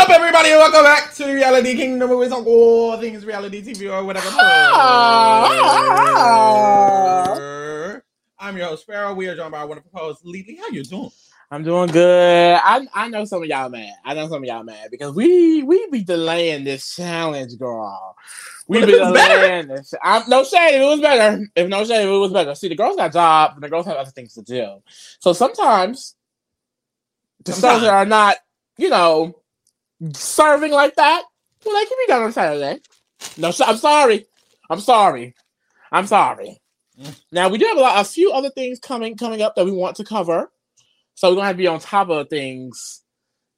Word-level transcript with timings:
up, 0.00 0.08
everybody, 0.08 0.48
welcome 0.48 0.82
back 0.82 1.12
to 1.12 1.30
Reality 1.30 1.76
Kingdom, 1.76 2.08
where 2.08 2.16
we 2.16 2.26
talk 2.26 2.46
all 2.46 2.98
things 2.98 3.26
reality 3.26 3.60
TV 3.60 3.92
or 3.92 4.02
whatever. 4.02 4.30
I'm 8.38 8.56
your 8.56 8.68
host, 8.68 8.86
Pharaoh. 8.86 9.12
We 9.12 9.28
are 9.28 9.36
joined 9.36 9.52
by 9.52 9.58
our 9.58 9.66
wonderful 9.66 9.90
host, 9.92 10.24
Lily. 10.24 10.58
How 10.58 10.70
you 10.70 10.84
doing? 10.84 11.10
I'm 11.50 11.62
doing 11.64 11.90
good. 11.90 12.58
I 12.64 12.86
I 12.94 13.08
know 13.08 13.26
some 13.26 13.42
of 13.42 13.48
y'all 13.50 13.68
mad. 13.68 13.92
I 14.02 14.14
know 14.14 14.26
some 14.26 14.42
of 14.42 14.44
y'all 14.44 14.62
mad 14.62 14.88
because 14.90 15.14
we 15.14 15.64
we 15.64 15.86
be 15.90 16.02
delaying 16.02 16.64
this 16.64 16.96
challenge, 16.96 17.58
girl. 17.58 18.16
We 18.68 18.82
be 18.86 18.92
it's 18.92 19.12
better? 19.12 19.34
delaying 19.34 19.68
this. 19.68 19.92
I'm 20.02 20.22
no 20.30 20.44
shade. 20.44 20.76
If 20.76 20.80
it 20.80 20.86
was 20.86 21.00
better, 21.02 21.46
if 21.54 21.68
no 21.68 21.84
shade, 21.84 22.04
if 22.04 22.08
it 22.08 22.18
was 22.18 22.32
better. 22.32 22.54
See, 22.54 22.68
the 22.68 22.74
girls 22.74 22.96
got 22.96 23.12
jobs, 23.12 23.56
and 23.56 23.62
the 23.62 23.68
girls 23.68 23.84
have 23.84 23.98
other 23.98 24.10
things 24.10 24.32
to 24.32 24.40
do. 24.40 24.82
So 25.18 25.34
sometimes 25.34 26.16
the 27.44 27.52
shows 27.52 27.82
are 27.82 28.06
not, 28.06 28.38
you 28.78 28.88
know, 28.88 29.39
serving 30.14 30.72
like 30.72 30.96
that, 30.96 31.22
well, 31.64 31.74
they 31.76 31.84
can 31.86 31.98
be 32.06 32.12
done 32.12 32.22
on 32.22 32.32
Saturday. 32.32 32.80
No, 33.36 33.52
I'm 33.66 33.76
sorry. 33.76 34.26
I'm 34.70 34.80
sorry. 34.80 35.34
I'm 35.92 36.06
sorry. 36.06 36.60
Mm. 37.00 37.20
Now 37.32 37.48
we 37.48 37.58
do 37.58 37.66
have 37.66 37.76
a, 37.76 37.80
lot, 37.80 38.00
a 38.00 38.08
few 38.08 38.32
other 38.32 38.50
things 38.50 38.78
coming 38.78 39.16
coming 39.16 39.42
up 39.42 39.54
that 39.56 39.64
we 39.64 39.72
want 39.72 39.96
to 39.96 40.04
cover, 40.04 40.50
so 41.14 41.28
we're 41.30 41.36
gonna 41.36 41.46
have 41.48 41.56
to 41.56 41.58
be 41.58 41.66
on 41.66 41.80
top 41.80 42.08
of 42.10 42.28
things. 42.28 43.02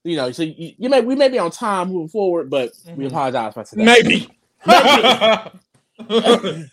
You 0.04 0.16
know, 0.16 0.32
so 0.32 0.42
you, 0.42 0.72
you 0.78 0.88
may 0.88 1.00
we 1.00 1.14
may 1.14 1.28
be 1.28 1.38
on 1.38 1.50
time 1.50 1.88
moving 1.88 2.08
forward, 2.08 2.50
but 2.50 2.72
we 2.96 3.04
Mhm. 3.04 3.08
apologize 3.08 3.54
for 3.54 3.64
today. 3.64 3.84
Maybe. 3.84 4.28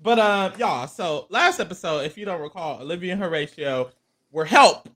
but 0.00 0.18
uh 0.18 0.52
y'all, 0.58 0.86
so 0.86 1.26
last 1.30 1.60
episode, 1.60 2.00
if 2.00 2.16
you 2.16 2.24
don't 2.24 2.40
recall, 2.40 2.80
Olivia 2.80 3.12
and 3.14 3.22
Horatio 3.22 3.90
were 4.30 4.44
helped 4.44 4.88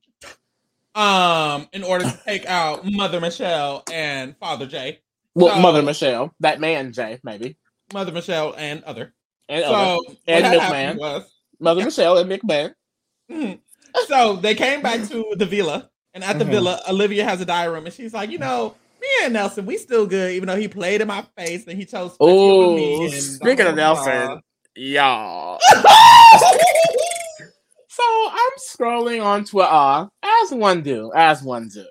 um 0.94 1.68
in 1.72 1.82
order 1.82 2.04
to 2.04 2.20
take 2.24 2.46
out 2.46 2.84
Mother 2.84 3.20
Michelle 3.20 3.82
and 3.92 4.36
Father 4.38 4.66
Jay. 4.66 5.00
Well, 5.34 5.54
So- 5.54 5.60
Mother 5.60 5.82
Michelle, 5.82 6.32
that 6.40 6.60
man 6.60 6.92
Jay, 6.92 7.18
maybe, 7.24 7.56
Mother 7.92 8.12
Michelle 8.12 8.54
and 8.56 8.82
other. 8.84 9.12
and 9.48 9.64
So 9.64 9.72
other. 9.72 9.98
And 10.28 10.44
had 10.46 10.58
McMahon. 10.60 10.96
was 10.98 11.24
Mother 11.60 11.84
Michelle 11.84 12.18
and 12.18 12.30
McMahon. 12.30 12.74
Mhm. 13.30 13.58
so 14.08 14.36
they 14.36 14.54
came 14.54 14.82
back 14.82 15.06
to 15.08 15.34
the 15.36 15.46
villa, 15.46 15.88
and 16.12 16.22
at 16.24 16.38
the 16.38 16.44
Mhm. 16.44 16.50
villa, 16.50 16.82
Olivia 16.88 17.24
has 17.24 17.40
a 17.40 17.44
diary 17.44 17.72
room, 17.72 17.86
and 17.86 17.94
she's 17.94 18.12
like, 18.14 18.30
you 18.30 18.38
know, 18.38 18.74
me 19.00 19.08
and 19.22 19.32
Nelson, 19.32 19.66
we 19.66 19.76
still 19.78 20.06
good, 20.06 20.32
even 20.32 20.46
though 20.46 20.56
he 20.56 20.68
played 20.68 21.00
in 21.00 21.08
my 21.08 21.24
face 21.36 21.66
and 21.66 21.76
he 21.78 21.84
chose. 21.84 22.10
Me 22.12 22.16
Oh, 22.20 23.02
and 23.04 23.12
speaking 23.12 23.66
of 23.66 23.74
blah, 23.74 23.94
blah, 23.94 24.04
Nelson, 24.06 24.42
y'all. 24.76 25.58
So 27.94 28.02
I'm 28.28 28.58
scrolling 28.58 29.24
on 29.24 29.44
Twitter, 29.44 30.08
as 30.24 30.50
one 30.50 30.82
do, 30.82 31.12
as 31.14 31.44
one 31.44 31.68
do. 31.68 31.86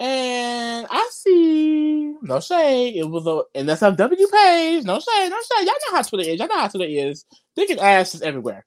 And 0.00 0.84
I 0.90 1.08
see 1.12 2.16
no 2.22 2.40
shade. 2.40 2.96
It 2.96 3.08
was 3.08 3.24
a 3.24 3.42
NSFW 3.56 4.32
page. 4.32 4.84
No 4.84 4.98
shade, 4.98 5.28
no 5.28 5.36
shade. 5.36 5.64
Y'all 5.64 5.74
know 5.74 5.96
how 5.96 6.02
Twitter 6.02 6.28
is. 6.28 6.40
Y'all 6.40 6.48
know 6.48 6.58
how 6.58 6.66
Twitter 6.66 6.90
is. 6.90 7.24
And 7.56 7.78
ass 7.78 8.16
is 8.16 8.22
everywhere. 8.22 8.64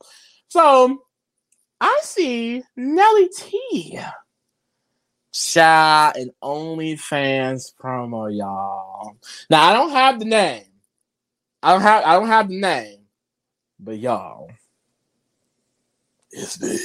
So 0.48 1.04
I 1.82 2.00
see 2.04 2.64
Nelly 2.78 3.30
T. 3.36 4.00
Shy 5.34 6.14
and 6.16 6.32
OnlyFans 6.42 7.74
promo, 7.76 8.34
y'all. 8.34 9.18
Now 9.50 9.70
I 9.70 9.74
don't 9.74 9.92
have 9.92 10.20
the 10.20 10.26
name. 10.26 10.64
I 11.62 11.74
don't 11.74 11.82
have 11.82 12.04
I 12.06 12.14
don't 12.14 12.28
have 12.28 12.48
the 12.48 12.62
name. 12.62 13.00
But 13.78 14.00
y'all, 14.00 14.50
it's 16.32 16.58
big. 16.58 16.80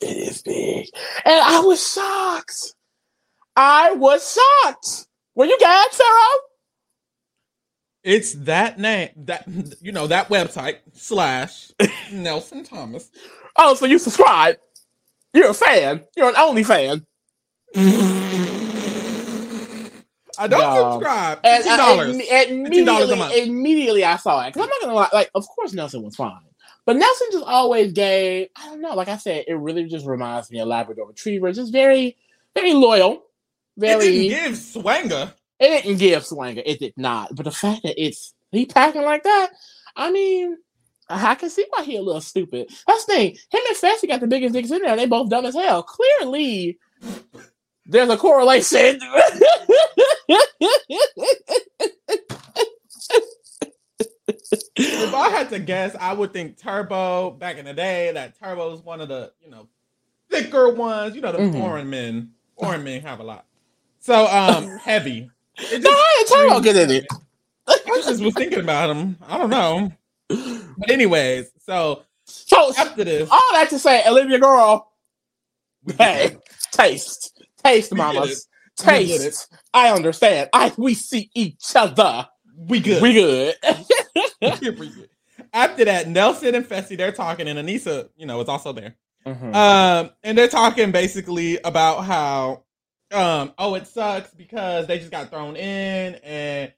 It 0.00 0.16
is 0.16 0.42
big. 0.42 0.86
And 1.24 1.40
I 1.42 1.60
was 1.60 1.92
shocked. 1.92 2.74
I 3.56 3.92
was 3.92 4.38
shocked. 4.64 5.06
Were 5.34 5.46
you 5.46 5.56
gagged, 5.58 5.92
Sarah? 5.94 6.38
It's 8.04 8.34
that 8.34 8.78
name 8.78 9.08
that 9.24 9.46
you 9.80 9.90
know 9.92 10.06
that 10.06 10.28
website 10.28 10.78
slash 10.92 11.72
Nelson 12.12 12.62
Thomas. 12.62 13.10
Oh, 13.56 13.74
so 13.74 13.86
you 13.86 13.98
subscribe. 13.98 14.56
You're 15.34 15.50
a 15.50 15.54
fan. 15.54 16.04
You're 16.16 16.28
an 16.28 16.36
only 16.36 16.62
fan. 16.62 17.04
I 20.38 20.46
don't 20.48 20.60
No. 20.60 20.92
subscribe. 20.92 21.40
And 21.44 21.66
uh, 21.66 21.76
dollars. 21.76 22.16
imme- 22.16 22.28
$15 22.28 22.30
a 22.30 22.52
immediately, 22.52 23.16
month. 23.16 23.34
immediately 23.34 24.04
I 24.04 24.16
saw 24.16 24.42
it. 24.46 24.52
Because 24.52 24.62
I'm 24.64 24.68
not 24.68 24.80
gonna 24.82 24.94
lie, 24.94 25.08
like, 25.12 25.30
of 25.34 25.46
course 25.48 25.72
Nelson 25.72 26.02
was 26.02 26.14
fine. 26.14 26.32
But 26.86 26.96
Nelson 26.96 27.26
just 27.32 27.44
always 27.44 27.92
gave, 27.92 28.48
I 28.56 28.66
don't 28.68 28.80
know, 28.80 28.94
like 28.94 29.08
I 29.08 29.16
said, 29.16 29.44
it 29.48 29.54
really 29.54 29.84
just 29.84 30.06
reminds 30.06 30.50
me 30.52 30.60
of 30.60 30.68
Labrador 30.68 31.08
Retriever. 31.08 31.52
Just 31.52 31.72
very, 31.72 32.16
very 32.54 32.72
loyal. 32.72 33.24
It 33.76 33.80
Very 33.80 34.28
didn't 34.28 34.44
give 34.44 34.56
Swanger. 34.56 35.34
It 35.58 35.82
didn't 35.82 35.98
give 35.98 36.24
Swanger. 36.24 36.62
It 36.64 36.78
did 36.78 36.94
not. 36.96 37.34
But 37.34 37.44
the 37.44 37.50
fact 37.50 37.82
that 37.82 38.00
it's 38.02 38.32
he 38.52 38.66
packing 38.66 39.02
like 39.02 39.24
that, 39.24 39.50
I 39.96 40.10
mean, 40.12 40.56
I 41.08 41.34
can 41.34 41.50
see 41.50 41.66
why 41.70 41.82
he 41.82 41.96
a 41.96 42.02
little 42.02 42.20
stupid. 42.20 42.68
That's 42.86 43.04
the 43.04 43.12
thing. 43.12 43.36
Him 43.50 43.60
and 43.68 43.76
Fessy 43.76 44.08
got 44.08 44.20
the 44.20 44.26
biggest 44.26 44.54
dicks 44.54 44.70
in 44.70 44.80
there. 44.82 44.96
They 44.96 45.06
both 45.06 45.28
dumb 45.28 45.44
as 45.44 45.54
hell. 45.54 45.82
Clearly, 45.82 46.78
there's 47.84 48.08
a 48.08 48.16
correlation. 48.16 49.00
If 54.28 55.14
I 55.14 55.28
had 55.30 55.48
to 55.50 55.58
guess, 55.58 55.94
I 55.98 56.12
would 56.12 56.32
think 56.32 56.58
Turbo 56.58 57.30
back 57.30 57.56
in 57.58 57.64
the 57.64 57.72
day. 57.74 58.12
That 58.12 58.38
Turbo 58.38 58.72
is 58.74 58.80
one 58.80 59.00
of 59.00 59.08
the 59.08 59.32
you 59.42 59.50
know 59.50 59.68
thicker 60.30 60.68
ones. 60.70 61.14
You 61.14 61.20
know 61.22 61.32
the 61.32 61.38
Mhm. 61.38 61.52
foreign 61.52 61.88
men. 61.90 62.32
Foreign 62.58 62.84
men 62.84 63.00
have 63.02 63.20
a 63.20 63.24
lot. 63.24 63.46
So 64.00 64.26
um 64.26 64.76
heavy. 64.78 65.30
It 65.58 65.82
no, 65.82 65.90
I 65.90 66.16
ain't 66.20 66.28
Turbo 66.28 66.60
get 66.60 66.76
in 66.76 66.90
it. 66.90 67.06
I 67.68 68.02
just 68.04 68.22
was 68.22 68.34
thinking 68.34 68.60
about 68.60 68.90
him. 68.90 69.16
I 69.26 69.38
don't 69.38 69.50
know. 69.50 69.92
But 70.28 70.90
anyways, 70.90 71.50
so 71.64 72.02
So 72.26 72.72
after 72.76 73.04
this, 73.04 73.30
all 73.30 73.40
that 73.52 73.70
to 73.70 73.78
say, 73.78 74.02
Olivia 74.06 74.38
girl, 74.38 74.92
hey, 75.98 76.36
taste, 76.72 77.42
taste, 77.64 77.94
mamas, 77.94 78.46
taste. 78.76 79.48
I 79.72 79.90
understand. 79.90 80.50
I 80.52 80.72
we 80.76 80.94
see 80.94 81.30
each 81.34 81.74
other. 81.74 82.28
we 82.56 82.80
good. 82.80 83.00
We 83.02 83.12
good. 83.14 83.54
After 85.52 85.84
that, 85.84 86.08
Nelson 86.08 86.54
and 86.54 86.66
Fessy 86.66 86.96
they're 86.96 87.12
talking, 87.12 87.46
and 87.48 87.58
Aneesa, 87.58 88.08
you 88.16 88.26
know, 88.26 88.40
is 88.40 88.48
also 88.48 88.72
there. 88.72 88.94
Mhm. 89.26 89.54
Um, 89.54 90.10
and 90.22 90.38
they're 90.38 90.48
talking 90.48 90.92
basically 90.92 91.58
about 91.58 92.04
how, 92.04 92.62
um, 93.12 93.52
oh, 93.58 93.74
it 93.74 93.86
sucks 93.86 94.32
because 94.32 94.86
they 94.86 94.98
just 94.98 95.10
got 95.10 95.30
thrown 95.30 95.56
in, 95.56 96.14
and 96.16 96.72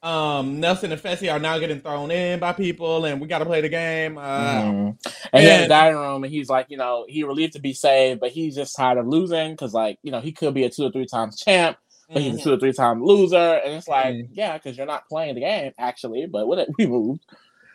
um, 0.00 0.60
Nelson 0.60 0.92
and 0.92 1.00
Fessy 1.02 1.30
are 1.32 1.40
now 1.40 1.58
getting 1.58 1.80
thrown 1.80 2.12
in 2.12 2.38
by 2.38 2.52
people, 2.52 3.04
and 3.04 3.20
we 3.20 3.26
got 3.26 3.40
to 3.40 3.44
play 3.46 3.60
the 3.60 3.68
game. 3.68 4.16
Uh, 4.16 4.62
Mhm. 4.62 4.98
And 5.32 5.42
he 5.42 5.48
had 5.48 5.62
a 5.64 5.68
dining 5.68 5.98
room, 5.98 6.22
and 6.22 6.32
he's 6.32 6.48
like, 6.48 6.66
you 6.68 6.76
know, 6.76 7.04
he 7.08 7.24
relieved 7.24 7.54
to 7.54 7.60
be 7.60 7.72
saved, 7.72 8.20
but 8.20 8.30
he's 8.30 8.54
just 8.54 8.76
tired 8.76 8.98
of 8.98 9.08
losing 9.08 9.50
because, 9.52 9.74
like, 9.74 9.98
you 10.04 10.12
know, 10.12 10.20
he 10.20 10.30
could 10.30 10.54
be 10.54 10.62
a 10.62 10.70
two 10.70 10.84
or 10.84 10.92
three 10.92 11.06
times 11.06 11.40
champ, 11.40 11.78
but 12.12 12.22
he's 12.22 12.36
a 12.36 12.38
mhm. 12.38 12.42
two 12.42 12.52
or 12.54 12.58
three 12.58 12.72
time 12.72 13.04
loser, 13.04 13.36
and 13.36 13.74
it's 13.74 13.88
like, 13.88 14.14
Mhm. 14.14 14.28
yeah, 14.32 14.56
because 14.58 14.76
you're 14.76 14.86
not 14.86 15.08
playing 15.08 15.34
the 15.34 15.40
game 15.42 15.72
actually. 15.78 16.26
But 16.26 16.46
what 16.48 16.66
we 16.78 16.86
moved. 16.86 17.24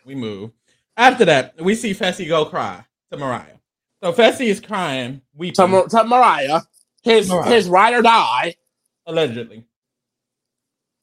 We 0.04 0.14
move. 0.14 0.50
After 0.96 1.24
that, 1.26 1.60
we 1.60 1.74
see 1.74 1.92
Fessy 1.94 2.26
go 2.28 2.44
cry 2.44 2.84
to 3.10 3.16
Mariah. 3.18 3.56
So 4.02 4.12
Fessy 4.12 4.46
is 4.46 4.60
crying, 4.60 5.22
weeping, 5.34 5.54
to, 5.54 5.66
Mar- 5.66 5.88
to 5.88 6.04
Mariah, 6.04 6.60
his 7.02 7.28
Mariah. 7.30 7.50
his 7.50 7.68
ride 7.68 7.94
or 7.94 8.02
die, 8.02 8.54
allegedly, 9.06 9.64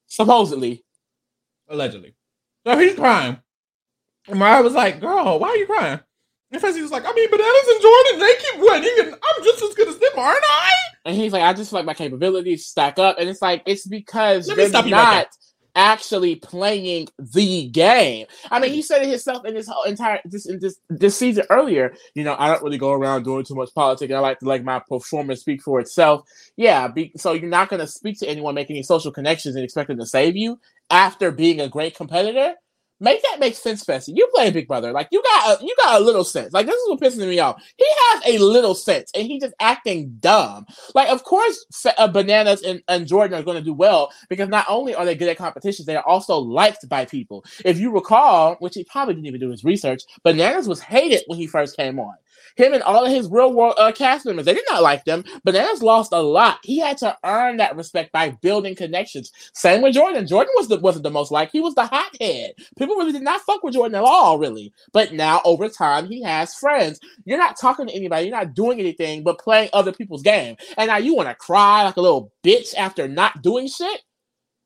supposedly. 0.07 0.83
allegedly. 1.69 2.13
So 2.65 2.77
he's 2.77 2.95
crying. 2.95 3.37
And 4.27 4.37
Mariah 4.39 4.61
was 4.61 4.73
like, 4.73 4.99
"Girl, 4.99 5.39
why 5.39 5.49
are 5.49 5.57
you 5.57 5.65
crying?" 5.65 5.99
And 6.51 6.61
Fessy 6.61 6.81
was 6.81 6.91
like, 6.91 7.05
"I 7.05 7.13
mean, 7.13 7.29
Bananas 7.29 7.67
and 7.69 7.81
Jordan, 7.81 8.19
they 8.19 8.35
keep 8.35 8.59
winning, 8.59 8.95
and 8.99 9.15
I'm 9.15 9.43
just 9.43 9.63
as 9.63 9.73
good 9.73 9.87
as 9.87 9.97
them, 9.97 10.11
aren't 10.17 10.43
I?" 10.43 10.71
And 11.05 11.15
he's 11.15 11.33
like, 11.33 11.43
I 11.43 11.53
just 11.53 11.71
feel 11.71 11.79
like 11.79 11.85
my 11.85 11.93
capabilities 11.93 12.65
stack 12.65 12.99
up. 12.99 13.17
And 13.19 13.27
it's 13.27 13.41
like, 13.41 13.63
it's 13.65 13.87
because 13.87 14.47
Let 14.47 14.71
they're 14.71 14.83
not 14.83 15.27
actually 15.75 16.35
playing 16.35 17.07
the 17.17 17.67
game. 17.69 18.27
I 18.49 18.59
mean, 18.59 18.71
he 18.71 18.81
said 18.81 19.01
it 19.01 19.09
himself 19.09 19.45
in 19.45 19.53
this 19.53 19.67
whole 19.67 19.83
entire 19.83 20.19
this 20.25 20.45
in 20.45 20.59
this 20.59 20.77
this 20.89 21.17
season 21.17 21.45
earlier. 21.49 21.93
You 22.13 22.23
know, 22.23 22.35
I 22.37 22.47
don't 22.47 22.61
really 22.61 22.77
go 22.77 22.91
around 22.91 23.23
doing 23.23 23.45
too 23.45 23.55
much 23.55 23.73
politics. 23.73 24.13
I 24.13 24.19
like 24.19 24.39
to 24.39 24.47
like 24.47 24.63
my 24.63 24.79
performance 24.79 25.41
speak 25.41 25.61
for 25.61 25.79
itself. 25.79 26.27
Yeah, 26.57 26.87
be, 26.87 27.13
so 27.15 27.33
you're 27.33 27.49
not 27.49 27.69
going 27.69 27.79
to 27.79 27.87
speak 27.87 28.19
to 28.19 28.27
anyone, 28.27 28.53
make 28.53 28.69
any 28.69 28.83
social 28.83 29.11
connections, 29.11 29.55
and 29.55 29.63
expect 29.63 29.87
them 29.87 29.99
to 29.99 30.05
save 30.05 30.35
you 30.35 30.59
after 30.89 31.31
being 31.31 31.61
a 31.61 31.69
great 31.69 31.95
competitor. 31.95 32.55
Make 33.01 33.23
that 33.23 33.39
make 33.39 33.55
sense, 33.55 33.83
Fessy. 33.83 34.13
You 34.15 34.29
play 34.35 34.51
Big 34.51 34.67
Brother, 34.67 34.91
like 34.91 35.07
you 35.11 35.23
got 35.23 35.59
a, 35.59 35.65
you 35.65 35.75
got 35.77 35.99
a 35.99 36.03
little 36.03 36.23
sense. 36.23 36.53
Like 36.53 36.67
this 36.67 36.75
is 36.75 36.87
what 36.87 36.99
pisses 36.99 37.27
me 37.27 37.39
off. 37.39 37.59
He 37.75 37.85
has 37.87 38.35
a 38.35 38.37
little 38.37 38.75
sense, 38.75 39.09
and 39.15 39.25
he's 39.25 39.41
just 39.41 39.55
acting 39.59 40.15
dumb. 40.19 40.67
Like, 40.93 41.09
of 41.09 41.23
course, 41.23 41.65
uh, 41.97 42.07
Bananas 42.07 42.61
and, 42.61 42.83
and 42.87 43.07
Jordan 43.07 43.39
are 43.39 43.43
going 43.43 43.57
to 43.57 43.63
do 43.63 43.73
well 43.73 44.11
because 44.29 44.49
not 44.49 44.67
only 44.69 44.93
are 44.93 45.03
they 45.03 45.15
good 45.15 45.29
at 45.29 45.37
competitions, 45.37 45.87
they 45.87 45.95
are 45.95 46.07
also 46.07 46.37
liked 46.37 46.87
by 46.87 47.05
people. 47.05 47.43
If 47.65 47.79
you 47.79 47.91
recall, 47.91 48.55
which 48.59 48.75
he 48.75 48.83
probably 48.83 49.15
didn't 49.15 49.25
even 49.25 49.41
do 49.41 49.49
his 49.49 49.63
research, 49.63 50.03
Bananas 50.23 50.67
was 50.67 50.79
hated 50.79 51.23
when 51.25 51.39
he 51.39 51.47
first 51.47 51.75
came 51.75 51.99
on. 51.99 52.13
Him 52.55 52.73
and 52.73 52.83
all 52.83 53.05
of 53.05 53.11
his 53.11 53.29
real 53.29 53.53
world 53.53 53.75
uh, 53.77 53.91
cast 53.91 54.25
members, 54.25 54.45
they 54.45 54.53
did 54.53 54.65
not 54.69 54.83
like 54.83 55.05
them. 55.05 55.23
Bananas 55.43 55.83
lost 55.83 56.11
a 56.13 56.21
lot. 56.21 56.59
He 56.63 56.79
had 56.79 56.97
to 56.99 57.15
earn 57.23 57.57
that 57.57 57.75
respect 57.75 58.11
by 58.11 58.29
building 58.41 58.75
connections. 58.75 59.31
Same 59.53 59.81
with 59.81 59.93
Jordan. 59.93 60.27
Jordan 60.27 60.53
was 60.55 60.67
the, 60.67 60.79
wasn't 60.79 61.03
the 61.03 61.11
most 61.11 61.31
liked. 61.31 61.51
He 61.51 61.61
was 61.61 61.75
the 61.75 61.85
hothead. 61.85 62.53
People 62.77 62.95
really 62.95 63.11
did 63.11 63.21
not 63.21 63.41
fuck 63.41 63.63
with 63.63 63.73
Jordan 63.73 63.95
at 63.95 64.03
all, 64.03 64.37
really. 64.37 64.73
But 64.93 65.13
now, 65.13 65.41
over 65.45 65.69
time, 65.69 66.07
he 66.07 66.21
has 66.23 66.55
friends. 66.55 66.99
You're 67.25 67.37
not 67.37 67.59
talking 67.59 67.87
to 67.87 67.93
anybody. 67.93 68.27
You're 68.27 68.37
not 68.37 68.53
doing 68.53 68.79
anything 68.79 69.23
but 69.23 69.39
playing 69.39 69.69
other 69.73 69.91
people's 69.91 70.21
game. 70.21 70.55
And 70.77 70.87
now 70.87 70.97
you 70.97 71.15
want 71.15 71.29
to 71.29 71.35
cry 71.35 71.83
like 71.83 71.97
a 71.97 72.01
little 72.01 72.31
bitch 72.43 72.75
after 72.75 73.07
not 73.07 73.41
doing 73.41 73.67
shit? 73.67 74.01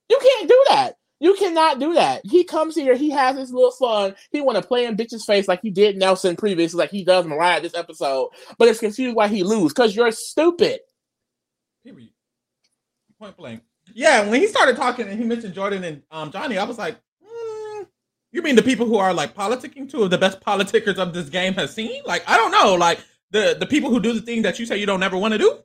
You 0.10 0.20
can't 0.22 0.50
do 0.50 0.66
that. 0.70 0.96
You 1.26 1.34
cannot 1.34 1.80
do 1.80 1.96
that. 1.96 2.22
He 2.24 2.44
comes 2.44 2.76
here, 2.76 2.96
he 2.96 3.10
has 3.10 3.36
his 3.36 3.52
little 3.52 3.72
fun. 3.72 4.14
He 4.30 4.42
want 4.42 4.62
to 4.62 4.68
play 4.68 4.86
in 4.86 4.96
bitch's 4.96 5.26
face 5.26 5.48
like 5.48 5.60
he 5.60 5.72
did 5.72 5.98
Nelson 5.98 6.36
previously, 6.36 6.78
like 6.78 6.92
he 6.92 7.04
does 7.04 7.26
Mariah 7.26 7.62
this 7.62 7.74
episode. 7.74 8.30
But 8.60 8.68
it's 8.68 8.80
confused 8.80 9.16
why 9.16 9.28
he 9.28 9.42
lose 9.42 9.74
because 9.74 9.96
you're 9.96 10.12
stupid. 10.12 10.82
Period. 11.84 12.12
Point 13.18 13.36
blank. 13.38 13.64
Yeah, 13.92 14.30
when 14.30 14.40
he 14.40 14.46
started 14.46 14.76
talking 14.76 15.08
and 15.08 15.18
he 15.18 15.26
mentioned 15.26 15.56
Jordan 15.56 15.84
and 15.84 16.04
um, 16.12 16.32
Johnny, 16.32 16.60
I 16.60 16.64
was 16.64 16.78
like, 16.78 16.96
mm, 17.24 17.88
you 18.32 18.44
mean 18.44 18.56
the 18.56 18.62
people 18.62 18.86
who 18.86 18.98
are 18.98 19.12
like 19.12 19.34
politicking, 19.34 19.90
two 19.90 20.04
of 20.04 20.12
the 20.12 20.20
best 20.20 20.40
politickers 20.42 20.98
of 21.00 21.12
this 21.12 21.30
game 21.30 21.56
has 21.56 21.74
seen? 21.74 22.04
Like, 22.06 22.24
I 22.30 22.38
don't 22.38 22.52
know. 22.52 22.76
Like 22.76 23.00
the 23.32 23.58
the 23.60 23.66
people 23.66 23.90
who 23.90 24.00
do 24.00 24.14
the 24.14 24.22
thing 24.22 24.44
that 24.44 24.60
you 24.60 24.68
say 24.68 24.78
you 24.78 24.86
don't 24.86 25.02
ever 25.02 25.18
want 25.18 25.32
to 25.32 25.40
do. 25.40 25.58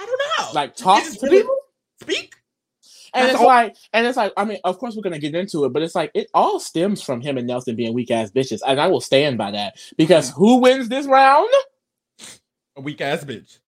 I 0.00 0.04
don't 0.04 0.18
know. 0.18 0.52
Like 0.52 0.74
talk 0.74 1.04
to 1.04 1.28
people, 1.28 1.56
speak. 2.02 2.34
And 3.18 3.26
That's 3.26 3.34
it's 3.34 3.40
all- 3.40 3.48
like, 3.48 3.76
and 3.92 4.06
it's 4.06 4.16
like, 4.16 4.32
I 4.36 4.44
mean, 4.44 4.58
of 4.64 4.78
course 4.78 4.94
we're 4.94 5.02
gonna 5.02 5.18
get 5.18 5.34
into 5.34 5.64
it, 5.64 5.72
but 5.72 5.82
it's 5.82 5.94
like 5.94 6.10
it 6.14 6.30
all 6.34 6.60
stems 6.60 7.02
from 7.02 7.20
him 7.20 7.36
and 7.36 7.46
Nelson 7.46 7.74
being 7.76 7.94
weak 7.94 8.10
ass 8.10 8.30
bitches, 8.30 8.60
and 8.66 8.80
I 8.80 8.86
will 8.86 9.00
stand 9.00 9.38
by 9.38 9.50
that 9.50 9.78
because 9.96 10.30
who 10.30 10.56
wins 10.56 10.88
this 10.88 11.06
round? 11.06 11.48
A 12.76 12.80
weak 12.80 13.00
ass 13.00 13.24
bitch. 13.24 13.58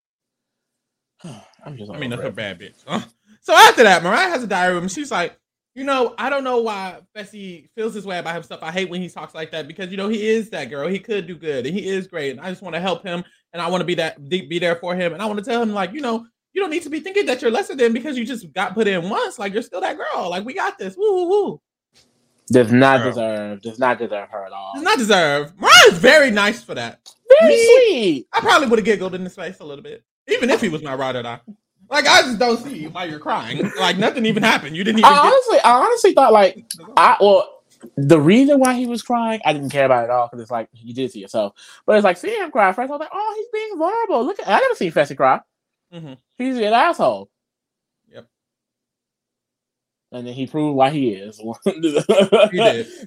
I'm 1.65 1.77
just. 1.77 1.91
I 1.91 1.99
mean, 1.99 2.11
that's 2.11 2.23
a 2.23 2.31
bad 2.31 2.59
bitch. 2.59 2.77
Huh? 2.87 3.01
So 3.41 3.55
after 3.55 3.83
that, 3.83 4.03
Mariah 4.03 4.29
has 4.29 4.43
a 4.43 4.47
diary 4.47 4.75
room. 4.75 4.89
She's 4.89 5.11
like, 5.11 5.39
you 5.75 5.85
know, 5.85 6.15
I 6.19 6.31
don't 6.31 6.45
know 6.45 6.61
why 6.61 7.01
Fessy 7.17 7.69
feels 7.75 7.95
this 7.95 8.05
way 8.05 8.19
about 8.19 8.35
himself. 8.35 8.63
I 8.63 8.71
hate 8.71 8.91
when 8.91 9.01
he 9.01 9.09
talks 9.09 9.35
like 9.35 9.51
that 9.53 9.67
because 9.67 9.91
you 9.91 9.97
know 9.97 10.09
he 10.09 10.27
is 10.27 10.51
that 10.51 10.71
girl. 10.71 10.89
He 10.89 10.99
could 10.99 11.27
do 11.27 11.37
good 11.37 11.67
and 11.67 11.75
he 11.75 11.87
is 11.87 12.07
great, 12.07 12.31
and 12.31 12.41
I 12.41 12.51
just 12.51 12.63
want 12.63 12.75
to 12.75 12.81
help 12.81 13.03
him 13.05 13.25
and 13.53 13.63
I 13.63 13.69
want 13.69 13.81
to 13.81 13.85
be 13.87 13.95
that 13.97 14.29
be 14.29 14.43
be 14.43 14.59
there 14.59 14.77
for 14.77 14.95
him 14.95 15.13
and 15.13 15.23
I 15.23 15.27
want 15.27 15.39
to 15.39 15.45
tell 15.45 15.63
him 15.63 15.73
like, 15.73 15.93
you 15.93 16.01
know, 16.01 16.27
you 16.53 16.61
don't 16.61 16.71
need 16.71 16.83
to 16.83 16.91
be 16.91 17.01
thinking 17.01 17.27
that 17.27 17.43
you're 17.43 17.51
lesser 17.51 17.75
than 17.77 17.93
because 17.93 18.19
you 18.19 18.25
just 18.25 18.53
got 18.53 18.75
put 18.75 18.87
in 18.89 19.09
once. 19.09 19.39
Like 19.39 19.53
you're 19.53 19.63
still 19.63 19.81
that 19.81 19.97
girl. 19.97 20.31
Like 20.31 20.45
we 20.45 20.55
got 20.55 20.79
this. 20.79 20.97
Woo 20.97 21.13
woo 21.15 21.29
woo. 21.29 21.61
Does 22.53 22.73
not 22.73 22.99
Girl. 22.99 23.11
deserve. 23.11 23.63
Does 23.63 23.79
not 23.79 23.99
deserve 23.99 24.29
her 24.31 24.45
at 24.45 24.53
all. 24.53 24.73
Does 24.75 24.83
not 24.83 24.99
deserve. 24.99 25.53
Mariah's 25.57 25.99
very 25.99 26.33
nice 26.33 26.63
for 26.63 26.75
that. 26.75 26.99
Very 27.41 27.53
Me? 27.55 27.65
sweet. 27.65 28.27
I 28.33 28.41
probably 28.41 28.67
would 28.67 28.79
have 28.81 28.85
giggled 28.85 29.15
in 29.15 29.23
his 29.23 29.37
face 29.37 29.61
a 29.61 29.65
little 29.65 29.85
bit, 29.85 30.03
even 30.27 30.51
if 30.51 30.61
he 30.61 30.69
was 30.69 30.83
my 30.83 30.95
ride 30.95 31.15
or 31.15 31.23
die. 31.23 31.41
Like 31.89 32.07
I 32.07 32.23
just 32.23 32.39
don't 32.41 32.59
see 32.59 32.89
why 32.89 33.05
you're 33.05 33.19
crying. 33.21 33.71
Like 33.79 33.99
nothing 33.99 34.27
even 34.27 34.43
happened. 34.43 34.77
You 34.77 34.83
didn't 34.85 34.99
even. 34.99 35.11
I 35.11 35.15
get- 35.15 35.25
honestly, 35.25 35.59
I 35.61 35.73
honestly 35.73 36.13
thought 36.13 36.33
like 36.33 36.65
I 36.97 37.17
well, 37.21 37.63
the 37.97 38.21
reason 38.21 38.59
why 38.59 38.75
he 38.75 38.87
was 38.87 39.03
crying, 39.03 39.41
I 39.45 39.53
didn't 39.53 39.71
care 39.71 39.87
about 39.87 40.03
it 40.03 40.05
at 40.05 40.11
all 40.11 40.27
because 40.29 40.43
it's 40.43 40.51
like 40.51 40.69
you 40.73 40.93
did 40.93 41.05
it 41.05 41.13
to 41.13 41.19
yourself. 41.21 41.55
But 41.87 41.97
it's 41.97 42.05
like 42.05 42.17
seeing 42.17 42.43
him 42.43 42.51
cry 42.51 42.73
first, 42.73 42.91
I 42.91 42.93
was 42.93 43.01
like, 43.01 43.11
oh, 43.13 43.35
he's 43.37 43.49
being 43.53 43.79
vulnerable. 43.79 44.25
Look, 44.25 44.41
at, 44.41 44.49
I 44.49 44.59
never 44.59 44.75
seen 44.75 44.93
Fessy 44.93 45.17
cry. 45.17 45.41
Mhm. 45.93 46.19
He's 46.37 46.57
an 46.57 46.65
asshole. 46.73 47.31
Yep. 48.13 48.27
And 50.13 50.27
then 50.27 50.35
he 50.35 50.47
proved 50.47 50.77
why 50.77 50.91
he 50.91 51.11
is. 51.11 51.37
he 51.65 51.81
did. 51.81 52.07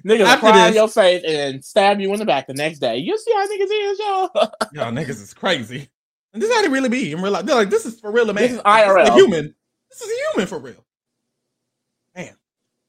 Niggas 0.04 0.38
cry 0.38 0.68
in 0.68 0.74
your 0.74 0.88
face 0.88 1.22
and 1.26 1.64
stab 1.64 2.00
you 2.00 2.12
in 2.12 2.18
the 2.18 2.24
back 2.24 2.46
the 2.46 2.54
next 2.54 2.78
day. 2.80 2.98
You 2.98 3.16
see 3.18 3.32
how 3.32 3.46
niggas 3.46 3.92
is, 3.92 3.98
y'all. 3.98 4.30
Y'all 4.72 4.92
niggas 4.92 5.22
is 5.22 5.34
crazy. 5.34 5.88
And 6.32 6.42
this 6.42 6.50
is 6.50 6.56
how 6.56 6.62
they 6.62 6.68
really 6.68 6.88
be 6.88 7.12
in 7.12 7.22
real 7.22 7.32
life. 7.32 7.46
They're 7.46 7.54
like, 7.54 7.70
this 7.70 7.86
is 7.86 8.00
for 8.00 8.10
real, 8.10 8.26
man. 8.26 8.36
This 8.36 8.52
is 8.52 8.60
IRL. 8.60 9.08
a 9.08 9.12
human. 9.14 9.54
This 9.90 10.00
is 10.02 10.10
a 10.10 10.32
human 10.32 10.46
for 10.48 10.58
real. 10.58 10.84
Man. 12.16 12.36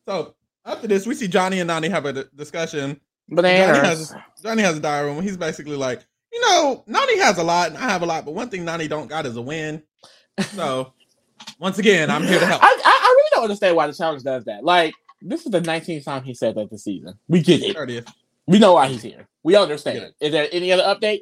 So 0.07 0.35
after 0.65 0.87
this, 0.87 1.05
we 1.05 1.13
see 1.13 1.27
Johnny 1.27 1.59
and 1.59 1.69
Nany 1.69 1.89
have 1.89 2.05
a 2.05 2.13
d- 2.13 2.23
discussion. 2.35 2.99
Johnny 3.29 3.35
Bananas. 3.41 4.11
has, 4.11 4.15
Johnny 4.43 4.61
has 4.63 4.77
a 4.77 4.79
diary 4.79 5.07
room. 5.11 5.21
He's 5.21 5.37
basically 5.37 5.75
like, 5.75 6.05
know, 6.45 6.83
Nany 6.87 7.19
has 7.21 7.37
a 7.37 7.43
lot 7.43 7.69
and 7.69 7.77
I 7.77 7.89
have 7.89 8.01
a 8.01 8.05
lot, 8.05 8.25
but 8.25 8.33
one 8.33 8.49
thing 8.49 8.65
Nany 8.65 8.89
don't 8.89 9.07
got 9.07 9.25
is 9.25 9.35
a 9.35 9.41
win. 9.41 9.83
So 10.53 10.93
once 11.59 11.79
again, 11.79 12.09
I'm 12.09 12.23
here 12.23 12.39
to 12.39 12.45
help. 12.45 12.63
I, 12.63 12.67
I, 12.67 12.99
I 13.03 13.13
really 13.15 13.29
don't 13.31 13.43
understand 13.43 13.75
why 13.75 13.87
the 13.87 13.93
challenge 13.93 14.23
does 14.23 14.45
that. 14.45 14.63
Like, 14.63 14.93
this 15.21 15.45
is 15.45 15.51
the 15.51 15.61
19th 15.61 16.03
time 16.03 16.23
he 16.23 16.33
said 16.33 16.55
that 16.55 16.69
this 16.69 16.83
season. 16.83 17.17
We 17.27 17.41
get 17.41 17.61
it. 17.63 17.75
30th. 17.75 18.11
We 18.47 18.59
know 18.59 18.73
why 18.73 18.87
he's 18.87 19.01
here. 19.01 19.27
We 19.43 19.55
understand. 19.55 20.13
Yeah. 20.19 20.27
Is 20.27 20.31
there 20.31 20.47
any 20.51 20.71
other 20.71 20.83
update? 20.83 21.21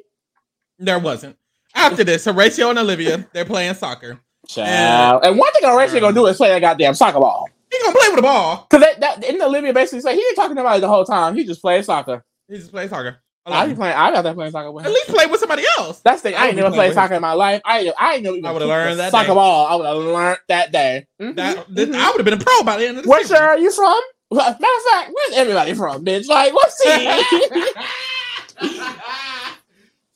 There 0.78 0.98
wasn't. 0.98 1.36
After 1.74 2.04
this, 2.04 2.24
Horatio 2.24 2.70
and 2.70 2.78
Olivia, 2.78 3.26
they're 3.32 3.44
playing 3.44 3.74
soccer. 3.74 4.20
Child. 4.46 5.24
And 5.24 5.38
one 5.38 5.52
thing 5.52 5.68
Horatio 5.68 6.00
gonna 6.00 6.14
do 6.14 6.26
is 6.26 6.36
play 6.36 6.48
that 6.48 6.60
goddamn 6.60 6.94
soccer 6.94 7.18
ball. 7.18 7.48
He 7.72 7.78
gonna 7.82 7.96
play 7.96 8.08
with 8.08 8.16
the 8.16 8.22
ball. 8.22 8.66
Cause 8.70 8.80
that, 8.80 9.00
that 9.00 9.20
didn't 9.20 9.42
Olivia 9.42 9.72
basically 9.72 10.00
say 10.00 10.14
he 10.14 10.20
ain't 10.20 10.36
talking 10.36 10.58
about 10.58 10.78
it 10.78 10.80
the 10.80 10.88
whole 10.88 11.04
time. 11.04 11.34
He 11.34 11.44
just 11.44 11.62
plays 11.62 11.86
soccer. 11.86 12.24
He 12.48 12.58
just 12.58 12.70
plays 12.70 12.90
soccer. 12.90 13.23
I 13.46 13.66
be 13.66 13.74
playing. 13.74 13.94
I 13.96 14.10
got 14.10 14.22
that 14.22 14.34
playing 14.34 14.52
soccer 14.52 14.70
with 14.72 14.86
At 14.86 14.92
least 14.92 15.08
play 15.08 15.26
with 15.26 15.40
somebody 15.40 15.64
else. 15.78 16.00
That's 16.00 16.22
the 16.22 16.30
thing. 16.30 16.38
I 16.38 16.44
I 16.44 16.46
ain't 16.46 16.56
would 16.56 16.62
never 16.62 16.74
played 16.74 16.94
soccer 16.94 17.14
in 17.14 17.20
my 17.22 17.32
life. 17.34 17.60
I 17.64 17.80
ain't- 17.80 17.94
I 17.98 18.14
ain't 18.14 18.22
never 18.22 18.36
even 18.36 18.46
I 18.46 18.52
would've 18.52 18.68
learned 18.68 18.98
that 19.00 19.10
soccer 19.10 19.28
day. 19.28 19.34
ball. 19.34 19.66
I 19.66 19.74
would 19.74 19.86
have 19.86 19.96
learned 20.14 20.38
that 20.48 20.72
day. 20.72 21.06
Mhm, 21.20 21.36
That, 21.36 21.68
mhm. 21.68 21.94
I 21.94 22.10
would 22.10 22.16
have 22.18 22.24
been 22.24 22.34
a 22.34 22.38
pro 22.44 22.62
by 22.62 22.78
the 22.78 22.88
end 22.88 22.98
of 22.98 23.04
the 23.04 23.10
Where 23.10 23.42
are 23.42 23.58
you 23.58 23.70
from? 23.70 24.00
Well, 24.30 24.50
Matter 24.50 24.64
of 24.64 24.82
fact, 24.92 25.10
where's 25.14 25.38
everybody 25.38 25.74
from, 25.74 26.04
bitch? 26.04 26.26
Like, 26.26 26.54
what's 26.54 26.82
he? 28.62 28.64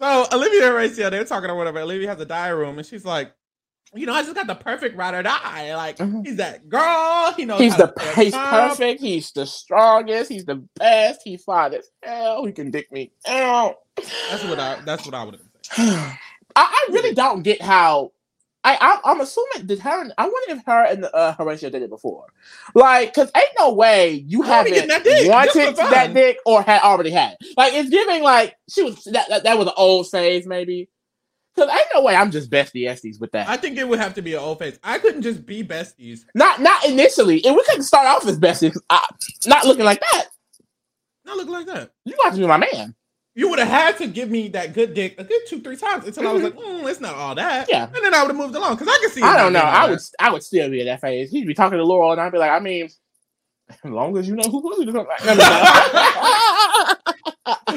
so 0.01 0.27
Olivia 0.33 0.63
and 0.65 0.73
Horatio, 0.73 1.11
they're 1.11 1.25
talking 1.25 1.51
or 1.51 1.57
whatever. 1.57 1.81
Olivia 1.81 2.09
has 2.09 2.21
a 2.21 2.25
diary 2.25 2.57
room, 2.59 2.79
and 2.79 2.87
she's 2.87 3.05
like, 3.05 3.33
you 3.94 4.06
know, 4.06 4.12
I 4.14 4.23
just 4.23 4.35
got 4.35 4.46
the 4.46 4.55
perfect 4.55 4.96
ride 4.96 5.14
or 5.14 5.23
die. 5.23 5.75
Like 5.76 5.96
Mhm. 5.99 6.26
he's 6.26 6.37
that 6.37 6.69
girl. 6.69 7.32
He 7.37 7.44
knows 7.44 7.61
He's 7.61 7.76
the 7.76 7.93
he's 8.17 8.32
top. 8.32 8.50
perfect. 8.70 9.00
He's 9.00 9.31
the 9.32 9.46
strongest. 9.46 10.31
He's 10.31 10.44
the 10.44 10.56
best. 10.76 11.20
He's 11.25 11.44
fine 11.44 11.75
as 11.75 11.88
hell. 12.02 12.44
He 12.44 12.52
can 12.52 12.70
dick 12.70 12.90
me 12.93 13.12
out. 13.26 13.76
That's 13.96 14.44
what 14.44 14.58
I. 14.61 14.81
That's 14.85 15.05
what 15.06 15.14
I 15.14 15.25
would 15.25 15.35
have 15.35 15.43
said. 15.62 15.79
I, 16.56 16.62
I 16.87 16.87
really 16.93 17.14
don't 17.14 17.43
get 17.43 17.62
how. 17.62 18.12
I, 18.64 18.76
I 18.81 19.11
I'm 19.12 19.20
assuming 19.20 19.67
did 19.67 19.79
her. 19.79 20.00
and- 20.02 20.12
I 20.19 20.25
wonder 20.25 20.56
if 20.56 20.62
her 20.67 20.84
and 20.84 21.06
uh, 21.14 21.32
Horatio 21.34 21.70
did 21.70 21.81
it 21.82 21.88
before, 21.91 22.26
like, 22.75 23.14
cause 23.14 23.31
ain't 23.37 23.49
no 23.58 23.73
way 23.73 24.11
you 24.26 24.41
Why 24.41 24.58
are 24.58 24.64
we 24.64 24.73
haven't 24.73 24.88
that 24.88 25.05
dick? 25.05 25.31
Wanted 25.31 25.76
that 25.76 26.12
dick 26.12 26.38
or 26.44 26.61
had 26.62 26.82
already 26.82 27.11
had. 27.11 27.37
Like 27.56 27.73
it's 27.75 27.88
giving 27.88 28.23
like 28.25 28.56
she 28.69 28.82
was 28.82 29.05
that 29.05 29.29
that, 29.29 29.44
that 29.44 29.56
was 29.58 29.69
an 29.69 29.75
old 29.76 30.11
phase 30.11 30.44
maybe. 30.46 30.88
Cause 31.58 31.69
ain't 31.69 31.88
no 31.93 32.02
way 32.02 32.14
I'm 32.14 32.31
just 32.31 32.50
bestie 32.50 32.88
esties 32.88 33.20
with 33.20 33.32
that. 33.32 33.49
I 33.49 33.56
think 33.56 33.78
it 33.78 33.88
would 33.88 33.99
have 33.99 34.14
to 34.14 34.22
be 34.22 34.34
an 34.34 34.38
old 34.38 34.60
face. 34.60 34.78
I 34.84 35.00
couldn't 35.00 35.22
just 35.22 35.44
be 35.44 35.64
besties. 35.64 36.20
not 36.37 36.60
not 36.60 36.84
initially, 36.86 37.44
and 37.44 37.56
we 37.56 37.65
couldn't 37.65 37.82
start 37.82 38.06
off 38.06 38.24
as 38.29 38.38
besties. 38.38 38.77
I, 38.88 39.05
not 39.44 39.65
looking 39.65 39.84
like 39.84 40.00
that. 40.12 40.27
Not 41.24 41.36
looking 41.36 41.53
like 41.53 41.67
that. 41.67 41.91
You 42.05 42.15
got 42.22 42.34
to 42.34 42.38
be 42.38 42.46
my 42.46 42.58
man. 42.58 42.94
You 43.34 43.50
would 43.50 43.58
have 43.58 43.67
had 43.67 43.98
to 43.98 44.06
give 44.06 44.31
me 44.31 44.46
that 44.50 44.72
good 44.72 44.94
dick 44.94 45.17
a 45.19 45.24
good 45.24 45.41
two, 45.48 45.58
three 45.60 45.77
times 45.77 46.06
until 46.06 46.29
I 46.29 46.32
was 46.32 46.44
like, 46.44 46.55
mm, 46.55 46.88
it's 46.88 47.00
not 47.00 47.17
all 47.17 47.34
that. 47.34 47.69
Yeah. 47.69 47.86
And 47.93 48.05
then 48.05 48.15
I 48.15 48.22
would 48.22 48.29
have 48.29 48.36
moved 48.36 48.55
along 48.55 48.77
because 48.77 48.86
I 48.86 48.98
can 49.00 49.10
see. 49.10 49.22
I 49.22 49.36
don't 49.36 49.53
know. 49.53 49.62
I 49.65 49.86
that. 49.86 49.91
would 49.91 50.00
I 50.20 50.31
would 50.31 50.44
still 50.44 50.70
be 50.70 50.79
in 50.79 50.86
that 50.86 51.00
phase. 51.00 51.32
He'd 51.32 51.46
be 51.46 51.55
talking 51.55 51.79
to 51.79 51.84
Laurel, 51.84 52.12
and 52.12 52.20
I'd 52.20 52.31
be 52.31 52.38
like, 52.38 52.53
I 52.53 52.60
mean, 52.60 52.88
as 53.69 53.79
long 53.84 54.17
as 54.17 54.29
you 54.29 54.36
know 54.36 54.48
who 54.48 54.93
come 54.93 55.06
back. 55.06 55.20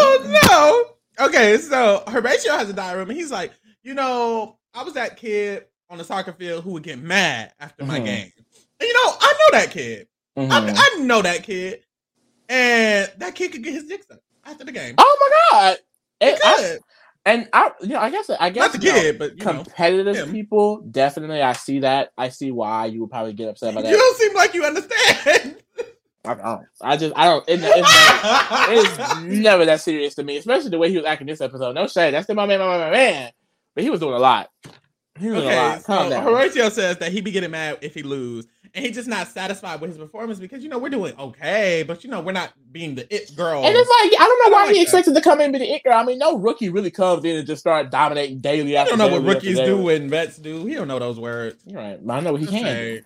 oh 0.00 0.40
no. 0.50 0.96
Okay, 1.20 1.58
so 1.58 2.02
Horatio 2.08 2.52
has 2.52 2.70
a 2.70 2.72
diary 2.72 2.98
room, 3.00 3.10
and 3.10 3.18
he's 3.18 3.30
like, 3.30 3.52
you 3.82 3.94
know, 3.94 4.58
I 4.74 4.82
was 4.82 4.94
that 4.94 5.16
kid 5.16 5.66
on 5.90 5.98
the 5.98 6.04
soccer 6.04 6.32
field 6.32 6.64
who 6.64 6.70
would 6.72 6.82
get 6.82 6.98
mad 6.98 7.52
after 7.60 7.84
my 7.84 8.00
Mhm. 8.00 8.04
game. 8.04 8.32
And 8.80 8.88
you 8.88 8.92
know, 8.94 9.14
I 9.20 9.32
know 9.32 9.58
that 9.58 9.70
kid. 9.70 10.08
Mhm. 10.38 10.50
I, 10.50 10.96
I 10.96 11.02
know 11.02 11.20
that 11.22 11.42
kid, 11.42 11.82
and 12.48 13.10
that 13.18 13.34
kid 13.34 13.52
could 13.52 13.62
get 13.62 13.74
his 13.74 13.84
dick 13.84 14.02
sucked 14.08 14.22
after 14.44 14.64
the 14.64 14.72
game. 14.72 14.94
Oh 14.98 15.18
my 15.20 15.58
god! 15.58 15.78
He 16.20 16.26
And 16.28 16.40
I, 16.44 16.56
could. 16.56 16.80
and 17.26 17.48
I, 17.52 17.70
you 17.82 17.88
know, 17.88 17.98
I 18.00 18.10
guess, 18.10 18.30
I 18.30 18.50
guess, 18.50 18.72
Not 18.72 18.80
the 18.80 18.86
you 18.86 19.12
know, 19.12 19.18
but 19.18 19.36
know, 19.36 19.42
competitive 19.44 20.16
him. 20.16 20.32
people 20.32 20.80
definitely. 20.90 21.42
I 21.42 21.52
see 21.52 21.80
that. 21.80 22.10
I 22.16 22.30
see 22.30 22.50
why 22.50 22.86
you 22.86 23.02
would 23.02 23.10
probably 23.10 23.34
get 23.34 23.48
upset 23.48 23.74
by 23.74 23.82
that. 23.82 23.90
you 23.90 23.96
don't 23.98 24.16
seem 24.18 24.34
like 24.34 24.54
you 24.54 24.64
understand. 24.64 25.56
I 26.24 26.34
don't. 26.34 26.66
I 26.80 26.96
just, 26.96 27.12
I 27.16 27.24
don't. 27.26 27.48
It, 27.48 27.60
it's, 27.62 28.96
never, 28.96 29.26
it's 29.28 29.38
never 29.40 29.64
that 29.66 29.80
serious 29.80 30.14
to 30.16 30.22
me, 30.22 30.36
especially 30.36 30.70
the 30.70 30.78
way 30.78 30.88
he 30.90 30.96
was 30.96 31.06
acting 31.06 31.26
this 31.26 31.40
episode. 31.40 31.74
No 31.74 31.88
shade. 31.88 32.14
That's 32.14 32.24
still 32.24 32.36
my 32.36 32.46
man, 32.46 32.60
my 32.60 32.66
man, 32.68 32.80
my 32.80 32.90
man. 32.90 33.32
But 33.74 33.84
he 33.84 33.90
was 33.90 34.00
doing 34.00 34.14
a 34.14 34.18
lot. 34.18 34.50
He 35.18 35.28
was 35.28 35.42
doing 35.42 35.52
a 35.52 35.56
lot. 35.56 35.82
Calm 35.84 36.04
so 36.04 36.10
down. 36.10 36.22
Horatio 36.24 36.68
says 36.68 36.98
that 36.98 37.10
he'd 37.12 37.24
be 37.24 37.32
getting 37.32 37.50
mad 37.50 37.78
if 37.82 37.92
he 37.94 38.02
lose, 38.04 38.46
and 38.72 38.84
he's 38.86 38.94
just 38.94 39.08
not 39.08 39.26
satisfied 39.28 39.80
with 39.80 39.90
his 39.90 39.98
performance 39.98 40.38
because 40.38 40.62
you 40.62 40.68
know 40.70 40.78
we're 40.78 40.90
doing 40.90 41.12
okay, 41.18 41.82
but 41.86 42.04
you 42.04 42.10
know 42.10 42.20
we're 42.20 42.32
not 42.32 42.52
being 42.70 42.94
the 42.94 43.12
it 43.14 43.34
girl. 43.36 43.64
And 43.64 43.76
it's 43.76 43.90
like 43.90 44.20
I 44.20 44.24
don't 44.24 44.50
know 44.52 44.56
I 44.56 44.60
why 44.60 44.66
like 44.66 44.72
he 44.74 44.78
that. 44.78 44.82
expected 44.84 45.14
to 45.14 45.20
come 45.20 45.40
in 45.40 45.46
and 45.46 45.52
be 45.52 45.58
the 45.58 45.70
it 45.74 45.82
girl. 45.82 45.94
I 45.98 46.04
mean, 46.04 46.18
no 46.18 46.38
rookie 46.38 46.68
really 46.68 46.90
comes 46.92 47.24
in 47.24 47.36
and 47.36 47.46
just 47.46 47.60
start 47.60 47.90
dominating 47.90 48.38
daily 48.40 48.76
I 48.78 48.84
don't 48.84 48.96
know 48.98 49.08
what 49.08 49.22
daily 49.22 49.34
after 49.34 49.34
rookies 49.34 49.56
daily. 49.56 49.82
do 49.82 49.88
and 49.88 50.08
vets 50.10 50.38
do. 50.38 50.64
He 50.66 50.74
don't 50.74 50.88
know 50.88 50.98
those 51.00 51.18
words. 51.18 51.62
You're 51.66 51.80
right, 51.80 52.00
I 52.08 52.20
know 52.20 52.32
what 52.32 52.40
he 52.40 52.46
Just 52.46 52.56
can. 52.56 52.64
say, 52.64 53.02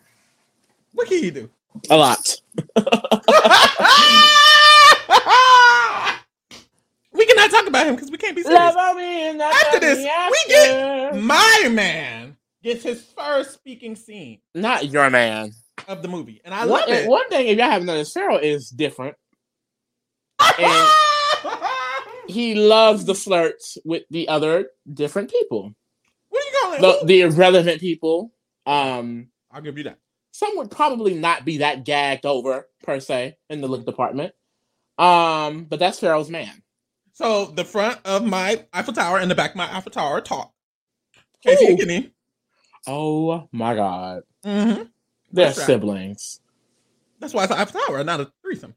What 0.92 1.08
can 1.08 1.18
he 1.22 1.30
do? 1.30 1.50
A 1.90 1.96
lot. 1.96 2.34
we 7.12 7.26
cannot 7.26 7.50
talk 7.50 7.66
about 7.66 7.86
him 7.86 7.94
because 7.94 8.10
we 8.10 8.18
can't 8.18 8.36
be 8.36 8.42
serious. 8.42 8.60
Love 8.60 8.76
on 8.76 8.96
me 8.96 9.28
and 9.28 9.40
After 9.42 9.66
after 9.66 9.80
this, 9.80 9.98
we 9.98 10.52
get 10.52 11.16
my 11.16 11.68
man 11.70 12.36
gets 12.62 12.82
his 12.82 13.02
first 13.16 13.52
speaking 13.54 13.94
scene 13.96 14.40
not 14.54 14.90
your 14.90 15.08
man. 15.10 15.52
of 15.88 16.02
the 16.02 16.08
movie, 16.08 16.40
and 16.44 16.52
I 16.54 16.60
One, 16.66 16.80
love 16.80 16.88
it. 16.88 17.08
one 17.08 17.28
thing, 17.28 17.46
if 17.48 17.58
y'all 17.58 17.70
haven't 17.70 17.86
noticed, 17.86 18.12
Pharaoh 18.14 18.38
is 18.38 18.70
different. 18.70 19.14
and- 20.58 20.88
He 22.28 22.56
loves 22.56 23.04
the 23.04 23.14
flirts 23.14 23.78
with 23.84 24.02
the 24.10 24.28
other 24.28 24.70
different 24.92 25.30
people, 25.30 25.72
what 26.28 26.42
are 26.42 26.46
you 26.46 26.52
calling 26.60 26.82
the, 26.82 27.06
the 27.06 27.20
irrelevant 27.20 27.80
people. 27.80 28.32
Um, 28.66 29.28
I'll 29.52 29.62
give 29.62 29.78
you 29.78 29.84
that. 29.84 29.98
Some 30.36 30.56
would 30.58 30.70
probably 30.70 31.14
not 31.14 31.46
be 31.46 31.58
that 31.58 31.84
gagged 31.86 32.26
over 32.26 32.68
per 32.82 33.00
se 33.00 33.38
in 33.48 33.62
the 33.62 33.68
look 33.68 33.86
department. 33.86 34.34
Um, 34.98 35.64
but 35.64 35.78
that's 35.78 35.98
Pharaoh's 35.98 36.28
man. 36.30 36.62
So 37.14 37.46
the 37.46 37.64
front 37.64 38.00
of 38.04 38.22
my 38.24 38.64
Eiffel 38.72 38.92
Tower 38.92 39.18
and 39.18 39.30
the 39.30 39.34
back 39.34 39.50
of 39.52 39.56
my 39.56 39.74
Eiffel 39.74 39.92
Tower 39.92 40.20
talk. 40.20 40.52
Casey 41.42 41.66
and 41.68 41.78
Kenny. 41.78 42.12
Oh 42.86 43.48
my 43.52 43.74
god, 43.74 44.22
Mm-hmm. 44.44 44.82
they're 45.32 45.46
That's 45.46 45.58
right. 45.58 45.66
siblings. 45.66 46.40
That's 47.18 47.32
why 47.34 47.44
it's 47.44 47.52
an 47.52 47.58
Eiffel 47.58 47.80
Tower, 47.80 48.04
not 48.04 48.20
a 48.20 48.30
threesome. 48.42 48.74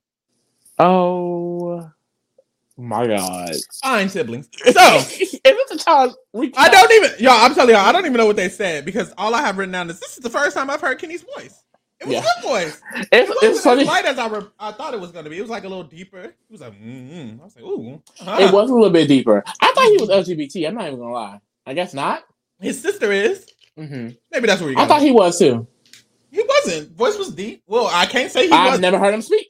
Oh 0.79 1.91
my 2.79 3.07
god. 3.07 3.51
Fine 3.83 4.09
siblings. 4.09 4.49
So 4.65 4.71
So 4.73 4.97
if 4.97 5.39
it's 5.43 5.71
a 5.71 5.77
child, 5.85 6.15
we 6.33 6.51
I 6.57 6.69
don't 6.69 6.91
even, 6.93 7.11
y'all. 7.19 7.33
I'm 7.43 7.53
telling 7.55 7.75
y'all, 7.75 7.85
I 7.85 7.91
don't 7.91 8.05
even 8.05 8.17
know 8.17 8.25
what 8.25 8.35
they 8.37 8.49
said 8.49 8.85
because 8.85 9.13
all 9.17 9.35
I 9.35 9.41
have 9.41 9.57
written 9.57 9.73
down 9.73 9.89
is 9.89 9.99
this 9.99 10.17
is 10.17 10.23
the 10.23 10.29
first 10.29 10.55
time 10.55 10.69
I've 10.69 10.81
heard 10.81 10.99
Kenny's 10.99 11.23
voice. 11.35 11.63
It 11.99 12.07
was 12.07 12.15
Yeah. 12.15 12.21
good 12.21 12.49
voice. 12.49 12.81
It's, 13.11 13.29
It 13.29 13.29
wasn't 13.29 13.57
funny. 13.63 13.81
as 13.81 13.87
light 13.87 14.05
as 14.05 14.17
I, 14.17 14.27
re- 14.29 14.47
I 14.59 14.71
thought 14.71 14.93
it 14.93 14.99
was 15.01 15.11
going 15.11 15.25
to 15.25 15.29
be. 15.29 15.37
It 15.37 15.41
was 15.41 15.49
like 15.49 15.65
a 15.65 15.67
little 15.67 15.83
deeper. 15.83 16.19
It 16.19 16.35
was 16.49 16.61
like, 16.61 16.73
mm-hmm. 16.81 17.41
I 17.41 17.43
was 17.43 17.55
like, 17.57 17.65
ooh. 17.65 18.01
uh-huh. 18.21 18.37
It 18.41 18.53
was 18.53 18.69
a 18.69 18.73
little 18.73 18.89
bit 18.89 19.07
deeper. 19.09 19.43
I 19.61 19.73
thought 19.75 19.85
he 19.89 19.97
was 19.97 20.09
LGBT. 20.09 20.67
I'm 20.69 20.75
not 20.75 20.87
even 20.87 20.99
gonna 20.99 21.11
lie. 21.11 21.39
I 21.65 21.73
guess 21.73 21.93
not. 21.93 22.23
His 22.61 22.81
sister 22.81 23.11
is. 23.11 23.45
hmm 23.77 24.09
Maybe 24.31 24.47
that's 24.47 24.61
where 24.61 24.69
you 24.69 24.75
got 24.77 24.83
I 24.83 24.87
thought 24.87 25.01
it. 25.01 25.05
he 25.05 25.11
was 25.11 25.37
too. 25.37 25.67
He 26.31 26.41
wasn't. 26.47 26.91
Voice 26.95 27.17
was 27.17 27.31
deep. 27.33 27.63
Well, 27.67 27.87
I 27.91 28.05
can't 28.05 28.31
say 28.31 28.47
he 28.47 28.53
I've 28.53 28.73
was. 28.73 28.79
never 28.79 28.97
heard 28.99 29.13
him 29.13 29.21
speak. 29.21 29.49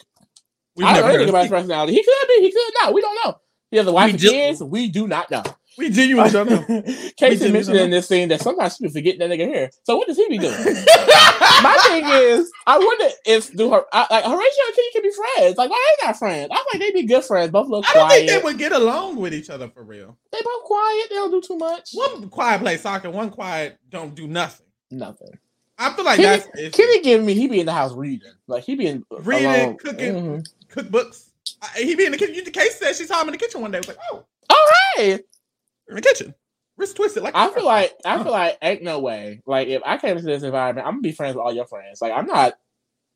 We've 0.79 0.87
I 0.87 0.93
don't 0.93 1.01
know 1.01 1.07
heard 1.07 1.15
anything 1.15 1.23
him 1.23 1.29
about 1.29 1.39
his 1.41 1.47
speak. 1.49 1.57
personality. 1.59 1.93
He 1.93 2.03
could 2.03 2.27
be. 2.27 2.41
He 2.41 2.51
could 2.51 2.73
not. 2.81 2.93
We 2.93 3.01
don't 3.01 3.17
know. 3.25 3.35
He 3.71 3.77
has 3.77 3.87
a 3.87 3.91
wife 3.91 4.05
We 4.07 4.11
and 4.11 4.19
kids. 4.19 4.63
We 4.63 4.89
do 4.89 5.07
not 5.07 5.29
know. 5.29 5.43
We 5.77 5.89
genuinely 5.89 6.31
don't 6.31 6.49
know. 6.49 6.83
Casey 7.17 7.51
mentioned 7.51 7.77
in 7.77 7.89
this 7.91 8.07
scene 8.07 8.27
that 8.29 8.41
sometimes 8.41 8.77
be 8.79 8.89
forgetting 8.89 9.19
that 9.19 9.29
nigga 9.29 9.47
here. 9.47 9.69
So 9.83 9.95
what 9.95 10.07
does 10.07 10.17
he 10.17 10.27
be 10.27 10.37
doing? 10.37 10.51
My 11.63 11.77
thing 11.87 12.03
is, 12.05 12.51
I 12.67 12.77
wonder 12.79 13.05
if 13.25 13.55
do 13.55 13.71
her 13.71 13.83
I, 13.93 14.07
like 14.09 14.23
Horatio 14.25 14.63
and 14.67 14.75
Kenny 14.75 14.91
can 14.93 15.01
be 15.03 15.11
friends. 15.11 15.57
Like 15.57 15.69
why 15.69 15.95
they 16.01 16.07
not 16.07 16.17
friends? 16.17 16.49
I 16.51 16.55
feel 16.55 16.65
like 16.73 16.81
they 16.81 16.91
be 17.01 17.07
good 17.07 17.23
friends. 17.23 17.51
Both 17.51 17.69
look 17.69 17.85
I 17.89 17.93
don't 17.93 18.07
quiet. 18.07 18.17
think 18.27 18.31
they 18.31 18.43
would 18.43 18.57
get 18.57 18.71
along 18.73 19.17
with 19.17 19.33
each 19.33 19.49
other 19.49 19.69
for 19.69 19.83
real. 19.83 20.17
They 20.31 20.39
both 20.43 20.63
quiet. 20.63 21.09
They 21.09 21.15
don't 21.15 21.31
do 21.31 21.41
too 21.41 21.57
much. 21.57 21.91
One 21.93 22.29
quiet 22.29 22.61
play 22.61 22.77
soccer, 22.77 23.09
one 23.09 23.29
quiet 23.29 23.77
don't 23.89 24.13
do 24.15 24.27
nothing. 24.27 24.65
Nothing. 24.91 25.31
I 25.77 25.93
feel 25.93 26.03
like 26.03 26.17
Kenny, 26.19 26.43
that's. 26.55 26.75
Kenny 26.75 27.01
giving 27.01 27.25
me 27.25 27.35
he 27.35 27.47
be 27.47 27.61
in 27.61 27.65
the 27.65 27.71
house 27.73 27.93
reading. 27.93 28.33
Like 28.47 28.63
he 28.65 28.75
be 28.75 28.87
in 28.87 29.05
Reading, 29.11 29.45
alone. 29.47 29.77
cooking. 29.77 30.13
Mhm. 30.15 30.49
Cookbooks. 30.69 31.29
I, 31.61 31.79
he 31.79 31.95
be 31.95 32.05
in 32.05 32.11
the 32.11 32.17
kitchen. 32.17 32.43
The 32.43 32.51
case 32.51 32.77
said 32.77 32.95
she 32.95 33.05
saw 33.05 33.21
him 33.21 33.29
in 33.29 33.33
the 33.33 33.37
kitchen 33.37 33.61
one 33.61 33.71
day. 33.71 33.77
I 33.77 33.79
was 33.79 33.87
like, 33.87 33.97
oh, 34.11 34.25
Oh 34.49 34.71
hey, 34.95 35.13
in 35.13 35.95
the 35.95 36.01
kitchen. 36.01 36.33
Wrist 36.77 36.95
twisted. 36.95 37.23
Like 37.23 37.35
I 37.35 37.49
feel 37.49 37.65
like 37.65 37.93
I 38.05 38.23
feel 38.23 38.31
like 38.31 38.57
ain't 38.61 38.83
no 38.83 38.99
way. 38.99 39.41
Like 39.45 39.67
if 39.67 39.81
I 39.85 39.97
came 39.97 40.15
into 40.17 40.27
this 40.27 40.43
environment, 40.43 40.87
I'm 40.87 40.93
gonna 40.93 41.01
be 41.01 41.11
friends 41.11 41.35
with 41.35 41.43
all 41.43 41.53
your 41.53 41.65
friends. 41.65 42.01
Like 42.01 42.13
I'm 42.13 42.25
not. 42.25 42.57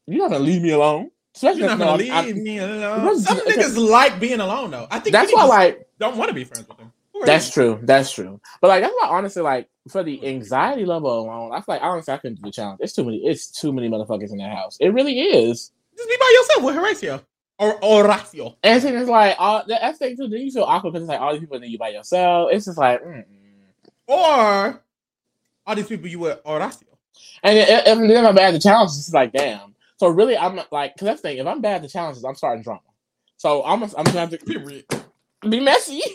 You're 0.05 0.19
not 0.19 0.31
gonna 0.31 0.43
leave 0.43 0.61
me 0.61 0.71
alone. 0.71 1.11
Especially 1.33 1.61
you're 1.61 1.69
not 1.69 1.79
gonna 1.79 1.97
leave 1.97 2.11
I'm- 2.11 2.43
me 2.43 2.57
alone. 2.57 3.19
Some 3.19 3.39
niggas 3.39 3.77
like 3.77 4.19
being 4.19 4.41
alone 4.41 4.71
though. 4.71 4.87
I 4.91 4.99
think 4.99 5.13
That's 5.13 5.33
why, 5.33 5.45
like, 5.45 5.87
don't 5.97 6.17
want 6.17 6.27
to 6.29 6.35
be 6.35 6.43
friends 6.43 6.67
with 6.67 6.79
are 6.79 6.91
that's 7.25 7.51
true. 7.51 7.79
That's 7.81 8.11
true. 8.11 8.41
But 8.59 8.67
like, 8.67 8.83
that's 8.83 8.93
why, 8.99 9.07
honestly, 9.07 9.41
like, 9.41 9.69
for 9.87 10.03
the 10.03 10.25
anxiety 10.27 10.85
level 10.85 11.21
alone, 11.21 11.53
I 11.53 11.57
feel 11.57 11.75
like 11.75 11.81
honestly, 11.81 12.13
I 12.13 12.17
couldn't 12.17 12.35
do 12.35 12.41
the 12.43 12.51
challenge. 12.51 12.79
It's 12.81 12.93
too 12.93 13.05
many. 13.05 13.25
It's 13.25 13.47
too 13.47 13.71
many 13.71 13.87
motherfuckers 13.89 14.31
in 14.31 14.39
that 14.39 14.53
house. 14.53 14.77
It 14.81 14.89
really 14.89 15.19
is. 15.19 15.71
Just 15.97 16.09
be 16.09 16.17
by 16.19 16.35
yourself 16.37 16.63
with 16.65 16.75
Horatio 16.75 17.21
or 17.59 17.79
Horacio. 17.79 18.55
And 18.63 18.83
it's 18.83 19.09
like 19.09 19.35
all 19.39 19.63
the 19.65 19.95
thing 19.97 20.17
too. 20.17 20.27
Then 20.27 20.41
you 20.41 20.51
feel 20.51 20.63
awkward 20.63 20.91
because 20.93 21.03
it's 21.03 21.09
like 21.09 21.21
all 21.21 21.31
these 21.31 21.41
people, 21.41 21.55
and 21.55 21.63
then 21.63 21.71
you 21.71 21.77
by 21.77 21.89
yourself. 21.89 22.49
It's 22.51 22.65
just 22.65 22.77
like, 22.77 23.03
mm. 23.03 23.23
Or 24.07 24.83
all 25.65 25.75
these 25.75 25.87
people 25.87 26.07
you 26.07 26.19
with 26.19 26.43
Horacio. 26.43 26.83
and 27.43 27.57
if, 27.57 27.69
if 27.69 27.85
then 27.97 28.25
I'm 28.25 28.35
bad 28.35 28.49
at 28.49 28.51
the 28.51 28.59
challenges, 28.59 28.99
it's 28.99 29.13
like, 29.13 29.31
damn. 29.31 29.75
So 29.97 30.09
really, 30.09 30.37
I'm 30.37 30.59
like, 30.71 30.95
because 30.95 31.05
that's 31.05 31.21
the 31.21 31.29
thing. 31.29 31.37
If 31.37 31.47
I'm 31.47 31.61
bad 31.61 31.75
at 31.77 31.81
the 31.83 31.87
challenges, 31.87 32.23
I'm 32.25 32.35
starting 32.35 32.63
drama. 32.63 32.81
So 33.37 33.63
I'm, 33.63 33.83
I'm 33.83 33.89
gonna 33.91 34.19
have 34.19 34.29
to 34.31 34.37
Period. 34.37 34.85
be 35.47 35.59
messy. 35.59 36.01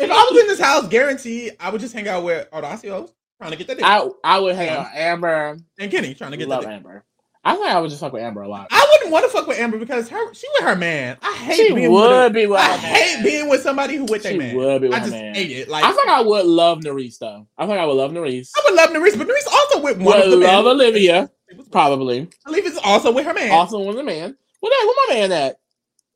If 0.00 0.10
I 0.10 0.28
was 0.30 0.40
in 0.40 0.46
this 0.46 0.60
house, 0.60 0.88
guaranteed 0.88 1.56
I 1.60 1.70
would 1.70 1.80
just 1.80 1.92
hang 1.92 2.08
out 2.08 2.22
with 2.24 2.50
Horacio 2.50 3.10
trying 3.38 3.50
to 3.50 3.56
get 3.56 3.66
that 3.66 3.76
dick. 3.76 3.84
I 3.84 4.08
I 4.24 4.38
would 4.38 4.54
hang 4.56 4.68
out 4.70 4.86
Amber. 4.94 5.58
and 5.78 5.90
Kenny 5.90 6.14
trying 6.14 6.30
to 6.32 6.36
get 6.36 6.48
that 6.48 6.62
Love. 6.62 6.66
Amber. 6.66 7.04
I 7.44 7.54
think 7.54 7.66
I 7.66 7.80
would 7.80 7.88
just 7.90 8.00
fuck 8.00 8.12
with 8.12 8.22
Amber 8.22 8.42
a 8.42 8.48
lot. 8.48 8.66
I 8.70 8.86
wouldn't 8.92 9.12
want 9.12 9.24
to 9.24 9.30
fuck 9.30 9.46
with 9.46 9.58
Amber 9.58 9.78
because 9.78 10.08
her 10.08 10.34
she 10.34 10.46
with 10.58 10.64
her 10.68 10.76
man. 10.76 11.16
I 11.22 11.32
hate 11.34 11.56
She 11.56 11.72
being 11.74 11.90
would 11.92 12.24
with 12.24 12.32
be 12.34 12.46
with 12.46 12.60
I 12.60 12.64
her 12.76 12.82
man. 12.82 12.94
hate 12.94 13.22
being 13.24 13.48
with 13.48 13.62
somebody 13.62 13.96
who 13.96 14.04
with 14.04 14.22
their 14.22 14.32
She 14.32 14.38
man. 14.38 14.56
would 14.56 14.82
be 14.82 14.88
with 14.88 14.96
I 14.96 15.00
just 15.00 15.12
man. 15.12 15.34
hate 15.34 15.50
it. 15.52 15.68
Like 15.68 15.84
I 15.84 15.92
think 15.92 16.08
I 16.08 16.20
would 16.20 16.46
love 16.46 16.80
Nurys 16.80 17.18
though. 17.18 17.46
I 17.56 17.66
think 17.66 17.78
I 17.78 17.86
would 17.86 17.94
love 17.94 18.10
Nurys. 18.10 18.50
I 18.56 18.62
would 18.66 18.74
love 18.74 18.90
Nurys, 18.90 19.16
but 19.16 19.28
Nurys 19.28 19.46
also 19.50 19.80
with 19.82 19.98
one 20.02 20.18
of 20.18 20.24
Would 20.24 20.32
the 20.32 20.36
men. 20.38 20.48
love 20.54 20.66
Olivia, 20.66 21.30
probably. 21.70 22.28
I 22.46 22.50
believe 22.50 22.66
it's 22.66 22.78
also 22.84 23.12
with 23.12 23.24
her 23.24 23.34
man. 23.34 23.50
Also 23.52 23.80
with 23.82 23.98
a 23.98 24.02
man. 24.02 24.36
What 24.60 24.70
that? 24.70 24.84
What 24.86 25.08
my 25.08 25.14
man 25.14 25.32
at? 25.32 25.56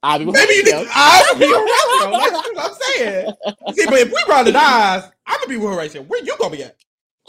I'll 0.03 0.19
be 0.19 0.25
with 0.25 0.35
Maybe 0.35 0.55
you 0.55 0.63
Horatio. 0.65 0.81
need. 0.83 0.89
I 0.93 1.35
be 1.39 1.47
Horatio. 1.47 2.11
Like, 2.19 2.33
that's 2.33 2.49
what 2.55 2.71
I'm 2.71 2.75
saying. 2.97 3.33
See, 3.77 3.85
but 3.87 3.95
if 4.01 4.09
we 4.09 4.23
brought 4.27 4.45
the 4.47 4.57
eyes, 4.59 5.05
I'm 5.27 5.39
gonna 5.39 5.49
be 5.49 5.57
with 5.57 5.73
Horatio. 5.73 6.03
Where 6.03 6.23
you 6.25 6.37
gonna 6.39 6.55
be 6.57 6.65
at? 6.65 6.77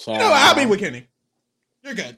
You 0.07 0.13
know, 0.17 0.31
I'll 0.33 0.55
be 0.55 0.65
with 0.65 0.79
Kenny. 0.79 1.05
You're 1.83 1.93
good. 1.93 2.17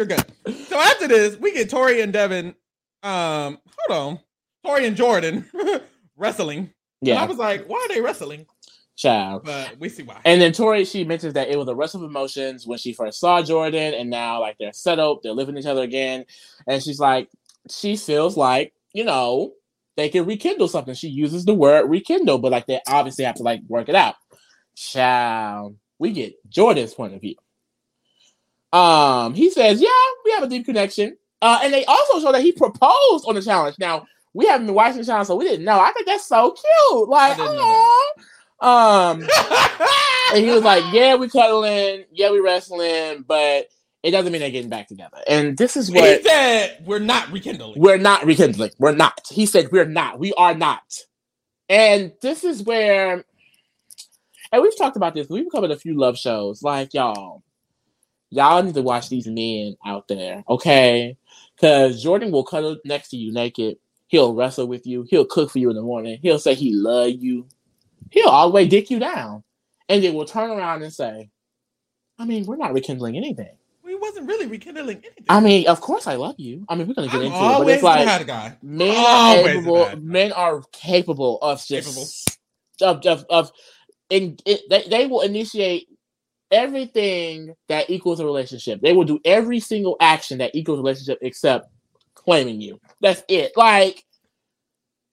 You're 0.00 0.06
good. 0.06 0.24
So 0.68 0.80
after 0.80 1.06
this, 1.08 1.36
we 1.36 1.52
get 1.52 1.68
Tori 1.68 2.00
and 2.00 2.10
Devin. 2.10 2.54
Um, 3.02 3.58
hold 3.86 3.98
on, 3.98 4.20
Tori 4.64 4.86
and 4.86 4.96
Jordan 4.96 5.44
wrestling. 6.16 6.72
And 7.02 7.18
I 7.18 7.26
was 7.26 7.36
like, 7.36 7.66
why 7.66 7.76
are 7.84 7.88
they 7.94 8.00
wrestling? 8.00 8.46
child. 8.96 9.42
But 9.44 9.78
we 9.78 9.90
see 9.90 10.02
why. 10.02 10.22
And 10.24 10.40
then 10.40 10.52
Tori, 10.52 10.86
she 10.86 11.04
mentions 11.04 11.34
that 11.34 11.50
it 11.50 11.58
was 11.58 11.68
a 11.68 11.74
rush 11.74 11.92
of 11.92 12.02
emotions 12.02 12.66
when 12.66 12.78
she 12.78 12.94
first 12.94 13.20
saw 13.20 13.42
Jordan, 13.42 13.92
and 13.92 14.08
now 14.08 14.40
like 14.40 14.56
they're 14.58 14.72
settled, 14.72 15.20
they're 15.22 15.32
living 15.32 15.58
each 15.58 15.66
other 15.66 15.82
again, 15.82 16.24
and 16.66 16.82
she's 16.82 16.98
like, 16.98 17.28
she 17.68 17.94
feels 17.94 18.38
like 18.38 18.72
you 18.94 19.04
know 19.04 19.52
they 19.98 20.08
can 20.08 20.24
rekindle 20.24 20.68
something. 20.68 20.94
She 20.94 21.08
uses 21.08 21.44
the 21.44 21.52
word 21.52 21.90
rekindle, 21.90 22.38
but 22.38 22.52
like 22.52 22.66
they 22.66 22.80
obviously 22.88 23.26
have 23.26 23.34
to 23.34 23.42
like 23.42 23.60
work 23.68 23.90
it 23.90 23.94
out. 23.94 24.14
Child, 24.76 25.76
we 25.98 26.12
get 26.12 26.32
Jordan's 26.48 26.94
point 26.94 27.12
of 27.12 27.20
view. 27.20 27.34
Um, 28.72 29.34
he 29.34 29.50
says, 29.50 29.80
"Yeah, 29.80 29.88
we 30.24 30.30
have 30.32 30.42
a 30.44 30.48
deep 30.48 30.64
connection," 30.64 31.16
uh, 31.42 31.60
and 31.62 31.72
they 31.72 31.84
also 31.86 32.20
show 32.20 32.32
that 32.32 32.42
he 32.42 32.52
proposed 32.52 33.24
on 33.26 33.34
the 33.34 33.42
challenge. 33.42 33.76
Now 33.78 34.06
we 34.32 34.46
haven't 34.46 34.66
been 34.66 34.74
watching 34.74 34.98
the 34.98 35.04
challenge, 35.04 35.26
so 35.26 35.36
we 35.36 35.44
didn't 35.44 35.64
know. 35.64 35.80
I 35.80 35.92
think 35.92 36.06
that's 36.06 36.26
so 36.26 36.52
cute. 36.52 37.08
Like, 37.08 37.32
I 37.32 37.36
didn't 37.36 37.56
know 37.56 37.94
aw. 38.60 39.12
um, 39.12 39.28
and 40.34 40.44
he 40.44 40.50
was 40.50 40.62
like, 40.62 40.84
"Yeah, 40.92 41.16
we 41.16 41.28
cuddling, 41.30 42.04
yeah, 42.12 42.30
we 42.30 42.40
wrestling, 42.40 43.24
but 43.26 43.68
it 44.02 44.12
doesn't 44.12 44.32
mean 44.32 44.40
they're 44.40 44.50
getting 44.50 44.70
back 44.70 44.88
together." 44.88 45.18
And 45.26 45.56
this 45.58 45.76
is 45.76 45.90
what 45.90 46.18
he 46.18 46.28
said 46.28 46.82
we're 46.86 47.00
not 47.00 47.30
rekindling. 47.32 47.80
we're 47.80 47.98
not 47.98 48.24
rekindling. 48.24 48.70
We're 48.78 48.94
not. 48.94 49.20
He 49.30 49.46
said 49.46 49.72
we're 49.72 49.84
not. 49.84 50.18
We 50.20 50.32
are 50.34 50.54
not. 50.54 50.82
And 51.68 52.12
this 52.20 52.42
is 52.44 52.62
where, 52.64 53.24
and 54.52 54.62
we've 54.62 54.76
talked 54.76 54.96
about 54.96 55.14
this. 55.14 55.28
We've 55.28 55.50
covered 55.50 55.70
a 55.70 55.76
few 55.76 55.98
love 55.98 56.18
shows. 56.18 56.62
Like 56.62 56.94
y'all, 56.94 57.42
y'all 58.30 58.62
need 58.62 58.74
to 58.74 58.82
watch 58.82 59.08
these 59.08 59.26
men 59.26 59.76
out 59.84 60.08
there, 60.08 60.42
okay? 60.48 61.16
Because 61.56 62.02
Jordan 62.02 62.30
will 62.30 62.44
cuddle 62.44 62.78
next 62.84 63.08
to 63.10 63.16
you 63.16 63.32
naked. 63.32 63.76
He'll 64.06 64.34
wrestle 64.34 64.66
with 64.66 64.86
you. 64.86 65.06
He'll 65.08 65.26
cook 65.26 65.50
for 65.50 65.58
you 65.58 65.70
in 65.70 65.76
the 65.76 65.82
morning. 65.82 66.18
He'll 66.22 66.38
say 66.38 66.54
he 66.54 66.72
love 66.72 67.10
you. 67.10 67.46
He'll 68.10 68.28
always 68.28 68.68
dick 68.68 68.90
you 68.90 68.98
down, 68.98 69.44
and 69.88 70.02
then 70.02 70.14
we'll 70.14 70.24
turn 70.24 70.50
around 70.50 70.82
and 70.82 70.92
say, 70.92 71.30
"I 72.18 72.24
mean, 72.24 72.44
we're 72.46 72.56
not 72.56 72.72
rekindling 72.72 73.16
anything." 73.16 73.56
we 73.90 73.96
wasn't 73.96 74.28
really 74.28 74.46
rekindling 74.46 74.98
anything. 74.98 75.24
I 75.28 75.40
mean, 75.40 75.66
of 75.66 75.80
course 75.80 76.06
I 76.06 76.14
love 76.14 76.36
you. 76.38 76.64
I 76.68 76.76
mean, 76.76 76.86
we're 76.86 76.94
gonna 76.94 77.08
get 77.08 77.16
I'm 77.16 77.26
into 77.26 77.36
it, 77.36 77.58
but 77.64 77.68
it's 77.68 77.82
like 77.82 78.06
had 78.06 78.22
a 78.22 78.24
guy. 78.24 78.56
men 78.62 78.96
are 78.96 79.06
Always 79.06 79.54
capable. 79.54 79.84
bad. 79.84 80.02
Men 80.04 80.32
are 80.32 80.62
capable 80.72 81.38
of 81.42 81.64
just 81.66 82.38
of 82.80 83.04
of, 83.04 83.26
of 83.28 83.52
in, 84.10 84.36
it, 84.46 84.60
they, 84.70 84.84
they 84.88 85.06
will 85.06 85.22
initiate 85.22 85.88
everything 86.50 87.54
that 87.68 87.90
equals 87.90 88.20
a 88.20 88.24
relationship. 88.24 88.80
They 88.80 88.92
will 88.92 89.04
do 89.04 89.20
every 89.24 89.60
single 89.60 89.96
action 90.00 90.38
that 90.38 90.54
equals 90.54 90.78
a 90.78 90.82
relationship 90.82 91.18
except 91.22 91.68
claiming 92.14 92.60
you. 92.60 92.80
That's 93.00 93.22
it. 93.28 93.52
Like 93.56 94.04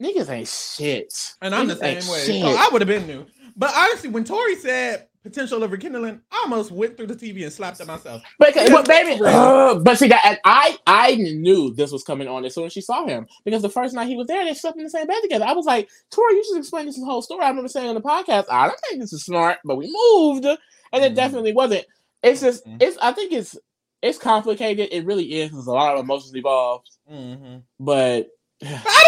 niggas 0.02 0.30
ain't 0.30 0.48
shit. 0.48 1.34
And 1.42 1.56
I'm 1.56 1.68
the 1.68 1.76
same 1.76 1.96
way. 1.96 2.26
shit. 2.26 2.42
So 2.42 2.50
I 2.50 2.70
would 2.72 2.82
have 2.82 2.88
been 2.88 3.08
new. 3.08 3.26
But 3.56 3.74
honestly, 3.76 4.10
when 4.10 4.24
Tori 4.24 4.56
said 4.56 5.08
potential 5.24 5.64
of 5.64 5.72
rekindling, 5.72 6.22
I 6.32 6.38
almost 6.44 6.72
went 6.72 6.96
through 6.96 7.08
the 7.08 7.16
TV 7.16 7.44
and 7.44 7.52
slapped 7.52 7.82
at 7.82 7.88
myself. 7.88 8.22
But, 8.40 8.54
but 8.56 8.88
baby, 8.88 9.20
uh, 9.26 9.80
but 9.80 9.98
see 9.98 10.08
that 10.08 10.26
and 10.26 10.40
I 10.46 10.78
I 10.86 11.16
knew 11.16 11.74
this 11.74 11.92
was 11.92 12.04
coming 12.04 12.28
on 12.28 12.46
as 12.46 12.54
soon 12.54 12.66
as 12.66 12.74
she 12.74 12.82
saw 12.82 13.06
him 13.06 13.28
because 13.44 13.62
the 13.62 13.70
first 13.70 13.94
night 13.94 14.08
he 14.08 14.16
was 14.16 14.28
there, 14.28 14.46
they 14.46 14.54
slept 14.54 14.78
in 14.78 14.84
the 14.84 14.90
same 14.90 15.08
bed 15.08 15.22
together. 15.22 15.46
I 15.46 15.54
was 15.54 15.66
like, 15.66 15.90
Tori, 16.12 16.36
you 16.36 16.46
should 16.46 16.60
explain 16.60 16.86
this 16.86 16.98
whole 16.98 17.22
story. 17.22 17.44
I 17.44 17.50
remember 17.50 17.68
saying 17.68 17.90
on 17.90 17.96
the 17.96 18.02
podcast, 18.02 18.46
I 18.50 18.68
don't 18.68 18.80
think 18.82 19.02
this 19.02 19.14
is 19.14 19.26
smart, 19.26 19.58
but 19.66 19.78
we 19.78 19.92
moved, 19.92 20.46
and 20.94 21.04
it 21.04 21.12
Mhm. 21.14 21.16
definitely 21.16 21.54
wasn't. 21.54 21.86
It's 22.24 22.42
just 22.42 22.66
Mhm. 22.66 22.82
it's 22.82 22.98
I 23.02 23.12
think 23.12 23.32
it's 23.34 23.58
it's 24.02 24.18
complicated. 24.18 24.90
It 24.92 25.06
really 25.06 25.26
is. 25.42 25.52
There's 25.52 25.68
a 25.68 25.72
lot 25.72 25.96
of 25.96 26.02
emotions 26.04 26.34
involved, 26.34 26.90
Mhm. 27.12 27.64
but 27.80 28.28
I 28.64 28.66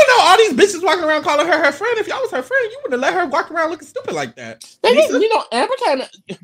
don't 0.07 0.17
know. 0.17 0.24
All 0.25 0.38
these 0.38 0.53
bitches 0.53 0.83
walking 0.83 1.03
around 1.03 1.24
calling 1.24 1.48
her 1.48 1.63
her 1.65 1.71
friend. 1.71 1.98
If 1.98 2.07
y'all 2.07 2.21
was 2.21 2.31
her 2.31 2.43
friend, 2.43 2.71
you 2.71 2.79
wouldn't 2.83 3.03
have 3.03 3.13
let 3.13 3.19
her 3.19 3.27
walk 3.29 3.50
around 3.51 3.71
looking 3.71 3.88
stupid 3.88 4.13
like 4.13 4.36
that. 4.36 4.63
they 4.83 4.93
didn't, 4.93 5.21
you 5.21 5.29
know, 5.33 5.43
Amber 5.51 5.74
came. 5.83 6.01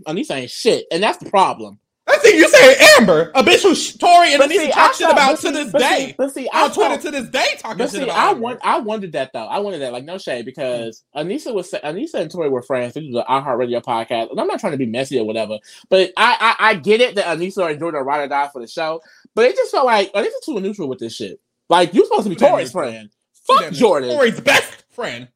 Aneesa 0.07 0.35
ain't 0.35 0.49
shit, 0.51 0.85
and 0.91 1.03
that's 1.03 1.17
the 1.23 1.29
problem. 1.29 1.79
I 2.07 2.17
think 2.19 2.35
you 2.35 2.47
saying 2.47 2.77
Amber, 2.97 3.31
a 3.33 3.43
bitch 3.43 3.63
who 3.63 3.73
Tori 3.97 4.33
and 4.33 4.43
Aneesa 4.43 4.71
talk 4.71 4.93
shit 4.93 5.09
about 5.09 5.39
to 5.39 5.51
this 5.51 5.71
see- 5.71 5.77
day. 5.77 6.15
But 6.17 6.33
see, 6.33 6.47
I 6.53 6.65
On 6.65 6.71
Twitter 6.71 6.97
to 7.01 7.11
this 7.11 7.29
day 7.29 7.45
talking 7.57 7.79
shit 7.79 7.89
see, 7.91 8.03
about 8.03 8.17
I 8.17 8.33
want, 8.33 8.59
I 8.63 8.79
wondered 8.79 9.13
that 9.13 9.31
though. 9.33 9.45
I 9.45 9.57
wanted 9.59 9.81
that, 9.81 9.91
like 9.91 10.05
no 10.05 10.19
shade, 10.19 10.45
because 10.45 11.03
Aneesa 11.15 11.53
was 11.53 11.71
Aneesa 11.71 12.15
and 12.15 12.29
Tori 12.29 12.49
were 12.49 12.61
friends. 12.61 12.93
They 12.93 13.01
do 13.01 13.11
the 13.11 13.25
iHeartRadio 13.27 13.81
podcast, 13.83 14.29
and 14.29 14.39
I'm 14.39 14.47
not 14.47 14.59
trying 14.59 14.73
to 14.73 14.77
be 14.77 14.85
messy 14.85 15.17
or 15.19 15.25
whatever. 15.25 15.57
But 15.89 16.11
I, 16.15 16.55
I, 16.59 16.69
I 16.69 16.75
get 16.75 17.01
it 17.01 17.15
that 17.15 17.25
Aneesa 17.25 17.69
and 17.71 17.79
Jordan 17.79 18.03
ride 18.03 18.23
or 18.23 18.27
die 18.27 18.49
for 18.53 18.61
the 18.61 18.67
show, 18.67 19.01
but 19.33 19.45
it 19.45 19.55
just 19.55 19.71
felt 19.71 19.87
like 19.87 20.13
Aneesa 20.13 20.29
too 20.45 20.59
neutral 20.59 20.87
with 20.87 20.99
this 20.99 21.15
shit. 21.15 21.39
Like 21.69 21.93
you 21.95 22.05
supposed 22.05 22.23
to 22.25 22.29
be 22.29 22.35
Tori's 22.35 22.71
friend. 22.71 23.09
Fuck 23.47 23.71
Jordan. 23.71 24.11
Tori's 24.15 24.39
best 24.39 24.83
friend. 24.89 25.27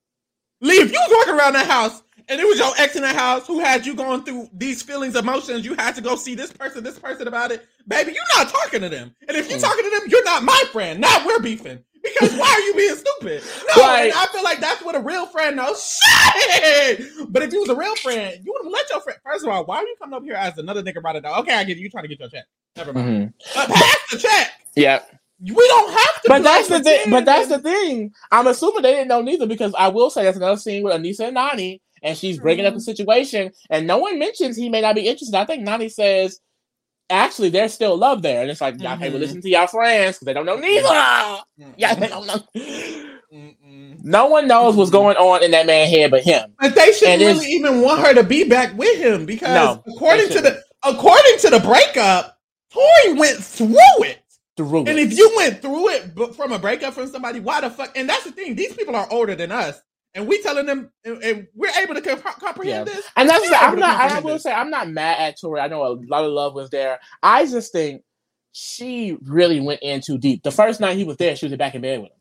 Leave 0.61 0.91
you 0.91 0.99
was 0.99 1.25
walking 1.25 1.39
around 1.39 1.53
the 1.53 1.63
house 1.63 2.03
and 2.29 2.39
it 2.39 2.47
was 2.47 2.57
your 2.59 2.71
ex 2.77 2.95
in 2.95 3.01
the 3.01 3.09
house 3.13 3.45
who 3.47 3.59
had 3.59 3.85
you 3.85 3.95
going 3.95 4.23
through 4.23 4.49
these 4.53 4.81
feelings, 4.81 5.15
emotions, 5.15 5.65
you 5.65 5.73
had 5.75 5.95
to 5.95 6.01
go 6.01 6.15
see 6.15 6.35
this 6.35 6.51
person, 6.53 6.83
this 6.83 6.97
person 6.99 7.27
about 7.27 7.51
it, 7.51 7.67
baby, 7.87 8.13
you're 8.13 8.37
not 8.37 8.49
talking 8.49 8.81
to 8.81 8.89
them. 8.89 9.13
And 9.27 9.35
if 9.35 9.49
you're 9.49 9.59
Mm. 9.59 9.63
talking 9.63 9.83
to 9.83 9.89
them, 9.89 10.01
you're 10.09 10.23
not 10.23 10.43
my 10.43 10.63
friend. 10.71 11.01
Now 11.01 11.25
we're 11.25 11.39
beefing. 11.39 11.79
Because 12.01 12.33
why 12.35 12.47
are 12.47 12.59
you 12.61 12.73
being 12.75 12.95
stupid? 12.95 13.43
No, 13.75 13.83
Right. 13.83 14.11
I 14.15 14.25
feel 14.27 14.41
like 14.41 14.61
that's 14.61 14.81
what 14.81 14.95
a 14.95 14.99
real 15.01 15.25
friend 15.25 15.57
knows. 15.57 15.99
Shit! 16.41 17.01
But 17.27 17.43
if 17.43 17.51
you 17.51 17.59
was 17.59 17.69
a 17.69 17.75
real 17.75 17.95
friend, 17.97 18.39
you 18.43 18.53
would 18.53 18.63
have 18.63 18.71
let 18.71 18.89
your 18.89 19.01
friend. 19.01 19.19
First 19.25 19.43
of 19.43 19.49
all, 19.51 19.65
why 19.65 19.77
are 19.77 19.83
you 19.85 19.95
coming 20.01 20.15
up 20.15 20.23
here 20.23 20.35
as 20.35 20.57
another 20.57 20.81
nigga 20.81 20.97
about 20.97 21.17
it? 21.17 21.25
Okay, 21.25 21.53
I 21.53 21.63
get 21.65 21.77
it. 21.77 21.81
You 21.81 21.89
trying 21.89 22.03
to 22.05 22.07
get 22.07 22.19
your 22.19 22.29
check. 22.29 22.45
Never 22.77 22.93
mind. 22.93 23.33
Mhm. 23.43 23.53
But 23.55 23.67
pass 23.69 23.97
the 24.11 24.17
check. 24.17 24.51
Yeah, 24.75 24.99
We 25.41 25.67
don't 25.67 25.91
have 25.91 26.21
to. 26.21 26.29
but 26.29 26.43
that's 26.43 26.67
the 26.69 26.79
thing. 26.81 27.09
But 27.11 27.25
that's 27.25 27.49
the 27.49 27.59
thing. 27.59 28.13
I'm 28.31 28.47
assuming 28.47 28.81
they 28.83 28.93
didn't 28.93 29.09
know 29.09 29.21
neither 29.21 29.45
because 29.45 29.73
I 29.77 29.89
will 29.89 30.09
say 30.09 30.23
that's 30.23 30.37
another 30.37 30.57
scene 30.59 30.83
with 30.83 30.93
Aneesa 30.93 31.27
and 31.27 31.35
Nany, 31.37 31.81
and 32.03 32.17
she's 32.17 32.39
bringing 32.39 32.65
up 32.65 32.73
the 32.73 32.81
situation, 32.81 33.51
and 33.69 33.87
no 33.87 33.97
one 33.97 34.19
mentions 34.19 34.55
he 34.57 34.69
may 34.69 34.81
not 34.81 34.95
be 34.95 35.07
interested. 35.07 35.35
I 35.35 35.45
think 35.45 35.67
Nany 35.67 35.91
says, 35.91 36.39
actually, 37.09 37.49
there's 37.49 37.73
still 37.73 37.97
love 37.97 38.21
there, 38.21 38.41
and 38.41 38.49
it's 38.51 38.61
like 38.61 38.79
y'all 38.81 38.97
can't 38.97 39.13
Mhm. 39.13 39.19
listen 39.19 39.41
to 39.41 39.49
y'all 39.49 39.67
friends 39.67 40.17
because 40.17 40.25
they 40.25 40.33
don't 40.33 40.45
know 40.45 40.57
neither. 40.57 41.41
Yeah, 41.77 41.95
they 41.95 42.07
don't 42.07 42.27
know. 42.27 42.43
Mm-mm. 43.33 44.03
No 44.03 44.27
one 44.27 44.47
knows 44.47 44.75
what's 44.75 44.89
going 44.89 45.17
on 45.17 45.43
in 45.43 45.51
that 45.51 45.65
man's 45.67 45.91
head 45.91 46.09
but 46.11 46.23
him. 46.23 46.53
But 46.59 46.73
they 46.75 46.91
shouldn't 46.91 47.21
really 47.21 47.45
even 47.51 47.81
want 47.81 48.01
her 48.01 48.13
to 48.15 48.23
be 48.23 48.43
back 48.43 48.75
with 48.77 48.97
him 48.99 49.25
because 49.25 49.53
No, 49.53 49.83
according 49.93 50.29
to 50.29 50.41
the 50.41 50.63
according 50.83 51.37
to 51.39 51.49
the 51.51 51.59
breakup, 51.59 52.37
Tori 52.71 53.13
went 53.19 53.37
through 53.43 53.75
it. 54.03 54.19
Through 54.57 54.79
And 54.79 54.89
it. 54.89 55.11
if 55.11 55.17
you 55.17 55.31
went 55.37 55.61
through 55.61 55.89
it 55.89 56.35
from 56.35 56.51
a 56.51 56.59
breakup 56.59 56.93
from 56.93 57.07
somebody, 57.07 57.39
why 57.39 57.61
the 57.61 57.69
fuck? 57.69 57.95
And 57.97 58.09
that's 58.09 58.23
the 58.23 58.31
thing; 58.31 58.55
these 58.55 58.73
people 58.73 58.95
are 58.95 59.07
older 59.11 59.35
than 59.35 59.51
us, 59.51 59.79
and 60.15 60.27
we 60.27 60.41
telling 60.41 60.65
them, 60.65 60.91
and, 61.05 61.23
and 61.23 61.47
we're 61.55 61.71
able 61.81 61.95
to 61.95 62.01
comp- 62.01 62.23
comprehend 62.39 62.87
Yeah. 62.87 62.93
this. 62.95 63.05
And 63.15 63.29
that's 63.29 63.47
the, 63.49 63.55
I'm 63.55 63.79
not. 63.79 63.99
I 64.11 64.19
will 64.19 64.35
it. 64.35 64.41
say 64.41 64.51
I'm 64.51 64.69
not 64.69 64.89
mad 64.89 65.19
at 65.19 65.39
Tori. 65.39 65.59
I 65.61 65.67
know 65.67 65.83
a 65.85 65.93
lot 66.07 66.25
of 66.25 66.31
love 66.31 66.53
was 66.55 66.69
there. 66.69 66.99
I 67.23 67.45
just 67.45 67.71
think 67.71 68.03
she 68.51 69.17
really 69.23 69.59
went 69.59 69.81
in 69.83 70.01
too 70.01 70.17
deep. 70.17 70.43
The 70.43 70.51
first 70.51 70.79
night 70.79 70.97
he 70.97 71.03
was 71.03 71.17
there, 71.17 71.35
she 71.35 71.45
was 71.47 71.55
back 71.57 71.75
in 71.75 71.81
bed 71.81 71.99
with 72.01 72.09
him. 72.11 72.17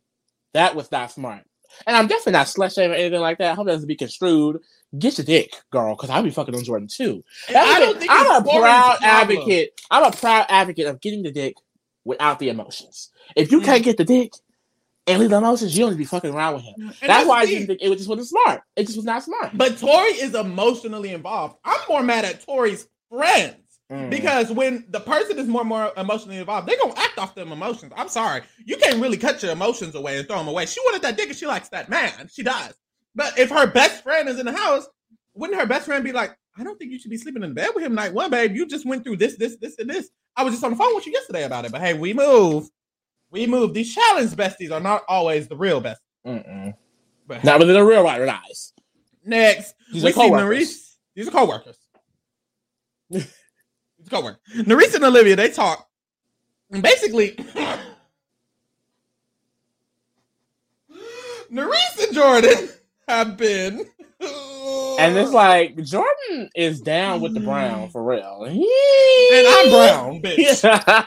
That 0.55 0.75
was 0.77 0.91
not 0.93 1.11
smart. 1.13 1.45
And 1.87 1.97
I'm 1.97 2.07
definitely 2.07 2.33
not 2.33 2.47
slut 2.47 2.75
shaming 2.75 2.93
or 2.93 3.01
anything 3.01 3.21
like 3.21 3.39
that. 3.39 3.53
I 3.53 3.55
hope 3.55 3.67
that 3.67 3.73
doesn't 3.73 3.89
be 3.89 3.97
construed. 3.97 4.59
Get 4.99 5.19
your 5.19 5.25
dick, 5.25 5.53
girl, 5.71 5.95
because 5.95 6.11
I'll 6.11 6.23
be 6.23 6.31
fucking 6.31 6.55
on 6.55 6.65
Jordan 6.65 6.89
too. 6.89 7.23
I 7.49 7.79
don't 7.79 7.99
think 7.99 8.11
I'm 8.11 8.43
a 8.43 8.45
proud 8.45 8.99
advocate. 9.03 9.81
I'm 9.91 10.05
a 10.05 10.17
proud 10.17 10.47
advocate 10.49 10.87
of 10.87 11.01
getting 11.01 11.23
the 11.23 11.31
dick 11.31 11.55
without 12.05 12.39
the 12.39 12.49
emotions. 12.49 13.11
If 13.37 13.53
you 13.53 13.61
Mm. 13.61 13.65
can't 13.65 13.85
get 13.85 13.99
the 13.99 14.05
dick 14.05 14.33
and 15.09 15.21
leave 15.21 15.31
the 15.31 15.39
emotions, 15.39 15.77
you 15.77 15.83
don't 15.83 15.91
need 15.91 15.97
to 15.97 15.99
be 15.99 16.05
fucking 16.05 16.33
around 16.33 16.55
with 16.55 16.65
him. 16.65 16.75
And 16.79 17.11
That's, 17.11 17.27
why 17.27 17.41
I 17.41 17.47
didn't 17.47 17.67
think 17.67 17.81
it 17.83 17.89
was 17.89 17.99
just 17.99 18.09
wasn't 18.09 18.29
smart. 18.29 18.63
It 18.77 18.85
just 18.85 18.97
was 18.97 19.05
not 19.05 19.23
smart. 19.23 19.51
But 19.55 19.79
Tori 19.79 20.11
is 20.11 20.35
emotionally 20.35 21.13
involved. 21.13 21.57
I'm 21.65 21.81
more 21.89 22.03
mad 22.03 22.25
at 22.25 22.45
Tori's 22.45 22.87
friends. 23.11 23.57
Mm. 23.91 24.11
Because 24.11 24.53
when 24.53 24.85
the 24.91 25.01
person 25.01 25.39
is 25.39 25.47
more 25.47 25.63
and 25.63 25.69
more 25.69 25.93
emotionally 25.97 26.37
involved, 26.37 26.69
they're 26.69 26.77
gonna 26.79 26.93
act 26.99 27.19
off 27.19 27.35
them 27.35 27.53
emotions. 27.53 27.93
I'm 27.97 28.09
sorry. 28.09 28.43
You 28.67 28.77
can't 28.77 29.01
really 29.01 29.17
cut 29.17 29.43
your 29.43 29.53
emotions 29.53 29.95
away 29.95 30.19
and 30.19 30.29
throw 30.29 30.37
them 30.39 30.49
away. 30.49 30.67
She 30.67 30.81
wanted 30.81 31.03
that 31.03 31.17
dick 31.17 31.29
and 31.29 31.37
she 31.37 31.47
likes 31.47 31.71
that 31.71 31.89
man. 31.89 32.29
She 32.31 32.43
does. 32.43 32.75
But 33.15 33.39
if 33.39 33.49
her 33.49 33.67
best 33.67 34.03
friend 34.03 34.29
is 34.29 34.39
in 34.39 34.45
the 34.45 34.53
house, 34.53 34.87
wouldn't 35.35 35.59
her 35.59 35.67
best 35.67 35.87
friend 35.87 36.05
be 36.05 36.13
like, 36.13 36.37
I 36.59 36.65
don't 36.65 36.79
think 36.79 36.93
you 36.93 36.99
should 36.99 37.11
be 37.11 37.17
sleeping 37.17 37.43
in 37.43 37.55
bed 37.55 37.71
with 37.75 37.85
him 37.85 37.95
night 37.95 38.13
one, 38.13 38.31
babe. 38.31 38.55
You 38.55 38.67
just 38.67 38.85
went 38.85 39.05
through 39.05 39.17
this, 39.17 39.37
this, 39.37 39.57
this, 39.57 39.79
and 39.79 39.89
this. 39.89 40.11
I 40.37 40.43
was 40.43 40.53
just 40.53 40.65
on 40.65 40.73
the 40.73 40.77
phone 40.77 40.95
with 40.95 41.07
you 41.07 41.13
yesterday 41.13 41.45
about 41.45 41.65
it. 41.65 41.73
But 41.73 41.81
hey, 41.81 41.95
we 41.95 42.13
move. 42.13 42.69
We 43.31 43.47
move. 43.47 43.75
These 43.75 43.95
challenge 43.95 44.31
besties 44.31 44.71
are 44.73 44.81
not 44.81 45.05
always 45.09 45.49
the 45.49 45.57
real 45.57 45.81
best. 45.81 46.01
Mm-mm. 46.27 46.75
But 47.27 47.45
Not 47.45 47.59
within 47.61 47.75
the 47.75 47.85
real 47.85 48.03
right 48.03 48.27
eyes. 48.29 48.73
next, 49.25 49.75
These 49.93 50.03
we 50.03 50.11
are 50.11 50.13
see 50.13 50.21
coworkers. 50.21 50.45
Nurys. 50.69 50.95
These 51.15 51.29
are 51.29 51.31
co-workers. 51.33 51.77
These 53.11 53.27
are 54.07 54.11
co-workers. 54.11 54.41
Nurys 54.65 54.95
and 54.95 55.05
Olivia, 55.05 55.37
they 55.37 55.51
talk. 55.51 55.87
And 56.71 56.83
basically, 56.83 57.33
Nurys 61.53 62.03
and 62.05 62.15
Jordan 62.15 62.69
have 63.09 63.37
been. 63.37 63.87
And 64.99 65.17
it's 65.17 65.33
like 65.33 65.77
Jordan 65.83 66.51
is 66.55 66.81
down 66.81 67.21
with 67.21 67.35
the 67.35 67.41
brown 67.41 67.91
for 67.91 68.03
real. 68.03 68.45
And 68.45 69.47
I'm 69.47 69.71
brown, 69.71 70.23
bitch. 70.23 70.63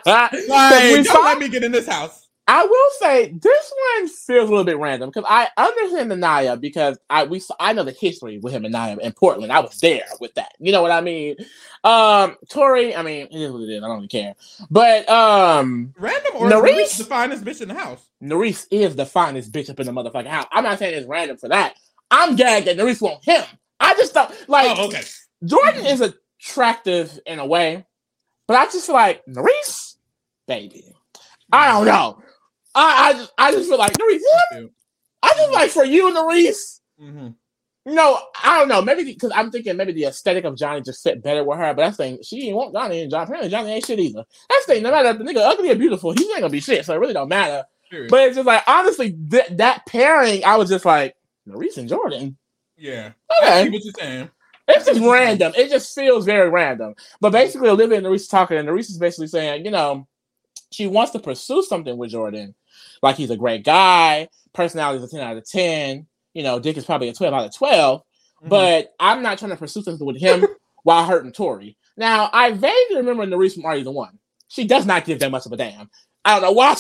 Like, 0.06 0.32
Like, 0.48 0.84
we 0.92 1.04
don't 1.04 1.06
saw- 1.06 1.22
let 1.22 1.40
me 1.40 1.50
get 1.50 1.64
in 1.64 1.72
this 1.72 1.88
house. 1.88 2.28
I 2.48 2.66
will 2.66 2.90
say 3.00 3.32
this 3.32 3.74
one 3.96 4.08
feels 4.10 4.48
a 4.50 4.52
little 4.52 4.66
bit 4.66 4.78
random 4.78 5.10
because 5.10 5.24
I 5.30 5.48
understand 5.56 6.12
the 6.12 6.18
Nia 6.18 6.58
because 6.58 6.98
I 7.10 7.24
we 7.24 7.40
saw, 7.40 7.54
I 7.60 7.72
know 7.72 7.84
the 7.84 7.92
history 7.92 8.40
with 8.40 8.52
him 8.52 8.66
and 8.66 8.74
Nia 8.74 8.98
in 8.98 9.14
Portland. 9.14 9.54
I 9.54 9.60
was 9.62 9.80
there 9.80 10.04
with 10.20 10.34
that. 10.34 10.54
You 10.60 10.72
know 10.74 10.82
what 10.82 10.92
I 10.92 11.00
mean? 11.00 11.38
Um 11.86 12.36
Tori, 12.50 12.94
I 12.96 13.04
mean, 13.04 13.28
it 13.32 13.40
is 13.40 13.52
what 13.52 13.62
it 13.62 13.70
is. 13.70 13.82
I 13.82 13.88
don't 13.88 13.96
really 13.98 14.08
care. 14.10 14.34
But 14.70 15.08
um 15.08 15.94
Random 15.98 16.34
or 16.36 16.50
Nurys? 16.50 16.74
Nurys 16.74 16.98
the 16.98 17.04
finest 17.06 17.46
bitch 17.46 17.62
in 17.62 17.70
the 17.70 17.76
house. 17.76 18.04
Nurys 18.22 18.66
is 18.70 18.96
the 18.98 19.06
finest 19.06 19.52
bitch 19.54 19.70
up 19.70 19.80
in 19.80 19.86
the 19.86 19.94
motherfucking 19.94 20.28
house. 20.28 20.48
I'm 20.52 20.64
not 20.66 20.80
saying 20.80 20.98
it's 20.98 21.08
random 21.08 21.38
for 21.38 21.48
that. 21.50 21.76
I'm 22.10 22.36
gagged 22.36 22.68
that 22.68 22.76
Nurys 22.76 23.02
want 23.02 23.24
him. 23.24 23.44
I 23.82 23.94
just 23.96 24.14
thought 24.14 24.34
like 24.48 24.78
Oh, 24.78 24.88
okay. 24.88 25.02
Jordan 25.44 25.86
is 25.86 26.02
attractive 26.02 27.20
in 27.26 27.40
a 27.40 27.46
way, 27.46 27.86
but 28.48 28.56
I 28.58 28.66
just 28.66 28.86
feel 28.86 28.96
like 28.96 29.26
Nurys, 29.26 29.96
baby. 30.48 30.86
I 31.52 31.68
don't 31.70 31.86
know. 31.86 32.22
I 32.74 33.10
I 33.10 33.14
just, 33.14 33.32
I 33.38 33.52
just 33.52 33.70
feel 33.70 33.78
like 33.78 33.94
Nurys. 33.94 34.70
I 35.24 35.34
just 35.36 35.52
like 35.52 35.72
for 35.72 35.84
you, 35.84 36.12
Nurys. 36.14 36.80
Mm-hmm. 37.02 37.30
No, 37.88 38.20
I 38.44 38.60
don't 38.60 38.68
know. 38.68 38.82
Maybe 38.84 39.04
because 39.04 39.32
I'm 39.34 39.50
thinking 39.50 39.76
maybe 39.76 39.92
the 39.92 40.06
aesthetic 40.06 40.44
of 40.46 40.56
Johnny 40.56 40.82
just 40.82 41.02
fit 41.02 41.24
better 41.24 41.44
with 41.44 41.58
her. 41.58 41.74
But 41.74 41.82
that's 41.84 41.98
thing 41.98 42.20
she 42.24 42.48
ain't 42.48 42.56
want 42.56 42.74
Johnny 42.74 43.02
and 43.02 43.10
Johnny. 43.10 43.24
Apparently 43.24 43.50
Johnny 43.50 43.72
ain't 43.72 43.86
shit 43.86 44.00
either. 44.00 44.24
That's 44.50 44.66
the 44.68 44.74
thing. 44.76 44.84
No 44.84 44.92
matter 44.92 45.10
if 45.10 45.18
the 45.18 45.24
nigga 45.24 45.38
ugly 45.38 45.72
or 45.72 45.76
beautiful, 45.76 46.12
he's 46.12 46.28
not 46.28 46.42
gonna 46.42 46.50
be 46.52 46.60
shit. 46.60 46.86
So 46.86 46.94
it 46.94 47.00
really 47.00 47.14
don't 47.14 47.28
matter. 47.30 47.66
But 48.08 48.28
it's 48.28 48.36
just 48.36 48.46
like 48.46 48.64
honestly, 48.68 49.14
th- 49.32 49.50
that 49.54 49.86
pairing, 49.88 50.46
I 50.46 50.58
was 50.58 50.70
just 50.70 50.86
like 50.86 51.16
Nurys 51.48 51.78
and 51.78 51.90
Jordan. 51.90 52.38
Yeah, 52.82 53.12
Okay. 53.42 53.70
what 53.70 53.84
you're 53.84 53.94
saying. 54.00 54.30
It's 54.68 54.86
just 54.86 55.02
random. 55.02 55.54
It 55.56 55.70
just 55.70 55.94
feels 55.94 56.26
very 56.26 56.50
random. 56.50 56.96
But 57.20 57.32
basically, 57.32 57.70
Olivia 57.70 57.98
and 57.98 58.08
Nurys 58.08 58.30
talking, 58.30 58.58
and 58.58 58.68
Nurys 58.68 58.90
is 58.90 58.98
basically 58.98 59.28
saying, 59.28 59.66
you 59.66 59.72
know, 59.72 60.08
she 60.72 60.88
wants 60.88 61.12
to 61.12 61.20
pursue 61.20 61.62
something 61.62 61.96
with 61.96 62.10
Jordan. 62.12 62.56
Like 63.04 63.18
he's 63.18 63.30
a 63.30 63.38
great 63.38 63.64
guy, 63.64 64.30
personality 64.54 65.04
is 65.04 65.14
a 65.14 65.16
10 65.16 65.26
out 65.26 65.38
of 65.38 65.48
10. 65.48 66.08
You 66.34 66.44
know, 66.44 66.60
Dick 66.60 66.78
is 66.78 66.86
probably 66.86 67.10
a 67.10 67.14
12 67.14 67.34
out 67.34 67.46
of 67.46 67.56
12. 67.56 68.00
Mm-hmm. 68.02 68.50
But 68.50 68.94
I'm 69.00 69.22
not 69.22 69.38
trying 69.38 69.52
to 69.52 69.58
pursue 69.58 69.84
something 69.84 70.08
with 70.08 70.20
him 70.20 70.46
while 70.84 71.06
hurting 71.06 71.34
Tori. 71.34 71.78
Now, 71.98 72.30
I 72.34 72.52
vaguely 72.52 72.96
remember 72.98 73.28
Nurys 73.28 73.54
from 73.54 73.66
Are 73.66 73.76
You 73.76 73.84
the 73.84 73.92
One? 73.92 74.18
She 74.48 74.66
does 74.66 74.86
not 74.86 75.06
give 75.06 75.20
that 75.20 75.32
much 75.32 75.46
of 75.46 75.52
a 75.52 75.58
damn. 75.58 75.90
I 76.26 76.40
don't 76.40 76.44
know 76.44 76.52
why. 76.52 76.76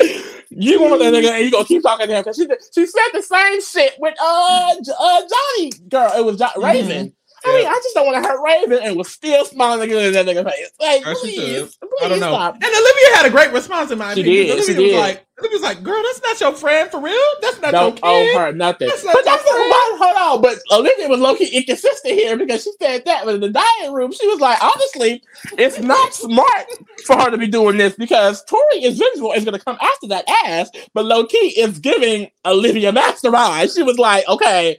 you 0.60 0.80
want 0.80 1.00
that 1.00 1.12
nigga 1.12 1.30
and 1.30 1.44
you 1.44 1.50
gonna 1.50 1.64
keep 1.64 1.82
talking 1.82 2.06
to 2.08 2.14
him 2.14 2.20
because 2.22 2.36
she, 2.36 2.46
she 2.74 2.86
said 2.86 3.08
the 3.12 3.22
same 3.22 3.62
shit 3.62 3.94
with 3.98 4.14
uh, 4.20 4.74
uh 4.98 5.20
Johnny 5.20 5.70
girl. 5.88 6.12
It 6.16 6.24
was 6.24 6.38
jo- 6.38 6.48
Raven. 6.56 7.12
I 7.44 7.56
mean, 7.56 7.66
I 7.66 7.72
just 7.82 7.94
don't 7.94 8.06
want 8.06 8.22
to 8.22 8.28
hurt 8.28 8.42
Raven 8.44 8.80
and 8.84 8.96
was 8.96 9.08
still 9.10 9.44
smiling 9.44 9.82
again 9.90 10.06
in 10.06 10.12
that 10.12 10.26
nigga 10.26 10.44
face. 10.44 10.70
Like, 10.80 11.06
Or 11.06 11.14
she 11.16 11.34
please, 11.36 11.76
please 11.76 11.90
I 12.02 12.08
don't 12.08 12.20
know. 12.20 12.28
stop. 12.32 12.54
And 12.56 12.64
Olivia 12.64 13.16
had 13.16 13.26
a 13.26 13.30
great 13.30 13.52
response 13.52 13.90
in 13.90 13.98
my 13.98 14.14
She 14.14 14.20
opinion. 14.20 14.46
did, 14.46 14.52
Olivia 14.52 14.74
she 14.74 14.80
was 14.82 14.90
did. 14.92 14.98
like, 15.00 15.26
Olivia 15.40 15.56
was 15.56 15.62
like, 15.62 15.82
"Girl, 15.82 16.02
that's 16.02 16.20
not 16.22 16.40
your 16.40 16.52
friend 16.52 16.90
for 16.90 17.00
real. 17.00 17.16
That's 17.40 17.60
not 17.62 17.72
Don't 17.72 17.98
your 17.98 18.10
owe 18.10 18.24
kid." 18.24 18.36
her 18.38 18.52
nothing. 18.52 18.88
That's 18.88 19.02
not 19.04 19.14
But 19.14 19.24
that's 19.24 19.42
your 19.46 19.54
friend. 19.54 19.70
what, 19.70 19.98
hold 20.06 20.16
on. 20.36 20.42
But 20.42 20.58
Olivia 20.70 21.08
was 21.08 21.18
low 21.20 21.34
key 21.34 21.46
inconsistent 21.56 22.12
here 22.14 22.36
because 22.36 22.62
she 22.62 22.72
said 22.80 23.04
that, 23.06 23.24
but 23.24 23.36
in 23.36 23.40
the 23.40 23.48
dining 23.48 23.94
room, 23.94 24.12
she 24.12 24.26
was 24.28 24.38
like, 24.38 24.62
honestly, 24.62 25.22
it's 25.56 25.78
not 25.78 26.12
smart 26.12 26.66
for 27.06 27.16
her 27.16 27.30
to 27.30 27.38
be 27.38 27.46
doing 27.48 27.78
this 27.78 27.94
because 27.94 28.44
Tori 28.44 28.84
is 28.84 28.98
visual 28.98 29.32
is 29.32 29.44
going 29.46 29.58
to 29.58 29.64
come 29.64 29.78
after 29.80 30.08
that 30.08 30.28
ass, 30.44 30.68
but 30.92 31.06
low 31.06 31.24
key 31.24 31.58
is 31.58 31.78
giving 31.78 32.30
Olivia 32.44 32.92
mastermind. 32.92 33.70
She 33.70 33.82
was 33.82 33.98
like, 33.98 34.28
okay, 34.28 34.78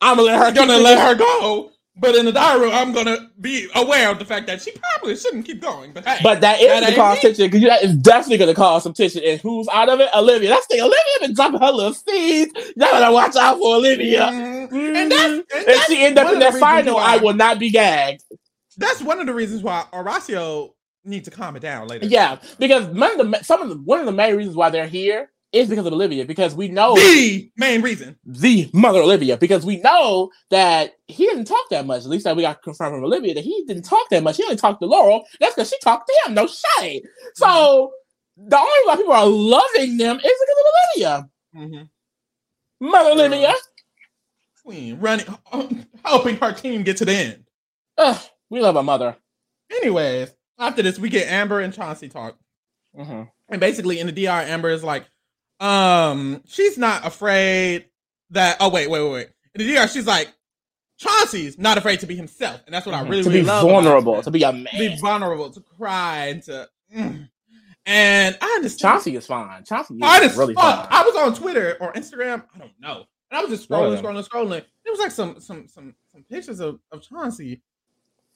I'm 0.00 0.16
gonna 0.16 0.26
let 0.26 0.38
her. 0.40 0.52
Gonna 0.52 0.78
let 0.78 0.98
her 0.98 1.14
go. 1.14 1.70
But 2.00 2.14
in 2.14 2.24
the 2.24 2.32
diary 2.32 2.60
room, 2.60 2.70
I'm 2.72 2.92
gonna 2.92 3.30
be 3.42 3.68
aware 3.74 4.10
of 4.10 4.18
the 4.18 4.24
fact 4.24 4.46
that 4.46 4.62
she 4.62 4.72
probably 4.72 5.16
shouldn't 5.16 5.44
keep 5.44 5.60
going. 5.60 5.92
But 5.92 6.06
hey, 6.06 6.18
But 6.22 6.40
that 6.40 6.58
is 6.58 6.68
That 6.68 6.88
to 6.88 6.96
cause 6.96 7.20
tension 7.20 7.50
because 7.50 7.62
that 7.62 7.82
is 7.82 7.94
definitely 7.96 8.38
going 8.38 8.48
to 8.48 8.54
cause 8.54 8.84
some 8.84 8.94
tension. 8.94 9.22
And 9.22 9.38
who's 9.40 9.68
out 9.68 9.90
of 9.90 10.00
it? 10.00 10.08
Olivia. 10.14 10.48
That's 10.48 10.66
the 10.68 10.80
Olivia 10.80 10.96
been 11.20 11.34
dropping 11.34 11.60
her 11.60 11.70
little 11.70 11.92
seeds. 11.92 12.52
Y'all 12.76 12.90
gotta 12.90 13.12
watch 13.12 13.36
out 13.36 13.58
for 13.58 13.76
Olivia. 13.76 14.30
Mhm. 14.30 14.96
and 14.96 15.12
that's 15.12 15.24
and 15.24 15.44
If 15.50 15.66
that's 15.66 15.86
she 15.88 16.02
end 16.02 16.18
up 16.18 16.32
in 16.32 16.38
that 16.38 16.54
final, 16.54 16.96
I 16.96 17.18
will 17.18 17.34
not 17.34 17.58
be 17.58 17.70
gagged. 17.70 18.22
That's 18.78 19.02
one 19.02 19.20
of 19.20 19.26
the 19.26 19.34
reasons 19.34 19.62
why 19.62 19.84
Horacio 19.92 20.70
needs 21.04 21.28
to 21.28 21.30
calm 21.30 21.54
it 21.56 21.60
down 21.60 21.86
later. 21.86 22.06
Yeah, 22.06 22.38
because 22.58 22.86
one 22.86 23.20
of 23.20 23.30
the 23.30 23.44
some 23.44 23.60
of 23.60 23.68
the 23.68 23.76
one 23.76 24.00
of 24.00 24.06
the 24.06 24.12
main 24.12 24.36
reasons 24.36 24.56
why 24.56 24.70
they're 24.70 24.86
here 24.86 25.30
is 25.52 25.68
because 25.68 25.86
of 25.86 25.92
Olivia. 25.92 26.24
Because 26.24 26.54
we 26.54 26.68
know 26.68 26.94
the 26.94 27.50
main 27.56 27.82
reason. 27.82 28.16
the 28.24 28.70
mother 28.72 29.00
Olivia. 29.00 29.36
Because 29.36 29.64
we 29.64 29.78
know 29.80 30.30
that 30.50 30.92
he 31.08 31.26
didn't 31.26 31.46
talk 31.46 31.68
that 31.70 31.86
much. 31.86 32.02
At 32.02 32.08
least 32.08 32.24
that 32.24 32.36
we 32.36 32.42
got 32.42 32.62
confirmed 32.62 32.94
from 32.96 33.04
Olivia 33.04 33.34
that 33.34 33.44
he 33.44 33.64
didn't 33.66 33.84
talk 33.84 34.08
that 34.10 34.22
much. 34.22 34.36
He 34.36 34.44
only 34.44 34.56
talked 34.56 34.80
to 34.80 34.86
Laurel. 34.86 35.24
That's 35.40 35.54
because 35.54 35.68
she 35.70 35.78
talked 35.80 36.08
to 36.08 36.14
him. 36.26 36.34
No 36.34 36.46
shade. 36.46 37.02
So 37.34 37.92
the 38.36 38.56
only 38.56 38.70
why 38.86 38.96
people 38.96 39.12
are 39.12 39.26
loving 39.26 39.96
them 39.96 40.16
is 40.16 40.22
because 40.22 40.56
of 40.58 40.66
Olivia. 41.02 41.30
Mm-hmm. 41.56 42.86
Mother 42.88 43.10
Olivia. 43.10 43.52
Queen 44.64 44.98
running, 45.00 45.26
helping 46.04 46.36
her 46.36 46.52
team 46.52 46.82
get 46.82 46.96
to 46.98 47.04
the 47.04 47.12
end. 47.12 47.44
Ugh, 47.98 48.20
we 48.50 48.60
love 48.60 48.76
our 48.76 48.82
mother. 48.82 49.16
Anyways, 49.70 50.32
after 50.58 50.82
this, 50.82 50.98
we 50.98 51.08
get 51.08 51.28
Amber 51.28 51.60
and 51.60 51.72
Chauncey 51.72 52.08
talk. 52.08 52.36
Mhm. 52.98 53.28
And 53.48 53.60
basically 53.60 54.00
in 54.00 54.06
the 54.06 54.12
DR, 54.12 54.42
Amber 54.42 54.68
is 54.70 54.84
like, 54.84 55.06
um, 55.60 56.42
she's 56.46 56.78
not 56.78 57.06
afraid 57.06 57.86
that 58.30 58.56
oh 58.60 58.68
wait, 58.70 58.88
wait, 58.90 59.02
wait, 59.02 59.12
wait. 59.12 59.28
In 59.54 59.66
the 59.66 59.74
DR, 59.74 59.88
she's 59.88 60.06
like, 60.06 60.32
Chauncey's 60.98 61.58
not 61.58 61.76
afraid 61.78 62.00
to 62.00 62.06
be 62.06 62.14
himself. 62.16 62.60
And 62.66 62.74
that's 62.74 62.86
what 62.86 62.94
I 62.94 63.02
really, 63.02 63.22
Mm-hmm. 63.22 63.24
to 63.24 63.28
really 63.30 63.40
be 63.42 63.46
love. 63.46 63.62
vulnerable, 63.68 64.22
to 64.22 64.30
be 64.30 64.42
a 64.42 64.52
man, 64.52 64.66
to 64.72 64.78
be 64.78 64.96
vulnerable, 65.00 65.50
to 65.50 65.60
cry 65.60 66.26
and 66.28 66.42
to 66.44 66.68
mm. 66.96 67.28
and 67.86 68.38
I 68.40 68.46
understand 68.56 68.80
Chauncey 68.94 69.16
is 69.16 69.26
fine. 69.26 69.64
Chauncey 69.64 69.94
is 69.94 70.00
Hard 70.02 70.22
as 70.24 70.36
really 70.36 70.54
fuck. 70.54 70.88
fine. 70.90 71.00
I 71.00 71.02
was 71.04 71.16
on 71.16 71.34
Twitter 71.34 71.76
or 71.80 71.92
Instagram. 71.94 72.44
I 72.54 72.58
don't 72.58 72.72
know. 72.80 73.04
And 73.30 73.38
I 73.38 73.42
was 73.42 73.50
just 73.50 73.68
scrolling, 73.68 73.96
Yeah. 73.96 74.02
scrolling, 74.02 74.28
scrolling. 74.28 74.64
There 74.84 74.92
was 74.92 74.98
like 75.00 75.10
some 75.12 75.40
some 75.40 75.66
some 75.68 75.94
some 76.12 76.24
pictures 76.30 76.60
of, 76.60 76.80
of 76.92 77.02
Chauncey 77.02 77.62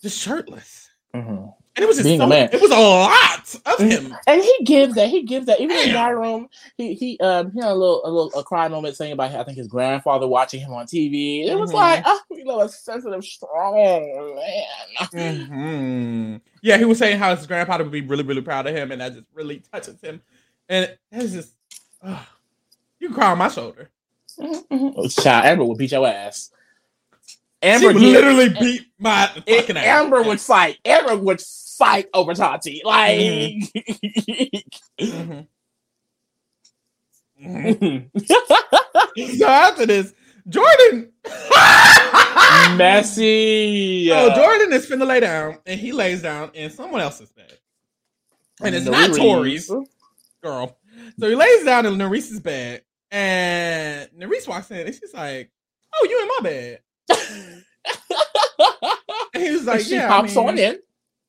just 0.02 0.18
shirtless. 0.20 0.88
Mhm. 1.14 1.54
And 1.76 1.82
it 1.82 1.86
was 1.88 1.96
just 1.96 2.04
Being 2.06 2.20
so, 2.20 2.26
a 2.26 2.28
man. 2.28 2.50
it 2.52 2.60
was 2.60 2.70
a 2.70 2.78
lot 2.78 3.56
of 3.66 3.78
him. 3.80 4.16
And 4.28 4.40
he 4.40 4.58
gives 4.64 4.94
that. 4.94 5.08
He 5.08 5.24
gives 5.24 5.46
that. 5.46 5.60
Even 5.60 5.74
in 5.76 5.82
the 5.88 5.92
Damn. 5.92 5.94
diary 5.94 6.16
room, 6.16 6.48
he 6.76 6.94
he 6.94 7.18
um 7.18 7.50
he 7.50 7.58
had 7.60 7.70
a 7.70 7.74
little 7.74 8.00
a 8.04 8.10
little 8.10 8.38
a 8.38 8.44
cry 8.44 8.68
moment 8.68 8.96
saying 8.96 9.12
about 9.12 9.32
I 9.34 9.42
think 9.42 9.58
his 9.58 9.66
grandfather 9.66 10.28
watching 10.28 10.60
him 10.60 10.72
on 10.72 10.86
TV. 10.86 11.46
It 11.48 11.58
was 11.58 11.72
Mhm. 11.72 11.74
like, 11.74 12.02
oh, 12.06 12.20
we 12.30 12.44
love 12.44 12.60
a 12.60 12.68
sensitive, 12.68 13.24
strong 13.24 13.74
man. 13.74 14.38
Mhm. 15.12 16.40
Yeah, 16.62 16.78
he 16.78 16.84
was 16.84 16.98
saying 16.98 17.18
how 17.18 17.34
his 17.34 17.46
grandpa 17.46 17.78
would 17.78 17.90
be 17.90 18.02
really, 18.02 18.22
really 18.24 18.42
proud 18.42 18.66
of 18.66 18.74
him, 18.74 18.92
and 18.92 19.00
that 19.00 19.14
just 19.14 19.26
really 19.34 19.62
touches 19.72 20.00
him. 20.00 20.22
And 20.68 20.96
it's 21.10 21.32
just, 21.32 21.54
ugh. 22.02 22.24
you 23.00 23.08
can 23.08 23.14
cry 23.16 23.32
on 23.32 23.38
my 23.38 23.48
shoulder. 23.48 23.90
Mhm. 24.38 25.22
Child, 25.22 25.44
Amber 25.44 25.64
would 25.64 25.78
beat 25.78 25.92
your 25.92 26.06
ass. 26.06 26.50
She 27.64 27.70
Amber 27.70 27.86
would 27.88 28.00
did- 28.00 28.12
literally 28.12 28.48
beat 28.50 28.82
my 28.98 29.30
it- 29.46 29.60
fucking 29.60 29.76
ass. 29.76 29.84
Amber 29.86 30.22
would 30.22 30.40
fight. 30.40 30.78
Amber 30.84 31.16
would 31.16 31.40
fight 31.40 32.08
over 32.14 32.34
Tati. 32.34 32.82
Like 32.84 33.18
Mhm. 35.00 35.46
Mhm. 37.42 38.10
so 39.38 39.46
after 39.46 39.86
this, 39.86 40.14
Jordan. 40.48 41.12
messy. 42.76 44.08
So 44.08 44.34
Jordan 44.34 44.72
is 44.72 44.86
finna 44.88 45.06
lay 45.06 45.20
down, 45.20 45.58
and 45.66 45.78
he 45.80 45.92
lays 45.92 46.22
down 46.22 46.50
in 46.54 46.70
someone 46.70 47.00
else's 47.00 47.30
bed. 47.32 47.58
And 48.62 48.74
it's 48.74 48.86
not 48.86 49.10
Tori's 49.10 49.70
girl. 50.42 50.78
So 51.18 51.28
he 51.28 51.34
lays 51.34 51.64
down 51.64 51.86
in 51.86 51.94
Nurys's 51.94 52.40
bed, 52.40 52.82
and 53.10 54.08
Nurys 54.18 54.46
walks 54.48 54.70
in, 54.70 54.86
and 54.86 54.94
she's 54.94 55.12
like, 55.12 55.50
"Oh, 55.94 56.06
you 56.08 56.20
in 56.22 56.28
my 56.28 56.40
bed?" 56.50 56.80
And 59.34 59.42
he 59.42 59.50
was 59.50 59.64
like, 59.64 59.80
she 59.80 59.94
"Yeah." 59.96 60.08
pops 60.08 60.36
on 60.36 60.58
in. 60.58 60.78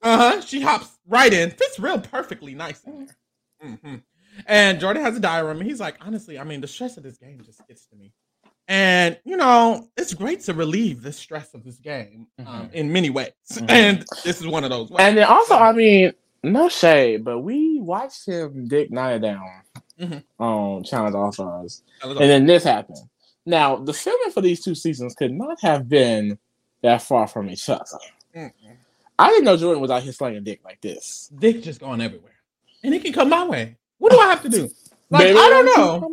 Uh 0.01 0.17
huh. 0.17 0.41
She 0.41 0.61
hops 0.61 0.87
right 1.07 1.33
in. 1.33 1.49
Fits 1.49 1.79
real 1.79 1.99
perfectly 1.99 2.53
nice 2.53 2.83
in 2.83 3.07
there. 3.61 3.77
hmm 3.81 3.95
And 4.45 4.79
Jordan 4.79 5.03
has 5.03 5.17
a 5.17 5.19
diary 5.19 5.51
and 5.51 5.63
he's 5.63 5.79
like, 5.79 5.97
honestly, 6.01 6.37
I 6.37 6.43
mean, 6.43 6.61
the 6.61 6.67
stress 6.67 6.97
of 6.97 7.03
this 7.03 7.17
game 7.17 7.41
just 7.43 7.65
gets 7.67 7.85
to 7.87 7.95
me. 7.95 8.11
And 8.67 9.17
you 9.25 9.37
know, 9.37 9.87
it's 9.97 10.13
great 10.13 10.41
to 10.41 10.53
relieve 10.53 11.01
the 11.01 11.11
stress 11.13 11.53
of 11.53 11.63
this 11.63 11.77
game 11.77 12.27
um, 12.39 12.45
Mhm. 12.69 12.73
in 12.73 12.91
many 12.93 13.09
ways, 13.09 13.31
Mhm. 13.53 13.65
and 13.69 14.05
this 14.23 14.39
is 14.41 14.47
one 14.47 14.63
of 14.63 14.69
those 14.69 14.89
ways. 14.89 14.99
And 14.99 15.17
then 15.17 15.25
also, 15.27 15.55
I 15.55 15.71
mean, 15.71 16.13
no 16.43 16.69
shade, 16.69 17.23
but 17.23 17.39
we 17.39 17.79
watched 17.79 18.27
him 18.27 18.67
dick 18.67 18.91
Nia 18.91 19.19
down 19.19 19.45
Mhm. 19.99 20.23
on 20.39 20.83
Challenge 20.83 21.15
All 21.15 21.31
Stars, 21.31 21.83
and 22.03 22.17
then 22.19 22.45
this 22.45 22.63
happened. 22.63 22.97
Now, 23.45 23.75
the 23.77 23.93
filming 23.93 24.31
for 24.31 24.41
these 24.41 24.63
two 24.63 24.75
seasons 24.75 25.13
could 25.15 25.31
not 25.31 25.59
have 25.61 25.87
been 25.87 26.37
that 26.81 27.01
far 27.01 27.27
from 27.27 27.49
each 27.49 27.69
other. 27.69 27.83
Mm-mm. 28.35 28.51
I 29.17 29.29
didn't 29.29 29.45
know 29.45 29.55
Jordan 29.57 29.81
was 29.81 29.91
out 29.91 30.03
here 30.03 30.11
slinging 30.11 30.43
dick 30.43 30.61
like 30.65 30.81
this. 30.81 31.31
dick 31.37 31.61
just 31.63 31.79
going 31.79 32.01
everywhere, 32.01 32.33
and 32.83 32.93
it 32.93 33.03
can 33.03 33.13
come 33.13 33.29
my 33.29 33.45
way. 33.45 33.77
What 33.97 34.11
do 34.11 34.19
I 34.19 34.27
have 34.27 34.41
to 34.43 34.49
do? 34.49 34.69
Like 35.11 35.25
Baby, 35.25 35.37
I 35.39 35.49
don't 35.49 35.65
know. 35.77 36.09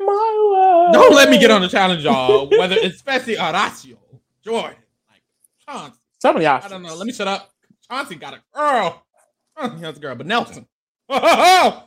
My 0.00 0.86
way. 0.88 0.92
Don't 0.92 1.14
let 1.14 1.30
me 1.30 1.38
get 1.38 1.52
on 1.52 1.62
the 1.62 1.68
challenge, 1.68 2.02
y'all. 2.02 2.48
Whether 2.50 2.74
it's 2.74 3.00
Fessy, 3.00 3.36
Horacio, 3.36 3.96
Jordan, 4.44 4.74
like 5.08 5.22
Chauncey. 5.64 5.96
Some 6.18 6.34
of 6.34 6.42
y'all. 6.42 6.60
I 6.62 6.66
don't 6.66 6.82
know. 6.82 6.96
Let 6.96 7.06
me 7.06 7.12
shut 7.12 7.28
up. 7.28 7.52
Chauncey 7.88 8.16
got 8.16 8.34
a 8.34 8.40
girl. 8.52 9.04
Oh, 9.56 9.68
he 9.70 9.82
has 9.84 9.96
a 9.96 10.00
girl, 10.00 10.16
but 10.16 10.26
Nelson. 10.26 10.66
Oh, 11.08 11.84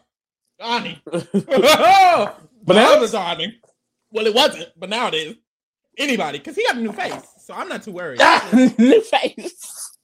Johnny. 0.58 1.02
Oh, 1.14 2.36
But 2.64 2.74
the 2.74 2.80
now- 2.80 2.94
other 2.96 3.08
Johnny. 3.10 3.60
Well, 4.14 4.28
it 4.28 4.34
wasn't, 4.34 4.70
but 4.78 4.90
now 4.90 5.08
it 5.08 5.16
is. 5.16 5.36
Anybody, 5.98 6.38
because 6.38 6.56
he 6.56 6.64
got 6.66 6.78
a 6.78 6.80
new 6.80 6.92
face, 6.92 7.14
so 7.40 7.54
I'm 7.54 7.68
not 7.68 7.84
too 7.84 7.92
worried. 7.92 8.20
New 8.80 9.02
face. 9.02 9.98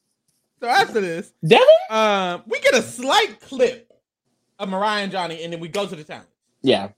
so 0.60 0.67
after 0.67 1.02
this, 1.02 1.34
Devin? 1.43 1.65
um, 1.89 2.43
we 2.45 2.60
get 2.60 2.76
a 2.76 2.82
slight 2.84 3.39
clip 3.39 3.91
of 4.60 4.69
Mariah 4.69 5.04
and 5.04 5.12
Johnny, 5.12 5.43
and 5.43 5.52
then 5.52 5.60
we 5.60 5.67
go 5.67 5.88
to 5.88 5.95
the 5.95 6.04
town. 6.04 6.26
Yeah. 6.62 6.89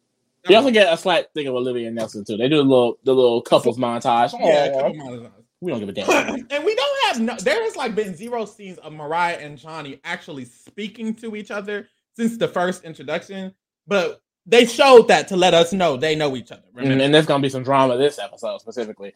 We 0.47 0.55
also 0.55 0.71
get 0.71 0.91
a 0.91 0.97
slight 0.97 1.27
thing 1.33 1.47
of 1.47 1.55
Olivia 1.55 1.87
and 1.87 1.95
Nelson 1.95 2.25
too. 2.25 2.35
They 2.35 2.49
do 2.49 2.59
a 2.59 2.63
little 2.63 2.97
the 3.03 3.13
little 3.13 3.41
couples 3.41 3.77
montage. 3.77 4.33
yeah, 4.39 4.71
couple 4.71 4.95
months. 4.95 5.29
we 5.59 5.71
don't 5.71 5.79
give 5.79 5.89
a 5.89 5.93
damn. 5.93 6.09
and 6.49 6.65
we 6.65 6.75
don't 6.75 7.05
have 7.05 7.19
no 7.21 7.35
there 7.35 7.63
has 7.63 7.75
like 7.75 7.93
been 7.93 8.15
zero 8.15 8.45
scenes 8.45 8.79
of 8.79 8.91
Mariah 8.91 9.37
and 9.37 9.57
Johnny 9.57 9.99
actually 10.03 10.45
speaking 10.45 11.13
to 11.15 11.35
each 11.35 11.51
other 11.51 11.87
since 12.15 12.37
the 12.37 12.47
first 12.47 12.83
introduction, 12.83 13.53
but 13.85 14.21
they 14.45 14.65
showed 14.65 15.07
that 15.07 15.27
to 15.29 15.37
let 15.37 15.53
us 15.53 15.73
know 15.73 15.97
they 15.97 16.15
know 16.15 16.35
each 16.35 16.51
other. 16.51 16.63
and, 16.75 16.77
Remember? 16.77 17.03
and 17.03 17.13
there's 17.13 17.25
gonna 17.25 17.41
be 17.41 17.49
some 17.49 17.63
drama 17.63 17.97
this 17.97 18.19
episode 18.19 18.59
specifically. 18.61 19.13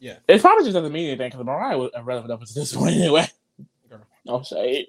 Yeah. 0.00 0.16
It 0.28 0.40
probably 0.40 0.64
just 0.64 0.74
doesn't 0.74 0.92
mean 0.92 1.08
anything 1.08 1.30
because 1.30 1.44
Mariah 1.44 1.78
was 1.78 1.90
irrelevant 1.96 2.32
up 2.32 2.44
to 2.44 2.54
this 2.54 2.72
point 2.76 2.94
anyway. 2.96 3.26
Girl. 3.88 4.00
No 4.24 4.42
shade. 4.42 4.88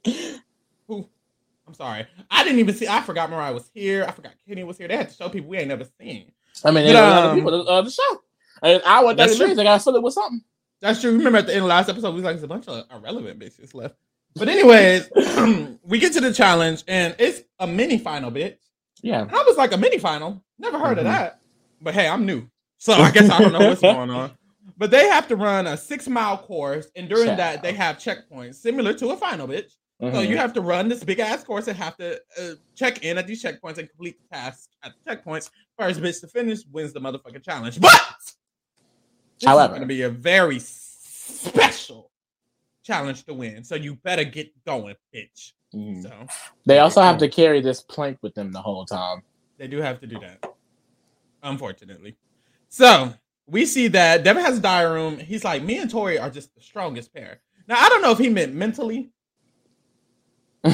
Who? 0.88 1.08
I'm 1.68 1.74
sorry. 1.74 2.06
I 2.30 2.44
didn't 2.44 2.60
even 2.60 2.76
see 2.76 2.88
I 2.88 3.02
forgot 3.02 3.30
Mariah 3.30 3.54
was 3.54 3.70
here. 3.74 4.06
I 4.08 4.12
forgot 4.12 4.34
Kenny 4.48 4.64
was 4.64 4.78
here. 4.78 4.88
They 4.88 4.98
had 4.98 5.10
to 5.10 5.16
show 5.16 5.30
people 5.30 5.50
we 5.50 5.58
ain't 5.58 5.68
never 5.70 5.86
seen. 6.00 6.32
I 6.64 6.72
mean, 6.72 6.86
But, 6.86 6.94
there's 6.94 6.96
a 6.96 7.02
lot 7.02 7.24
of 7.26 7.32
um, 7.32 7.36
people 7.38 7.52
to 7.52 7.70
uh, 7.70 7.82
the 7.82 7.92
show. 7.92 8.22
And 8.62 8.82
I 8.86 9.04
want 9.04 9.18
That's 9.18 9.38
minutes. 9.38 9.58
They 9.58 9.64
gotta 9.64 9.84
fill 9.84 9.96
it 9.96 10.04
with 10.04 10.14
something. 10.14 10.42
That's 10.82 11.02
true. 11.02 11.12
Remember 11.12 11.40
at 11.40 11.48
the 11.48 11.54
end 11.54 11.64
of 11.64 11.68
last 11.70 11.90
episode, 11.90 12.10
we 12.10 12.16
was 12.16 12.24
like, 12.24 12.36
there's 12.36 12.44
a 12.44 12.48
bunch 12.48 12.68
of 12.68 12.86
irrelevant 12.92 13.40
bitches 13.40 13.74
left. 13.74 13.96
But 14.36 14.50
anyways, 14.50 15.10
we 15.84 16.00
get 16.00 16.14
to 16.14 16.22
the 16.22 16.34
challenge 16.34 16.84
and 16.88 17.16
it's 17.18 17.42
a 17.60 17.66
mini 17.68 17.98
final, 17.98 18.32
bitch. 18.32 18.58
Yeah. 19.06 19.28
I 19.32 19.44
was 19.48 19.56
like, 19.56 19.72
a 19.72 19.78
mini 19.78 20.00
final? 20.00 20.44
Never 20.58 20.80
heard 20.80 20.98
Mhm. 20.98 21.02
of 21.02 21.04
that. 21.06 21.40
But 21.80 21.94
hey, 21.94 22.08
I'm 22.08 22.26
new. 22.26 22.50
So 22.80 22.94
I 22.94 23.12
guess 23.12 23.30
I 23.30 23.40
don't 23.40 23.54
know 23.54 23.68
what's 23.70 23.82
going 23.82 24.10
on. 24.10 24.32
But 24.78 24.90
they 24.92 25.08
have 25.08 25.28
to 25.30 25.36
run 25.38 25.68
a 25.68 25.78
six 25.78 26.08
mile 26.08 26.38
course. 26.40 26.88
And 26.98 27.08
during 27.08 27.28
Child. 27.28 27.40
that, 27.40 27.62
they 27.62 27.72
have 27.74 27.98
checkpoints 27.98 28.56
similar 28.56 28.94
to 28.96 29.10
a 29.12 29.16
final, 29.18 29.48
bitch. 29.48 29.72
So 30.02 30.08
Mhm. 30.12 30.28
you 30.28 30.38
have 30.38 30.52
to 30.54 30.62
run 30.62 30.90
this 30.90 31.02
big 31.04 31.20
ass 31.20 31.44
course 31.46 31.68
and 31.68 31.78
have 31.78 31.96
to 31.98 32.20
uh, 32.42 32.56
check 32.76 33.04
in 33.06 33.18
at 33.18 33.26
these 33.28 33.42
checkpoints 33.42 33.78
and 33.78 33.88
complete 33.88 34.18
the 34.20 34.36
tasks 34.36 34.68
at 34.84 34.92
the 34.98 35.16
checkpoints. 35.16 35.50
First 35.80 36.02
bitch 36.02 36.20
to 36.22 36.28
finish 36.28 36.60
wins 36.72 36.92
the 36.94 37.00
motherfucking 37.00 37.44
challenge. 37.46 37.80
But 37.80 37.92
this 39.40 39.48
However. 39.48 39.74
is 39.76 39.78
going 39.78 39.88
to 39.88 39.94
be 39.94 40.02
a 40.02 40.10
very 40.10 40.60
special 40.60 42.12
challenge 42.84 43.24
to 43.26 43.34
win. 43.34 43.64
So 43.64 43.76
you 43.76 43.96
better 43.96 44.24
get 44.26 44.52
going, 44.66 44.96
bitch. 45.16 45.54
Mhm. 45.76 46.02
So 46.04 46.28
They 46.66 46.80
also 46.80 47.02
have 47.02 47.18
to 47.20 47.28
carry 47.28 47.62
this 47.62 47.82
plank 47.82 48.18
with 48.22 48.34
them 48.36 48.52
the 48.52 48.62
whole 48.62 48.86
time. 48.86 49.22
they 49.58 49.68
do 49.68 49.78
have 49.82 50.00
to 50.02 50.08
do 50.08 50.20
that. 50.20 50.44
Unfortunately. 51.44 52.16
So 52.70 53.14
we 53.48 53.66
see 53.66 53.88
that 53.90 54.24
Devin 54.24 54.44
has 54.44 54.58
a 54.58 54.62
diary 54.62 54.94
room. 55.02 55.18
He's 55.20 55.44
like, 55.44 55.64
me 55.64 55.78
and 55.78 55.90
Tori 55.90 56.18
are 56.20 56.30
just 56.30 56.54
the 56.56 56.62
strongest 56.62 57.14
pair. 57.14 57.42
Now 57.68 57.78
I 57.80 57.90
don't 57.90 58.02
know 58.02 58.12
if 58.12 58.18
he 58.18 58.30
meant 58.30 58.54
mentally. 58.54 59.12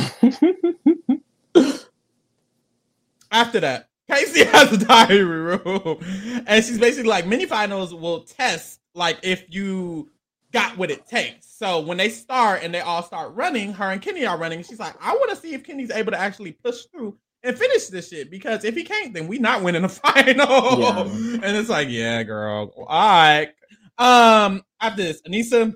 After 3.32 3.60
that, 3.62 3.88
Casey 4.10 4.44
has 4.52 4.74
a 4.74 4.78
diary 4.78 5.24
room, 5.24 6.44
and 6.48 6.64
she's 6.66 6.80
basically 6.80 7.10
like, 7.10 7.26
mini 7.26 7.46
finals 7.46 7.94
will 7.94 8.22
test 8.24 8.80
like 8.94 9.20
if 9.24 9.46
you 9.50 10.10
got 10.52 10.78
what 10.78 10.92
it 10.92 11.06
takes. 11.08 11.48
So 11.48 11.80
when 11.82 11.98
they 11.98 12.10
start 12.10 12.62
and 12.64 12.74
they 12.74 12.82
all 12.82 13.04
start 13.04 13.34
running, 13.36 13.74
her 13.74 13.92
and 13.92 14.02
Kenny 14.02 14.26
are 14.26 14.38
running. 14.38 14.64
She's 14.64 14.80
like, 14.80 14.96
I 15.02 15.14
want 15.14 15.30
to 15.32 15.36
see 15.36 15.54
if 15.54 15.64
Kenny's 15.64 15.92
able 15.92 16.12
to 16.12 16.20
actually 16.20 16.54
push 16.54 16.84
through 16.86 17.18
and 17.44 17.58
finish 17.58 17.88
this 17.88 18.10
shit 18.10 18.30
because 18.30 18.64
if 18.66 18.76
he 18.76 18.84
can't, 18.84 19.14
then 19.14 19.28
we 19.28 19.40
not 19.40 19.64
winning 19.64 19.82
the 19.84 19.90
final. 19.90 20.80
Yeah. 20.80 21.04
and 21.44 21.58
it's 21.58 21.70
like, 21.70 21.88
yeah, 21.90 22.24
girl, 22.24 22.72
all 22.78 22.86
right. 22.88 23.50
Um, 23.98 24.64
after 24.80 25.04
this, 25.04 25.22
Aneesa 25.24 25.74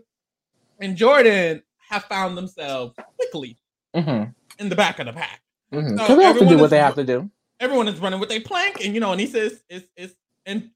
and 0.81 0.95
Jordan 0.97 1.61
have 1.89 2.03
found 2.05 2.37
themselves 2.37 2.95
quickly 3.17 3.57
Mhm. 3.95 4.33
in 4.59 4.69
the 4.69 4.75
back 4.75 4.99
of 4.99 5.05
the 5.05 5.13
pack 5.13 5.41
Mhm. 5.71 5.97
So 6.07 6.15
they 6.15 6.23
have 6.23 6.35
to 6.35 6.41
everyone 6.41 6.47
do 6.49 6.57
what 6.57 6.65
is- 6.65 6.69
they 6.71 6.77
have 6.79 6.95
to 6.95 7.03
do. 7.03 7.29
everyone 7.59 7.87
is 7.87 7.99
running 7.99 8.19
with 8.19 8.31
a 8.31 8.39
plank, 8.41 8.83
and 8.83 8.93
you 8.93 8.99
know, 8.99 9.09
Aneesa 9.11 9.35
is 9.35 9.63
is, 9.69 9.83
is 9.95 10.15
and 10.45 10.69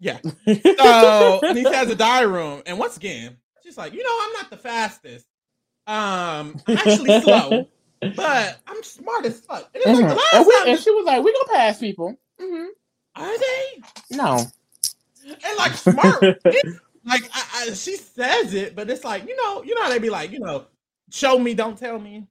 yeah, 0.00 0.18
yeah. 0.46 0.54
So 0.78 1.40
he 1.54 1.62
has 1.64 1.90
a 1.90 1.94
diary 1.94 2.26
room, 2.26 2.62
and 2.66 2.78
once 2.78 2.96
again, 2.96 3.36
she's 3.62 3.76
like, 3.78 3.92
you 3.92 4.02
know, 4.02 4.18
I'm 4.22 4.32
not 4.34 4.50
the 4.50 4.56
fastest. 4.56 5.26
Um, 5.86 6.56
I'm 6.66 6.76
actually 6.78 7.20
slow, 7.22 7.68
but 8.00 8.60
I'm 8.66 8.82
smart 8.82 9.26
as 9.26 9.40
fuck. 9.40 9.70
And 9.74 9.82
it's 9.84 10.00
like 10.00 10.08
the 10.08 10.14
last 10.14 10.34
and, 10.34 10.46
we, 10.46 10.54
time, 10.56 10.68
and 10.68 10.80
she 10.80 10.90
was 10.90 11.04
like, 11.04 11.22
"We 11.22 11.32
gonna 11.32 11.58
pass 11.58 11.78
people." 11.78 12.16
Mm-hmm. 12.40 12.66
are 13.16 13.38
they? 13.38 14.16
No, 14.16 14.44
And 15.26 15.56
like 15.58 15.72
smart, 15.72 16.22
like 17.04 17.30
I, 17.32 17.44
I, 17.54 17.74
she 17.74 17.96
says 17.96 18.54
it, 18.54 18.74
but 18.74 18.90
it's 18.90 19.04
like 19.04 19.26
you 19.28 19.36
know, 19.36 19.62
you 19.62 19.74
know 19.74 19.82
how 19.82 19.90
they 19.90 19.98
be 19.98 20.10
like, 20.10 20.30
you 20.30 20.40
know, 20.40 20.66
show 21.10 21.38
me, 21.38 21.54
don't 21.54 21.78
tell 21.78 21.98
me, 21.98 22.26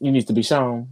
you 0.00 0.10
need 0.10 0.26
to 0.26 0.32
be 0.32 0.42
shown 0.42 0.88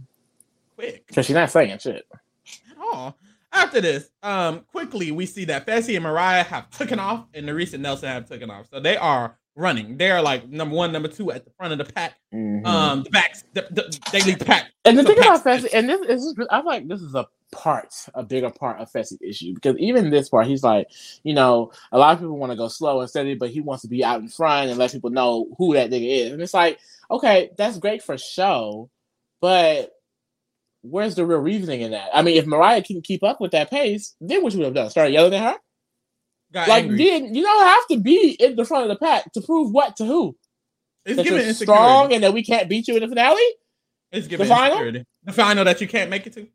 quick. 0.75 1.07
because 1.07 1.25
she's 1.25 1.35
not 1.35 1.49
saying 1.49 1.77
shit. 1.79 2.05
at 2.13 2.77
all. 2.77 3.17
After 3.53 3.81
this, 3.81 4.09
um, 4.23 4.61
quickly 4.71 5.11
we 5.11 5.25
see 5.25 5.45
that 5.45 5.65
Fessy 5.65 5.95
and 5.95 6.03
Mariah 6.03 6.43
have 6.43 6.69
taken 6.69 6.99
off, 6.99 7.25
and 7.33 7.45
Nerissa 7.45 7.75
and 7.75 7.83
Nelson 7.83 8.09
have 8.09 8.27
taken 8.27 8.49
off. 8.49 8.67
So 8.71 8.79
they 8.79 8.97
are 8.97 9.37
running. 9.55 9.97
They 9.97 10.09
are 10.09 10.21
like 10.21 10.47
number 10.49 10.75
one, 10.75 10.91
number 10.91 11.09
two 11.09 11.31
at 11.31 11.43
the 11.43 11.51
front 11.51 11.73
of 11.73 11.85
the 11.85 11.93
pack. 11.93 12.15
Mhm. 12.33 12.65
Um, 12.65 13.03
the 13.03 13.09
backs, 13.09 13.43
the, 13.53 13.67
the, 13.71 13.99
they 14.11 14.21
lead 14.21 14.39
the 14.39 14.45
pack. 14.45 14.71
And 14.85 14.97
the 14.97 15.03
So 15.03 15.09
thing 15.09 15.19
about 15.19 15.43
Fessy, 15.43 15.69
and 15.73 15.89
this 15.89 16.01
is, 16.07 16.35
I 16.49 16.61
feel 16.61 16.65
like 16.65 16.87
this 16.87 17.01
is 17.01 17.13
a 17.13 17.27
part, 17.51 17.93
a 18.15 18.23
bigger 18.23 18.49
part 18.49 18.79
of 18.79 18.89
Fessy's 18.89 19.19
issue 19.21 19.53
because 19.53 19.75
even 19.77 20.09
this 20.09 20.29
part, 20.29 20.47
he's 20.47 20.63
like, 20.63 20.87
you 21.23 21.33
know, 21.33 21.71
a 21.91 21.97
lot 21.97 22.13
of 22.13 22.19
people 22.19 22.37
want 22.37 22.51
to 22.51 22.57
go 22.57 22.69
slow 22.69 23.01
and 23.01 23.09
steady, 23.09 23.35
but 23.35 23.49
he 23.49 23.59
wants 23.59 23.81
to 23.81 23.89
be 23.89 24.03
out 24.03 24.21
in 24.21 24.29
front 24.29 24.69
and 24.69 24.79
let 24.79 24.91
people 24.93 25.09
know 25.09 25.47
who 25.57 25.73
that 25.73 25.89
nigga 25.89 26.25
is. 26.25 26.31
And 26.31 26.41
it's 26.41 26.53
like, 26.53 26.79
okay, 27.09 27.51
that's 27.57 27.77
great 27.77 28.01
for 28.01 28.17
show, 28.17 28.89
but 29.41 29.91
where's 30.81 31.15
the 31.15 31.25
real 31.25 31.39
reasoning 31.39 31.81
in 31.81 31.91
that? 31.91 32.09
I 32.13 32.21
mean, 32.21 32.37
if 32.37 32.45
Mariah 32.45 32.83
can 32.83 33.01
keep 33.01 33.23
up 33.23 33.39
with 33.41 33.51
that 33.51 33.69
pace, 33.69 34.15
then 34.21 34.41
what 34.43 34.53
you 34.53 34.59
would 34.59 34.65
have 34.65 34.73
done? 34.75 34.89
Started 34.89 35.11
yelling 35.13 35.33
at 35.33 35.53
her? 35.53 35.59
Got 36.53 36.67
like, 36.67 36.83
angry. 36.85 36.97
then 36.97 37.33
you 37.35 37.43
don't 37.43 37.65
have 37.65 37.87
to 37.91 37.97
be 37.99 38.31
in 38.31 38.55
the 38.55 38.65
front 38.65 38.83
of 38.83 38.89
the 38.89 38.97
pack 39.03 39.31
to 39.33 39.41
prove 39.41 39.71
what 39.71 39.95
to 39.97 40.05
who. 40.05 40.35
it's 41.05 41.15
That 41.17 41.23
giving 41.23 41.53
strong 41.53 42.13
and 42.13 42.23
that 42.23 42.33
we 42.33 42.43
can't 42.43 42.67
beat 42.67 42.87
you 42.87 42.95
in 42.95 43.01
the 43.01 43.07
finale. 43.07 43.41
It's 44.11 44.27
giving 44.27 44.47
The 44.47 44.53
final? 44.53 44.73
insecurity. 44.73 45.05
The 45.23 45.33
final 45.33 45.63
that 45.65 45.79
you 45.79 45.87
can't 45.87 46.09
make 46.09 46.27
it 46.27 46.33
to. 46.33 46.47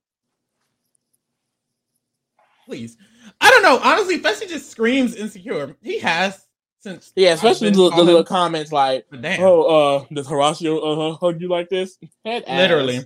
Please, 2.66 2.96
I 3.40 3.48
don't 3.50 3.62
know. 3.62 3.78
Honestly, 3.82 4.18
Fessy 4.20 4.48
just 4.48 4.70
screams 4.70 5.14
insecure. 5.14 5.76
He 5.82 6.00
has 6.00 6.44
since. 6.80 7.12
Yeah, 7.14 7.34
especially 7.34 7.70
the, 7.70 7.90
the 7.90 8.02
little 8.02 8.24
comments 8.24 8.72
like, 8.72 9.06
damn, 9.22 9.40
"Oh, 9.40 9.62
uh, 9.62 10.04
does 10.12 10.26
Horacio 10.26 11.12
uh 11.12 11.16
hug 11.16 11.40
you 11.40 11.48
like 11.48 11.68
this?" 11.68 11.96
Head 12.24 12.42
ass. 12.42 13.04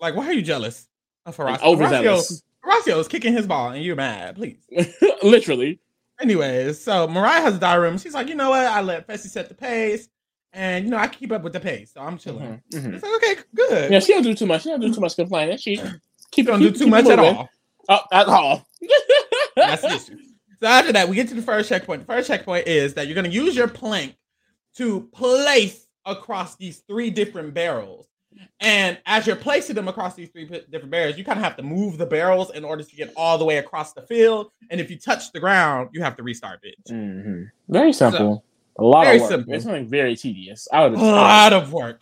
Like, 0.00 0.14
why 0.14 0.26
are 0.26 0.32
you 0.32 0.42
jealous 0.42 0.88
of 1.24 1.36
Horacio? 1.36 1.58
Horacio, 1.58 1.62
overzealous. 1.64 2.42
Horacio 2.64 2.98
is 3.00 3.08
kicking 3.08 3.32
his 3.32 3.46
ball, 3.46 3.70
and 3.70 3.82
you're 3.84 3.96
mad. 3.96 4.36
Please. 4.36 4.58
literally. 5.22 5.80
Anyways, 6.20 6.82
so 6.82 7.06
Mariah 7.06 7.42
has 7.42 7.56
a 7.56 7.58
diary 7.58 7.88
room. 7.88 7.98
She's 7.98 8.14
like, 8.14 8.28
you 8.28 8.34
know 8.34 8.50
what? 8.50 8.64
I 8.66 8.80
let 8.80 9.06
Fessy 9.06 9.26
set 9.28 9.48
the 9.48 9.54
pace, 9.54 10.08
and 10.52 10.84
you 10.84 10.90
know 10.90 10.96
I 10.96 11.08
keep 11.08 11.30
up 11.32 11.42
with 11.42 11.52
the 11.52 11.60
pace, 11.60 11.92
so 11.92 12.00
I'm 12.00 12.16
chilling. 12.18 12.62
Mhm, 12.72 12.80
mhm. 12.82 12.94
It's 12.94 13.02
like, 13.02 13.14
okay, 13.16 13.36
good. 13.54 13.92
Yeah, 13.92 14.00
she 14.00 14.12
don't 14.14 14.22
do 14.22 14.34
too 14.34 14.46
much. 14.46 14.62
She 14.62 14.70
don't 14.70 14.80
do 14.80 14.92
too 14.92 15.00
much 15.00 15.14
complaining. 15.16 15.58
She 15.58 15.80
keep 16.30 16.46
don't 16.46 16.58
keep- 16.60 16.72
do 16.74 16.78
too 16.84 16.86
much 16.90 17.06
at 17.06 17.18
all. 17.18 17.48
Oh, 17.88 18.00
at 18.12 18.26
all. 18.26 18.66
That's 19.56 19.82
the 19.82 19.88
issue. 19.94 20.18
So 20.60 20.66
after 20.66 20.92
that, 20.92 21.08
we 21.08 21.16
get 21.16 21.28
to 21.28 21.34
the 21.34 21.42
first 21.42 21.68
checkpoint. 21.68 22.00
The 22.00 22.06
first 22.12 22.28
checkpoint 22.28 22.66
is 22.66 22.94
that 22.94 23.06
you're 23.06 23.14
going 23.14 23.30
to 23.30 23.30
use 23.30 23.54
your 23.54 23.68
plank 23.68 24.16
to 24.76 25.02
place 25.12 25.86
across 26.06 26.56
these 26.56 26.78
three 26.88 27.10
different 27.10 27.52
barrels. 27.54 28.06
And 28.60 28.98
as 29.06 29.26
you're 29.26 29.36
placing 29.36 29.74
them 29.76 29.88
across 29.88 30.14
these 30.14 30.28
three 30.30 30.44
different 30.46 30.90
barrels, 30.90 31.16
you 31.18 31.24
kind 31.24 31.38
of 31.38 31.44
have 31.44 31.56
to 31.56 31.62
move 31.62 31.98
the 31.98 32.06
barrels 32.06 32.50
in 32.54 32.64
order 32.64 32.82
to 32.82 32.96
get 32.96 33.12
all 33.16 33.38
the 33.38 33.44
way 33.44 33.58
across 33.58 33.92
the 33.92 34.02
field. 34.02 34.50
And 34.70 34.80
if 34.80 34.90
you 34.90 34.98
touch 34.98 35.32
the 35.32 35.40
ground, 35.40 35.90
you 35.92 36.02
have 36.02 36.16
to 36.16 36.22
restart 36.22 36.60
it. 36.62 36.76
Mhm. 36.90 37.50
Very 37.68 37.92
simple. 37.92 38.44
a 38.78 38.84
lot 38.84 39.04
very 39.04 39.16
of 39.16 39.22
work. 39.22 39.30
simple. 39.30 39.54
It's 39.54 39.64
something 39.64 39.88
very 39.88 40.16
tedious. 40.16 40.68
I 40.72 40.86
would 40.86 40.98
A 40.98 41.02
lot 41.02 41.52
of 41.54 41.72
work. 41.72 42.00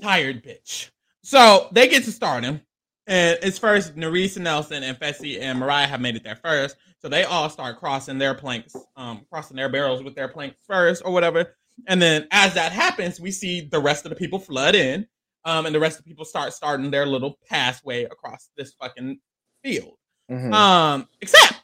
Tired 0.00 0.42
bitch. 0.44 0.90
So 1.22 1.68
they 1.72 1.88
get 1.88 2.04
to 2.04 2.12
start 2.12 2.44
him. 2.44 2.60
And 3.08 3.38
it's 3.42 3.58
first 3.58 3.96
Nerissa 3.96 4.38
Nelson 4.38 4.84
and 4.84 4.96
Fessy 4.98 5.40
and 5.40 5.58
Mariah 5.58 5.88
have 5.88 6.00
made 6.00 6.14
it 6.14 6.22
there 6.22 6.36
first. 6.36 6.76
So 7.00 7.08
they 7.08 7.24
all 7.24 7.50
start 7.50 7.78
crossing 7.80 8.18
their 8.18 8.34
planks, 8.34 8.76
um, 8.96 9.26
crossing 9.30 9.56
their 9.56 9.68
barrels 9.68 10.04
with 10.04 10.14
their 10.14 10.28
planks 10.28 10.56
first 10.64 11.02
or 11.04 11.12
whatever. 11.12 11.56
And 11.88 12.00
then 12.00 12.28
as 12.30 12.54
that 12.54 12.70
happens, 12.70 13.18
we 13.18 13.32
see 13.32 13.62
the 13.62 13.80
rest 13.80 14.04
of 14.04 14.10
the 14.10 14.16
people 14.16 14.38
flood 14.38 14.76
in. 14.76 15.06
Um, 15.44 15.66
and 15.66 15.74
the 15.74 15.80
rest 15.80 15.98
of 15.98 16.04
the 16.04 16.08
people 16.08 16.24
start 16.24 16.52
starting 16.52 16.90
their 16.90 17.06
little 17.06 17.38
pathway 17.48 18.04
across 18.04 18.50
this 18.56 18.74
fucking 18.80 19.18
field. 19.62 19.96
Mhm. 20.30 20.52
Um, 20.52 21.08
except 21.20 21.62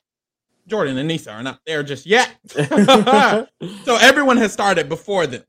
Jordan 0.67 0.99
and 0.99 1.09
Nisa 1.09 1.33
are 1.33 1.43
not 1.43 1.61
there 1.67 1.83
just 1.83 2.05
yet. 2.07 2.31
so 2.51 3.97
everyone 4.01 4.37
has 4.37 4.53
started 4.53 4.89
before 4.89 5.27
them. 5.27 5.45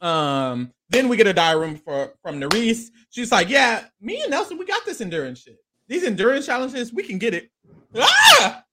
Um, 0.00 0.72
then 0.88 1.08
we 1.08 1.16
get 1.16 1.26
a 1.26 1.32
diary 1.32 1.60
room 1.60 1.76
for 1.76 2.14
from 2.22 2.40
Nurys. 2.40 2.90
She's 3.10 3.30
like, 3.30 3.48
"Yeah, 3.48 3.84
me 4.00 4.20
and 4.22 4.30
Nelson, 4.30 4.58
we 4.58 4.64
got 4.66 4.84
this 4.84 5.00
endurance 5.00 5.40
shit. 5.40 5.58
These 5.88 6.04
endurance 6.04 6.46
challenges, 6.46 6.92
we 6.92 7.02
can 7.04 7.18
get 7.18 7.34
it." 7.34 7.50
Ah, 7.96 8.64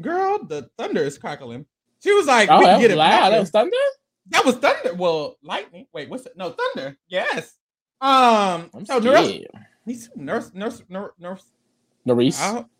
girl, 0.00 0.38
the 0.44 0.70
thunder 0.78 1.02
is 1.02 1.18
crackling. 1.18 1.66
She 2.02 2.12
was 2.12 2.26
like, 2.26 2.48
oh, 2.50 2.58
"We 2.60 2.66
can 2.66 2.80
get 2.80 2.90
it." 2.92 2.96
loud. 2.96 3.10
back." 3.10 3.30
That 3.32 3.40
was 3.40 3.50
thunder. 3.50 3.76
That 4.28 4.44
was 4.44 4.56
thunder. 4.56 4.94
Well, 4.94 5.36
lightning. 5.42 5.86
Wait, 5.92 6.08
what's 6.08 6.26
it? 6.26 6.36
No, 6.36 6.54
thunder. 6.74 6.96
Yes. 7.08 7.56
Um. 8.00 8.70
I'm 8.74 8.86
so 8.86 8.98
nurse, 8.98 9.38
nurse, 10.16 10.50
nurse, 10.54 10.82
nurse, 10.88 11.12
nurse. 11.18 11.44
Nurys. 12.06 12.66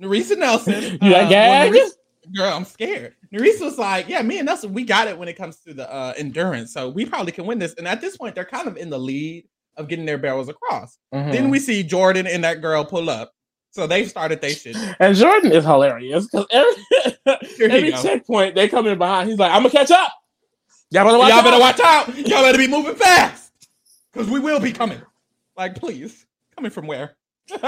Uh, 0.00 0.06
Nelson. 0.36 0.98
You 1.00 1.14
uh, 1.14 1.28
gagged? 1.28 1.76
Girl, 2.36 2.52
I'm 2.52 2.64
scared. 2.64 3.14
Nerissa 3.30 3.64
was 3.64 3.78
like, 3.78 4.08
"Yeah, 4.08 4.22
me 4.22 4.38
and 4.38 4.46
Nelson, 4.46 4.72
we 4.72 4.84
got 4.84 5.08
it 5.08 5.18
when 5.18 5.28
it 5.28 5.34
comes 5.34 5.58
to 5.60 5.74
the 5.74 5.92
uh, 5.92 6.12
endurance, 6.16 6.72
so 6.72 6.88
we 6.88 7.04
probably 7.04 7.32
can 7.32 7.46
win 7.46 7.58
this." 7.58 7.74
And 7.74 7.88
at 7.88 8.00
this 8.00 8.16
point, 8.16 8.34
they're 8.34 8.44
kind 8.44 8.68
of 8.68 8.76
in 8.76 8.90
the 8.90 8.98
lead 8.98 9.46
of 9.76 9.88
getting 9.88 10.04
their 10.04 10.18
barrels 10.18 10.48
across. 10.48 10.98
Mhm. 11.14 11.32
Then 11.32 11.50
we 11.50 11.58
see 11.58 11.82
Jordan 11.82 12.26
and 12.26 12.44
that 12.44 12.60
girl 12.60 12.84
pull 12.84 13.10
up, 13.10 13.32
so 13.70 13.86
they 13.86 14.04
started 14.06 14.40
they 14.40 14.54
shit. 14.54 14.76
And 15.00 15.16
Jordan 15.16 15.50
is 15.52 15.64
hilarious 15.64 16.26
because 16.26 16.46
every, 16.50 16.84
every 17.60 17.92
checkpoint 17.92 18.54
they 18.54 18.68
come 18.68 18.86
in 18.86 18.98
behind. 18.98 19.28
He's 19.28 19.38
like, 19.38 19.50
"I'm 19.50 19.62
gonna 19.62 19.70
catch 19.70 19.90
up." 19.90 20.12
Y'all 20.92 21.04
better 21.06 21.16
watch 21.18 21.30
Y'all 21.30 21.38
out. 21.38 21.44
better 21.44 21.58
watch 21.58 21.80
out. 21.80 22.16
Y'all 22.18 22.42
better 22.42 22.58
be 22.58 22.68
moving 22.68 22.94
fast, 22.94 23.50
because 24.12 24.28
we 24.28 24.38
will 24.40 24.60
be 24.60 24.72
coming. 24.72 25.00
Like, 25.56 25.74
please, 25.76 26.26
coming 26.54 26.70
from 26.70 26.86
where? 26.86 27.16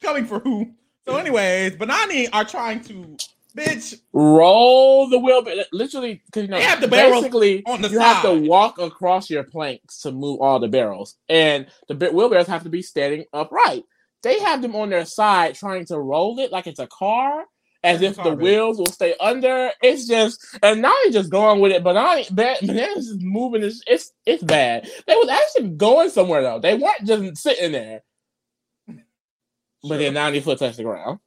coming 0.00 0.26
for 0.26 0.40
who? 0.40 0.72
So, 1.06 1.16
anyways, 1.16 1.76
Banani 1.76 2.28
are 2.32 2.44
trying 2.44 2.80
to, 2.84 3.16
bitch. 3.56 4.00
Roll 4.12 5.08
the 5.08 5.20
wheel, 5.20 5.42
but 5.42 5.68
literally, 5.72 6.20
because 6.26 6.42
you 6.42 6.48
know, 6.48 6.56
They 6.58 6.64
have 6.64 6.80
the 6.80 6.88
barrels 6.88 7.22
basically, 7.22 7.64
on 7.64 7.80
the 7.80 7.88
you 7.90 8.00
have 8.00 8.22
to 8.22 8.34
walk 8.48 8.78
across 8.80 9.30
your 9.30 9.44
planks 9.44 10.00
to 10.00 10.10
move 10.10 10.40
all 10.40 10.58
the 10.58 10.68
barrels, 10.68 11.14
and 11.28 11.68
the 11.86 11.94
ba- 11.94 12.10
wheelbarrows 12.10 12.48
have 12.48 12.64
to 12.64 12.70
be 12.70 12.82
standing 12.82 13.24
upright. 13.32 13.84
They 14.24 14.40
have 14.40 14.62
them 14.62 14.74
on 14.74 14.90
their 14.90 15.04
side 15.04 15.54
trying 15.54 15.84
to 15.86 15.98
roll 15.98 16.40
it 16.40 16.50
like 16.50 16.66
it's 16.66 16.80
a 16.80 16.88
car, 16.88 17.44
as 17.84 18.00
if 18.02 18.16
the 18.16 18.34
wheels 18.34 18.78
will 18.78 18.86
stay 18.86 19.14
under. 19.20 19.70
It's 19.82 20.06
just, 20.06 20.58
and 20.62 20.82
now 20.82 20.94
he's 21.04 21.14
just 21.14 21.30
going 21.30 21.60
with 21.60 21.72
it. 21.72 21.82
But 21.82 21.94
now 21.94 22.16
Banana's 22.22 23.06
just 23.08 23.20
moving. 23.20 23.62
It's, 23.62 23.82
it's 23.86 24.12
it's 24.24 24.42
bad. 24.42 24.88
They 25.06 25.14
was 25.14 25.28
actually 25.28 25.70
going 25.70 26.10
somewhere 26.10 26.42
though. 26.42 26.58
They 26.60 26.74
weren't 26.74 27.04
just 27.04 27.38
sitting 27.38 27.72
there. 27.72 28.02
But 28.86 29.98
then 29.98 30.14
Nany 30.14 30.42
foot 30.42 30.58
touched 30.58 30.76
the 30.76 30.84
ground. 30.84 31.18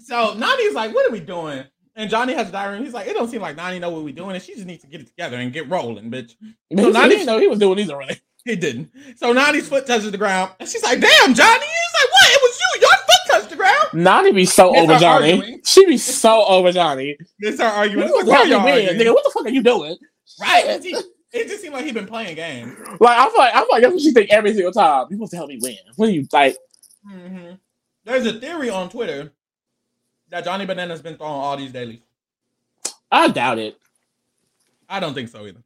So 0.00 0.34
Nany's 0.34 0.74
like, 0.74 0.94
what 0.94 1.08
are 1.08 1.12
we 1.12 1.20
doing? 1.20 1.64
And 1.96 2.10
Johnny 2.10 2.34
has 2.34 2.48
a 2.48 2.52
diary. 2.52 2.82
He's 2.82 2.92
like, 2.94 3.06
it 3.06 3.14
don't 3.14 3.30
seem 3.30 3.42
like 3.42 3.56
Nany 3.56 3.80
know 3.80 3.90
what 3.90 4.04
we're 4.04 4.14
doing, 4.14 4.34
and 4.34 4.42
she 4.42 4.54
just 4.54 4.66
needs 4.66 4.82
to 4.82 4.88
get 4.88 5.00
it 5.00 5.06
together 5.08 5.36
and 5.36 5.52
get 5.52 5.68
rolling, 5.68 6.10
bitch. 6.10 6.34
So 6.76 6.92
Nany- 6.92 7.10
didn't 7.10 7.26
know 7.26 7.38
he 7.38 7.46
was 7.48 7.58
doing 7.58 7.78
either, 7.78 7.96
really. 7.96 8.20
He 8.44 8.56
didn't. 8.56 8.90
So 9.16 9.34
Nany's 9.34 9.68
foot 9.68 9.86
touches 9.86 10.10
the 10.10 10.18
ground, 10.18 10.52
and 10.58 10.68
she's 10.68 10.82
like, 10.82 11.00
"Damn, 11.00 11.34
Johnny!" 11.34 11.66
He's 11.66 11.94
like, 12.00 12.10
"What? 12.12 12.30
It 12.30 12.40
was 12.42 12.58
you. 12.60 12.80
Your 12.80 12.90
foot 12.90 13.20
ground." 13.92 14.34
Be 14.34 14.44
so 14.46 14.76
over 14.76 14.96
Johnny. 14.98 15.32
arguing. 15.32 15.60
She 15.64 15.86
be 15.86 15.98
so 15.98 16.44
over 16.46 16.72
Johnny. 16.72 17.16
Start 17.42 17.58
You 17.58 17.64
arguing. 17.64 18.12
Like, 18.12 18.26
why 18.26 18.36
are 18.38 18.46
y'all 18.46 18.64
win, 18.64 18.96
nigga. 18.98 19.12
What 19.14 19.24
the 19.24 19.30
fuck 19.30 19.46
are 19.46 19.50
you 19.50 19.62
doing? 19.62 19.96
Right? 20.40 20.64
It, 20.66 20.82
just- 20.82 21.08
it 21.32 21.46
just 21.46 21.62
seemed 21.62 21.74
like 21.74 21.84
he'd 21.84 21.94
been 21.94 22.06
playing 22.08 22.34
games. 22.34 22.76
Like 22.98 23.16
I 23.18 23.28
feel 23.28 23.38
like 23.38 23.54
I 23.54 23.58
feel 23.60 23.68
like 23.70 23.82
that's 23.82 23.92
what 23.94 24.02
she 24.02 24.10
think 24.12 24.30
every 24.30 24.52
single 24.52 24.72
time. 24.72 25.06
You 25.10 25.16
supposed 25.16 25.30
to 25.30 25.36
help 25.36 25.48
me 25.48 25.58
win. 25.62 25.76
What 25.94 26.08
are 26.08 26.12
you 26.12 26.26
like? 26.32 26.56
hmm 27.06 27.52
There's 28.04 28.26
a 28.26 28.32
theory 28.32 28.68
on 28.68 28.88
Twitter 28.88 29.30
that 30.30 30.44
Johnny 30.44 30.66
Banana's 30.66 31.00
been 31.02 31.16
throwing 31.16 31.32
all 31.32 31.56
these 31.56 31.70
dailies. 31.72 32.00
I 33.12 33.28
doubt 33.28 33.58
it. 33.58 33.76
I 34.88 34.98
don't 34.98 35.14
think 35.14 35.28
so 35.28 35.46
either. 35.46 35.62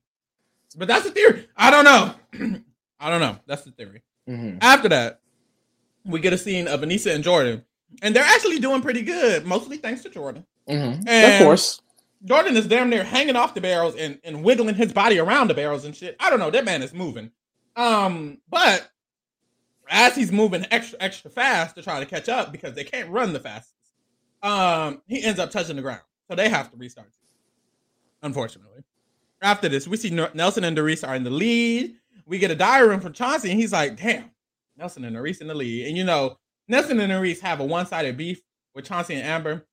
But 0.77 0.89
that's 0.89 1.05
the 1.07 1.13
theory. 1.13 1.49
I 1.57 1.71
don't 1.71 1.85
know. 1.85 2.15
I 3.01 3.11
don't 3.11 3.21
know. 3.21 3.39
That's 3.47 3.63
the 3.63 3.71
theory. 3.71 4.03
Mm-hmm. 4.29 4.59
After 4.61 4.89
that, 4.91 5.21
we 6.05 6.21
get 6.21 6.33
a 6.35 6.39
scene 6.39 6.69
of 6.69 6.81
Aneesa 6.83 7.15
and 7.15 7.25
Jordan, 7.25 7.65
and 8.03 8.15
they're 8.15 8.25
actually 8.25 8.59
doing 8.59 8.83
pretty 8.83 9.03
good, 9.03 9.47
mostly 9.47 9.77
thanks 9.77 10.03
to 10.03 10.11
Jordan. 10.11 10.45
Mm-hmm. 10.69 11.09
Of 11.09 11.39
course. 11.47 11.81
Jordan 12.25 12.57
is 12.57 12.67
damn 12.67 12.89
near 12.89 13.05
hanging 13.05 13.37
off 13.37 13.55
the 13.55 13.61
barrels 13.61 13.95
and, 13.97 14.19
and 14.25 14.43
wiggling 14.43 14.75
his 14.75 14.93
body 14.93 15.19
around 15.19 15.49
the 15.49 15.55
barrels 15.55 15.85
and 15.85 15.95
shit. 15.95 16.17
I 16.19 16.31
don't 16.31 16.39
know. 16.39 16.51
That 16.51 16.65
man 16.65 16.83
is 16.83 16.95
moving. 16.95 17.31
Um, 17.77 18.39
but 18.49 18.89
as 19.91 20.15
he's 20.15 20.33
moving 20.33 20.65
extra 20.71 20.99
extra 21.01 21.31
fast 21.31 21.77
to 21.77 21.83
try 21.83 22.01
to 22.01 22.07
catch 22.07 22.29
up 22.29 22.51
because 22.51 22.75
they 22.75 22.85
can't 22.85 23.11
run 23.11 23.33
the 23.35 23.41
fastest, 23.41 23.75
um, 24.43 25.03
he 25.07 25.23
ends 25.23 25.39
up 25.39 25.51
touching 25.51 25.77
the 25.77 25.83
ground. 25.83 26.01
So 26.31 26.35
they 26.35 26.49
have 26.49 26.71
to 26.71 26.77
restart. 26.77 27.09
Unfortunately. 28.23 28.85
After 29.43 29.69
this, 29.69 29.87
we 29.87 29.99
see 29.99 30.09
Nelson 30.09 30.65
and 30.65 30.77
Nurys 30.77 31.07
are 31.07 31.15
in 31.15 31.25
the 31.25 31.31
lead. 31.31 31.95
We 32.25 32.39
get 32.39 32.51
a 32.51 32.55
diary 32.55 32.99
from 33.01 33.13
Chauncey, 33.13 33.51
and 33.51 33.61
he's 33.61 33.73
like, 33.73 34.01
damn, 34.01 34.31
Nelson 34.79 35.05
and 35.05 35.15
Nurys 35.15 35.43
in 35.43 35.49
the 35.49 35.55
lead. 35.55 35.87
And 35.87 35.97
you 35.99 36.05
know, 36.05 36.39
Nelson 36.69 37.01
and 37.01 37.13
Nurys 37.13 37.41
have 37.41 37.61
a 37.61 37.65
one-sided 37.65 38.17
beef 38.17 38.41
with 38.75 38.87
Chauncey 38.87 39.15
and 39.15 39.25
Amber 39.27 39.65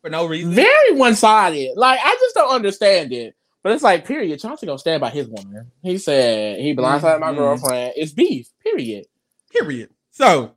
for 0.00 0.10
no 0.10 0.26
reason. 0.26 0.52
Very 0.52 0.92
one 0.92 1.14
sided. 1.14 1.76
Like 1.76 2.00
I 2.02 2.14
just 2.20 2.34
don't 2.34 2.54
understand 2.54 3.12
it. 3.12 3.34
But 3.62 3.72
it's 3.72 3.82
like, 3.82 4.04
period. 4.06 4.38
Chauncey 4.40 4.66
gonna 4.66 4.78
stand 4.78 5.00
by 5.00 5.10
his 5.10 5.26
woman. 5.26 5.70
He 5.82 5.98
said 5.98 6.60
he 6.60 6.74
blindsided 6.74 7.20
my 7.20 7.32
Mhm. 7.32 7.36
girlfriend. 7.36 7.94
It's 7.96 8.12
beef. 8.12 8.48
Period. 8.62 9.06
Period. 9.50 9.90
So 10.12 10.52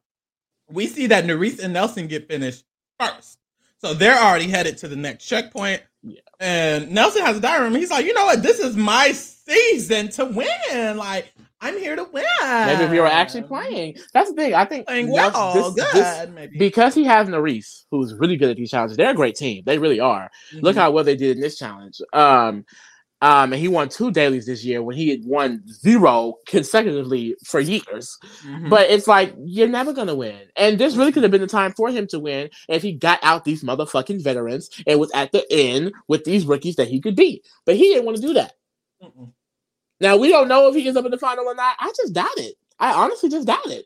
we 0.69 0.85
see 0.87 1.07
that 1.07 1.25
Nurys 1.25 1.59
and 1.59 1.73
Nelson 1.73 2.07
get 2.07 2.27
finished 2.27 2.63
first. 2.99 3.39
So 3.81 3.93
they're 3.93 4.17
already 4.19 4.47
headed 4.47 4.77
to 4.79 4.87
the 4.87 4.95
next 4.95 5.25
checkpoint. 5.25 5.81
Yeah. 6.03 6.19
And 6.39 6.91
Nelson 6.91 7.23
has 7.25 7.37
a 7.37 7.39
diary 7.41 7.63
room. 7.63 7.75
He's 7.75 7.89
like, 7.91 8.05
you 8.05 8.13
know 8.13 8.25
what? 8.25 8.43
This 8.43 8.59
is 8.59 8.75
my 8.75 9.11
season 9.11 10.09
to 10.11 10.25
win. 10.25 10.97
Like, 10.97 11.33
I'm 11.61 11.77
here 11.77 11.95
to 11.95 12.03
win. 12.13 12.23
Maybe 12.41 12.83
if 12.85 12.93
you 12.93 13.01
were 13.01 13.07
actually 13.07 13.43
playing. 13.43 13.97
That's 14.13 14.29
the 14.29 14.35
thing. 14.35 14.53
I 14.53 14.63
think 14.65 14.87
Playing 14.87 15.11
well, 15.11 15.53
this- 15.53 15.73
good. 15.85 15.93
this- 15.93 16.29
maybe. 16.33 16.57
because 16.57 16.95
he 16.95 17.03
has 17.03 17.27
Nurys, 17.27 17.83
who's 17.91 18.13
really 18.13 18.37
good 18.37 18.49
at 18.49 18.57
these 18.57 18.71
challenges. 18.71 18.95
They're 18.97 19.11
a 19.11 19.15
great 19.15 19.35
team. 19.35 19.63
They 19.65 19.77
really 19.77 19.99
are. 19.99 20.29
Look 20.53 20.75
Mhm. 20.75 20.79
how 20.79 20.91
well 20.91 21.03
they 21.03 21.15
did 21.17 21.35
in 21.35 21.41
this 21.41 21.57
challenge. 21.57 21.99
Um, 22.13 22.65
um, 23.21 23.51
and 23.51 23.55
he 23.55 23.67
won 23.67 23.89
two 23.89 24.11
dailies 24.11 24.45
this 24.45 24.63
year 24.63 24.81
when 24.81 24.95
he 24.95 25.09
had 25.09 25.25
won 25.25 25.61
zero 25.67 26.35
consecutively 26.47 27.35
for 27.45 27.59
years. 27.59 28.17
Mhm. 28.45 28.69
But 28.69 28.89
it's 28.89 29.07
like 29.07 29.35
you're 29.43 29.67
never 29.67 29.91
gonna 29.91 30.15
win, 30.15 30.39
and 30.55 30.79
this 30.79 30.95
really 30.95 31.11
could 31.11 31.23
have 31.23 31.31
been 31.33 31.41
the 31.41 31.47
time 31.47 31.73
for 31.75 31.89
him 31.89 32.07
to 32.07 32.19
win 32.19 32.49
if 32.69 32.81
he 32.81 32.93
got 32.93 33.19
out 33.21 33.43
these 33.43 33.61
motherfucking 33.65 34.23
veterans 34.23 34.69
and 34.87 34.97
was 34.97 35.11
at 35.13 35.33
the 35.33 35.45
end 35.51 35.91
with 36.07 36.23
these 36.23 36.45
rookies 36.45 36.77
that 36.77 36.87
he 36.87 37.01
could 37.01 37.17
beat. 37.17 37.45
But 37.65 37.75
he 37.75 37.89
didn't 37.89 38.05
want 38.05 38.15
to 38.15 38.21
do 38.25 38.33
that. 38.35 38.53
Mm-mm. 39.03 39.33
Now 40.01 40.17
we 40.17 40.29
don't 40.29 40.47
know 40.47 40.67
if 40.67 40.75
he 40.75 40.85
ends 40.85 40.97
up 40.97 41.05
in 41.05 41.11
the 41.11 41.17
final 41.17 41.45
or 41.45 41.55
not. 41.55 41.75
I 41.79 41.91
just 41.95 42.13
doubt 42.13 42.37
it. 42.37 42.55
I 42.79 42.93
honestly 42.93 43.29
just 43.29 43.47
doubt 43.47 43.67
it. 43.67 43.85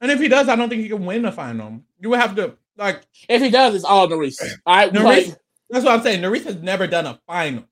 and 0.00 0.10
if 0.10 0.18
he 0.18 0.28
does, 0.28 0.48
I 0.48 0.56
don't 0.56 0.68
think 0.68 0.82
he 0.82 0.88
can 0.88 1.04
win 1.04 1.22
the 1.22 1.32
final. 1.32 1.80
You 2.00 2.10
would 2.10 2.20
have 2.20 2.34
to 2.36 2.56
like 2.76 3.02
If 3.28 3.42
he 3.42 3.50
does, 3.50 3.74
it's 3.74 3.84
all 3.84 4.08
Nurys. 4.08 4.40
All 4.66 4.74
right, 4.74 4.92
like, 4.92 5.26
that's 5.70 5.84
what 5.84 5.94
I'm 5.94 6.02
saying. 6.02 6.22
Nurys 6.22 6.44
has 6.44 6.56
never 6.56 6.86
done 6.86 7.06
a 7.06 7.20
final. 7.26 7.64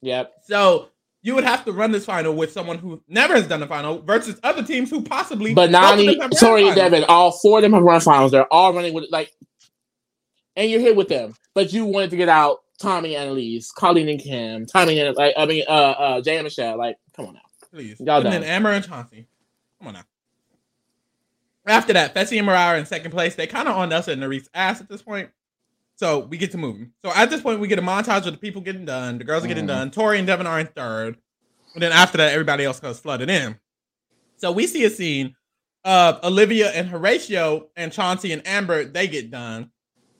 yep. 0.00 0.34
So 0.44 0.88
you 1.22 1.34
would 1.34 1.44
have 1.44 1.64
to 1.64 1.72
run 1.72 1.90
this 1.90 2.04
final 2.04 2.34
with 2.34 2.52
someone 2.52 2.76
who 2.76 3.02
never 3.08 3.34
has 3.34 3.48
done 3.48 3.62
a 3.62 3.66
final 3.66 4.02
versus 4.02 4.38
other 4.42 4.62
teams 4.62 4.90
who 4.90 5.02
possibly. 5.02 5.54
But 5.54 5.70
Nany, 5.70 6.38
Tori, 6.38 6.66
and. 6.66 6.76
Devin, 6.76 7.04
all 7.04 7.32
four 7.32 7.58
of 7.58 7.62
them 7.62 7.72
have 7.72 7.82
run 7.82 8.00
finals. 8.00 8.30
They're 8.30 8.52
all 8.52 8.74
running 8.74 8.92
with 8.92 9.06
like, 9.10 9.32
and 10.54 10.70
you're 10.70 10.80
here 10.80 10.94
with 10.94 11.08
them. 11.08 11.34
But 11.54 11.72
you 11.72 11.86
wanted 11.86 12.10
to 12.10 12.16
get 12.16 12.28
out 12.28 12.58
Tommy 12.78 13.16
and 13.16 13.30
Elise, 13.30 13.72
Colleen 13.72 14.08
and 14.08 14.20
Kim, 14.20 14.66
Tommy 14.66 15.00
and 15.00 15.16
like 15.16 15.34
I 15.36 15.46
mean, 15.46 15.64
uh, 15.66 15.70
uh, 15.70 16.20
Jay 16.20 16.36
and 16.36 16.44
Michelle. 16.44 16.76
Like, 16.76 16.96
come 17.14 17.26
on 17.26 17.34
now. 17.34 17.40
Please. 17.72 18.00
Y'all 18.00 18.24
and 18.24 18.32
then. 18.32 18.44
Amber 18.44 18.70
and 18.70 18.84
Chauncey. 18.84 19.26
Come 19.78 19.88
on 19.88 19.94
now. 19.94 20.04
After 21.66 21.92
that, 21.94 22.14
Fessy 22.14 22.36
and 22.36 22.46
Mariah 22.46 22.74
are 22.74 22.76
in 22.76 22.84
second 22.86 23.10
place. 23.10 23.34
They 23.34 23.46
kind 23.46 23.68
of 23.68 23.76
on 23.76 23.88
Nelson 23.88 24.22
and 24.22 24.32
Nurys 24.32 24.48
ass 24.54 24.80
at 24.80 24.88
this 24.88 25.02
point. 25.02 25.30
So 25.96 26.20
we 26.20 26.36
get 26.36 26.50
to 26.50 26.58
moving. 26.58 26.92
So 27.04 27.12
at 27.14 27.30
this 27.30 27.40
point, 27.40 27.60
we 27.60 27.68
get 27.68 27.78
a 27.78 27.82
montage 27.82 28.26
of 28.26 28.32
the 28.32 28.36
people 28.38 28.60
getting 28.60 28.84
done. 28.84 29.18
The 29.18 29.24
girls 29.24 29.44
are 29.44 29.48
getting 29.48 29.64
Mhm. 29.64 29.68
done. 29.68 29.90
Tori 29.90 30.18
and 30.18 30.26
Devin 30.26 30.46
are 30.46 30.60
in 30.60 30.66
third. 30.66 31.16
And 31.72 31.82
then 31.82 31.92
after 31.92 32.18
that, 32.18 32.32
everybody 32.32 32.64
else 32.64 32.80
goes 32.80 33.00
flooded 33.00 33.30
in. 33.30 33.58
So 34.36 34.52
we 34.52 34.66
see 34.66 34.84
a 34.84 34.90
scene 34.90 35.36
of 35.84 36.22
Olivia 36.24 36.70
and 36.72 36.90
Horacio 36.90 37.68
and 37.76 37.92
Chauncey 37.92 38.32
and 38.32 38.46
Amber. 38.46 38.84
They 38.84 39.06
get 39.06 39.30
done. 39.30 39.70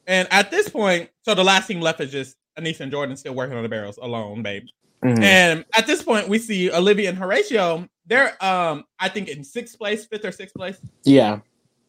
And 0.06 0.28
at 0.30 0.50
this 0.50 0.68
point, 0.68 1.10
so 1.24 1.34
the 1.34 1.44
last 1.44 1.66
team 1.66 1.80
left 1.80 2.00
is 2.00 2.12
just 2.12 2.36
Aneesa 2.58 2.80
and 2.80 2.92
Jordan 2.92 3.16
still 3.16 3.34
working 3.34 3.56
on 3.56 3.62
the 3.62 3.68
barrels 3.68 3.98
alone, 3.98 4.42
babe. 4.42 4.66
Mm-hmm. 5.04 5.22
And 5.22 5.64
at 5.76 5.86
this 5.86 6.02
point, 6.02 6.28
we 6.28 6.38
see 6.38 6.70
Olivia 6.72 7.10
and 7.10 7.18
Horacio. 7.18 7.88
They're, 8.06 8.42
um, 8.44 8.84
I 8.98 9.08
think, 9.08 9.28
in 9.28 9.44
sixth 9.44 9.78
place, 9.78 10.06
fifth 10.06 10.24
or 10.24 10.32
sixth 10.32 10.54
place, 10.54 10.78
Yeah. 11.04 11.40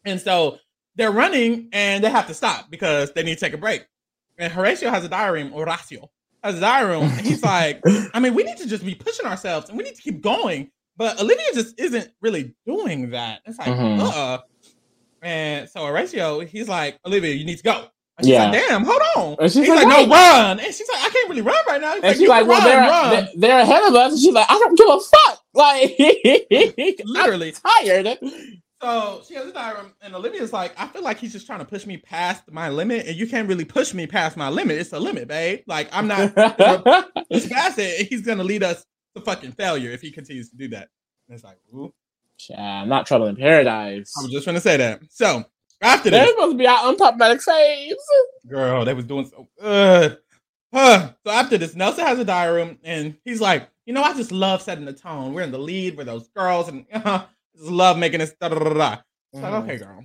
and 0.04 0.20
so 0.20 0.58
they're 0.96 1.10
running 1.10 1.68
and 1.72 2.02
they 2.02 2.08
have 2.10 2.26
to 2.28 2.34
stop 2.34 2.70
because 2.70 3.12
they 3.12 3.22
need 3.22 3.34
to 3.34 3.40
take 3.40 3.52
a 3.52 3.58
break. 3.58 3.86
And 4.38 4.52
Horacio 4.52 4.88
has 4.90 5.04
a 5.04 5.08
diary 5.08 5.42
room. 5.44 5.52
Horacio 5.52 6.08
has 6.42 6.56
a 6.56 6.60
diary. 6.60 7.00
And 7.00 7.20
he's 7.20 7.42
like, 7.42 7.82
I 8.14 8.20
mean, 8.20 8.34
we 8.34 8.44
need 8.44 8.56
to 8.58 8.66
just 8.66 8.84
be 8.84 8.94
pushing 8.94 9.26
ourselves 9.26 9.68
and 9.68 9.76
we 9.76 9.84
need 9.84 9.94
to 9.94 10.00
keep 10.02 10.22
going. 10.22 10.70
But 10.96 11.20
Olivia 11.20 11.44
just 11.52 11.78
isn't 11.78 12.10
really 12.22 12.54
doing 12.66 13.10
that. 13.10 13.40
It's 13.44 13.58
like, 13.58 13.68
Mhm. 13.68 14.00
uh. 14.00 14.38
And 15.22 15.68
so 15.68 15.80
Horacio, 15.80 16.46
he's 16.46 16.68
like, 16.68 16.98
Olivia, 17.04 17.34
you 17.34 17.44
need 17.44 17.56
to 17.58 17.62
go. 17.62 17.88
And 18.18 18.26
she's 18.26 18.32
Yeah. 18.32 18.50
like, 18.50 18.52
damn, 18.68 18.84
hold 18.84 19.02
on. 19.16 19.36
And 19.40 19.52
she's 19.52 19.66
he's 19.66 19.68
like, 19.68 19.84
like, 19.86 20.08
no, 20.08 20.14
run. 20.14 20.60
And 20.60 20.74
she's 20.74 20.88
like, 20.88 21.04
I 21.04 21.10
can't 21.10 21.28
really 21.28 21.42
run 21.42 21.56
right 21.68 21.80
now. 21.80 21.94
He's 21.94 22.02
And 22.02 22.08
like, 22.10 22.16
she's 22.16 22.28
like, 22.28 22.46
well, 22.46 22.58
run, 22.60 22.64
they're, 22.68 23.22
run. 23.22 23.28
they're 23.36 23.58
ahead 23.60 23.82
of 23.84 23.94
us. 23.94 24.12
And 24.12 24.20
she's 24.20 24.32
like, 24.34 24.46
I 24.48 24.54
don't 24.58 24.76
give 24.78 24.88
a 24.88 25.00
fuck. 25.00 25.40
Like, 25.56 25.96
Literally. 27.04 27.54
I'm 27.64 27.84
tired. 27.86 28.18
So 28.82 29.22
she 29.26 29.34
has 29.34 29.46
a 29.46 29.52
diary 29.54 29.86
and 30.02 30.14
Olivia's 30.14 30.52
like, 30.52 30.78
I 30.78 30.86
feel 30.86 31.02
like 31.02 31.18
he's 31.18 31.32
just 31.32 31.46
trying 31.46 31.60
to 31.60 31.64
push 31.64 31.86
me 31.86 31.96
past 31.96 32.42
my 32.50 32.68
limit, 32.68 33.06
and 33.06 33.16
you 33.16 33.26
can't 33.26 33.48
really 33.48 33.64
push 33.64 33.94
me 33.94 34.06
past 34.06 34.36
my 34.36 34.50
limit. 34.50 34.76
It's 34.78 34.92
a 34.92 35.00
limit, 35.00 35.28
babe. 35.28 35.60
Like 35.66 35.88
I'm 35.92 36.06
not 36.06 36.34
push 37.30 37.48
past 37.48 37.78
it. 37.78 38.06
He's 38.08 38.20
gonna 38.20 38.44
lead 38.44 38.62
us 38.62 38.84
to 39.14 39.22
fucking 39.22 39.52
failure 39.52 39.90
if 39.92 40.02
he 40.02 40.10
continues 40.10 40.50
to 40.50 40.56
do 40.56 40.68
that. 40.68 40.88
And 41.28 41.34
it's 41.36 41.42
like, 41.44 41.56
ooh, 41.74 41.92
Child, 42.38 42.88
not 42.90 43.06
trouble 43.06 43.28
in 43.28 43.36
paradise. 43.36 44.12
I 44.18 44.22
was 44.24 44.30
just 44.30 44.44
gonna 44.44 44.60
say 44.60 44.76
that. 44.76 45.00
So 45.08 45.42
after 45.82 46.10
They're 46.10 46.26
supposed 46.28 46.52
to 46.52 46.58
be 46.58 46.66
our 46.66 46.78
unproblematic 46.92 47.40
saves. 47.40 47.96
girl, 48.46 48.84
they 48.84 48.94
was 48.94 49.04
doing 49.04 49.26
so. 49.26 49.48
Uh, 49.60 50.10
huh. 50.72 51.10
So 51.24 51.30
after 51.32 51.58
this, 51.58 51.74
Nelson 51.74 52.06
has 52.06 52.18
a 52.18 52.24
diary 52.24 52.62
room, 52.62 52.78
and 52.82 53.16
he's 53.24 53.40
like, 53.40 53.68
you 53.84 53.92
know, 53.92 54.02
I 54.02 54.14
just 54.14 54.32
love 54.32 54.62
setting 54.62 54.84
the 54.84 54.92
tone. 54.92 55.32
We're 55.34 55.42
in 55.42 55.52
the 55.52 55.58
lead. 55.58 55.96
We're 55.96 56.04
those 56.04 56.28
girls, 56.28 56.68
and 56.68 56.86
uh, 56.92 57.24
just 57.56 57.70
love 57.70 57.98
making 57.98 58.20
this. 58.20 58.34
Da, 58.40 58.48
da, 58.48 58.58
da, 58.58 58.72
da. 58.74 58.96
It's 59.32 59.42
like, 59.42 59.52
okay, 59.64 59.76
girl. 59.78 60.04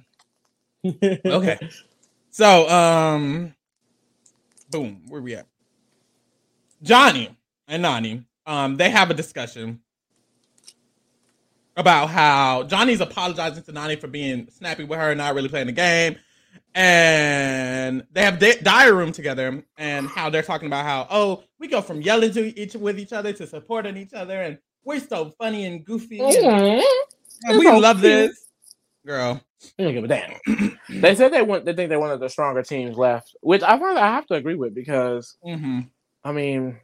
okay. 1.26 1.70
So, 2.34 2.70
um, 2.70 3.54
boom, 4.70 5.02
where 5.10 5.22
we 5.22 5.36
at? 5.36 5.48
Johnny 6.82 7.30
and 7.68 7.84
Nany, 7.84 8.24
um, 8.46 8.78
they 8.78 8.90
have 8.90 9.12
a 9.12 9.14
discussion 9.14 9.82
about 11.78 12.10
how 12.10 12.64
Johnny's 12.64 13.02
apologizing 13.02 13.64
to 13.64 13.74
Nany 13.74 14.00
for 14.00 14.08
being 14.08 14.48
snappy 14.52 14.84
with 14.84 15.00
her 15.00 15.10
and 15.12 15.18
not 15.18 15.36
really 15.36 15.50
playing 15.50 15.68
the 15.68 15.72
game. 15.74 16.18
And 16.74 18.06
they 18.12 18.24
have 18.24 18.40
di- 18.40 18.60
diary 18.62 18.94
room 18.94 19.12
together, 19.12 19.64
and 19.78 20.08
how 20.08 20.30
they're 20.30 20.42
talking 20.42 20.68
about 20.68 20.86
how 20.86 21.06
oh 21.10 21.44
we 21.60 21.68
go 21.68 21.82
from 21.82 22.02
yelling 22.02 22.32
to 22.34 22.60
each 22.60 22.76
with 22.76 22.98
each 23.00 23.14
other 23.14 23.34
to 23.34 23.46
supporting 23.46 23.98
each 23.98 24.14
other, 24.14 24.42
and 24.42 24.58
we're 24.86 25.00
so 25.00 25.34
funny 25.38 25.66
and 25.66 25.84
goofy, 25.86 26.20
and, 26.20 26.34
Mhm. 26.34 26.84
and 27.44 27.60
we 27.60 27.66
so 27.66 27.78
love 27.78 27.98
cute. 27.98 28.04
this, 28.32 28.48
girl. 29.06 29.42
I 29.78 29.84
don't 29.84 29.94
give 29.94 30.04
a 30.06 30.08
damn. 30.08 30.40
they 31.02 31.14
said 31.14 31.32
they 31.34 31.42
want. 31.42 31.66
They 31.66 31.74
think 31.74 31.90
they're 31.90 32.00
one 32.00 32.12
of 32.12 32.20
the 32.20 32.30
stronger 32.30 32.64
teams 32.64 32.98
left, 32.98 33.36
which 33.42 33.62
I 33.64 33.78
find 33.78 33.98
I 34.00 34.08
have 34.08 34.26
to 34.28 34.34
agree 34.36 34.56
with 34.56 34.74
because 34.74 35.38
Mm-hmm. 35.46 35.82
I 36.24 36.32
mean, 36.32 36.80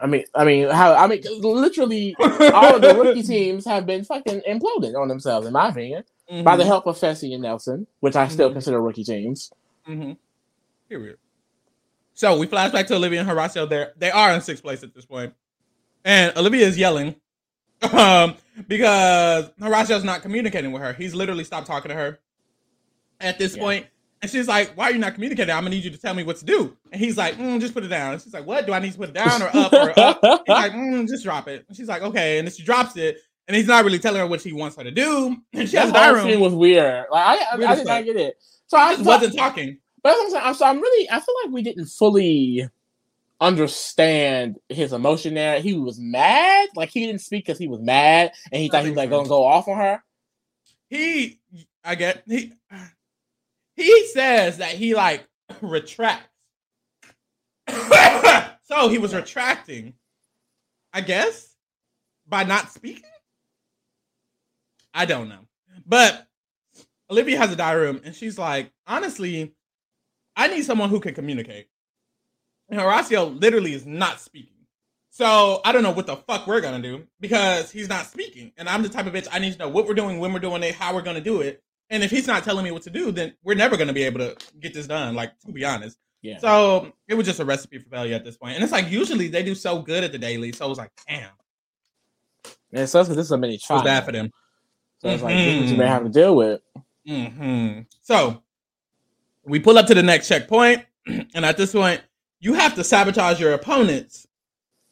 I 0.00 0.06
mean, 0.06 0.24
I 0.34 0.44
mean, 0.44 0.68
how 0.68 0.94
I 0.94 1.06
mean, 1.06 1.22
literally 1.40 2.14
all 2.20 2.76
of 2.76 2.82
the 2.82 2.94
rookie 2.94 3.22
teams 3.34 3.64
have 3.66 3.86
been 3.86 4.04
fucking 4.04 4.42
imploded 4.48 4.94
on 5.00 5.08
themselves, 5.08 5.46
in 5.46 5.52
my 5.52 5.68
opinion, 5.68 6.04
by 6.44 6.56
the 6.56 6.64
help 6.64 6.86
of 6.86 6.98
Fessy 6.98 7.32
and 7.34 7.42
Nelson, 7.42 7.86
which 8.00 8.16
I 8.16 8.28
still 8.28 8.50
Mhm. 8.50 8.54
consider 8.54 8.80
rookie 8.80 9.04
teams. 9.04 9.52
Mm-hmm. 9.88 10.12
Period. 10.88 11.18
So 12.14 12.38
we 12.38 12.46
flash 12.46 12.72
back 12.72 12.86
to 12.88 12.94
Olivia 12.96 13.20
and 13.20 13.28
Horacio. 13.28 13.68
There, 13.68 13.92
they 13.96 14.10
are 14.10 14.32
in 14.32 14.40
sixth 14.40 14.62
place 14.62 14.82
at 14.82 14.94
this 14.94 15.06
point, 15.06 15.34
and 16.04 16.36
Olivia 16.36 16.66
is 16.66 16.76
yelling 16.78 17.16
um, 17.92 18.36
because 18.68 19.48
Horacio's 19.60 20.04
not 20.04 20.22
communicating 20.22 20.72
with 20.72 20.82
her. 20.82 20.92
He's 20.92 21.14
literally 21.14 21.44
stopped 21.44 21.66
talking 21.66 21.88
to 21.88 21.94
her 21.94 22.18
at 23.20 23.38
this 23.38 23.56
Yeah. 23.56 23.62
point. 23.62 23.86
And 24.22 24.30
she's 24.30 24.46
like, 24.46 24.72
"Why 24.76 24.84
are 24.84 24.92
you 24.92 24.98
not 24.98 25.14
communicating? 25.14 25.52
I'm 25.52 25.64
gonna 25.64 25.74
need 25.74 25.84
you 25.84 25.90
to 25.90 25.98
tell 25.98 26.14
me 26.14 26.22
what 26.22 26.36
to 26.36 26.44
do." 26.44 26.76
And 26.92 27.00
he's 27.00 27.16
like, 27.18 27.36
mm, 27.36 27.60
"Just 27.60 27.74
put 27.74 27.82
it 27.84 27.88
down." 27.88 28.12
And 28.12 28.22
she's 28.22 28.32
like, 28.32 28.46
"What? 28.46 28.66
Do 28.66 28.72
I 28.72 28.78
need 28.78 28.92
to 28.92 28.98
put 28.98 29.08
it 29.08 29.14
down 29.14 29.42
or 29.42 29.50
up 29.52 29.72
or 29.72 29.92
up?" 29.98 30.20
He's 30.22 30.48
like, 30.48 30.72
mm, 30.72 31.08
"Just 31.08 31.24
drop 31.24 31.48
it." 31.48 31.64
And 31.66 31.76
she's 31.76 31.88
like, 31.88 32.02
"Okay." 32.02 32.38
And 32.38 32.46
then 32.46 32.54
she 32.54 32.62
drops 32.62 32.96
it, 32.96 33.18
and 33.48 33.56
he's 33.56 33.66
not 33.66 33.84
really 33.84 33.98
telling 33.98 34.20
her 34.20 34.26
what 34.26 34.40
he 34.40 34.52
wants 34.52 34.76
her 34.76 34.84
to 34.84 34.90
do. 34.92 35.36
And 35.52 35.68
she 35.68 35.76
has 35.76 35.90
a 35.90 35.92
that 35.92 36.12
diary 36.12 36.20
scene 36.22 36.30
room. 36.32 36.40
was 36.40 36.54
weird. 36.54 37.06
Like 37.10 37.40
I, 37.40 37.44
I, 37.52 37.56
Weird 37.56 37.70
I 37.70 37.74
did 37.74 37.86
not 37.86 38.04
get 38.04 38.16
it. 38.16 38.36
So 38.68 38.76
I 38.76 38.94
Just 38.94 39.04
wasn't 39.04 39.36
talking. 39.36 39.78
But 40.02 40.16
I'm 40.18 40.30
saying. 40.30 40.54
So 40.54 40.66
I'm 40.66 40.80
really, 40.80 41.10
I 41.10 41.20
feel 41.20 41.34
like 41.44 41.52
we 41.52 41.62
didn't 41.62 41.86
fully 41.86 42.68
understand 43.40 44.58
his 44.68 44.92
emotion 44.92 45.34
there. 45.34 45.60
He 45.60 45.74
was 45.74 45.98
mad, 45.98 46.68
like 46.76 46.90
he 46.90 47.04
didn't 47.06 47.20
speak 47.22 47.44
because 47.46 47.58
he 47.58 47.68
was 47.68 47.80
mad, 47.80 48.32
and 48.52 48.62
he 48.62 48.68
thought 48.68 48.84
he 48.84 48.90
was 48.90 48.96
like 48.96 49.10
gonna 49.10 49.28
go 49.28 49.44
off 49.44 49.66
on 49.68 49.76
her. 49.76 50.02
he 50.88 51.40
I 51.84 51.96
get 51.96 52.22
he 52.26 52.52
he 53.82 54.06
says 54.08 54.58
that 54.58 54.72
he 54.72 54.94
like 54.94 55.26
retracts. 55.60 56.28
so 58.64 58.88
he 58.88 58.98
was 58.98 59.14
retracting, 59.14 59.94
I 60.92 61.00
guess, 61.00 61.54
by 62.26 62.44
not 62.44 62.72
speaking. 62.72 63.04
I 64.94 65.06
don't 65.06 65.28
know. 65.28 65.40
But 65.86 66.26
Olivia 67.10 67.38
has 67.38 67.52
a 67.52 67.56
diary 67.56 67.86
room 67.86 68.00
and 68.04 68.14
she's 68.14 68.38
like, 68.38 68.70
honestly, 68.86 69.54
I 70.36 70.48
need 70.48 70.64
someone 70.64 70.90
who 70.90 71.00
can 71.00 71.14
communicate. 71.14 71.68
And 72.68 72.80
Horacio 72.80 73.38
literally 73.40 73.74
is 73.74 73.84
not 73.84 74.20
speaking. 74.20 74.48
So 75.10 75.60
I 75.64 75.72
don't 75.72 75.82
know 75.82 75.90
what 75.90 76.06
the 76.06 76.16
fuck 76.16 76.46
we're 76.46 76.62
gonna 76.62 76.80
do 76.80 77.06
because 77.20 77.70
he's 77.70 77.88
not 77.88 78.06
speaking. 78.06 78.52
And 78.56 78.66
I'm 78.68 78.82
the 78.82 78.88
type 78.88 79.06
of 79.06 79.12
bitch 79.12 79.28
I 79.30 79.38
need 79.38 79.52
to 79.52 79.58
know 79.58 79.68
what 79.68 79.86
we're 79.86 79.94
doing, 79.94 80.18
when 80.18 80.32
we're 80.32 80.38
doing 80.38 80.62
it, 80.62 80.74
how 80.74 80.94
we're 80.94 81.02
gonna 81.02 81.20
do 81.20 81.42
it. 81.42 81.62
And 81.90 82.02
if 82.02 82.10
he's 82.10 82.26
not 82.26 82.44
telling 82.44 82.64
me 82.64 82.70
what 82.70 82.82
to 82.82 82.90
do, 82.90 83.12
then 83.12 83.34
we're 83.42 83.54
never 83.54 83.76
gonna 83.76 83.92
be 83.92 84.02
able 84.02 84.20
to 84.20 84.36
get 84.60 84.72
this 84.74 84.86
done, 84.86 85.14
like 85.14 85.38
to 85.40 85.52
be 85.52 85.64
honest. 85.64 85.98
Yeah. 86.22 86.38
So 86.38 86.92
it 87.08 87.14
was 87.14 87.26
just 87.26 87.40
a 87.40 87.44
recipe 87.44 87.78
for 87.78 87.90
failure 87.90 88.14
at 88.14 88.24
this 88.24 88.36
point. 88.36 88.54
And 88.54 88.62
it's 88.62 88.72
like 88.72 88.88
usually 88.90 89.28
they 89.28 89.42
do 89.42 89.54
so 89.54 89.82
good 89.82 90.04
at 90.04 90.12
the 90.12 90.18
daily. 90.18 90.52
So 90.52 90.66
it 90.66 90.68
was 90.68 90.78
like, 90.78 90.90
damn, 91.08 91.30
And 92.72 92.88
so 92.88 93.02
this 93.02 93.18
is 93.18 93.32
a 93.32 93.36
mini 93.36 93.54
it 93.54 93.62
was 93.68 93.82
bad 93.82 94.04
for 94.04 94.12
them. 94.12 94.30
So 95.00 95.08
it's 95.08 95.22
like 95.22 95.34
this 95.34 95.54
is 95.54 95.60
what 95.62 95.68
you 95.70 95.76
may 95.76 95.86
have 95.88 96.04
to 96.04 96.08
deal 96.08 96.36
with. 96.36 96.60
hmm 97.06 97.80
So 98.02 98.42
we 99.44 99.58
pull 99.58 99.78
up 99.78 99.86
to 99.88 99.94
the 99.94 100.02
next 100.02 100.28
checkpoint, 100.28 100.84
and 101.06 101.44
at 101.44 101.56
this 101.56 101.72
point, 101.72 102.00
you 102.38 102.54
have 102.54 102.74
to 102.76 102.84
sabotage 102.84 103.40
your 103.40 103.52
opponents 103.54 104.26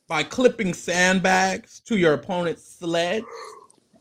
by 0.09 0.25
clipping 0.25 0.75
sandbags 0.75 1.81
to 1.87 1.97
your 1.97 2.15
opponent's 2.15 2.79
sled. 2.79 3.23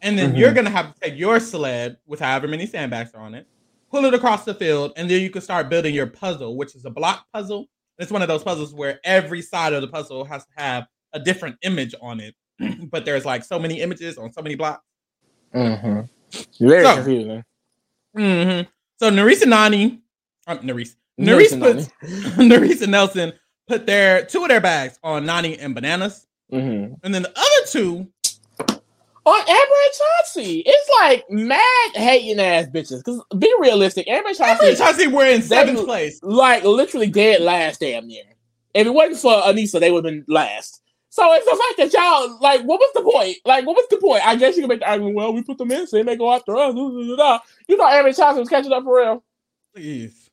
And 0.02 0.18
then 0.18 0.34
Mhm. 0.34 0.38
you're 0.38 0.54
gonna 0.54 0.70
have 0.70 0.94
to 0.94 1.00
take 1.00 1.18
your 1.18 1.40
sled 1.40 1.98
with 2.08 2.20
however 2.20 2.48
many 2.48 2.66
sandbags 2.66 3.12
are 3.14 3.22
on 3.22 3.36
it, 3.36 3.46
pull 3.92 4.06
it 4.06 4.14
across 4.14 4.46
the 4.46 4.54
field, 4.54 4.94
and 4.96 5.10
then 5.10 5.22
you 5.22 5.30
can 5.30 5.42
start 5.42 5.70
building 5.70 5.94
your 5.94 6.08
puzzle, 6.08 6.56
which 6.58 6.76
is 6.76 6.86
a 6.86 6.90
block 6.90 7.26
puzzle. 7.34 7.68
It's 7.98 8.12
one 8.12 8.22
of 8.22 8.28
those 8.30 8.44
puzzles 8.44 8.74
where 8.74 9.00
every 9.04 9.42
side 9.42 9.74
of 9.74 9.82
the 9.82 9.88
puzzle 9.88 10.24
has 10.26 10.44
to 10.46 10.52
have 10.56 10.86
a 11.14 11.20
different 11.20 11.58
image 11.64 11.94
on 12.02 12.20
it, 12.22 12.34
but 12.92 13.04
there's 13.04 13.26
like 13.26 13.44
so 13.44 13.60
many 13.60 13.82
images 13.82 14.18
on 14.18 14.32
so 14.32 14.42
many 14.42 14.56
blocks. 14.56 14.84
Mm-hmm. 15.54 16.02
Very 16.68 16.84
So- 16.86 16.96
confusing. 16.96 17.44
hmm 18.16 18.62
So 19.00 19.10
Nerissa 19.10 19.46
Nany, 19.46 20.00
um, 20.48 20.60
Nerissa 20.64 20.96
Nerissa 21.18 21.58
puts 21.58 21.90
Nerissa 22.38 22.84
and 22.84 22.92
Nelson 22.92 23.34
put 23.68 23.86
their 23.86 24.26
two 24.26 24.42
of 24.44 24.48
their 24.50 24.62
bags 24.62 24.98
on 25.04 25.26
Nany 25.26 25.58
and 25.60 25.76
bananas, 25.76 26.26
Mm-hmm. 26.52 26.94
and 27.04 27.14
then 27.14 27.22
the 27.24 27.30
other 27.38 27.68
two, 27.68 28.08
On 29.30 29.40
Amber 29.42 29.52
and 29.52 29.94
Chauncey, 29.94 30.64
it's 30.66 30.90
like 31.02 31.30
mad 31.30 31.92
hating 31.94 32.40
ass 32.40 32.66
bitches. 32.66 33.04
Because 33.04 33.22
be 33.38 33.54
realistic, 33.60 34.08
Amber 34.08 34.30
and 34.30 34.42
Amber 34.42 34.64
and 34.64 34.76
Chauncey, 34.76 35.04
Chauncey 35.04 35.08
were 35.08 35.26
in 35.26 35.44
seventh 35.44 35.86
place. 35.86 36.20
like 36.24 36.64
literally 36.64 37.10
dead 37.10 37.42
last 37.42 37.80
damn 37.80 38.08
near. 38.08 38.24
If 38.74 38.88
it 38.88 38.90
wasn't 38.90 39.20
for 39.20 39.40
Aneesa, 39.44 39.80
they 39.80 39.92
would 39.92 40.04
have 40.04 40.12
been 40.12 40.26
last. 40.28 40.82
So 41.10 41.32
it's 41.34 41.46
the 41.46 41.52
fact 41.52 41.92
that 41.92 41.94
y'all 41.94 42.40
like, 42.42 42.62
what 42.62 42.80
was 42.80 42.92
the 42.96 43.04
point? 43.04 43.38
Like, 43.46 43.68
what 43.68 43.76
was 43.76 43.86
the 43.92 43.98
point? 43.98 44.26
I 44.26 44.36
guess 44.36 44.56
you 44.56 44.64
can 44.64 44.70
make 44.70 44.80
the 44.80 44.90
argument. 44.90 45.16
Well, 45.16 45.32
we 45.34 45.44
put 45.44 45.60
them 45.60 45.72
in, 45.72 45.86
so 45.86 45.98
they 45.98 46.04
may 46.04 46.16
go 46.16 46.34
after 46.34 46.56
us. 46.56 46.74
You 46.74 47.16
know, 47.16 47.40
Amber 47.70 48.08
and 48.08 48.18
Chauncey 48.18 48.40
was 48.40 48.50
catching 48.50 48.72
up 48.72 48.84
for 48.84 48.98
real? 49.00 49.24
Please, 49.76 50.30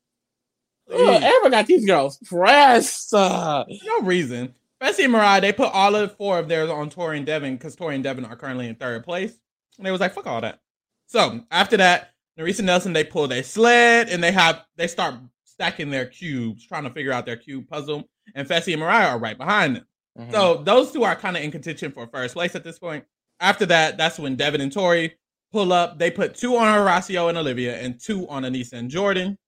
Ugh, 0.90 0.97
Please. 0.97 1.22
Amber 1.22 1.51
got 1.51 1.66
these 1.66 1.84
girls 1.84 2.18
pressed. 2.24 3.12
Uh, 3.12 3.64
no 3.84 4.01
reason. 4.03 4.55
Fessy 4.83 5.05
and 5.05 5.12
Mariah, 5.12 5.41
they 5.41 5.53
put 5.53 5.72
all 5.72 5.95
of 5.95 6.16
four 6.16 6.39
of 6.39 6.49
theirs 6.49 6.70
on 6.70 6.91
Tori 6.91 7.16
and 7.16 7.27
Devin 7.27 7.57
because 7.57 7.77
Tori 7.77 7.95
and 7.95 8.05
Devin 8.05 8.24
are 8.24 8.37
currently 8.37 8.68
in 8.68 8.74
third 8.74 9.05
place. 9.05 9.39
And 9.79 9.87
they 9.87 9.91
was 9.91 10.01
like, 10.01 10.14
fuck 10.14 10.27
all 10.27 10.41
that. 10.41 10.61
So 11.07 11.41
after 11.51 11.77
that, 11.79 12.12
Nerissa 12.37 12.61
and 12.61 12.66
Nelson, 12.66 12.93
they 12.93 13.05
pull 13.05 13.29
their 13.29 13.43
sled 13.43 14.09
and 14.09 14.22
they 14.22 14.33
have 14.33 14.64
they 14.77 14.87
start 14.87 15.14
stacking 15.45 15.91
their 15.91 16.07
cubes, 16.07 16.66
trying 16.66 16.85
to 16.85 16.91
figure 16.91 17.12
out 17.12 17.24
their 17.24 17.37
cube 17.37 17.68
puzzle. 17.68 18.05
And 18.35 18.47
Fessy 18.47 18.72
and 18.72 18.81
Mariah 18.81 19.09
are 19.09 19.18
right 19.18 19.39
behind 19.39 19.77
them. 19.77 19.87
Mm-hmm. 20.18 20.33
So 20.33 20.62
those 20.64 20.93
two 20.93 21.05
are 21.05 21.16
kind 21.16 21.37
of 21.37 21.43
in 21.43 21.51
contention 21.51 21.93
for 21.93 22.07
first 22.07 22.35
place 22.35 22.55
at 22.55 22.64
this 22.64 22.79
point. 22.79 23.05
After 23.41 23.66
that, 23.66 23.97
that's 23.97 24.18
when 24.18 24.37
Devin 24.37 24.61
and 24.61 24.72
Tori 24.72 25.16
pull 25.53 25.72
up. 25.72 25.99
They 25.99 26.11
put 26.11 26.35
two 26.35 26.57
on 26.57 26.66
Horacio 26.66 27.29
and 27.29 27.39
Olivia 27.39 27.79
and 27.79 28.01
two 28.01 28.29
on 28.29 28.43
Aneesa 28.43 28.74
and 28.74 28.91
Jordan. 28.91 29.39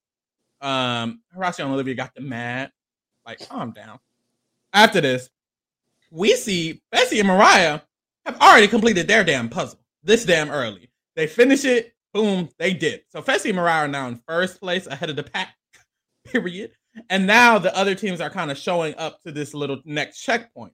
Um, 0.61 1.21
Horacio 1.37 1.65
and 1.65 1.73
Olivia 1.73 1.95
got 1.95 2.15
them 2.15 2.29
mad. 2.29 2.71
Like, 3.27 3.47
calm 3.49 3.73
down. 3.73 3.99
After 4.73 5.01
this, 5.01 5.31
we 6.11 6.35
see 6.35 6.83
Fessy 6.95 7.19
and 7.19 7.29
Mariah 7.29 7.81
have 8.25 8.41
already 8.41 8.69
completed 8.69 9.09
their 9.09 9.25
damn 9.25 9.49
puzzle 9.49 9.79
this 10.03 10.25
damn 10.25 10.51
early. 10.51 10.91
They 11.17 11.27
finish 11.27 11.65
it, 11.65 11.93
boom, 12.13 12.49
they 12.59 12.73
did. 12.73 13.03
So 13.11 13.23
Fessy 13.23 13.47
and 13.47 13.57
Mariah 13.57 13.85
are 13.85 13.89
now 13.89 14.09
in 14.09 14.21
first 14.27 14.61
place 14.61 14.87
ahead 14.87 15.11
of 15.11 15.17
the 15.17 15.23
pack, 15.23 15.55
period. 16.25 16.73
And 17.11 17.27
now 17.27 17.59
the 17.59 17.77
other 17.77 17.95
teams 17.95 18.21
are 18.21 18.31
kind 18.31 18.51
of 18.51 18.59
showing 18.59 18.95
up 18.97 19.23
to 19.23 19.31
this 19.31 19.55
little 19.55 19.81
next 19.85 20.23
checkpoint. 20.23 20.73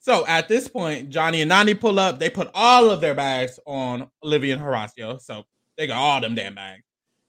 So 0.00 0.26
at 0.26 0.48
this 0.48 0.68
point, 0.68 1.10
Johnny 1.10 1.42
and 1.42 1.50
Nany 1.50 1.78
pull 1.78 1.98
up. 1.98 2.18
They 2.18 2.28
put 2.28 2.50
all 2.54 2.90
of 2.90 3.00
their 3.00 3.14
bags 3.14 3.58
on 3.66 4.10
Olivia 4.24 4.54
and 4.54 4.62
Horacio. 4.62 5.20
So 5.20 5.44
they 5.78 5.86
got 5.86 5.98
all 5.98 6.20
them 6.20 6.34
damn 6.34 6.56
bags. 6.56 6.82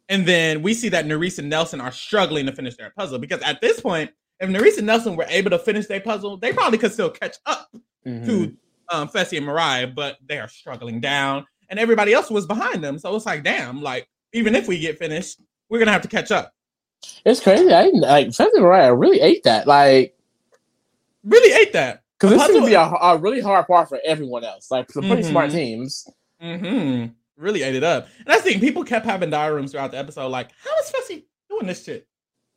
And 0.09 0.26
then 0.26 0.64
we 0.64 0.74
see 0.74 0.89
that 0.89 1.05
Nerissa 1.05 1.41
and 1.41 1.49
Nelson 1.49 1.80
are 1.80 1.91
struggling 1.91 2.47
to 2.47 2.51
finish 2.51 2.76
their 2.76 2.91
puzzle 2.97 3.20
because 3.20 3.41
at 3.43 3.61
this 3.61 3.80
point, 3.80 4.11
if 4.43 4.49
Nerissa 4.49 4.79
and 4.79 4.87
Nelson 4.87 5.15
were 5.15 5.25
able 5.29 5.49
to 5.51 5.59
finish 5.59 5.87
their 5.87 5.99
puzzle, 6.01 6.37
they 6.37 6.53
probably 6.53 6.77
could 6.77 6.91
still 6.93 7.09
catch 7.09 7.37
up 7.45 7.69
Mhm. 8.05 8.25
to 8.25 8.57
um, 8.89 9.07
Fessy 9.07 9.37
and 9.37 9.45
Mariah, 9.45 9.87
but 9.87 10.17
they 10.27 10.37
are 10.39 10.47
struggling 10.47 10.99
down, 10.99 11.45
and 11.69 11.79
everybody 11.79 12.13
else 12.13 12.29
was 12.29 12.45
behind 12.45 12.83
them. 12.83 12.99
So 12.99 13.15
it's 13.15 13.25
like, 13.25 13.43
damn, 13.43 13.81
like 13.81 14.07
even 14.33 14.55
if 14.55 14.67
we 14.67 14.77
get 14.79 14.99
finished, 14.99 15.39
we're 15.69 15.79
gonna 15.79 15.91
have 15.93 16.01
to 16.03 16.07
catch 16.07 16.31
up. 16.31 16.53
it's 17.25 17.39
crazy. 17.41 17.71
I 17.71 17.83
didn't 17.85 18.01
like 18.01 18.27
Fessy 18.27 18.53
and 18.53 18.63
Mariah 18.63 18.93
really 18.93 19.19
ate 19.21 19.43
that. 19.43 19.67
Like, 19.67 20.15
Really 21.23 21.53
ate 21.53 21.73
that. 21.73 22.01
because 22.19 22.31
this 22.37 22.45
seems 22.47 22.59
to 22.59 22.65
be 22.65 22.73
a, 22.73 22.81
a 22.81 23.17
really 23.17 23.41
hard 23.41 23.65
part 23.67 23.89
for 23.89 23.99
everyone 24.05 24.43
else. 24.43 24.69
Like, 24.71 24.91
some 24.91 25.03
pretty 25.05 25.23
Mhm. 25.23 25.29
smart 25.29 25.51
teams. 25.51 26.07
hmm 26.41 27.05
Really 27.37 27.63
ate 27.63 27.75
it 27.75 27.83
up. 27.83 28.07
And 28.19 28.29
I 28.31 28.37
think. 28.39 28.61
People 28.61 28.83
kept 28.83 29.05
having 29.05 29.29
diary 29.31 29.55
rooms 29.55 29.71
throughout 29.71 29.91
the 29.91 29.97
episode. 29.97 30.27
Like, 30.27 30.49
how 30.63 30.71
is 30.83 30.91
Fessy 30.91 31.25
doing 31.49 31.65
this 31.67 31.83
shit? 31.83 32.07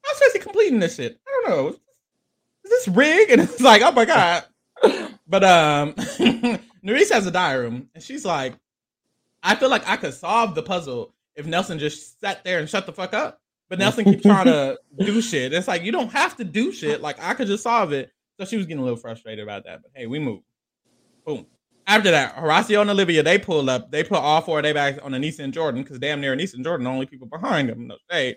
How's 0.06 0.20
Fessy 0.20 0.40
completing 0.40 0.78
this 0.78 0.96
shit? 0.96 1.18
I 1.26 1.30
don't 1.30 1.50
know. 1.50 1.68
Is 1.68 2.70
this 2.70 2.88
rig? 2.88 3.30
And 3.32 3.40
it's 3.40 3.60
like, 3.60 3.82
oh 3.82 3.92
my 3.92 4.04
god. 4.04 4.44
But 5.28 5.44
um, 5.44 5.94
Nerissa 6.82 7.14
has 7.14 7.26
a 7.26 7.30
diary 7.30 7.64
room, 7.64 7.88
and 7.94 8.02
she's 8.02 8.24
like, 8.24 8.54
I 9.42 9.54
feel 9.56 9.68
like 9.68 9.88
I 9.88 9.96
could 9.96 10.14
solve 10.14 10.54
the 10.54 10.62
puzzle 10.62 11.14
if 11.34 11.46
Nelson 11.46 11.78
just 11.78 12.20
sat 12.20 12.44
there 12.44 12.58
and 12.58 12.68
shut 12.68 12.86
the 12.86 12.92
fuck 12.92 13.14
up. 13.14 13.40
But 13.68 13.80
Nelson 13.80 14.04
keeps 14.04 14.22
trying 14.22 14.46
to 14.46 14.78
do 14.98 15.20
shit. 15.20 15.52
It's 15.52 15.68
like 15.68 15.82
you 15.82 15.92
don't 15.92 16.12
have 16.12 16.36
to 16.36 16.44
do 16.44 16.72
shit. 16.72 17.00
Like 17.00 17.22
I 17.22 17.34
could 17.34 17.48
just 17.48 17.64
solve 17.64 17.92
it. 17.92 18.12
So 18.38 18.44
she 18.44 18.56
was 18.56 18.66
getting 18.66 18.80
a 18.80 18.84
little 18.84 18.98
frustrated 18.98 19.42
about 19.42 19.64
that. 19.64 19.82
But 19.82 19.92
hey, 19.94 20.06
we 20.06 20.18
move. 20.18 20.42
Boom. 21.24 21.46
After 21.88 22.10
that, 22.10 22.36
Horacio 22.36 22.80
and 22.80 22.90
Olivia, 22.90 23.22
they 23.22 23.38
pull 23.38 23.68
up. 23.70 23.90
They 23.90 24.02
put 24.04 24.18
all 24.18 24.40
four 24.40 24.58
of 24.58 24.64
their 24.64 24.74
bags 24.74 24.98
on 24.98 25.12
Aneesa 25.12 25.40
and 25.40 25.52
Jordan 25.52 25.82
because 25.82 25.98
damn 25.98 26.20
near 26.20 26.36
Aneesa 26.36 26.54
and 26.54 26.64
Jordan, 26.64 26.84
the 26.84 26.90
only 26.90 27.06
people 27.06 27.28
behind 27.28 27.68
them. 27.68 27.86
No 27.86 27.96
shade. 28.10 28.36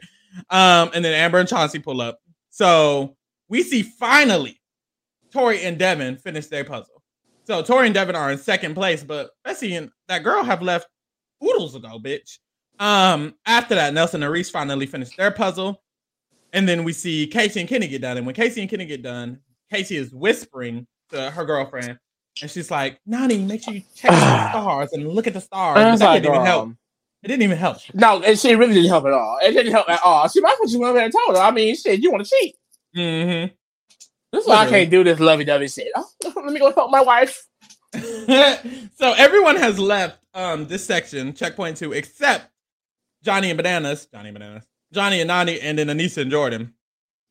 Um, 0.49 0.91
and 0.93 1.03
then 1.03 1.13
Amber 1.13 1.39
and 1.39 1.49
Chauncey 1.49 1.79
pull 1.79 2.01
up. 2.01 2.19
So 2.49 3.15
we 3.47 3.63
see 3.63 3.83
finally 3.83 4.59
Tori 5.31 5.63
and 5.63 5.77
Devin 5.77 6.17
finish 6.17 6.47
their 6.47 6.63
puzzle. 6.63 7.01
So 7.45 7.61
Tori 7.63 7.87
and 7.87 7.93
Devin 7.93 8.15
are 8.15 8.31
in 8.31 8.37
second 8.37 8.75
place, 8.75 9.03
but 9.03 9.31
Fessy 9.45 9.77
and 9.77 9.89
that 10.07 10.23
girl 10.23 10.43
have 10.43 10.61
left 10.61 10.87
oodles 11.43 11.75
ago, 11.75 11.99
bitch. 11.99 12.37
Um, 12.79 13.35
after 13.45 13.75
that, 13.75 13.93
Nelson 13.93 14.23
and 14.23 14.31
Reese 14.31 14.49
finally 14.49 14.85
finished 14.85 15.17
their 15.17 15.31
puzzle. 15.31 15.81
And 16.53 16.67
then 16.67 16.83
we 16.83 16.93
see 16.93 17.29
Kaycee 17.31 17.59
and 17.59 17.69
Kenny 17.69 17.87
get 17.87 18.01
done. 18.01 18.17
And 18.17 18.25
when 18.25 18.35
Kaycee 18.35 18.61
and 18.61 18.69
Kenny 18.69 18.85
get 18.85 19.03
done, 19.03 19.39
Kaycee 19.71 19.97
is 19.97 20.11
whispering 20.11 20.87
to 21.11 21.29
her 21.31 21.45
girlfriend, 21.45 21.97
and 22.41 22.49
she's 22.49 22.71
like, 22.71 22.99
Nany, 23.07 23.45
make 23.45 23.63
sure 23.63 23.73
you 23.73 23.83
check 23.95 24.11
the 24.11 24.49
stars 24.49 24.89
and 24.93 25.07
look 25.07 25.27
at 25.27 25.33
the 25.33 25.41
stars. 25.41 25.77
And 25.77 25.85
But 25.85 25.93
it's 25.93 25.99
that 25.99 26.05
like, 26.07 26.23
didn't 26.23 26.35
even 26.35 26.45
help. 26.45 26.69
It 27.21 27.27
didn't 27.27 27.43
even 27.43 27.57
help. 27.57 27.77
No, 27.93 28.21
and 28.21 28.39
she 28.39 28.55
really 28.55 28.73
didn't 28.73 28.89
help 28.89 29.05
at 29.05 29.13
all. 29.13 29.39
It 29.41 29.51
didn't 29.51 29.71
help 29.73 29.89
at 29.89 30.01
all. 30.03 30.27
She 30.29 30.39
might 30.39 30.51
have 30.51 30.61
just 30.61 30.79
went 30.79 30.89
over 30.89 30.97
there 30.99 31.05
and 31.05 31.13
told 31.13 31.35
her. 31.37 31.43
I 31.43 31.51
mean, 31.51 31.75
shit, 31.75 32.01
you 32.01 32.11
want 32.11 32.25
to 32.25 32.29
cheat? 32.29 32.55
Mm-hmm. 32.95 33.53
This 34.31 34.43
is 34.43 34.47
why 34.47 34.65
I 34.65 34.69
can't 34.69 34.89
do 34.89 35.03
this 35.03 35.19
lovey 35.19 35.43
dovey 35.43 35.67
shit. 35.67 35.91
Oh, 35.95 36.07
let 36.35 36.45
me 36.45 36.59
go 36.59 36.71
help 36.71 36.91
my 36.91 37.01
wife. 37.01 37.45
so 37.93 39.13
everyone 39.17 39.55
has 39.55 39.79
left 39.79 40.19
um 40.33 40.67
this 40.67 40.85
section, 40.85 41.33
checkpoint 41.33 41.77
two, 41.77 41.91
except 41.93 42.49
Johnny 43.23 43.49
and 43.49 43.57
Bananas, 43.57 44.07
Johnny 44.13 44.29
and 44.29 44.37
Bananas, 44.37 44.63
Johnny 44.93 45.21
and 45.21 45.29
Nany, 45.29 45.59
and 45.61 45.77
then 45.77 45.87
Aneesa 45.87 46.21
and 46.21 46.31
Jordan. 46.31 46.73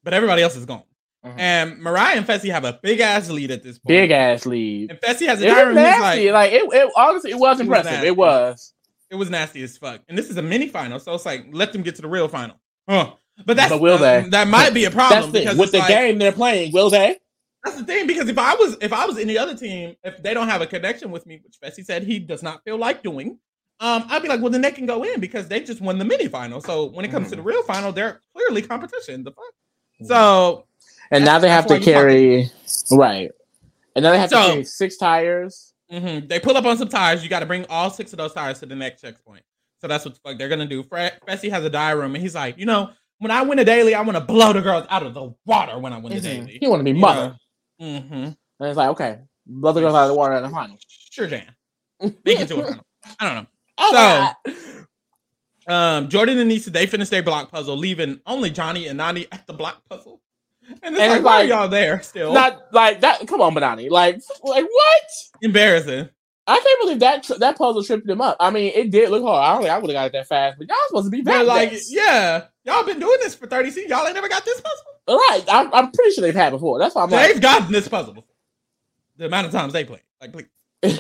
But 0.03 0.15
everybody 0.15 0.43
else 0.43 0.57
is 0.57 0.67
gone. 0.67 0.83
Mhm. 1.25 1.35
And 1.39 1.79
Mariah 1.79 2.17
and 2.17 2.27
Fessy 2.27 2.51
have 2.51 2.65
a 2.65 2.79
big 2.83 3.01
ass 3.01 3.31
lead 3.31 3.51
at 3.51 3.63
this 3.63 3.79
point. 3.79 3.89
Big 3.89 4.11
ass 4.11 4.47
lead. 4.47 4.91
And 4.91 5.01
Fessy 5.01 5.27
has 5.27 5.41
a 5.41 5.47
diary 5.47 5.75
like, 5.75 6.31
Like, 6.33 6.53
it, 6.53 6.63
it 6.73 6.93
honestly, 6.97 7.31
it 7.31 7.39
was 7.39 7.61
impressive. 7.61 8.05
it 8.05 8.17
was. 8.17 8.73
It 9.11 9.15
was 9.17 9.31
nasty 9.31 9.63
as 9.63 9.77
fuck. 9.79 10.01
And 10.09 10.17
this 10.19 10.29
is 10.31 10.37
a 10.37 10.43
mini 10.43 10.69
final, 10.69 10.99
so 10.99 11.15
it's 11.15 11.27
like 11.27 11.47
let 11.53 11.73
them 11.73 11.83
get 11.83 11.97
to 11.97 12.03
the 12.03 12.09
real 12.09 12.29
final. 12.29 12.57
Huh. 12.89 13.13
But 13.47 13.57
that's 13.57 13.71
But 13.71 13.81
will 13.81 13.95
uh, 13.95 14.23
they? 14.23 14.29
that 14.31 14.49
might 14.49 14.75
be 14.75 14.85
a 14.85 14.91
problem 14.91 15.31
because 15.33 15.57
with 15.57 15.73
the 15.73 15.79
like- 15.79 15.89
game 15.89 16.19
they're 16.19 16.33
playing. 16.33 16.73
Will 16.73 16.91
they? 16.91 17.17
That's 17.65 17.77
the 17.77 17.85
thing 17.85 18.07
because 18.07 18.29
if 18.29 18.39
I 18.39 18.55
was 18.55 18.77
if 18.81 18.93
I 18.93 19.05
was 19.07 19.19
any 19.19 19.37
other 19.37 19.57
team, 19.57 19.97
if 20.05 20.23
they 20.23 20.33
don't 20.33 20.49
have 20.49 20.61
a 20.63 20.67
connection 20.67 21.11
with 21.11 21.27
me, 21.27 21.41
which 21.45 21.57
Fessy 21.61 21.85
said 21.85 22.05
he 22.05 22.19
does 22.19 22.43
not 22.43 22.63
feel 22.65 22.77
like 22.79 23.03
doing, 23.03 23.39
um, 23.81 24.05
I'd 24.09 24.23
be 24.23 24.29
like, 24.29 24.41
well, 24.41 24.51
then 24.51 24.61
they 24.61 24.71
can 24.71 24.87
go 24.87 25.03
in 25.03 25.19
because 25.21 25.49
they 25.49 25.61
just 25.61 25.81
won 25.81 25.99
the 25.99 26.05
mini 26.05 26.29
final. 26.29 26.61
So 26.61 26.87
when 26.87 27.05
it 27.05 27.11
comes 27.11 27.31
to 27.31 27.37
the 27.37 27.43
real 27.43 27.63
final, 27.65 27.93
they're 27.93 28.21
clearly 28.35 28.63
competition. 28.63 29.25
The 29.25 29.33
fuck. 29.33 29.55
So 30.07 30.67
And 31.11 31.25
now 31.25 31.39
they 31.41 31.49
have 31.49 31.67
to 31.67 31.81
carry 31.81 32.51
right. 32.93 33.31
And 33.97 34.03
now 34.05 34.13
they 34.13 34.19
have 34.19 34.31
So- 34.31 34.41
to 34.41 34.49
carry 34.49 34.65
six 34.65 34.97
tires. 34.97 35.68
Mhm, 35.93 36.29
they 36.29 36.39
pull 36.39 36.57
up 36.57 36.65
on 36.67 36.77
some 36.77 36.89
tires. 36.89 37.23
You 37.23 37.31
got 37.31 37.41
to 37.41 37.47
bring 37.47 37.65
all 37.71 37.91
six 37.91 38.13
of 38.13 38.19
those 38.19 38.33
tires 38.35 38.61
to 38.61 38.67
the 38.67 38.75
next 38.75 39.01
checkpoint. 39.01 39.43
So 39.81 39.87
that's 39.89 40.05
what 40.05 40.15
the 40.15 40.21
fuck 40.21 40.39
they're 40.39 40.49
gonna 40.49 40.67
do. 40.67 40.83
Fre- 40.83 41.17
Fessy 41.27 41.49
has 41.51 41.65
a 41.65 41.97
room, 41.97 42.15
and 42.15 42.23
he's 42.23 42.35
like, 42.35 42.59
you 42.59 42.67
know, 42.67 42.91
when 43.19 43.31
I 43.31 43.43
win 43.43 43.59
a 43.59 43.65
daily, 43.65 43.95
I 43.95 44.01
want 44.03 44.17
to 44.19 44.25
blow 44.25 44.53
the 44.53 44.61
girls 44.61 44.87
out 44.91 45.05
of 45.05 45.15
the 45.15 45.33
water 45.47 45.79
when 45.79 45.93
I 45.93 45.99
win 45.99 46.13
the 46.13 46.21
daily. 46.21 46.59
He 46.61 46.67
want 46.69 46.81
to 46.81 46.85
be 46.85 46.91
You 46.91 46.97
mother. 46.97 47.37
Mm-hmm. 47.81 48.13
And 48.15 48.37
it's 48.61 48.77
like, 48.77 48.91
okay, 48.91 49.21
blow 49.47 49.73
the 49.73 49.81
girls 49.81 49.95
out 49.95 50.03
of 50.05 50.09
the 50.09 50.15
water 50.15 50.35
in 50.35 50.43
the 50.43 50.49
final. 50.49 50.77
Sure, 50.89 51.27
Jan. 51.29 51.47
Make 52.01 52.41
it 52.41 52.49
to 52.49 52.57
a 52.61 52.67
final. 52.67 52.85
I 53.21 53.25
don't 53.25 53.35
know. 53.35 53.47
Oh, 53.81 54.35
So- 54.45 55.73
Um, 55.73 56.09
Jordan 56.09 56.39
and 56.39 56.49
Nisa, 56.49 56.71
they 56.71 56.87
finished 56.87 57.11
their 57.11 57.23
block 57.23 57.51
puzzle, 57.53 57.77
leaving 57.77 58.21
only 58.27 58.51
Johnny 58.51 58.89
and 58.89 58.99
Nany 58.99 59.29
at 59.31 59.47
the 59.47 59.53
block 59.53 59.83
puzzle. 59.89 60.21
And 60.83 60.95
it's 60.95 61.01
And 61.01 61.13
like, 61.13 61.25
why 61.25 61.39
like- 61.39 61.47
are 61.47 61.49
y'all 61.49 61.69
there 61.69 62.03
still? 62.03 62.33
not 62.35 62.73
like 62.73 63.01
that. 63.01 63.27
Come 63.27 63.41
on, 63.41 63.55
Banani. 63.55 63.91
Like, 63.91 64.21
like 64.45 64.65
what? 64.65 65.03
Embarrassing. 65.43 66.09
I 66.47 66.61
can't 66.61 66.81
believe 66.81 67.01
that 67.01 67.29
that 67.41 67.59
puzzle 67.59 67.83
tripped 67.85 68.09
him 68.09 68.23
up. 68.23 68.37
I 68.41 68.49
mean, 68.51 68.73
it 68.75 68.91
did 68.91 69.11
look 69.11 69.23
hard. 69.23 69.45
I 69.45 69.53
don't 69.53 69.63
think 69.63 69.71
I 69.71 69.79
would 69.79 69.91
have 69.91 69.95
got 69.95 70.07
it 70.07 70.13
that 70.13 70.29
fast, 70.29 70.57
but 70.59 70.67
y'all 70.67 70.77
supposed 70.89 71.07
to 71.07 71.11
be 71.11 71.21
back. 71.21 71.47
like, 71.47 71.73
next. 71.73 71.93
yeah, 71.93 72.45
y'all 72.65 72.85
been 72.85 72.99
doing 72.99 73.19
this 73.21 73.35
for 73.35 73.47
30 73.47 73.71
seasons. 73.71 73.91
Y'all 73.91 74.07
ain't 74.07 74.15
never 74.15 74.29
got 74.31 74.47
this 74.47 74.59
puzzle. 74.61 75.19
right. 75.29 75.45
I'm, 75.49 75.73
I'm 75.75 75.93
pretty 75.93 76.13
sure 76.13 76.23
they've 76.23 76.35
had 76.35 76.51
before. 76.51 76.79
That's 76.79 76.95
why 76.95 77.03
I'm 77.03 77.11
like, 77.11 77.33
They've 77.35 77.43
gotten 77.43 77.71
this 77.71 77.87
puzzle 77.87 78.15
before. 78.15 78.31
The 79.19 79.27
amount 79.27 79.47
of 79.47 79.53
times 79.53 79.75
they 79.75 79.85
play. 79.85 80.01
Like, 80.23 80.33
please. 80.33 80.47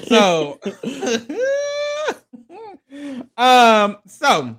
So, 0.08 0.58
um, 3.38 3.96
so 4.06 4.58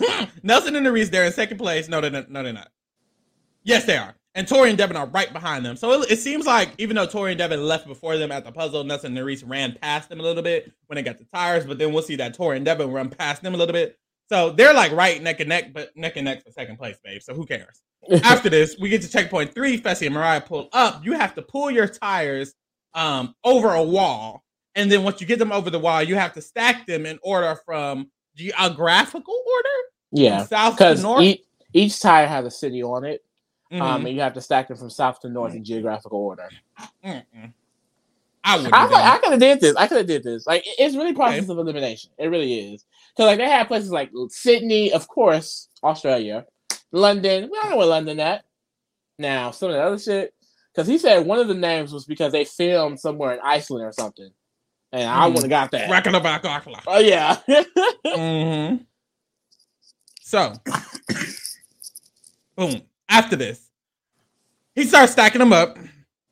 Nelson 0.42 0.74
and 0.76 0.86
the 0.86 0.92
Reese, 0.92 1.10
they're 1.10 1.24
in 1.24 1.32
second 1.32 1.58
place. 1.58 1.86
No, 1.88 2.00
they're 2.00 2.10
not. 2.10 2.30
No, 2.30 2.42
they're 2.42 2.52
not. 2.54 2.68
Yes, 3.64 3.84
they 3.84 3.96
are. 3.96 4.14
And 4.34 4.48
Tori 4.48 4.70
and 4.70 4.78
Devin 4.78 4.96
are 4.96 5.06
right 5.06 5.30
behind 5.32 5.64
them. 5.64 5.76
So 5.76 6.02
it, 6.02 6.12
it 6.12 6.18
seems 6.18 6.46
like 6.46 6.70
even 6.78 6.96
though 6.96 7.06
Tori 7.06 7.32
and 7.32 7.38
Devin 7.38 7.62
left 7.62 7.86
before 7.86 8.16
them 8.16 8.32
at 8.32 8.44
the 8.44 8.52
puzzle, 8.52 8.82
Nelson 8.82 9.16
and 9.16 9.26
Reese 9.26 9.42
ran 9.42 9.76
past 9.80 10.08
them 10.08 10.20
a 10.20 10.22
little 10.22 10.42
bit 10.42 10.72
when 10.86 10.96
they 10.96 11.02
got 11.02 11.18
the 11.18 11.26
tires. 11.34 11.66
But 11.66 11.78
then 11.78 11.92
we'll 11.92 12.02
see 12.02 12.16
that 12.16 12.34
Tori 12.34 12.56
and 12.56 12.64
Devin 12.64 12.90
run 12.90 13.10
past 13.10 13.42
them 13.42 13.54
a 13.54 13.58
little 13.58 13.74
bit. 13.74 13.98
So 14.30 14.50
they're 14.50 14.72
like 14.72 14.92
right 14.92 15.22
neck 15.22 15.40
and 15.40 15.50
neck, 15.50 15.74
but 15.74 15.94
neck 15.94 16.16
and 16.16 16.24
neck 16.24 16.42
for 16.42 16.50
second 16.50 16.78
place, 16.78 16.96
babe. 17.04 17.20
So 17.20 17.34
who 17.34 17.44
cares? 17.44 17.82
After 18.24 18.48
this, 18.48 18.76
we 18.80 18.88
get 18.88 19.02
to 19.02 19.08
checkpoint 19.10 19.54
three. 19.54 19.78
Fessy 19.78 20.06
and 20.06 20.14
Mariah 20.14 20.40
pull 20.40 20.70
up. 20.72 21.04
You 21.04 21.12
have 21.12 21.34
to 21.34 21.42
pull 21.42 21.70
your 21.70 21.86
tires 21.86 22.54
um, 22.94 23.34
over 23.44 23.74
a 23.74 23.82
wall, 23.82 24.42
and 24.74 24.90
then 24.90 25.02
once 25.04 25.20
you 25.20 25.26
get 25.26 25.38
them 25.38 25.52
over 25.52 25.68
the 25.68 25.78
wall, 25.78 26.02
you 26.02 26.14
have 26.14 26.32
to 26.34 26.40
stack 26.42 26.86
them 26.86 27.04
in 27.04 27.18
order 27.22 27.58
from 27.66 28.10
geographical 28.34 29.34
order, 29.34 29.68
yeah, 30.12 30.44
south 30.46 30.78
to 30.78 30.94
north. 31.02 31.22
each, 31.22 31.42
each 31.74 32.00
tire 32.00 32.26
has 32.26 32.46
a 32.46 32.50
city 32.50 32.82
on 32.82 33.04
it. 33.04 33.20
Mhm. 33.72 33.80
Um, 33.80 34.06
and 34.06 34.14
you 34.14 34.20
have 34.20 34.34
to 34.34 34.40
stack 34.42 34.68
them 34.68 34.76
from 34.76 34.90
south 34.90 35.20
to 35.20 35.30
north 35.30 35.54
in 35.54 35.64
geographical 35.64 36.18
order. 36.18 36.50
Mm-mm. 37.04 37.52
I 38.44 38.56
would. 38.56 38.72
I 38.72 38.84
like, 38.84 39.04
I 39.04 39.18
could 39.18 39.30
have 39.30 39.40
did 39.40 39.60
this. 39.60 39.76
I 39.76 39.86
could 39.86 39.98
have 39.98 40.06
did 40.06 40.24
this. 40.24 40.46
Like, 40.46 40.62
it's 40.66 40.94
really 40.96 41.14
process 41.14 41.44
Okay. 41.44 41.52
of 41.52 41.58
elimination. 41.58 42.10
It 42.18 42.26
really 42.26 42.74
is. 42.74 42.84
Because 43.16 43.26
like 43.28 43.38
they 43.38 43.48
have 43.48 43.68
places 43.68 43.90
like 43.90 44.10
Sydney, 44.28 44.92
of 44.92 45.08
course, 45.08 45.68
Australia, 45.82 46.44
London. 46.90 47.44
We 47.44 47.56
don't 47.56 47.70
know 47.70 47.76
where 47.78 47.86
London 47.86 48.20
at. 48.20 48.44
Now 49.18 49.52
some 49.52 49.70
of 49.70 49.76
the 49.76 49.82
other 49.82 49.98
shit. 49.98 50.34
Because 50.74 50.88
he 50.88 50.98
said 50.98 51.26
one 51.26 51.38
of 51.38 51.48
the 51.48 51.54
names 51.54 51.92
was 51.92 52.04
because 52.04 52.32
they 52.32 52.44
filmed 52.44 52.98
somewhere 52.98 53.32
in 53.34 53.40
Iceland 53.42 53.84
or 53.86 53.92
something, 53.92 54.30
and 54.90 55.08
I 55.08 55.28
Hmm. 55.28 55.34
would 55.34 55.42
have 55.44 55.50
got 55.50 55.70
that. 55.70 55.90
Racking 55.90 56.14
up 56.14 56.22
cockla. 56.24 56.80
Oh 56.86 56.98
yeah. 56.98 57.36
hmm 58.06 58.76
So, 60.22 60.54
boom. 62.56 62.82
After 63.12 63.36
this, 63.36 63.68
he 64.74 64.84
starts 64.84 65.12
stacking 65.12 65.38
them 65.40 65.52
up. 65.52 65.78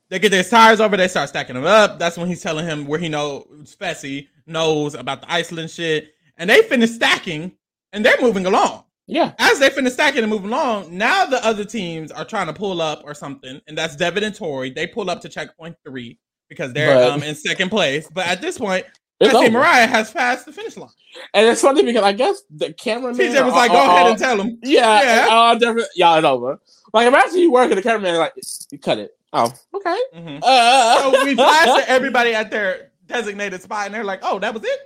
They 0.09 0.18
get 0.18 0.31
their 0.31 0.43
tires 0.43 0.81
over. 0.81 0.97
They 0.97 1.07
start 1.09 1.28
stacking 1.28 1.55
them 1.55 1.64
up. 1.66 1.99
That's 1.99 2.16
when 2.16 2.26
he's 2.26 2.41
telling 2.43 2.66
him 2.66 2.87
where 2.87 2.99
he 2.99 3.09
knows 3.09 3.76
Fessy 3.81 4.28
knows 4.47 4.95
about 4.95 5.20
the 5.20 5.31
Iceland 5.33 5.70
shit. 5.70 6.14
And 6.37 6.49
they 6.51 6.62
finish 6.62 6.91
stacking, 6.91 7.53
and 7.93 8.05
they're 8.05 8.20
moving 8.20 8.47
along. 8.47 8.85
yeah. 9.07 9.33
As 9.39 9.59
they 9.59 9.68
finish 9.70 9.93
stacking 9.93 10.22
and 10.22 10.31
moving 10.31 10.49
along, 10.51 10.97
now 10.97 11.26
the 11.26 11.45
other 11.45 11.64
teams 11.66 12.11
are 12.11 12.24
trying 12.24 12.47
to 12.47 12.53
pull 12.55 12.81
up 12.81 13.03
or 13.05 13.12
something, 13.14 13.61
and 13.68 13.76
that's 13.76 13.95
Devin 13.95 14.24
and 14.24 14.35
Tori. 14.35 14.70
They 14.70 14.87
pull 14.87 15.11
up 15.11 15.20
to 15.20 15.28
checkpoint 15.28 15.76
three 15.87 16.18
because 16.49 16.72
they're 16.72 16.95
But- 16.95 17.11
um 17.12 17.22
in 17.22 17.35
second 17.35 17.68
place. 17.68 18.09
But 18.12 18.26
at 18.26 18.41
this 18.41 18.57
point, 18.57 18.87
It's 19.21 19.31
Fessy 19.33 19.37
over. 19.37 19.45
and 19.45 19.53
Mariah 19.55 19.87
has 19.87 20.11
passed 20.12 20.47
the 20.47 20.53
finish 20.53 20.77
line. 20.77 20.89
And 21.35 21.47
it's 21.47 21.61
funny 21.61 21.83
because 21.85 22.03
I 22.03 22.12
guess 22.12 22.43
the 22.51 22.73
cameraman 22.73 23.16
TJ 23.21 23.45
was 23.45 23.53
like, 23.55 23.71
"Go 23.71 23.77
ahead 23.77 24.07
or- 24.07 24.11
and 24.11 24.18
tell 24.18 24.41
him." 24.41 24.59
Yeah, 24.62 25.03
Yeah. 25.03 25.55
definitely, 25.55 25.85
y'all, 25.97 26.16
it's 26.18 26.25
over. 26.25 26.59
Like, 26.93 27.07
imagine 27.07 27.39
you 27.39 27.53
work 27.53 27.71
at 27.71 27.75
the 27.75 27.83
cameraman, 27.83 28.16
like, 28.16 28.33
you 28.71 28.79
cut 28.79 28.99
it. 28.99 29.16
Oh, 29.33 29.53
okay. 29.75 29.97
Mhm. 30.16 30.41
Uh, 30.43 30.99
So 31.12 31.25
we 31.25 31.35
flash 31.35 31.66
to 31.81 31.89
everybody 31.91 32.35
at 32.35 32.51
their 32.51 32.91
designated 33.07 33.62
spot, 33.62 33.87
and 33.87 33.95
they're 33.95 34.05
like, 34.05 34.21
"Oh, 34.23 34.39
that 34.39 34.55
was 34.55 34.64
it." 34.64 34.81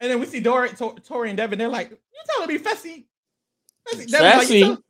And 0.00 0.10
then 0.10 0.20
we 0.20 0.26
see 0.26 0.40
Dory, 0.40 0.70
Tor- 0.70 0.94
Tori, 1.06 1.28
and 1.30 1.36
Devin. 1.36 1.58
They're 1.58 1.68
like, 1.68 1.90
"You 1.90 1.96
telling 2.34 2.48
me 2.48 2.58
Fessy? 2.58 3.04
Fessy, 3.88 4.10
like, 4.12 4.22
Fessy. 4.46 4.58
"You 4.60 4.64
tell- 4.64 4.82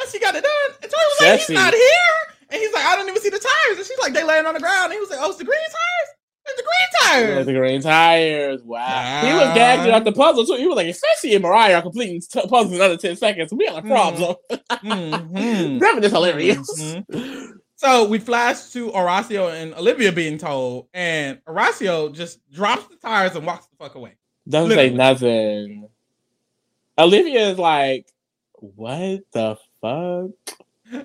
Fessy 0.00 0.20
got 0.20 0.34
it 0.34 0.42
done." 0.44 0.76
And 0.82 0.90
Tori 0.90 1.04
was 1.08 1.20
like, 1.20 1.40
"He's 1.40 1.50
not 1.50 1.72
here." 1.74 2.36
And 2.50 2.60
he's 2.60 2.72
like, 2.74 2.84
"I 2.84 2.96
don't 2.96 3.08
even 3.08 3.22
see 3.22 3.30
the 3.30 3.38
tires." 3.38 3.78
And 3.78 3.86
she's 3.86 3.98
like, 3.98 4.12
"They 4.12 4.24
laying 4.24 4.44
on 4.46 4.54
the 4.54 4.60
ground." 4.60 4.86
And 4.86 4.94
he 4.94 5.00
was 5.00 5.08
like, 5.10 5.20
"Oh, 5.22 5.28
it's 5.30 5.38
the 5.38 5.44
green 5.44 5.58
tires. 5.60 6.16
The 6.44 6.62
green 6.62 7.00
tires." 7.02 7.46
the 7.46 7.52
green 7.52 7.80
tires. 7.82 8.62
Wow. 8.62 9.20
He 9.22 9.32
was 9.32 9.54
gagged 9.54 9.88
at 9.88 10.04
the 10.04 10.12
puzzle 10.12 10.44
too. 10.44 10.54
He 10.56 10.66
was 10.66 10.76
like, 10.76 10.88
especially 10.88 11.34
and 11.34 11.42
Mariah 11.42 11.76
are 11.76 11.82
completing 11.82 12.20
t- 12.20 12.40
puzzles 12.48 12.68
in 12.70 12.74
another 12.76 12.96
10 12.96 13.16
seconds. 13.16 13.52
We 13.52 13.66
have 13.66 13.76
a 13.76 13.82
problem. 13.82 14.36
Mhm. 14.70 15.80
Devin 15.80 16.04
is 16.04 16.12
hilarious. 16.12 16.82
Mhm. 16.82 17.52
So 17.76 18.06
we 18.08 18.18
flash 18.20 18.70
to 18.70 18.90
Horacio 18.92 19.52
and 19.52 19.74
Olivia 19.74 20.12
being 20.12 20.38
told, 20.38 20.86
and 20.94 21.38
Horacio 21.46 22.12
just 22.14 22.38
drops 22.52 22.86
the 22.86 22.96
tires 22.96 23.34
and 23.34 23.44
walks 23.44 23.66
the 23.66 23.76
fuck 23.76 23.94
away. 23.96 24.14
Doesn't 24.48 24.68
Literally. 24.68 24.90
say 24.90 24.94
nothing. 24.94 25.88
Olivia 26.98 27.48
is 27.50 27.58
like, 27.58 28.06
what 28.54 29.20
the 29.32 29.56
fuck? 29.80 30.56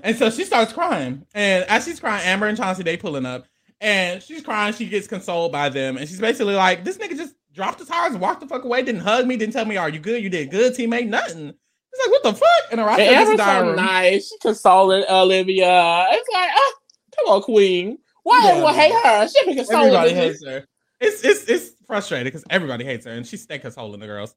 And 0.03 0.17
so 0.17 0.29
she 0.29 0.43
starts 0.43 0.73
crying. 0.73 1.25
And 1.33 1.63
as 1.65 1.85
she's 1.85 1.99
crying, 1.99 2.25
Amber 2.25 2.45
and 2.47 2.57
Chauncey, 2.57 2.83
they 2.83 2.97
pulling 2.97 3.25
up. 3.25 3.45
And 3.81 4.21
she's 4.23 4.41
crying. 4.41 4.73
She 4.73 4.87
gets 4.87 5.07
consoled 5.07 5.51
by 5.51 5.69
them. 5.69 5.97
And 5.97 6.07
she's 6.07 6.19
basically 6.19 6.55
like, 6.55 6.83
this 6.83 6.97
nigga 6.97 7.15
just 7.17 7.35
dropped 7.53 7.79
the 7.79 7.85
tires 7.85 8.13
and 8.13 8.21
walked 8.21 8.41
the 8.41 8.47
fuck 8.47 8.63
away. 8.63 8.81
Didn't 8.83 9.01
hug 9.01 9.27
me. 9.27 9.37
Didn't 9.37 9.53
tell 9.53 9.65
me, 9.65 9.77
are 9.77 9.89
you 9.89 9.99
good? 9.99 10.23
You 10.23 10.29
did 10.29 10.49
good, 10.49 10.73
teammate. 10.73 11.07
Nothing. 11.07 11.49
It's 11.49 12.05
like, 12.05 12.11
what 12.11 12.23
the 12.23 12.33
fuck? 12.33 12.71
And 12.71 12.79
Horacio 12.81 12.99
And 12.99 13.37
gets 13.37 13.43
so 13.43 13.61
room. 13.67 13.75
nice. 13.75 14.27
She 14.29 14.37
consoling 14.39 15.03
Olivia. 15.09 16.05
It's 16.11 16.29
like, 16.33 16.49
ah, 16.53 16.73
come 17.17 17.33
on, 17.35 17.41
Queen. 17.43 17.97
Why 18.23 18.41
Yeah. 18.43 18.49
everyone 18.51 18.75
hate 18.75 18.93
her? 18.93 19.27
She 19.27 19.45
be 19.45 19.55
consoling 19.55 19.85
Everybody 19.85 20.13
hates 20.13 20.45
her. 20.45 20.65
It's 20.99 21.23
it's 21.23 21.43
it's 21.45 21.71
frustrating 21.85 22.25
because 22.25 22.43
everybody 22.49 22.83
hates 22.83 23.05
her, 23.05 23.11
and 23.11 23.25
she's 23.25 23.43
stay 23.43 23.59
consoling 23.59 23.99
the 23.99 24.07
girls. 24.07 24.35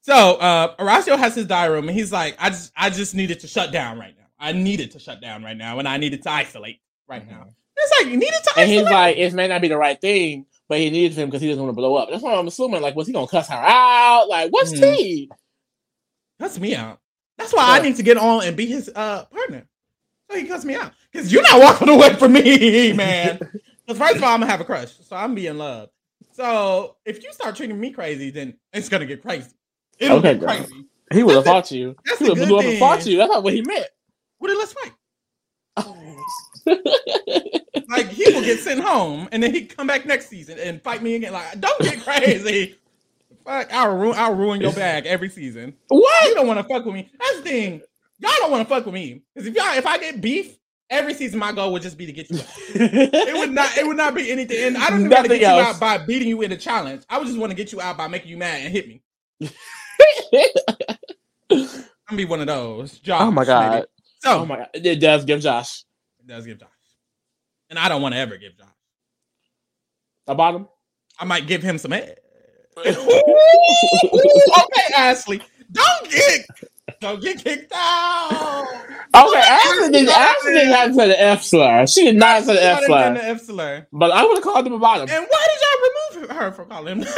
So 0.00 0.36
uh 0.36 0.74
Horacio 0.76 1.18
has 1.18 1.34
his 1.34 1.46
diary 1.46 1.74
room, 1.74 1.88
and 1.88 1.96
he's 1.96 2.10
like, 2.10 2.34
I 2.40 2.48
just 2.50 2.72
I 2.76 2.88
just 2.90 3.14
needed 3.14 3.40
to 3.40 3.46
shut 3.46 3.70
down 3.72 3.98
right 3.98 4.14
now. 4.16 4.24
I 4.40 4.52
needed 4.52 4.90
to 4.92 4.98
shut 4.98 5.20
down 5.20 5.44
right 5.44 5.56
now, 5.56 5.78
and 5.78 5.86
I 5.86 5.98
needed 5.98 6.22
to 6.22 6.30
isolate 6.30 6.80
right 7.08 7.28
now. 7.28 7.46
It's 7.80 7.92
like 8.00 8.10
you 8.12 8.16
needed 8.18 8.34
to 8.44 8.52
And 8.58 8.68
he's 8.70 8.82
like, 8.84 9.16
it 9.16 9.32
may 9.34 9.46
not 9.48 9.60
be 9.60 9.68
the 9.68 9.76
right 9.76 10.00
thing, 10.00 10.46
but 10.68 10.78
he 10.78 10.90
needs 10.90 11.16
him 11.16 11.28
because 11.28 11.40
he 11.42 11.48
doesn't 11.48 11.62
want 11.62 11.72
to 11.72 11.76
blow 11.76 11.94
up. 11.96 12.08
That's 12.10 12.22
why 12.22 12.34
I'm 12.34 12.46
assuming, 12.48 12.82
like, 12.82 12.96
was 12.96 13.06
he 13.06 13.12
gonna 13.12 13.26
cuss 13.28 13.48
her 13.48 13.54
out? 13.54 14.26
Like, 14.28 14.50
what's 14.52 14.72
Mhm. 14.72 14.96
T? 14.96 15.30
cuss 16.40 16.58
me 16.58 16.74
out. 16.74 17.00
That's 17.36 17.52
why 17.54 17.78
I 17.78 17.82
need 17.82 17.96
to 17.96 18.02
get 18.02 18.16
on 18.16 18.44
and 18.44 18.56
be 18.56 18.66
his 18.66 18.90
uh 18.94 19.24
partner. 19.26 19.66
So 20.30 20.36
he 20.36 20.44
cuss 20.44 20.64
me 20.64 20.74
out. 20.74 20.92
Because 21.12 21.32
you're 21.32 21.42
not 21.42 21.60
walking 21.60 21.88
away 21.94 22.14
from 22.14 22.32
me, 22.32 22.92
man. 22.92 23.38
Because 23.86 23.98
first 24.06 24.16
of 24.16 24.22
all, 24.22 24.34
I'm 24.34 24.40
gonna 24.40 24.50
have 24.52 24.60
a 24.60 24.64
crush. 24.66 24.92
So 24.98 25.16
I'm 25.16 25.34
be 25.34 25.46
in 25.46 25.56
love. 25.56 25.88
So 26.32 26.96
if 27.06 27.22
you 27.24 27.32
start 27.32 27.56
treating 27.56 27.80
me 27.80 27.90
crazy, 27.90 28.30
then 28.30 28.58
it's 28.72 28.90
gonna 28.90 29.06
get 29.06 29.22
crazy. 29.22 29.48
It'll 29.98 30.18
Okay, 30.18 30.34
get 30.34 30.40
girl. 30.40 30.48
crazy. 30.50 30.84
He 31.10 31.22
would 31.22 31.36
have 31.36 31.44
That's 31.44 31.70
fought 31.70 31.74
you. 31.74 31.96
That's 32.04 32.18
He 32.18 32.26
a 32.26 32.28
would 32.28 32.38
have 32.38 32.48
good 32.48 32.48
blew 32.48 32.58
up 32.58 32.64
and 32.66 32.72
thing. 32.74 32.80
fought 32.80 33.06
you. 33.06 33.16
That's 33.16 33.30
not 33.32 33.42
what 33.42 33.54
he 33.54 33.62
meant. 33.62 33.86
What 34.36 34.48
did 34.48 34.58
let's 34.58 34.74
fight. 34.74 34.92
like 37.88 38.08
he 38.08 38.32
will 38.32 38.42
get 38.42 38.60
sent 38.60 38.80
home, 38.80 39.28
and 39.32 39.42
then 39.42 39.52
he 39.52 39.64
come 39.64 39.86
back 39.86 40.06
next 40.06 40.28
season 40.28 40.58
and 40.58 40.82
fight 40.82 41.02
me 41.02 41.14
again. 41.16 41.32
Like, 41.32 41.60
don't 41.60 41.78
get 41.80 42.00
crazy. 42.02 42.76
Fuck, 43.44 43.72
I'll 43.72 43.96
ruin, 43.96 44.14
I'll 44.18 44.34
ruin 44.34 44.60
your 44.60 44.72
bag 44.72 45.06
every 45.06 45.30
season. 45.30 45.74
What? 45.88 46.28
You 46.28 46.34
don't 46.34 46.46
want 46.46 46.58
to 46.60 46.64
fuck 46.64 46.84
with 46.84 46.94
me. 46.94 47.10
That's 47.18 47.36
the 47.36 47.42
thing. 47.42 47.82
Y'all 48.18 48.32
don't 48.38 48.50
want 48.50 48.68
to 48.68 48.74
fuck 48.74 48.84
with 48.84 48.94
me 48.94 49.22
because 49.34 49.46
if 49.46 49.54
y'all, 49.54 49.74
if 49.74 49.86
I 49.86 49.96
get 49.96 50.20
beef 50.20 50.58
every 50.90 51.14
season, 51.14 51.38
my 51.38 51.52
goal 51.52 51.72
would 51.72 51.82
just 51.82 51.96
be 51.96 52.04
to 52.06 52.12
get 52.12 52.30
you. 52.30 52.38
Out. 52.38 52.46
It 52.74 53.36
would 53.36 53.52
not. 53.52 53.76
It 53.78 53.86
would 53.86 53.96
not 53.96 54.14
be 54.14 54.30
anything. 54.30 54.66
And 54.66 54.76
I 54.76 54.90
don't 54.90 55.00
even 55.00 55.10
want 55.10 55.28
to 55.28 55.38
get 55.38 55.40
you 55.40 55.62
out 55.62 55.80
by 55.80 55.98
beating 55.98 56.28
you 56.28 56.42
in 56.42 56.52
a 56.52 56.56
challenge. 56.56 57.04
I 57.08 57.18
would 57.18 57.26
just 57.26 57.38
want 57.38 57.50
to 57.50 57.56
get 57.56 57.72
you 57.72 57.80
out 57.80 57.96
by 57.96 58.08
making 58.08 58.30
you 58.30 58.36
mad 58.36 58.60
and 58.62 58.72
hit 58.72 58.88
me. 58.88 59.02
I'm 61.50 61.66
gonna 62.08 62.16
be 62.16 62.24
one 62.24 62.40
of 62.40 62.46
those. 62.46 62.98
Josh, 62.98 63.20
oh 63.22 63.30
my 63.30 63.44
god. 63.44 63.72
maybe. 63.72 63.86
So 64.20 64.40
Oh 64.40 64.46
my 64.46 64.56
god. 64.58 64.68
It 64.74 65.00
does 65.00 65.24
give 65.24 65.40
Josh 65.40 65.84
it 66.20 66.26
does 66.26 66.46
give 66.46 66.58
Josh, 66.58 66.68
and 67.70 67.78
I 67.78 67.88
don't 67.88 68.02
want 68.02 68.14
to 68.14 68.18
ever 68.20 68.36
give 68.36 68.56
Josh. 68.56 68.66
a 70.26 70.34
bottom. 70.34 70.68
I 71.18 71.24
might 71.24 71.46
give 71.46 71.62
him 71.62 71.78
some 71.78 71.90
head. 71.92 72.18
okay, 72.78 72.94
Ashley, 74.96 75.42
don't 75.72 76.10
get 76.10 76.46
don't 77.00 77.20
get 77.20 77.42
kicked 77.42 77.72
out. 77.74 78.64
Okay, 79.14 79.40
Ashley 79.40 79.90
did 79.90 80.08
Ashley 80.08 80.52
did 80.52 80.68
not 80.68 80.78
have 80.78 80.88
to 80.90 80.94
say 80.94 81.08
the 81.08 81.20
F 81.20 81.42
slur. 81.42 81.86
She 81.88 82.04
did 82.04 82.16
not 82.16 82.44
say 82.44 82.54
the 82.54 82.62
F 82.62 82.80
Not 82.82 82.86
slur. 82.86 83.14
the 83.14 83.24
F 83.24 83.40
slur. 83.40 83.86
But 83.92 84.12
I 84.12 84.24
would 84.24 84.36
have 84.36 84.44
called 84.44 84.66
him 84.66 84.74
a 84.74 84.78
bottom. 84.78 85.08
And 85.10 85.26
why 85.28 85.46
did 85.50 85.60
y'all 85.60 86.26
remove 86.28 86.38
her 86.38 86.52
from 86.52 86.68
calling 86.68 86.98
him? 87.02 87.08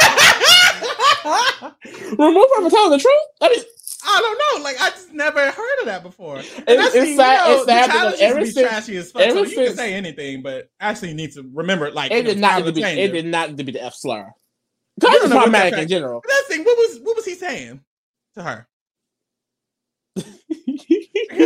Remove 2.18 2.46
her 2.56 2.62
for 2.62 2.70
telling 2.70 2.90
the 2.92 2.98
truth. 2.98 3.26
I 3.42 3.48
mean, 3.50 3.60
I 4.06 4.20
don't 4.20 4.58
know. 4.58 4.64
Like 4.64 4.80
I 4.80 4.90
just 4.90 5.12
never 5.12 5.50
heard 5.50 5.78
of 5.80 5.86
that 5.86 6.02
before. 6.02 6.36
And 6.38 6.44
It's- 6.46 6.64
that's 6.66 6.94
it's 6.94 7.10
the- 7.10 7.16
sad- 7.16 7.50
it's 7.52 7.66
the 7.66 7.72
sad 7.72 7.86
because 7.86 8.20
ever 8.20 8.46
since- 8.46 8.68
trashy 8.68 8.96
as 8.96 9.10
fuck. 9.12 9.22
ever 9.22 9.44
So 9.44 9.50
you 9.50 9.66
can 9.68 9.76
say 9.76 9.94
anything, 9.94 10.42
but 10.42 10.68
Ashley 10.80 11.12
need 11.14 11.32
to 11.32 11.48
remember. 11.52 11.90
Like 11.90 12.10
it 12.12 12.24
know, 12.24 12.30
did 12.30 12.38
not 12.38 12.64
to 12.64 12.72
be. 12.72 12.82
It 12.82 13.12
did 13.12 13.26
not 13.26 13.56
to 13.56 13.64
be 13.64 13.72
the 13.72 13.82
F 13.82 13.94
slur. 13.94 14.30
You 15.02 15.08
Cause 15.08 15.22
it's 15.22 15.32
problematic 15.32 15.78
in 15.78 15.88
general. 15.88 16.22
That's 16.28 16.48
the 16.48 16.54
thing. 16.54 16.64
What 16.64 16.76
was 16.76 17.00
what 17.00 17.16
was 17.16 17.24
he 17.24 17.34
saying 17.34 17.80
to 18.36 18.42
her? 18.42 18.66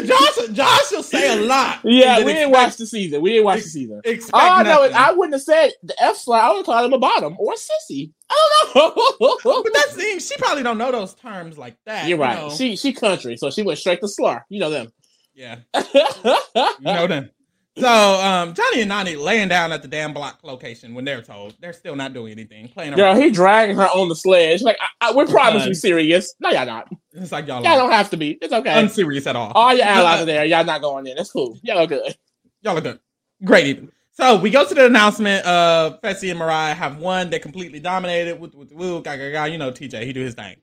Josh, 0.06 0.48
Josh 0.52 0.90
will 0.92 1.02
say 1.02 1.38
a 1.38 1.42
lot. 1.46 1.80
yeah, 1.84 2.18
we 2.18 2.32
didn't 2.32 2.48
expect- 2.48 2.50
watch 2.52 2.76
the 2.76 2.86
season. 2.86 3.20
We 3.22 3.30
didn't 3.30 3.44
watch 3.44 3.62
the 3.62 3.68
season. 3.68 4.00
All 4.32 4.40
I 4.50 4.62
know 4.62 4.82
is. 4.84 4.92
I 4.92 5.12
wouldn't 5.12 5.34
have 5.34 5.42
said 5.42 5.70
the 5.82 5.94
F 6.02 6.16
slur. 6.16 6.36
I 6.36 6.48
would 6.50 6.56
have 6.58 6.66
called 6.66 6.86
him 6.86 6.92
a 6.92 6.98
bottom 6.98 7.36
or 7.38 7.52
a 7.52 7.56
sissy. 7.56 8.10
I 8.30 8.70
don't 8.74 8.96
know. 8.96 9.38
But 9.62 9.72
that's 9.72 9.94
the 9.94 10.00
thing. 10.02 10.18
She 10.18 10.36
probably 10.36 10.62
don't 10.62 10.78
know 10.78 10.90
those 10.90 11.14
terms 11.14 11.58
like 11.58 11.76
that. 11.86 12.08
You're 12.08 12.18
you 12.18 12.22
right. 12.22 12.38
know? 12.38 12.50
She 12.50 12.76
she 12.76 12.92
country, 12.92 13.36
so 13.36 13.50
she 13.50 13.62
went 13.62 13.78
straight 13.78 14.00
to 14.00 14.08
slur. 14.08 14.44
You 14.48 14.60
know 14.60 14.70
them. 14.70 14.92
yeah. 15.34 15.58
You 15.74 16.64
know 16.82 17.06
them. 17.06 17.30
So 17.76 17.88
um, 17.88 18.54
Johnny 18.54 18.82
and 18.82 18.90
Nany 18.90 19.20
laying 19.20 19.48
down 19.48 19.72
at 19.72 19.82
the 19.82 19.88
damn 19.88 20.12
block 20.12 20.38
location 20.44 20.94
when 20.94 21.04
they're 21.04 21.22
told 21.22 21.56
they're 21.60 21.72
still 21.72 21.96
not 21.96 22.12
doing 22.14 22.30
anything, 22.32 22.68
playing 22.68 22.94
Girl, 22.94 23.06
around. 23.12 23.20
he 23.20 23.30
dragging 23.30 23.74
her 23.76 23.86
on 23.88 24.08
the 24.08 24.14
sledge. 24.14 24.62
Like, 24.62 24.76
I, 25.00 25.08
I, 25.08 25.12
we're 25.12 25.26
promising 25.26 25.70
Because- 25.70 25.80
serious. 25.80 26.34
No, 26.38 26.50
y'all 26.50 26.66
not. 26.66 26.88
It's 27.12 27.32
like 27.32 27.46
y'all 27.48 27.64
Y'all 27.64 27.76
don't 27.78 27.90
have 27.90 28.10
to 28.10 28.16
be. 28.16 28.38
It's 28.40 28.52
okay. 28.52 28.78
unserious 28.80 29.26
at 29.26 29.34
all. 29.34 29.50
All 29.54 29.74
your 29.74 29.86
allies 29.86 30.22
are 30.22 30.24
there. 30.24 30.44
Y'all 30.44 30.64
not 30.64 30.82
going 30.82 31.06
in. 31.08 31.18
It's 31.18 31.32
cool. 31.32 31.58
Y'all 31.62 31.78
are 31.78 31.86
good. 31.86 32.16
Y'all 32.62 32.76
are 32.78 32.80
good. 32.80 33.00
Great 33.44 33.66
even. 33.66 33.90
So 34.12 34.36
we 34.38 34.50
go 34.50 34.64
to 34.64 34.74
the 34.74 34.86
announcement 34.86 35.44
of 35.44 36.00
Fessy 36.00 36.30
and 36.30 36.38
Mariah 36.38 36.74
have 36.74 36.98
won. 36.98 37.28
They 37.30 37.40
completely 37.40 37.80
dominated. 37.80 38.38
With 38.38 38.54
woo, 38.54 38.68
woo, 38.72 39.02
ga, 39.02 39.16
ga, 39.16 39.32
ga. 39.32 39.44
You 39.46 39.58
know 39.58 39.72
TJ, 39.72 40.04
he 40.04 40.12
do 40.12 40.20
his 40.20 40.34
thing. 40.34 40.56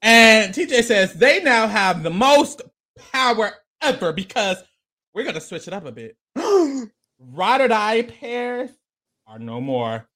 And 0.00 0.54
TJ 0.54 0.82
says 0.84 1.12
they 1.12 1.42
now 1.42 1.66
have 1.66 2.02
the 2.02 2.10
most 2.10 2.62
power 3.12 3.52
ever 3.82 4.12
because 4.12 4.62
we're 5.16 5.24
gonna 5.24 5.40
switch 5.40 5.66
it 5.66 5.72
up 5.72 5.86
a 5.86 5.92
bit. 5.92 6.16
Ride 7.18 7.62
or 7.62 7.68
die 7.68 8.02
pairs 8.02 8.70
are 9.26 9.38
no 9.38 9.60
more. 9.62 10.06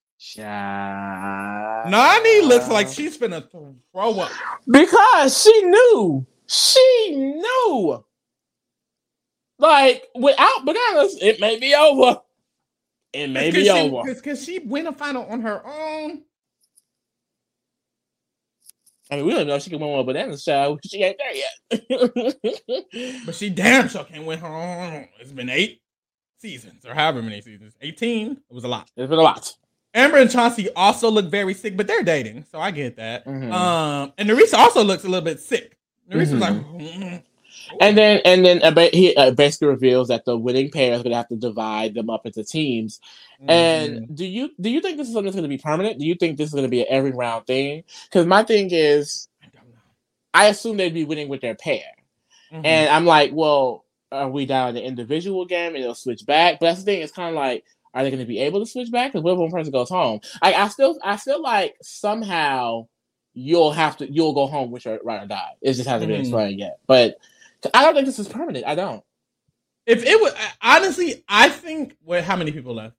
Nany 1.88 2.46
looks 2.46 2.68
like 2.68 2.86
she's 2.88 3.16
finna 3.16 3.50
throw 3.50 4.20
up. 4.20 4.30
because 4.70 5.42
she 5.42 5.62
knew. 5.62 6.26
She 6.46 7.14
knew. 7.16 8.04
Like 9.58 10.04
without 10.14 10.66
bananas, 10.66 11.18
it 11.22 11.40
may 11.40 11.58
be 11.58 11.74
over. 11.74 12.20
It 13.14 13.28
may 13.28 13.50
be 13.50 13.70
over. 13.70 14.02
Because 14.14 14.44
she 14.44 14.58
win 14.58 14.86
a 14.86 14.92
final 14.92 15.24
on 15.24 15.40
her 15.40 15.66
own. 15.66 16.24
I 19.10 19.16
mean, 19.16 19.26
we 19.26 19.32
don't 19.32 19.46
know 19.46 19.56
if 19.56 19.62
she 19.62 19.70
can 19.70 19.80
win 19.80 19.90
one 19.90 20.06
bananas 20.06 20.44
child. 20.44 20.80
She 20.84 21.02
ain't 21.02 21.18
there 21.18 21.34
yet. 21.34 22.36
But 23.26 23.34
she 23.34 23.50
damn 23.50 23.88
sure 23.88 24.04
can't 24.04 24.24
win 24.24 24.38
her 24.38 24.46
own. 24.46 25.08
It's 25.20 25.32
been 25.32 25.48
eight 25.48 25.80
seasons 26.40 26.84
or 26.86 26.94
however 26.94 27.22
many 27.22 27.40
seasons. 27.40 27.74
18. 27.80 28.32
It 28.32 28.38
was 28.54 28.64
a 28.64 28.68
lot. 28.68 28.88
it's 28.96 29.08
been 29.10 29.18
a 29.18 29.22
lot. 29.22 29.52
Amber 29.92 30.18
and 30.18 30.30
Chauncey 30.30 30.70
also 30.76 31.10
look 31.10 31.26
very 31.26 31.52
sick, 31.54 31.76
but 31.76 31.86
they're 31.88 32.04
dating, 32.04 32.44
so 32.50 32.60
I 32.60 32.70
get 32.70 32.96
that. 32.96 33.26
Mhm. 33.26 33.52
Um, 33.52 34.12
and 34.16 34.28
Nerissa 34.28 34.56
also 34.56 34.84
looks 34.84 35.02
a 35.04 35.08
little 35.08 35.24
bit 35.24 35.40
sick. 35.40 35.76
Nerissa's 36.08 36.34
Mhm. 36.34 36.40
like, 36.40 37.24
And 37.80 37.96
then 37.96 38.20
and 38.24 38.44
then 38.44 38.62
uh, 38.62 38.88
he 38.92 39.14
uh, 39.16 39.30
basically 39.32 39.68
reveals 39.68 40.08
that 40.08 40.24
the 40.24 40.36
winning 40.36 40.70
pair 40.70 40.92
is 40.94 41.02
going 41.02 41.12
to 41.12 41.16
have 41.16 41.28
to 41.28 41.36
divide 41.36 41.94
them 41.94 42.10
up 42.10 42.26
into 42.26 42.42
teams. 42.44 43.00
mhm. 43.40 43.50
And 43.50 44.16
do 44.16 44.24
you 44.24 44.50
do 44.60 44.70
you 44.70 44.80
think 44.80 44.96
this 44.96 45.06
is 45.08 45.12
something 45.14 45.26
that's 45.26 45.36
going 45.36 45.48
to 45.48 45.56
be 45.56 45.62
permanent? 45.62 45.98
Do 45.98 46.06
you 46.06 46.14
think 46.14 46.36
this 46.36 46.48
is 46.48 46.54
going 46.54 46.64
to 46.64 46.70
be 46.70 46.80
an 46.80 46.86
every 46.90 47.12
round 47.12 47.46
thing? 47.46 47.84
Because 48.04 48.26
my 48.26 48.42
thing 48.42 48.70
is, 48.72 49.28
I 49.42 49.46
don't 49.52 49.68
know. 49.68 49.76
I 50.34 50.46
assume 50.46 50.76
they'd 50.76 50.94
be 50.94 51.04
winning 51.04 51.28
with 51.28 51.40
their 51.42 51.54
pair, 51.54 51.82
Mhm. 52.52 52.64
and 52.64 52.88
I'm 52.90 53.06
like, 53.06 53.30
well, 53.32 53.84
are 54.12 54.28
we 54.28 54.46
down 54.46 54.74
the 54.74 54.82
individual 54.82 55.44
game 55.44 55.74
and 55.76 55.84
they'll 55.84 55.94
switch 55.94 56.26
back? 56.26 56.58
But 56.58 56.66
that's 56.66 56.80
the 56.80 56.84
thing. 56.86 57.02
It's 57.02 57.12
kind 57.12 57.28
of 57.30 57.36
like, 57.36 57.64
are 57.94 58.02
they 58.02 58.10
going 58.10 58.20
to 58.20 58.26
be 58.26 58.40
able 58.40 58.58
to 58.60 58.66
switch 58.66 58.90
back? 58.90 59.12
Because 59.12 59.22
what 59.22 59.32
if 59.34 59.38
one 59.38 59.50
person 59.52 59.70
goes 59.72 59.88
home? 59.88 60.20
I, 60.42 60.54
I 60.54 60.68
still 60.68 60.98
I 61.04 61.16
feel 61.16 61.40
like 61.40 61.76
somehow 61.82 62.88
you'll 63.34 63.70
have 63.72 63.96
to 63.98 64.12
you'll 64.12 64.32
go 64.34 64.46
home 64.48 64.72
with 64.72 64.84
your 64.84 64.98
ride 65.04 65.22
or 65.22 65.26
die. 65.28 65.52
It 65.62 65.74
just 65.74 65.88
hasn't 65.88 66.08
been 66.10 66.18
Mhm. 66.20 66.24
explained 66.24 66.58
yet, 66.58 66.78
but. 66.86 67.16
I 67.74 67.82
don't 67.82 67.94
think 67.94 68.06
this 68.06 68.18
is 68.18 68.28
permanent. 68.28 68.66
I 68.66 68.74
don't. 68.74 69.02
if 69.86 70.04
it 70.04 70.20
was 70.20 70.34
honestly, 70.62 71.24
I 71.28 71.48
think 71.48 71.96
what 72.02 72.24
how 72.24 72.36
many 72.36 72.52
people 72.52 72.74
left? 72.74 72.96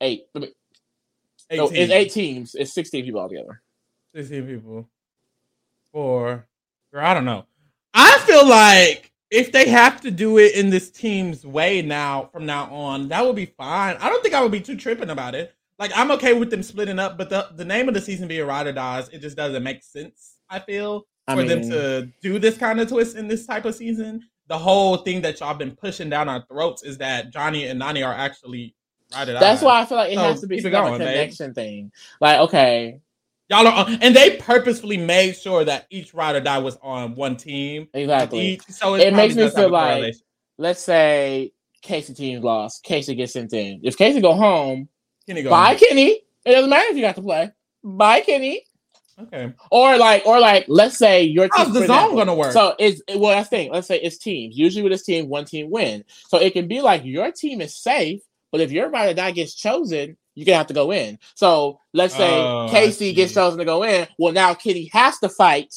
Eight. 0.00 0.26
18. 0.34 0.52
no, 1.56 1.70
it's 1.72 1.92
eight 1.92 2.12
teams. 2.12 2.54
It's 2.54 2.72
sixteen 2.72 3.04
people 3.04 3.20
altogether. 3.20 3.62
16 4.14 4.46
people. 4.46 4.88
Four. 5.92 6.46
Girl, 6.92 7.04
I 7.04 7.14
don't 7.14 7.24
know. 7.24 7.44
I 7.94 8.18
feel 8.26 8.46
like 8.48 9.12
if 9.30 9.52
they 9.52 9.68
have 9.68 10.00
to 10.02 10.10
do 10.10 10.38
it 10.38 10.54
in 10.54 10.70
this 10.70 10.90
team's 10.90 11.44
way 11.44 11.82
now 11.82 12.30
from 12.32 12.46
now 12.46 12.72
on, 12.74 13.08
that 13.08 13.24
would 13.24 13.36
be 13.36 13.46
fine. 13.46 13.96
I 14.00 14.08
don't 14.08 14.22
think 14.22 14.34
I 14.34 14.42
would 14.42 14.52
be 14.52 14.60
too 14.60 14.76
tripping 14.76 15.10
about 15.10 15.34
it. 15.34 15.54
Like 15.78 15.92
I'm 15.94 16.10
okay 16.12 16.32
with 16.32 16.50
them 16.50 16.62
splitting 16.62 16.98
up, 16.98 17.18
but 17.18 17.30
the, 17.30 17.48
the 17.54 17.64
name 17.64 17.88
of 17.88 17.94
the 17.94 18.00
season 18.00 18.28
being 18.28 18.46
Ride 18.46 18.66
or 18.66 18.72
Dies, 18.72 19.08
it 19.10 19.20
just 19.20 19.36
doesn't 19.36 19.62
make 19.62 19.82
sense, 19.82 20.36
I 20.48 20.58
feel, 20.58 21.06
I 21.28 21.34
for 21.36 21.44
them 21.44 21.62
to 21.70 22.08
do 22.22 22.38
this 22.38 22.56
kind 22.58 22.80
of 22.80 22.88
twist 22.88 23.16
in 23.16 23.28
this 23.28 23.46
type 23.46 23.64
of 23.64 23.74
season. 23.74 24.22
The 24.48 24.58
whole 24.58 24.96
thing 24.98 25.20
that 25.22 25.40
y'all 25.40 25.54
been 25.54 25.76
pushing 25.76 26.08
down 26.08 26.28
our 26.28 26.42
throats 26.48 26.82
is 26.82 26.98
that 26.98 27.30
Johnny 27.30 27.66
and 27.66 27.80
Nany 27.80 28.04
are 28.06 28.14
actually 28.14 28.74
Die. 29.10 29.24
That's 29.24 29.62
why 29.62 29.80
I 29.80 29.86
feel 29.86 29.96
like 29.98 30.12
it 30.12 30.16
So, 30.16 30.22
has 30.22 30.40
to 30.42 30.46
be 30.46 30.56
it 30.58 30.62
some 30.62 30.70
going, 30.70 30.98
babe. 30.98 31.08
connection 31.08 31.54
thing. 31.54 31.92
Like, 32.20 32.40
okay, 32.40 33.00
Y'all 33.50 33.66
are, 33.66 33.86
uh, 33.88 33.96
and 34.02 34.14
they 34.14 34.36
purposefully 34.36 34.98
made 34.98 35.34
sure 35.34 35.64
that 35.64 35.86
each 35.88 36.12
ride 36.12 36.36
or 36.36 36.40
die 36.40 36.58
was 36.58 36.76
on 36.82 37.14
one 37.14 37.34
team. 37.36 37.88
exactly. 37.94 38.40
Each, 38.46 38.62
so 38.68 38.94
It 38.96 39.00
probably 39.08 39.10
makes 39.12 39.34
me 39.36 39.48
feel 39.48 39.70
like- 39.70 40.14
Let's 40.58 40.80
say 40.82 41.52
Kaycee 41.82 42.14
team 42.16 42.42
lost. 42.42 42.84
Kaycee 42.84 43.16
gets 43.16 43.32
sent 43.32 43.52
in. 43.54 43.80
If 43.82 43.96
Kaycee 43.96 44.20
go 44.20 44.34
home, 44.34 44.88
Kenny 45.26 45.42
go 45.42 45.50
bye 45.50 45.72
on. 45.72 45.78
Kenny. 45.78 46.20
It 46.44 46.52
doesn't 46.52 46.68
matter 46.68 46.88
if 46.90 46.96
you 46.96 47.02
got 47.02 47.14
to 47.16 47.22
play. 47.22 47.50
Bye 47.82 48.20
Kenny. 48.20 48.64
Okay, 49.20 49.52
Or 49.72 49.96
like, 49.96 50.24
or 50.26 50.38
like, 50.38 50.66
let's 50.68 50.96
say 50.96 51.24
your 51.24 51.48
how's 51.52 51.72
the 51.72 51.86
zone 51.86 52.14
gonna 52.14 52.34
work? 52.34 52.52
So 52.52 52.76
it's 52.78 53.02
well, 53.08 53.34
that's 53.34 53.48
the 53.48 53.56
thing. 53.56 53.72
Let's 53.72 53.88
say 53.88 54.00
it's 54.00 54.18
teams. 54.18 54.56
Usually 54.56 54.82
with 54.82 54.92
this 54.92 55.04
team, 55.04 55.28
one 55.28 55.44
team 55.44 55.70
win. 55.70 56.04
So 56.28 56.38
it 56.38 56.52
can 56.52 56.68
be 56.68 56.80
like 56.80 57.04
your 57.04 57.32
team 57.32 57.60
is 57.60 57.74
safe, 57.74 58.20
but 58.52 58.60
if 58.60 58.70
your 58.70 58.90
ride 58.90 59.10
or 59.10 59.14
die 59.14 59.32
gets 59.32 59.54
chosen, 59.54 60.16
you're 60.34 60.46
gonna 60.46 60.58
have 60.58 60.68
to 60.68 60.74
go 60.74 60.92
in. 60.92 61.18
So 61.34 61.80
let's 61.92 62.14
say 62.14 62.30
Oh, 62.30 62.68
Kaycee 62.70 63.14
gets 63.14 63.34
chosen 63.34 63.58
to 63.58 63.64
go 63.64 63.82
in. 63.82 64.06
Well, 64.18 64.32
now 64.32 64.54
Kitty 64.54 64.88
has 64.92 65.18
to 65.18 65.28
fight 65.28 65.74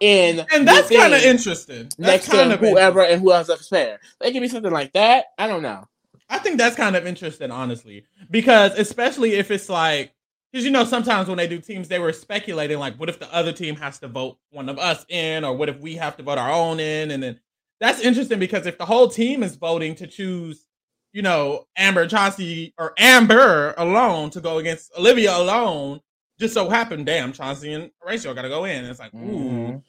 in 0.00 0.46
and 0.50 0.66
that's 0.66 0.88
kind 0.88 1.12
of 1.12 1.22
interesting. 1.22 1.90
That's 1.98 2.26
next 2.26 2.28
kind 2.30 2.50
to 2.50 2.54
of 2.54 2.60
whoever 2.60 3.02
and 3.02 3.20
who 3.20 3.32
else 3.32 3.50
is 3.50 3.68
fair. 3.68 4.00
It 4.22 4.32
can 4.32 4.40
be 4.40 4.48
something 4.48 4.72
like 4.72 4.94
that. 4.94 5.26
I 5.38 5.46
don't 5.46 5.62
know. 5.62 5.86
I 6.30 6.38
think 6.38 6.58
that's 6.58 6.76
kind 6.76 6.96
of 6.96 7.06
interesting, 7.06 7.50
honestly, 7.50 8.04
because 8.30 8.78
especially 8.78 9.32
if 9.34 9.50
it's 9.50 9.68
like, 9.68 10.12
because 10.52 10.64
you 10.64 10.70
know, 10.70 10.84
sometimes 10.84 11.28
when 11.28 11.36
they 11.38 11.46
do 11.46 11.58
teams, 11.60 11.88
they 11.88 11.98
were 11.98 12.12
speculating 12.12 12.78
like, 12.78 12.96
what 12.96 13.08
if 13.08 13.18
the 13.18 13.32
other 13.32 13.52
team 13.52 13.76
has 13.76 13.98
to 14.00 14.08
vote 14.08 14.38
one 14.50 14.68
of 14.68 14.78
us 14.78 15.04
in, 15.08 15.44
or 15.44 15.54
what 15.56 15.68
if 15.68 15.78
we 15.80 15.94
have 15.96 16.16
to 16.16 16.22
vote 16.22 16.38
our 16.38 16.50
own 16.50 16.80
in, 16.80 17.10
and 17.10 17.22
then 17.22 17.38
that's 17.80 18.00
interesting 18.00 18.38
because 18.38 18.66
if 18.66 18.76
the 18.78 18.84
whole 18.86 19.08
team 19.08 19.42
is 19.42 19.56
voting 19.56 19.94
to 19.96 20.06
choose, 20.06 20.66
you 21.12 21.22
know, 21.22 21.66
Amber 21.76 22.06
Chauncey 22.06 22.74
or 22.78 22.92
Amber 22.98 23.74
alone 23.78 24.30
to 24.30 24.40
go 24.40 24.58
against 24.58 24.92
Olivia 24.98 25.36
alone, 25.36 26.00
just 26.38 26.54
so 26.54 26.68
happened, 26.68 27.06
damn, 27.06 27.32
Chauncey 27.32 27.72
and 27.72 27.90
Horacio 28.04 28.34
got 28.34 28.42
to 28.42 28.48
go 28.48 28.64
in. 28.64 28.84
It's 28.84 28.98
like, 29.00 29.14
ooh, 29.14 29.18
Mhm. 29.18 29.82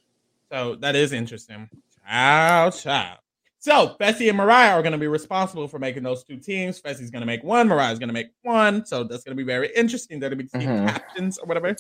so 0.52 0.76
that 0.76 0.96
is 0.96 1.12
interesting. 1.14 1.70
Child, 2.06 2.74
child. 2.76 3.20
So 3.62 3.96
Fessy 4.02 4.28
and 4.28 4.36
Mariah 4.38 4.72
are 4.72 4.82
going 4.82 4.92
to 4.92 4.98
be 4.98 5.08
responsible 5.08 5.68
for 5.68 5.78
making 5.78 6.02
those 6.02 6.24
two 6.24 6.38
teams. 6.38 6.82
Fessy's 6.82 7.12
going 7.12 7.22
to 7.22 7.28
make 7.28 7.44
one. 7.44 7.68
Mariah's 7.68 8.00
going 8.00 8.10
to 8.10 8.14
make 8.14 8.30
one. 8.42 8.84
So 8.88 9.04
that's 9.04 9.24
going 9.24 9.38
to 9.38 9.42
be 9.42 9.46
very 9.46 9.70
interesting. 9.76 10.20
They're 10.20 10.32
going 10.32 10.40
to 10.40 10.58
be 10.58 10.60
team 10.60 10.68
Mhm. 10.68 10.88
captains 10.88 11.38
or 11.38 11.46
whatever. 11.46 11.76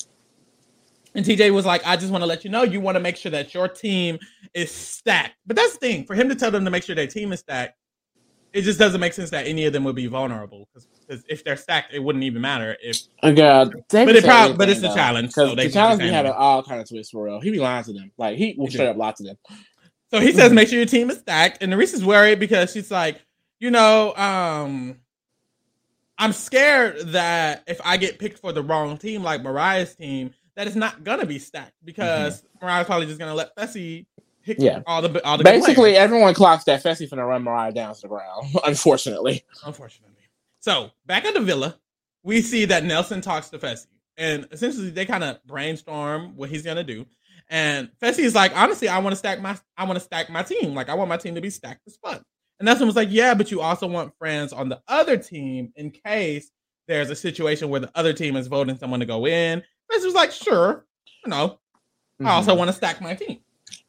And 1.15 1.25
TJ 1.25 1.51
was 1.51 1.65
like, 1.65 1.81
I 1.85 1.95
just 1.97 2.11
want 2.11 2.21
to 2.21 2.27
let 2.27 2.43
you 2.43 2.51
know 2.51 2.61
you 2.61 2.79
want 2.79 2.97
to 2.97 2.99
make 2.99 3.17
sure 3.17 3.31
that 3.31 3.55
your 3.55 3.67
team 3.67 4.19
is 4.53 4.71
stacked. 4.71 5.33
But 5.47 5.55
that's 5.55 5.73
the 5.73 5.79
thing 5.79 6.05
for 6.05 6.13
him 6.13 6.29
to 6.29 6.35
tell 6.35 6.51
them 6.51 6.63
to 6.65 6.71
make 6.71 6.83
sure 6.83 6.95
their 6.95 7.07
team 7.07 7.33
is 7.33 7.39
stacked. 7.39 7.73
It 8.53 8.61
just 8.61 8.77
doesn't 8.77 9.01
make 9.01 9.13
sense 9.13 9.31
that 9.31 9.47
any 9.47 9.65
of 9.65 9.73
them 9.73 9.83
would 9.85 9.95
be 9.95 10.05
vulnerable 10.07 10.67
because 10.73 11.23
if 11.29 11.43
they're 11.43 11.57
stacked, 11.57 11.93
it 11.95 11.99
wouldn't 11.99 12.23
even 12.25 12.41
matter. 12.41 12.77
If 12.83 12.99
Oh 13.23 13.33
god, 13.33 13.73
they 13.89 14.05
But 14.05 14.15
it 14.17 14.23
but 14.57 14.69
it's 14.69 14.81
the 14.81 14.93
challenge, 14.93 15.31
so 15.31 15.47
'Cause 15.47 15.55
they 15.55 15.67
the 15.67 15.73
challenge 15.73 15.99
be 16.01 16.09
anything. 16.09 16.33
all 16.37 16.61
kind 16.61 16.79
of 16.81 16.87
twists 16.87 17.11
for 17.11 17.23
real. 17.25 17.39
He 17.39 17.49
be 17.49 17.59
lying 17.59 17.83
to 17.85 17.93
them, 17.93 18.11
like 18.17 18.37
he 18.37 18.53
will 18.57 18.67
straight 18.69 18.89
up 18.89 18.97
lie 18.97 19.13
to 19.13 19.23
them. 19.23 19.37
So 20.11 20.19
he 20.19 20.33
says, 20.33 20.51
make 20.51 20.67
sure 20.67 20.77
your 20.77 20.85
team 20.85 21.09
is 21.09 21.19
stacked. 21.19 21.63
And 21.63 21.73
is 21.73 22.05
worried 22.05 22.39
because 22.39 22.71
she's 22.71 22.91
like, 22.91 23.21
you 23.59 23.71
know, 23.71 24.13
um, 24.15 24.99
I'm 26.17 26.33
scared 26.33 26.99
that 27.13 27.63
if 27.67 27.79
I 27.83 27.97
get 27.97 28.19
picked 28.19 28.39
for 28.39 28.51
the 28.51 28.61
wrong 28.61 28.97
team, 28.97 29.23
like 29.23 29.41
Mariah's 29.41 29.95
team, 29.95 30.33
that 30.55 30.67
it's 30.67 30.75
not 30.75 31.03
gonna 31.03 31.25
be 31.25 31.39
stacked 31.39 31.73
because 31.83 32.43
Mariah's 32.61 32.85
probably 32.85 33.07
just 33.07 33.19
gonna 33.19 33.33
let 33.33 33.55
Fessy 33.55 34.05
pick 34.43 34.57
Mm-hmm. 34.57 34.65
Yeah. 34.65 34.81
all 34.85 35.01
the 35.01 35.23
all 35.25 35.37
the 35.37 35.43
Basically, 35.43 35.95
everyone 35.95 36.33
clocks 36.33 36.63
that 36.65 36.83
Fessy 36.83 37.09
finna 37.09 37.27
run 37.27 37.43
Mariah 37.43 37.71
down 37.71 37.95
to 37.95 38.01
the 38.01 38.07
ground. 38.07 38.47
Unfortunately, 38.65 39.43
unfortunately. 39.65 40.15
So 40.59 40.91
back 41.05 41.25
at 41.25 41.33
the 41.33 41.41
villa, 41.41 41.77
we 42.23 42.41
see 42.41 42.65
that 42.65 42.83
Nelson 42.83 43.21
talks 43.21 43.49
to 43.49 43.59
Fessy, 43.59 43.87
and 44.17 44.47
essentially 44.51 44.89
they 44.89 45.05
kind 45.05 45.23
of 45.23 45.43
brainstorm 45.45 46.35
what 46.35 46.49
he's 46.49 46.63
gonna 46.63 46.83
do. 46.83 47.05
And 47.51 47.89
Fessy 48.01 48.19
is 48.19 48.33
like, 48.33 48.55
honestly, 48.55 48.87
I 48.87 48.97
want 48.99 49.11
to 49.11 49.17
stack 49.17 49.41
my 49.41 49.57
I 49.77 49.83
want 49.83 49.99
to 49.99 50.03
stack 50.03 50.29
my 50.29 50.41
team. 50.41 50.73
Like 50.73 50.87
I 50.87 50.93
want 50.93 51.09
my 51.09 51.17
team 51.17 51.35
to 51.35 51.41
be 51.41 51.49
stacked 51.49 51.81
as 51.85 51.97
fuck. 52.03 52.23
And 52.59 52.65
Nelson 52.65 52.87
was 52.87 52.95
like, 52.95 53.09
yeah, 53.11 53.33
but 53.33 53.51
you 53.51 53.59
also 53.59 53.87
want 53.87 54.17
friends 54.17 54.53
on 54.53 54.69
the 54.69 54.81
other 54.87 55.17
team 55.17 55.73
in 55.75 55.91
case 55.91 56.49
there's 56.87 57.09
a 57.09 57.15
situation 57.15 57.69
where 57.69 57.81
the 57.81 57.91
other 57.93 58.13
team 58.13 58.37
is 58.37 58.47
voting 58.47 58.77
someone 58.77 59.01
to 59.01 59.05
go 59.05 59.27
in. 59.27 59.61
Fessy 59.91 60.05
was 60.05 60.13
like, 60.13 60.31
sure, 60.31 60.85
you 61.25 61.29
know, 61.29 61.59
I 62.21 62.23
mm-hmm. 62.23 62.27
also 62.27 62.55
want 62.55 62.69
to 62.69 62.73
stack 62.73 63.01
my 63.01 63.15
team. 63.15 63.39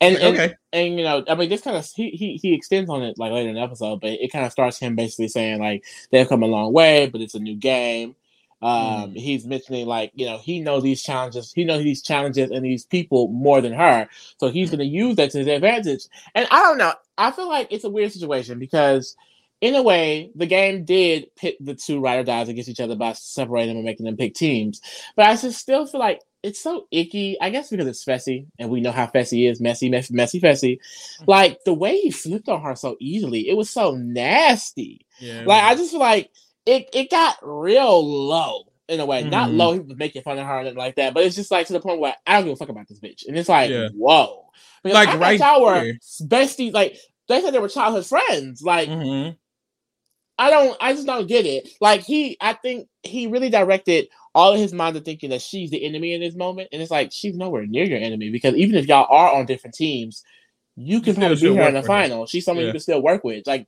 and, 0.01 0.15
Like, 0.15 0.25
and 0.25 0.35
okay, 0.35 0.55
and 0.73 0.99
you 0.99 1.05
know, 1.05 1.25
I 1.29 1.37
mean, 1.37 1.49
this 1.49 1.63
kind 1.63 1.77
of 1.77 1.89
he, 1.95 2.11
he 2.11 2.41
he 2.43 2.55
extends 2.55 2.91
on 2.91 3.03
it 3.03 3.17
like 3.17 3.31
later 3.31 3.49
in 3.49 3.55
the 3.55 3.61
episode, 3.61 4.01
but 4.01 4.11
it 4.11 4.33
kind 4.33 4.45
of 4.45 4.51
starts 4.51 4.79
him 4.79 4.97
basically 4.97 5.29
saying 5.29 5.61
like 5.61 5.85
they've 6.11 6.29
come 6.29 6.43
a 6.43 6.47
long 6.47 6.73
way, 6.73 7.07
but 7.07 7.21
it's 7.21 7.37
a 7.37 7.41
new 7.41 7.55
game. 7.55 8.17
Um, 8.63 9.11
Mm. 9.11 9.17
he's 9.17 9.45
mentioning 9.45 9.87
like 9.87 10.13
you 10.15 10.25
know 10.25 10.39
he 10.39 10.61
knows 10.61 10.83
these 10.85 11.03
challenges, 11.03 11.53
he 11.53 11.65
knows 11.65 11.83
these 11.83 12.01
challenges 12.03 12.51
and 12.51 12.65
these 12.65 12.85
people 12.85 13.29
more 13.29 13.61
than 13.61 13.73
her, 13.73 14.09
so 14.39 14.49
he's 14.49 14.71
going 14.71 14.79
to 14.79 14.85
use 14.87 15.17
that 15.17 15.31
to 15.33 15.39
his 15.39 15.49
advantage. 15.49 16.05
And 16.35 16.47
I 16.51 16.63
don't 16.63 16.79
know, 16.79 16.95
I 17.19 17.33
feel 17.33 17.49
like 17.49 17.69
it's 17.71 17.85
a 17.85 17.91
weird 17.91 18.13
situation 18.13 18.59
because. 18.59 19.17
In 19.61 19.77
a 19.77 19.83
way, 19.83 20.33
the 20.35 20.47
game 20.47 20.85
did 20.85 21.31
pit 21.37 21.57
the 21.61 21.77
two 21.77 22.01
ride 22.01 22.19
or 22.19 22.25
dies 22.25 22.49
against 22.49 22.69
each 22.69 22.81
other 22.81 22.97
by 22.97 23.13
separating 23.13 23.69
them 23.69 23.77
and 23.77 23.85
making 23.87 24.05
them 24.07 24.17
pick 24.17 24.35
teams. 24.35 24.81
But 25.15 25.27
I 25.27 25.37
just 25.37 25.57
still 25.61 25.87
feel 25.87 26.01
like 26.01 26.21
it's 26.43 26.61
so 26.61 26.89
icky. 26.91 27.41
I 27.41 27.49
guess 27.51 27.71
because 27.71 27.87
it's 27.87 28.05
Fessy, 28.05 28.47
and 28.59 28.71
we 28.71 28.81
know 28.81 28.91
how 28.91 29.07
Fessy 29.07 29.49
is, 29.49 29.61
messy, 29.61 29.89
messy, 29.89 30.15
messy, 30.15 30.41
Fessy. 30.41 30.81
Like 31.29 31.63
the 31.63 31.75
way 31.75 31.97
he 32.01 32.11
flipped 32.11 32.49
on 32.49 32.61
her 32.63 32.75
so 32.75 32.97
easily, 32.99 33.49
it 33.49 33.57
was 33.57 33.71
so 33.71 33.95
nasty. 33.95 35.07
yeah, 35.21 35.45
Like 35.47 35.63
I 35.63 35.77
just 35.77 35.93
feel 35.93 36.01
like 36.01 36.33
it, 36.67 36.89
it 36.93 37.11
got 37.11 37.37
real 37.43 38.05
low 38.29 38.65
in 38.89 39.01
a 39.01 39.07
way. 39.07 39.23
Not 39.25 39.51
Mhm. 39.51 39.57
low, 39.57 39.73
he 39.73 39.79
was 39.81 39.97
making 39.97 40.23
fun 40.23 40.39
of 40.39 40.47
her 40.47 40.61
and 40.61 40.77
like 40.77 40.97
that, 40.97 41.15
but 41.15 41.25
it's 41.25 41.37
just 41.37 41.51
like 41.51 41.67
to 41.69 41.73
the 41.73 41.81
point 41.81 42.01
where 42.01 42.15
I 42.27 42.35
don't 42.37 42.45
give 42.45 42.53
a 42.53 42.57
fuck 42.57 42.69
about 42.69 42.89
this 42.89 43.01
bitch. 43.01 43.27
And 43.27 43.39
it's 43.39 43.49
like, 43.49 43.71
Yeah. 43.71 43.89
whoa. 43.95 44.47
Because 44.83 44.95
Like, 44.95 45.09
I 45.11 45.17
right 45.17 45.39
y'all 45.41 45.63
were 45.63 45.93
besties. 46.25 46.73
Like 46.73 46.97
they 47.29 47.41
said 47.41 47.55
they 47.55 47.59
were 47.59 47.69
childhood 47.69 48.07
friends. 48.07 48.63
Like 48.63 48.89
Mhm. 48.89 49.37
I 50.39 50.51
don't 50.51 50.77
I 50.81 50.93
just 50.93 51.07
don't 51.07 51.27
get 51.29 51.47
it. 51.47 51.69
Like 51.81 52.03
he 52.03 52.37
I 52.41 52.55
think 52.55 52.89
he 53.03 53.27
really 53.29 53.51
directed 53.51 54.09
all 54.35 54.53
of 54.55 54.59
his 54.59 54.73
mind 54.73 54.97
to 54.97 55.01
thinking 55.01 55.31
that 55.31 55.43
she's 55.43 55.71
the 55.71 55.85
enemy 55.85 56.15
in 56.15 56.21
this 56.21 56.35
moment. 56.35 56.69
And 56.73 56.83
it's 56.83 56.91
like 56.91 57.13
she's 57.13 57.37
nowhere 57.37 57.67
near 57.67 57.85
your 57.85 57.99
enemy 57.99 58.31
because 58.31 58.55
even 58.57 58.77
if 58.77 58.87
y'all 58.89 59.07
are 59.09 59.35
on 59.35 59.47
different 59.47 59.75
teams, 59.75 60.25
you 60.75 61.01
can 61.01 61.15
still 61.15 61.29
probably 61.29 61.49
beat 61.51 61.57
her 61.57 61.69
in 61.69 61.75
the 61.75 61.83
final. 61.83 62.27
She's 62.27 62.45
someone 62.45 62.63
Yeah. 62.65 62.69
you 62.69 62.73
can 62.73 62.81
still 62.81 63.03
work 63.03 63.25
with. 63.25 63.47
Like 63.47 63.67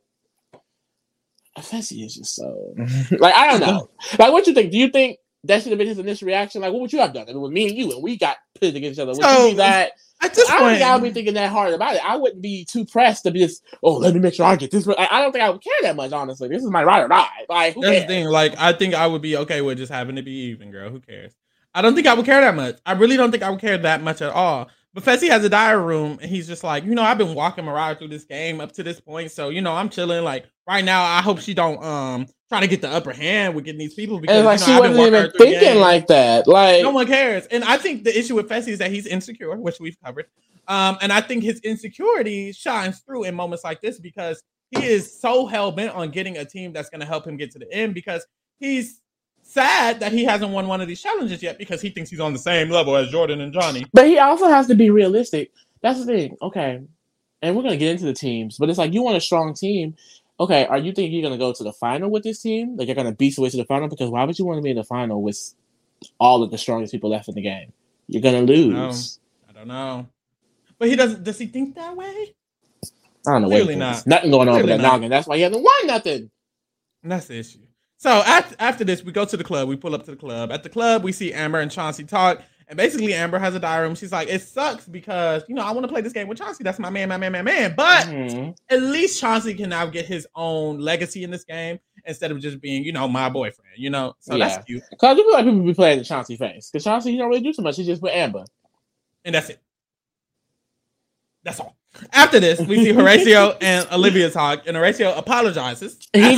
Fessy 1.63 2.05
is 2.05 2.15
just 2.17 2.35
so 2.35 2.75
like 3.19 3.35
I 3.35 3.51
don't 3.51 3.61
know. 3.61 3.91
Like 4.19 4.33
what 4.33 4.47
you 4.47 4.55
think? 4.55 4.73
Do 4.73 4.79
you 4.79 4.89
think 4.89 5.19
that 5.45 5.63
should 5.63 5.71
have 5.73 5.79
been 5.79 5.89
his 5.89 5.99
initial 5.99 6.27
reaction? 6.27 6.63
Like 6.63 6.73
what 6.73 6.81
would 6.83 6.93
you 6.93 7.01
have 7.01 7.13
done? 7.13 7.29
It 7.29 7.35
was 7.39 7.51
me 7.51 7.69
and 7.69 7.77
you 7.77 7.93
and 7.93 8.03
we 8.03 8.17
got 8.17 8.37
pitted 8.61 8.77
against 8.77 8.99
each 8.99 9.03
other. 9.03 9.13
Would 9.15 9.23
So, 9.23 9.45
you 9.47 9.51
be 9.53 9.57
that 9.59 9.93
At 10.23 10.35
this 10.35 10.49
I 10.49 10.55
don't 10.55 10.63
point, 10.63 10.79
think 10.79 10.89
I 10.89 10.95
would 10.97 11.03
be 11.03 11.11
thinking 11.13 11.35
that 11.35 11.51
hard 11.51 11.75
about 11.75 11.95
it. 11.97 12.05
I 12.05 12.17
wouldn't 12.17 12.43
be 12.43 12.65
too 12.65 12.85
pressed 12.87 13.25
to 13.25 13.31
be 13.31 13.41
just, 13.41 13.63
oh, 13.83 13.95
let 13.95 14.15
me 14.15 14.21
make 14.21 14.35
sure 14.35 14.47
I 14.47 14.57
get 14.57 14.71
this. 14.71 14.89
I 14.89 15.09
I 15.11 15.21
don't 15.21 15.33
think 15.33 15.45
I 15.45 15.51
would 15.51 15.63
care 15.63 15.73
that 15.83 15.97
much, 15.97 16.13
honestly. 16.13 16.49
This 16.49 16.63
is 16.63 16.71
my 16.71 16.83
ride 16.83 17.03
or 17.03 17.09
die. 17.09 17.29
Like, 17.49 17.75
who 17.75 17.83
That's 17.83 18.01
the 18.01 18.07
thing. 18.07 18.27
Like, 18.27 18.55
I 18.59 18.73
think 18.73 18.95
I 18.95 19.07
would 19.07 19.23
be 19.23 19.37
okay 19.39 19.61
with 19.61 19.79
just 19.79 19.93
having 19.93 20.17
to 20.17 20.23
be 20.23 20.33
even, 20.51 20.71
girl. 20.71 20.91
Who 20.91 21.01
cares? 21.01 21.35
I 21.75 21.83
don't 21.83 21.95
think 21.95 22.07
I 22.07 22.15
would 22.15 22.25
care 22.25 22.41
that 22.41 22.55
much. 22.55 22.79
I 22.87 22.93
really 22.93 23.17
don't 23.17 23.31
think 23.31 23.43
I 23.43 23.51
would 23.51 23.61
care 23.61 23.77
that 23.79 24.03
much 24.03 24.23
at 24.23 24.31
all. 24.31 24.71
But 24.95 25.03
Fessy 25.05 25.29
has 25.29 25.45
a 25.45 25.49
diary 25.49 25.83
room, 25.83 26.19
and 26.23 26.31
he's 26.31 26.47
just 26.47 26.63
like, 26.63 26.85
you 26.85 26.95
know, 26.95 27.03
I've 27.03 27.19
been 27.19 27.35
walking 27.35 27.65
Mariah 27.65 27.97
through 27.97 28.09
this 28.09 28.25
game 28.25 28.61
up 28.61 28.73
to 28.73 28.85
this 28.85 29.01
point, 29.01 29.33
so 29.33 29.49
you 29.49 29.61
know, 29.61 29.73
I'm 29.73 29.91
chilling. 29.91 30.23
Like 30.25 30.47
right 30.67 30.85
now, 30.85 31.03
I 31.05 31.21
hope 31.23 31.41
she 31.41 31.55
don't 31.55 31.83
um 31.85 32.27
try 32.49 32.61
to 32.61 32.67
get 32.67 32.81
the 32.83 32.89
upper 32.91 33.13
hand 33.13 33.55
with 33.55 33.65
getting 33.65 33.79
these 33.79 33.95
people 33.95 34.21
because 34.21 34.37
And 34.37 34.45
like 34.47 34.61
you 34.61 34.67
she 34.67 34.73
I've 34.73 34.81
wasn't 34.81 35.07
even 35.07 35.31
thinking 35.39 35.61
game. 35.61 35.81
like 35.81 36.07
that. 36.09 36.47
Like, 36.47 36.83
no 36.83 36.91
one 36.91 37.07
cares. 37.07 37.47
And 37.47 37.65
I 37.65 37.77
think 37.79 38.05
the 38.05 38.17
issue 38.17 38.35
with 38.35 38.49
Fessy 38.49 38.69
is 38.69 38.79
that 38.79 38.91
he's 38.91 39.07
insecure, 39.07 39.57
which 39.57 39.81
we've 39.81 39.97
covered. 40.05 40.27
Um, 40.69 40.97
and 41.03 41.13
I 41.13 41.21
think 41.21 41.43
his 41.43 41.61
insecurity 41.61 42.53
shines 42.53 43.01
through 43.01 43.25
in 43.25 43.35
moments 43.35 43.65
like 43.65 43.81
this 43.81 43.99
because 43.99 44.43
he 44.71 44.85
is 44.85 45.21
so 45.21 45.47
hell 45.47 45.71
bent 45.73 45.95
on 45.95 46.11
getting 46.11 46.39
a 46.39 46.45
team 46.45 46.73
that's 46.73 46.89
going 46.91 47.01
to 47.01 47.07
help 47.07 47.27
him 47.27 47.37
get 47.37 47.51
to 47.53 47.59
the 47.59 47.71
end 47.73 47.93
because 47.95 48.25
he's 48.59 49.01
sad 49.43 50.01
that 50.01 50.13
he 50.13 50.25
hasn't 50.25 50.51
won 50.53 50.67
one 50.67 50.81
of 50.81 50.89
these 50.89 51.03
challenges 51.03 51.43
yet 51.43 51.59
because 51.59 51.81
he 51.83 51.91
thinks 51.91 52.09
he's 52.09 52.21
on 52.21 52.33
the 52.33 52.39
same 52.39 52.71
level 52.71 52.97
as 52.97 53.11
Jordan 53.11 53.41
and 53.43 53.53
Johnny. 53.53 53.85
but 53.93 54.07
he 54.07 54.19
also 54.19 54.49
has 54.49 54.67
to 54.69 54.75
be 54.75 54.89
realistic. 54.91 55.51
That's 55.83 55.99
the 56.01 56.07
thing. 56.07 56.37
Okay, 56.41 56.81
and 57.43 57.55
we're 57.57 57.63
gonna 57.63 57.77
get 57.77 57.91
into 57.91 58.07
the 58.07 58.15
teams, 58.15 58.57
but 58.59 58.71
it's 58.71 58.79
like 58.79 58.95
you 58.95 59.03
want 59.03 59.19
a 59.19 59.21
strong 59.21 59.53
team. 59.55 59.95
Okay, 60.41 60.67
are 60.67 60.79
you 60.79 60.93
thinking 60.93 61.13
you're 61.13 61.23
gonna 61.23 61.39
go 61.39 61.53
to 61.53 61.63
the 61.63 61.73
final 61.73 62.11
with 62.11 62.25
this 62.25 62.43
team? 62.43 62.77
Like 62.77 62.89
you're 62.89 62.97
gonna 62.97 63.13
beat 63.13 63.37
your 63.37 63.45
way 63.45 63.51
to 63.51 63.57
the 63.57 63.65
final? 63.65 63.89
Because 63.89 64.11
why 64.11 64.25
would 64.25 64.39
you 64.39 64.45
want 64.45 64.59
to 64.59 64.63
be 64.63 64.71
in 64.71 64.77
the 64.77 64.85
final 64.85 65.23
with 65.23 65.55
all 66.19 66.43
of 66.43 66.51
the 66.51 66.59
strongest 66.59 66.93
people 66.93 67.11
left 67.11 67.29
in 67.29 67.35
the 67.35 67.43
game? 67.43 67.73
You're 68.09 68.23
gonna 68.23 68.43
lose. 68.43 69.21
I 69.49 69.53
don't 69.53 69.69
know. 69.69 70.09
But 70.79 70.89
he 70.89 70.97
doesn't 70.97 71.23
does 71.23 71.39
he 71.39 71.47
think 71.47 71.77
that 71.77 71.97
way? 71.97 72.35
I 73.27 73.33
don't 73.33 73.43
know. 73.43 73.49
Clearly 73.49 73.77
not. 73.77 74.07
Nothing 74.07 74.31
going 74.31 74.49
on 74.49 74.57
with 74.57 74.67
that 74.67 74.81
not. 74.81 74.95
noggin. 74.95 75.11
That's 75.11 75.27
why 75.27 75.37
he 75.37 75.43
hasn't 75.43 75.63
won 75.63 75.87
nothing. 75.87 76.31
And 77.03 77.13
that's 77.13 77.27
the 77.27 77.39
issue. 77.39 77.61
So 77.97 78.11
after, 78.11 78.57
after 78.59 78.85
this, 78.85 79.03
we 79.03 79.13
go 79.13 79.25
to 79.25 79.37
the 79.37 79.45
club. 79.45 79.69
We 79.69 79.77
pull 79.77 79.95
up 79.95 80.05
to 80.05 80.11
the 80.11 80.17
club. 80.17 80.53
At 80.53 80.63
the 80.63 80.69
club, 80.69 81.03
we 81.03 81.13
see 81.13 81.33
Amber 81.33 81.61
and 81.61 81.71
Chauncey 81.71 82.05
talk. 82.05 82.43
And 82.75 82.77
basically, 82.77 83.15
Amber 83.15 83.39
has 83.39 83.55
a 83.55 83.61
diary 83.61 83.87
room. 83.87 83.95
She's 83.95 84.11
like, 84.11 84.27
it 84.29 84.43
sucks 84.43 84.85
because, 84.89 85.45
you 85.49 85.55
know, 85.55 85.63
I 85.63 85.71
want 85.71 85.85
to 85.85 85.89
play 85.93 86.01
this 86.01 86.13
game 86.13 86.27
with 86.27 86.39
Chauncey. 86.39 86.65
That's 86.65 86.81
my 86.81 86.91
man, 86.91 87.09
my 87.09 87.17
man, 87.17 87.31
my 87.31 87.41
man. 87.41 87.73
But 87.77 88.07
Mhm. 88.09 88.57
at 88.69 88.83
least 88.83 89.21
Chauncey 89.21 89.55
can 89.55 89.71
now 89.71 89.87
get 89.87 90.07
his 90.07 90.27
own 90.35 90.81
legacy 90.81 91.23
in 91.23 91.31
this 91.31 91.45
game 91.45 91.79
instead 92.05 92.33
of 92.33 92.41
just 92.41 92.61
being, 92.61 92.83
you 92.83 92.91
know, 92.91 93.07
my 93.07 93.29
boyfriend, 93.29 93.71
you 93.77 93.91
know? 93.91 94.17
So 94.19 94.35
Yeah. 94.35 94.49
that's 94.49 94.65
cute. 94.67 94.83
Cause 94.99 95.13
I 95.13 95.15
feel 95.15 95.33
like 95.33 95.45
people 95.45 95.61
be 95.61 95.73
playing 95.73 96.01
the 96.01 96.05
Chauncey 96.05 96.37
face. 96.37 96.69
Cause 96.73 96.83
Chauncey, 96.83 97.13
he 97.13 97.17
don't 97.17 97.29
really 97.29 97.43
do 97.43 97.53
too 97.53 97.63
much. 97.63 97.77
He 97.77 97.85
just 97.85 98.03
with 98.03 98.13
Amber. 98.13 98.43
And 99.25 99.37
that's 99.37 99.51
it. 99.51 99.61
That's 101.45 101.61
all. 101.61 101.77
After 102.13 102.41
this, 102.41 102.59
we 102.59 102.83
see 102.85 102.91
Horacio 102.93 103.57
and 103.61 103.87
Olivia 103.93 104.31
talk, 104.31 104.65
and 104.67 104.77
Horacio 104.77 105.17
apologizes. 105.17 105.97
He, 106.13 106.21
he 106.21 106.35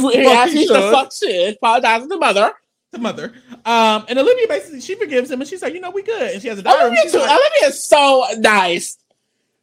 he 0.51 0.67
should. 0.67 0.93
fuck 0.93 1.11
shit. 1.15 1.57
Apologize 1.57 2.07
to 2.07 2.19
mother. 2.19 2.53
To 2.97 3.03
mother. 3.03 3.33
Um, 3.65 4.05
and 4.09 4.19
Olivia 4.19 4.49
basically 4.49 4.81
she 4.81 4.95
forgives 4.95 5.31
him, 5.31 5.41
and 5.41 5.49
she's 5.49 5.63
like, 5.63 5.75
you 5.75 5.81
know, 5.81 5.91
we 5.91 6.03
good. 6.03 6.33
And 6.33 6.43
she 6.43 6.49
has 6.49 6.59
a 6.59 6.63
diary. 6.63 6.87
Olivia, 6.87 7.11
too, 7.11 7.19
like, 7.19 7.31
Olivia 7.31 7.69
is 7.69 7.85
so 7.85 8.25
nice. 8.39 8.99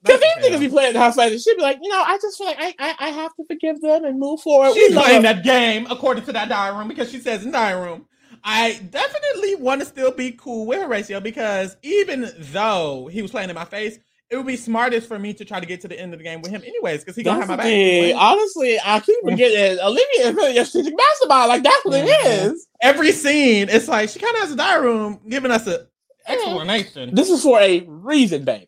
Because 0.04 0.20
"Nice 0.20 0.36
these 0.36 0.46
as 0.46 0.52
niggas 0.52 0.60
be 0.60 0.70
playing 0.70 0.94
the 0.94 1.00
house 1.00 1.16
like 1.16 1.32
this. 1.32 1.44
She'd 1.44 1.56
be 1.56 1.62
like, 1.62 1.80
you 1.82 1.90
know, 1.90 2.04
I 2.06 2.18
just 2.22 2.38
feel 2.38 2.48
like 2.48 2.58
I, 2.60 2.76
I, 2.78 2.96
I 3.00 3.10
have 3.10 3.34
to 3.36 3.46
forgive 3.46 3.80
them 3.82 4.04
and 4.04 4.20
move 4.20 4.42
forward. 4.42 4.74
She's 4.74 4.94
playing 4.94 5.22
that 5.22 5.44
game 5.44 5.88
according 5.90 6.26
to 6.26 6.34
that 6.34 6.50
diary 6.50 6.76
room 6.78 6.90
because 6.90 7.10
she 7.10 7.20
says 7.20 7.46
in 7.46 7.52
diary 7.52 7.90
room. 7.90 8.06
I 8.44 8.82
definitely 8.90 9.56
want 9.56 9.80
to 9.82 9.88
still 9.88 10.12
be 10.12 10.34
cool 10.34 10.66
with 10.66 10.80
Horacio 10.80 11.24
because 11.24 11.78
even 11.82 12.30
though 12.38 13.08
he 13.10 13.22
was 13.22 13.32
playing 13.32 13.50
in 13.50 13.56
my 13.56 13.64
face, 13.64 13.98
it 14.34 14.38
would 14.38 14.48
be 14.48 14.56
smartest 14.58 15.08
for 15.08 15.20
me 15.20 15.32
to 15.34 15.46
try 15.46 15.60
to 15.60 15.66
get 15.66 15.80
to 15.82 15.88
the 15.88 16.00
end 16.00 16.12
of 16.12 16.18
the 16.20 16.24
game 16.24 16.42
with 16.42 16.50
him 16.52 16.64
anyways 16.66 17.02
because 17.02 17.16
he 17.16 17.22
gonna 17.24 17.40
have 17.40 17.48
my 17.48 17.54
the 17.56 17.58
back. 17.58 17.66
thing. 17.66 18.04
anyway. 18.04 18.14
Honestly, 18.20 18.80
I 18.84 19.00
keep 19.00 19.18
forgetting 19.24 19.80
Olivia 19.80 20.28
is 20.30 20.34
really 20.36 20.58
a 20.58 20.66
strategic 20.66 20.98
basketball. 20.98 21.48
Like 21.48 21.64
that's 21.64 21.86
what 21.86 21.94
it 21.96 22.08
Mhm. 22.10 22.52
is. 22.54 22.68
Every 22.82 23.12
scene, 23.12 23.70
it's 23.70 23.88
like 23.88 24.10
she 24.10 24.18
kind 24.20 24.36
of 24.36 24.42
has 24.42 24.52
a 24.52 24.56
diary 24.56 24.88
room 24.88 25.20
giving 25.30 25.52
us 25.52 25.68
an 25.68 25.86
explanation. 26.28 27.14
This 27.14 27.30
is 27.30 27.44
for 27.44 27.60
a 27.60 27.82
reason, 27.88 28.44
babe. 28.44 28.68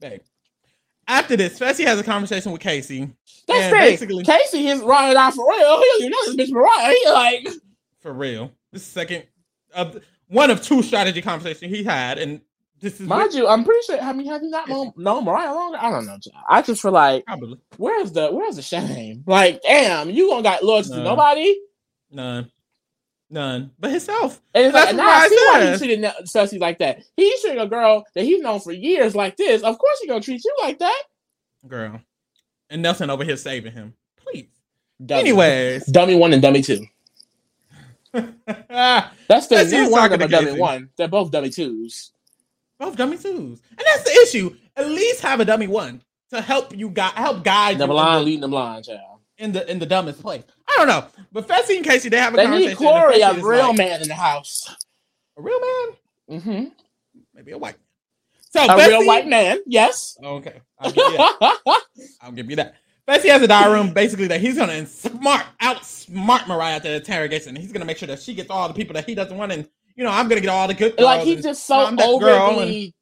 Babe. 0.00 0.20
After 1.08 1.36
this, 1.36 1.58
Fessy 1.58 1.84
has 1.86 1.98
a 1.98 2.04
conversation 2.04 2.52
with 2.52 2.60
Kaycee. 2.60 3.10
That's 3.48 3.62
And 3.64 3.72
the 3.72 3.78
basically- 3.78 4.24
Kaycee 4.24 4.72
is 4.72 4.80
riding 4.80 5.16
out 5.16 5.34
for 5.34 5.48
real. 5.48 5.82
He 5.98 6.08
don't 6.08 6.10
know 6.10 6.32
this 6.34 6.50
bitch 6.50 6.52
Mariah. 6.52 6.94
He 6.94 7.08
like, 7.10 7.48
For 8.00 8.12
real. 8.12 8.52
This 8.72 8.82
is 8.82 8.88
second 8.88 9.24
of 9.74 10.00
one 10.28 10.50
of 10.50 10.62
two 10.62 10.82
strategy 10.82 11.20
conversations 11.22 11.74
he 11.74 11.82
had, 11.82 12.18
and 12.18 12.40
This 12.80 12.98
is 12.98 13.06
Mind 13.06 13.24
what, 13.24 13.34
you, 13.34 13.46
I'm 13.46 13.62
pretty 13.64 13.82
sure. 13.84 14.00
I 14.00 14.12
mean, 14.14 14.26
have 14.28 14.42
you 14.42 14.48
not 14.48 14.68
known, 14.68 14.92
known 14.96 15.24
Mariah 15.24 15.52
longer? 15.54 15.78
I 15.80 15.90
don't 15.90 16.06
know. 16.06 16.16
I 16.48 16.62
just 16.62 16.80
feel 16.80 16.92
like, 16.92 17.26
probably 17.26 17.58
where's 17.76 18.10
the 18.12 18.30
where's 18.30 18.56
the 18.56 18.62
shame? 18.62 19.22
Like, 19.26 19.60
damn, 19.62 20.08
you 20.08 20.28
gonna 20.30 20.42
got 20.42 20.64
loyalty 20.64 20.88
to 20.90 20.96
No. 20.96 21.04
nobody? 21.04 21.58
none, 22.10 22.50
none, 23.28 23.70
but 23.78 23.90
himself. 23.90 24.40
And 24.54 24.66
it's 24.66 24.72
That's 24.74 24.88
like, 24.92 24.96
now 24.96 25.08
I 25.08 25.28
see 25.28 25.36
why 25.36 25.72
he 25.72 25.78
treated 25.78 26.04
Cersei 26.24 26.58
like 26.58 26.78
that. 26.78 27.02
He's 27.16 27.40
treating 27.42 27.60
a 27.60 27.66
girl 27.66 28.04
that 28.14 28.24
he's 28.24 28.40
known 28.40 28.60
for 28.60 28.72
years 28.72 29.14
like 29.14 29.36
this. 29.36 29.62
Of 29.62 29.78
course, 29.78 29.98
he 30.00 30.08
gonna 30.08 30.20
treat 30.22 30.42
you 30.42 30.56
like 30.62 30.78
that. 30.78 31.02
Girl, 31.68 32.00
and 32.70 32.80
Nelson 32.80 33.10
over 33.10 33.24
here 33.24 33.36
saving 33.36 33.72
him. 33.72 33.94
Please. 34.16 34.48
Dummy. 35.04 35.20
Anyways, 35.20 35.86
dummy 35.86 36.14
one 36.14 36.32
and 36.32 36.40
dummy 36.42 36.62
two. 36.62 36.86
That's 38.12 38.26
the 39.46 39.56
That's 39.56 39.72
you 39.72 39.90
one 39.90 40.12
of 40.12 40.18
them 40.18 40.30
dummy 40.30 40.58
one. 40.58 40.88
They're 40.96 41.08
both 41.08 41.30
dummy 41.30 41.50
twos. 41.50 42.12
Both 42.80 42.96
dummy 42.96 43.18
twos, 43.18 43.60
and 43.70 43.78
that's 43.86 44.02
the 44.04 44.18
issue. 44.22 44.56
At 44.76 44.88
least 44.88 45.20
have 45.20 45.38
a 45.40 45.44
dummy 45.44 45.66
one 45.68 46.02
to 46.30 46.40
help 46.40 46.74
you 46.76 46.88
guide, 46.90 47.12
help 47.12 47.44
guide 47.44 47.76
The 47.78 47.84
you 47.84 47.84
in 47.84 47.90
blind 47.90 48.20
the, 48.20 48.24
leading 48.24 48.40
the 48.40 48.48
blind, 48.48 48.84
child. 48.86 49.20
in 49.38 49.52
the 49.52 49.70
in 49.70 49.78
the 49.78 49.86
dumbest 49.86 50.20
place. 50.22 50.42
I 50.68 50.74
don't 50.78 50.88
know, 50.88 51.04
but 51.30 51.46
Fessy 51.46 51.76
and 51.76 51.84
Kaycee 51.84 52.10
they 52.10 52.16
have 52.18 52.32
a 52.34 52.36
They 52.38 52.44
conversation. 52.44 52.70
need 52.70 52.76
Corey, 52.76 53.20
a 53.20 53.34
real 53.34 53.68
like, 53.68 53.76
man 53.76 54.00
in 54.02 54.08
the 54.08 54.14
house. 54.14 54.74
a 55.38 55.42
real 55.42 55.60
man, 55.60 55.96
Mm 56.30 56.42
hmm 56.42 56.64
maybe 57.34 57.52
a 57.52 57.58
white. 57.58 57.76
man. 57.76 58.66
So 58.66 58.72
A 58.74 58.88
real 58.88 59.06
white 59.06 59.28
man, 59.28 59.58
yes. 59.66 60.16
Okay, 60.24 60.60
I'll 60.78 60.90
give 60.90 61.06
you 61.06 61.16
that. 61.18 61.58
I'll 62.22 62.32
give 62.32 62.50
you 62.50 62.56
that. 62.56 62.74
Fessy 63.06 63.28
has 63.28 63.42
a 63.42 63.48
diary 63.48 63.74
room 63.74 63.92
basically 63.92 64.26
that 64.28 64.40
he's 64.40 64.56
gonna 64.56 64.86
smart 64.86 65.44
outsmart 65.60 66.46
Mariah 66.48 66.76
at 66.76 66.82
the 66.82 66.94
interrogation. 66.96 67.56
He's 67.56 67.72
gonna 67.72 67.84
make 67.84 67.98
sure 67.98 68.08
that 68.08 68.20
she 68.22 68.32
gets 68.34 68.48
all 68.50 68.68
the 68.68 68.74
people 68.74 68.94
that 68.94 69.04
he 69.06 69.14
doesn't 69.14 69.36
want, 69.36 69.52
and 69.52 69.68
you 70.00 70.06
know 70.06 70.10
I'm 70.12 70.28
gonna 70.28 70.40
get 70.40 70.48
all 70.48 70.66
the 70.66 70.72
good. 70.72 70.98
like 70.98 71.24
he's 71.24 71.42
just 71.42 71.66
so 71.66 71.76
I'm 71.76 71.98
and- 71.98 72.00
overly. 72.00 72.94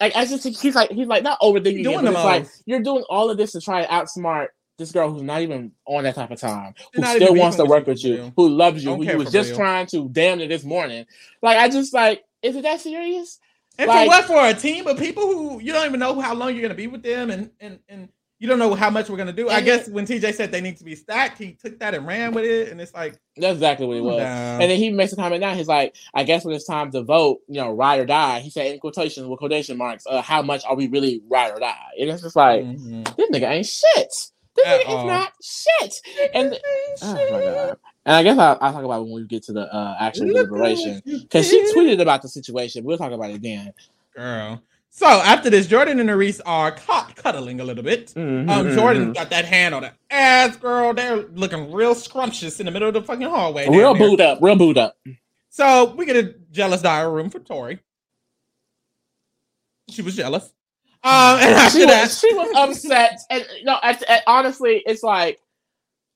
Like 0.00 0.16
I 0.16 0.24
just 0.24 0.42
he's 0.62 0.74
like 0.74 0.90
he's 0.90 1.06
like 1.06 1.22
not 1.22 1.38
overthinking 1.40 1.76
He's 1.76 1.86
it, 1.86 1.90
doing 1.90 2.04
but 2.06 2.14
it's 2.14 2.24
like 2.24 2.46
you're 2.64 2.80
doing 2.80 3.04
all 3.10 3.28
of 3.30 3.36
this 3.36 3.52
to 3.52 3.60
try 3.60 3.82
to 3.84 3.88
outsmart 3.88 4.46
this 4.78 4.90
girl 4.90 5.12
who's 5.12 5.22
not 5.22 5.42
even 5.42 5.70
on 5.84 6.04
that 6.04 6.14
type 6.14 6.30
of 6.30 6.40
time, 6.40 6.74
who 6.94 7.04
still 7.04 7.34
wants 7.34 7.58
to 7.58 7.66
work 7.66 7.86
with 7.86 8.02
you 8.02 8.14
you, 8.14 8.32
who 8.36 8.48
loves 8.48 8.82
you, 8.82 8.94
who 8.96 9.04
you 9.04 9.18
was 9.18 9.30
just 9.30 9.50
real. 9.50 9.58
trying 9.58 9.86
to 9.88 10.08
damn 10.08 10.38
near 10.38 10.48
this 10.48 10.64
morning. 10.64 11.04
Like 11.42 11.58
I 11.58 11.68
just 11.68 11.92
like, 11.92 12.24
is 12.42 12.56
it 12.56 12.62
that 12.62 12.80
serious? 12.80 13.38
And 13.78 13.86
Like- 13.88 14.06
for 14.06 14.08
what? 14.08 14.24
For 14.24 14.48
a 14.48 14.54
team 14.58 14.86
of 14.86 14.98
people 14.98 15.26
who 15.26 15.60
you 15.60 15.72
don't 15.74 15.86
even 15.86 16.00
know 16.00 16.18
how 16.18 16.34
long 16.34 16.52
you're 16.54 16.62
gonna 16.62 16.74
be 16.74 16.86
with 16.86 17.02
them, 17.02 17.30
and 17.30 17.50
and 17.60 17.78
and 17.88 18.08
you 18.40 18.48
don't 18.48 18.58
know 18.58 18.74
how 18.74 18.90
much 18.90 19.08
we're 19.08 19.16
gonna 19.18 19.32
do. 19.32 19.48
I 19.48 19.58
And 19.58 19.64
guess 19.66 19.88
when 19.88 20.06
TJ 20.06 20.34
said 20.34 20.50
they 20.50 20.60
need 20.62 20.76
to 20.78 20.84
be 20.84 20.96
stacked, 20.96 21.38
he 21.38 21.52
took 21.52 21.78
that 21.78 21.94
and 21.94 22.06
ran 22.06 22.32
with 22.32 22.44
it, 22.44 22.70
and 22.70 22.80
it's 22.80 22.92
like, 22.94 23.16
That's 23.36 23.54
exactly 23.54 23.86
what 23.86 23.96
it 23.98 24.00
was. 24.02 24.16
down. 24.16 24.62
And 24.62 24.70
then 24.70 24.78
he 24.78 24.90
makes 24.90 25.12
a 25.12 25.16
comment 25.16 25.40
now. 25.42 25.54
He's 25.54 25.68
like, 25.68 25.94
I 26.14 26.24
guess 26.24 26.44
when 26.44 26.54
it's 26.56 26.64
time 26.66 26.90
to 26.92 27.02
vote, 27.02 27.40
you 27.46 27.60
know, 27.60 27.70
ride 27.70 28.00
or 28.00 28.06
die. 28.06 28.40
He 28.40 28.50
said 28.50 28.66
in 28.72 28.80
quotations 28.80 29.26
with 29.28 29.38
quotation 29.38 29.76
marks, 29.76 30.04
uh, 30.08 30.22
how 30.22 30.42
much 30.42 30.64
are 30.64 30.74
we 30.74 30.88
really 30.88 31.22
ride 31.30 31.52
or 31.52 31.60
die? 31.60 31.76
And 32.00 32.10
it's 32.10 32.22
just 32.22 32.34
like, 32.34 32.62
Mhm. 32.64 33.14
this 33.16 33.30
nigga 33.30 33.48
ain't 33.50 33.66
shit. 33.66 34.10
This 34.56 34.66
At 34.66 34.80
nigga 34.80 34.88
all. 34.88 34.98
is 35.00 35.06
not 35.06 35.32
shit. 35.42 35.94
And 36.34 36.58
oh 37.02 37.14
my 37.30 37.40
god. 37.44 37.76
And 38.06 38.16
I 38.16 38.22
guess 38.22 38.38
I'll, 38.38 38.56
I'll 38.62 38.72
talk 38.72 38.84
about 38.84 39.00
it 39.00 39.04
when 39.04 39.12
we 39.12 39.24
get 39.26 39.42
to 39.44 39.52
the 39.52 39.72
uh, 39.72 39.96
actual 40.00 40.26
deliberation 40.28 41.02
because 41.04 41.48
she 41.48 41.60
tweeted 41.74 42.00
about 42.00 42.22
the 42.22 42.28
situation. 42.28 42.82
We'll 42.84 42.96
talk 42.98 43.12
about 43.12 43.30
it 43.30 43.42
then. 43.42 43.74
girl. 44.16 44.62
So 44.92 45.06
after 45.06 45.48
this, 45.50 45.66
Jordan 45.66 46.00
and 46.00 46.10
Reese 46.10 46.40
are 46.40 46.72
caught 46.72 47.14
cuddling 47.16 47.60
a 47.60 47.64
little 47.64 47.84
bit. 47.84 48.08
Mm-hmm, 48.08 48.50
Um, 48.50 48.72
Jordan 48.74 49.12
got 49.12 49.30
that 49.30 49.44
hand 49.44 49.74
on 49.74 49.82
the 49.82 49.92
ass, 50.10 50.56
girl. 50.56 50.92
They're 50.92 51.16
looking 51.28 51.72
real 51.72 51.94
scrumptious 51.94 52.58
in 52.60 52.66
the 52.66 52.72
middle 52.72 52.88
of 52.88 52.94
the 52.94 53.02
fucking 53.02 53.28
hallway. 53.28 53.68
real 53.68 53.94
booed 53.94 54.20
up, 54.20 54.38
real 54.42 54.56
booed 54.56 54.78
up. 54.78 54.96
So 55.48 55.94
we 55.94 56.06
get 56.06 56.16
a 56.16 56.34
jealous 56.50 56.82
diary 56.82 57.10
room 57.12 57.30
for 57.30 57.38
Tori. 57.38 57.78
She 59.90 60.02
was 60.02 60.16
jealous. 60.16 60.44
Um, 61.02 61.38
and 61.40 61.54
after 61.54 61.78
She 61.80 61.86
that, 61.86 62.02
was, 62.02 62.18
she 62.18 62.34
was 62.34 62.50
upset, 62.56 63.20
and 63.30 63.44
know, 63.64 63.78
at, 63.82 64.02
at- 64.02 64.22
honestly, 64.26 64.82
it's 64.84 65.02
like 65.02 65.38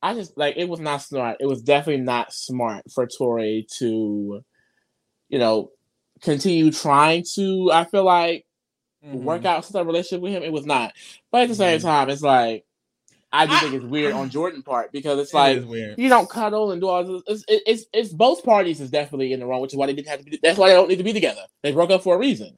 I 0.03 0.15
just 0.15 0.37
like 0.37 0.57
it 0.59 0.69
was 0.69 0.81
not 0.81 1.01
smart. 1.01 1.39
It 1.41 1.47
was 1.47 1.63
definitely 1.63 2.03
not 2.05 2.33
smart 2.35 2.85
for 2.93 3.07
Tori 3.07 3.67
to, 3.79 4.45
you 5.31 5.39
know, 5.39 5.71
continue 6.21 6.71
trying 6.71 7.25
to. 7.35 7.71
I 7.73 7.85
feel 7.85 8.05
like 8.05 8.45
Mhm. 9.05 9.23
work 9.23 9.45
out 9.45 9.65
some 9.65 9.87
relationship 9.87 10.23
with 10.23 10.33
him. 10.33 10.43
It 10.43 10.53
was 10.53 10.67
not, 10.67 10.93
but 11.31 11.43
at 11.43 11.49
the 11.49 11.55
same 11.55 11.79
Mhm. 11.79 11.83
time, 11.83 12.11
it's 12.11 12.23
like 12.23 12.65
I 13.33 13.47
just 13.47 13.57
I- 13.59 13.61
think 13.63 13.75
it's 13.83 13.85
weird 13.85 14.13
on 14.13 14.31
Jordan 14.31 14.63
part 14.63 14.93
because 14.93 15.19
it's 15.19 15.33
It 15.33 15.37
like 15.37 15.65
weird. 15.69 15.99
you 15.99 16.09
don't 16.09 16.31
cuddle 16.31 16.71
and 16.71 16.81
do 16.81 16.89
all 16.89 17.03
this. 17.03 17.23
It's, 17.27 17.45
it- 17.49 17.63
it's 17.67 17.85
it's 17.93 18.13
both 18.13 18.45
parties 18.45 18.81
is 18.81 18.91
definitely 18.91 19.33
in 19.33 19.41
the 19.41 19.47
wrong, 19.47 19.61
which 19.61 19.73
is 19.73 19.77
why 19.77 19.87
they 19.87 19.93
didn't 19.93 20.09
have 20.09 20.21
to 20.21 20.25
be. 20.25 20.39
That's 20.43 20.57
why 20.59 20.69
they 20.69 20.75
don't 20.75 20.89
need 20.89 20.99
to 20.99 21.05
be 21.05 21.13
together. 21.13 21.43
They 21.63 21.73
broke 21.73 21.91
up 21.91 22.03
for 22.03 22.15
a 22.15 22.19
reason. 22.19 22.57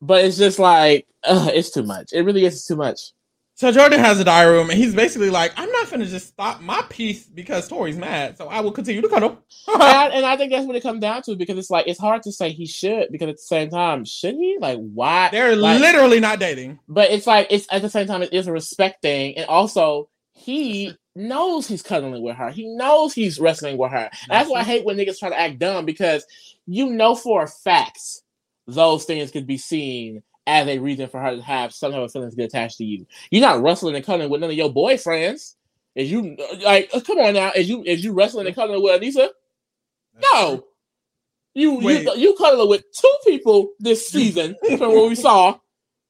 But 0.00 0.24
it's 0.24 0.36
just 0.38 0.58
like 0.60 1.06
ugh, 1.24 1.50
it's 1.54 1.70
too 1.70 1.82
much. 1.82 2.12
It 2.12 2.22
really 2.22 2.44
is 2.44 2.64
too 2.66 2.76
much. 2.76 3.00
So 3.58 3.72
Jordan 3.72 3.98
has 3.98 4.20
a 4.20 4.24
diary 4.24 4.52
room, 4.56 4.70
and 4.70 4.78
he's 4.78 4.94
basically 4.94 5.30
like, 5.30 5.50
"I'm 5.56 5.68
not 5.72 5.90
gonna 5.90 6.06
just 6.06 6.28
stop 6.28 6.60
my 6.60 6.80
piece 6.90 7.24
because 7.26 7.68
Tori's 7.68 7.96
mad, 7.96 8.38
so 8.38 8.46
I 8.46 8.60
will 8.60 8.70
continue 8.70 9.02
to 9.02 9.08
cuddle." 9.08 9.36
and, 9.66 9.82
I, 9.82 10.06
and 10.14 10.24
I 10.24 10.36
think 10.36 10.52
that's 10.52 10.64
what 10.64 10.76
it 10.76 10.82
comes 10.84 11.00
down 11.00 11.22
to 11.22 11.34
because 11.34 11.58
it's 11.58 11.68
like 11.68 11.88
it's 11.88 11.98
hard 11.98 12.22
to 12.22 12.30
say 12.30 12.50
he 12.52 12.66
should 12.66 13.08
because 13.10 13.28
at 13.28 13.34
the 13.34 13.42
same 13.42 13.68
time 13.68 14.04
should 14.04 14.36
he 14.36 14.58
like 14.60 14.78
why 14.78 15.30
They're 15.32 15.56
like, 15.56 15.80
literally 15.80 16.20
not 16.20 16.38
dating. 16.38 16.78
but 16.86 17.10
it's 17.10 17.26
like 17.26 17.48
it's 17.50 17.66
at 17.72 17.82
the 17.82 17.90
same 17.90 18.06
time 18.06 18.22
it 18.22 18.32
is 18.32 18.46
a 18.46 18.52
respect 18.52 19.02
thing 19.02 19.36
and 19.36 19.46
also 19.46 20.08
he 20.34 20.94
knows 21.16 21.66
he's 21.66 21.82
cuddling 21.82 22.22
with 22.22 22.36
her 22.36 22.50
he 22.50 22.68
knows 22.68 23.12
he's 23.12 23.40
wrestling 23.40 23.76
with 23.76 23.90
her 23.90 24.08
And 24.22 24.30
that's 24.30 24.48
why 24.48 24.60
I 24.60 24.62
hate 24.62 24.84
when 24.84 24.96
niggas 24.96 25.18
try 25.18 25.30
to 25.30 25.38
act 25.38 25.58
dumb 25.58 25.84
because 25.84 26.24
you 26.66 26.90
know 26.90 27.16
for 27.16 27.42
a 27.42 27.48
fact 27.48 27.98
those 28.68 29.04
things 29.04 29.32
could 29.32 29.48
be 29.48 29.58
seen 29.58 30.22
as 30.48 30.66
a 30.66 30.78
reason 30.78 31.08
for 31.08 31.20
her 31.20 31.36
to 31.36 31.42
have 31.42 31.72
some 31.72 31.92
type 31.92 32.00
of 32.00 32.10
feelings 32.10 32.34
get 32.34 32.46
attached 32.46 32.78
to 32.78 32.84
you 32.84 33.06
you're 33.30 33.40
not 33.42 33.62
wrestling 33.62 33.94
and 33.94 34.04
cuddling 34.04 34.28
with 34.30 34.40
none 34.40 34.50
of 34.50 34.56
your 34.56 34.72
boyfriends 34.72 35.54
is 35.94 36.10
you 36.10 36.36
like 36.64 36.90
uh, 36.92 37.00
come 37.00 37.18
on 37.18 37.34
now 37.34 37.52
is 37.54 37.68
you 37.68 37.84
is 37.84 38.02
you 38.02 38.12
wrestling 38.12 38.46
and 38.46 38.56
cuddling 38.56 38.82
with 38.82 39.00
Aneesa 39.00 39.28
no. 40.20 40.64
You 41.54 41.80
you 41.80 41.86
Wait. 41.86 42.16
you 42.16 42.34
cuddling 42.36 42.68
with 42.68 42.84
two 42.92 43.12
people 43.24 43.70
this 43.78 44.08
season 44.10 44.56
from 44.76 44.94
what 44.94 45.08
we 45.08 45.14
saw, 45.14 45.58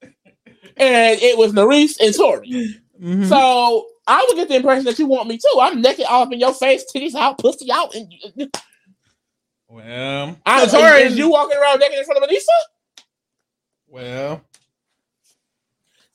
and 0.03 1.23
it 1.23 1.39
was 1.39 1.53
Nurys 1.53 1.97
and 2.01 2.15
Tori. 2.15 2.77
Mhm. 3.01 3.29
So 3.29 3.87
I 4.07 4.25
would 4.29 4.37
get 4.37 4.49
the 4.49 4.57
impression 4.57 4.85
that 4.85 4.99
you 4.99 5.07
want 5.07 5.29
me 5.29 5.39
too. 5.39 5.59
I'm 5.61 5.81
naked 5.81 6.07
all 6.07 6.23
up 6.23 6.33
in 6.33 6.41
your 6.41 6.53
face, 6.53 6.85
titties 6.95 7.15
out, 7.15 7.39
pussy 7.39 7.71
out, 7.73 7.95
and 7.95 8.13
well, 9.69 10.37
I, 10.45 10.67
so 10.67 10.81
Tori 10.81 11.03
is 11.03 11.17
you 11.17 11.31
walking 11.31 11.57
around 11.57 11.79
naked 11.79 11.99
in 11.99 12.05
front 12.05 12.23
of 12.23 12.29
Aneesa? 12.29 12.47
Well, 13.89 14.43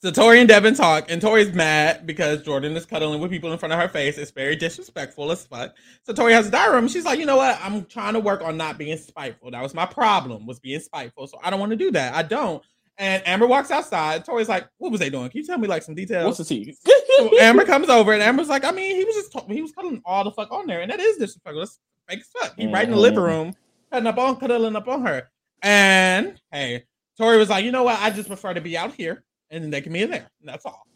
so 0.04 0.12
Tori 0.12 0.40
and 0.42 0.50
Devin 0.50 0.76
talk, 0.76 1.10
and 1.10 1.22
Tori's 1.22 1.54
mad 1.54 2.06
because 2.06 2.44
Jordan 2.44 2.76
is 2.76 2.86
cuddling 2.86 3.22
with 3.22 3.32
people 3.32 3.54
in 3.54 3.58
front 3.58 3.72
of 3.72 3.80
her 3.80 3.88
face. 3.88 4.18
It's 4.18 4.32
very 4.32 4.54
disrespectful 4.54 5.32
as 5.32 5.46
fuck. 5.46 5.78
So 6.04 6.12
Tori 6.12 6.34
has 6.34 6.50
a 6.50 6.52
diary 6.52 6.76
room. 6.76 6.90
She's 6.90 7.06
like, 7.06 7.20
you 7.20 7.26
know 7.26 7.38
what? 7.38 7.58
I'm 7.64 7.86
trying 7.86 8.12
to 8.16 8.20
work 8.20 8.42
on 8.42 8.58
not 8.58 8.78
being 8.78 8.98
spiteful. 8.98 9.52
That 9.52 9.64
was 9.64 9.74
my 9.74 9.86
problem, 9.86 10.46
was 10.46 10.60
being 10.60 10.82
spiteful. 10.82 11.28
So 11.28 11.40
I 11.42 11.50
don't 11.50 11.62
want 11.62 11.70
to 11.70 11.78
do 11.78 11.90
that. 11.92 12.14
I 12.16 12.22
don't. 12.22 12.62
And 12.98 13.26
Amber 13.26 13.48
walks 13.48 13.72
outside. 13.72 14.26
Tori's 14.26 14.50
like, 14.50 14.68
what 14.78 14.92
was 14.92 15.00
they 15.00 15.10
doing? 15.10 15.30
Can 15.30 15.40
you 15.40 15.48
tell 15.48 15.58
me 15.58 15.70
like 15.70 15.84
some 15.84 15.96
details? 15.96 16.26
What's 16.26 16.38
the 16.38 16.44
tea? 16.44 16.76
so 17.18 17.40
Amber 17.40 17.64
comes 17.64 17.88
over, 17.88 18.12
and 18.12 18.22
Amber's 18.22 18.50
like, 18.50 18.66
I 18.66 18.72
mean, 18.72 18.98
he 18.98 19.06
was 19.06 19.16
just 19.16 19.32
talking, 19.32 19.56
he 19.56 19.62
was 19.62 19.72
cuddling 19.72 20.02
all 20.04 20.26
the 20.26 20.32
fuck 20.32 20.52
on 20.52 20.68
there, 20.68 20.82
and 20.82 20.92
that 20.92 21.00
is 21.00 21.16
disrespectful. 21.16 21.62
That's 21.62 21.80
fake 22.10 22.20
as 22.20 22.28
fuck. 22.28 22.56
He 22.58 22.68
right 22.68 22.84
in 22.84 22.92
the 22.92 22.98
living 22.98 23.20
mm-hmm. 23.20 23.26
room, 23.26 23.54
cuddling 23.90 24.08
up 24.08 24.18
on, 24.18 24.36
cuddling 24.36 24.76
up 24.76 24.88
on 24.90 25.06
her. 25.06 25.30
And 25.62 26.42
hey, 26.52 26.84
Tori 27.18 27.38
was 27.38 27.50
like, 27.50 27.64
you 27.66 27.72
know 27.72 27.84
what? 27.84 28.00
I 28.00 28.10
just 28.10 28.28
prefer 28.28 28.54
to 28.54 28.62
be 28.62 28.78
out 28.78 28.94
here, 28.94 29.24
and 29.52 29.72
they 29.72 29.82
can 29.82 29.94
be 29.94 30.02
in 30.02 30.10
there. 30.12 30.30
And 30.40 30.50
that's 30.50 30.66
all. 30.66 30.88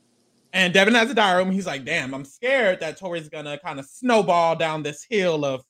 And 0.53 0.74
Devin 0.74 0.95
has 0.95 1.11
a 1.11 1.13
diary 1.13 1.43
room. 1.43 1.51
He's 1.53 1.68
like, 1.68 1.86
damn, 1.86 2.13
I'm 2.13 2.26
scared 2.26 2.80
that 2.80 2.97
Tori's 2.97 3.30
gonna 3.30 3.59
kind 3.59 3.80
of 3.80 3.86
snowball 3.86 4.55
down 4.55 4.82
this 4.84 5.05
hill 5.07 5.45
of, 5.45 5.63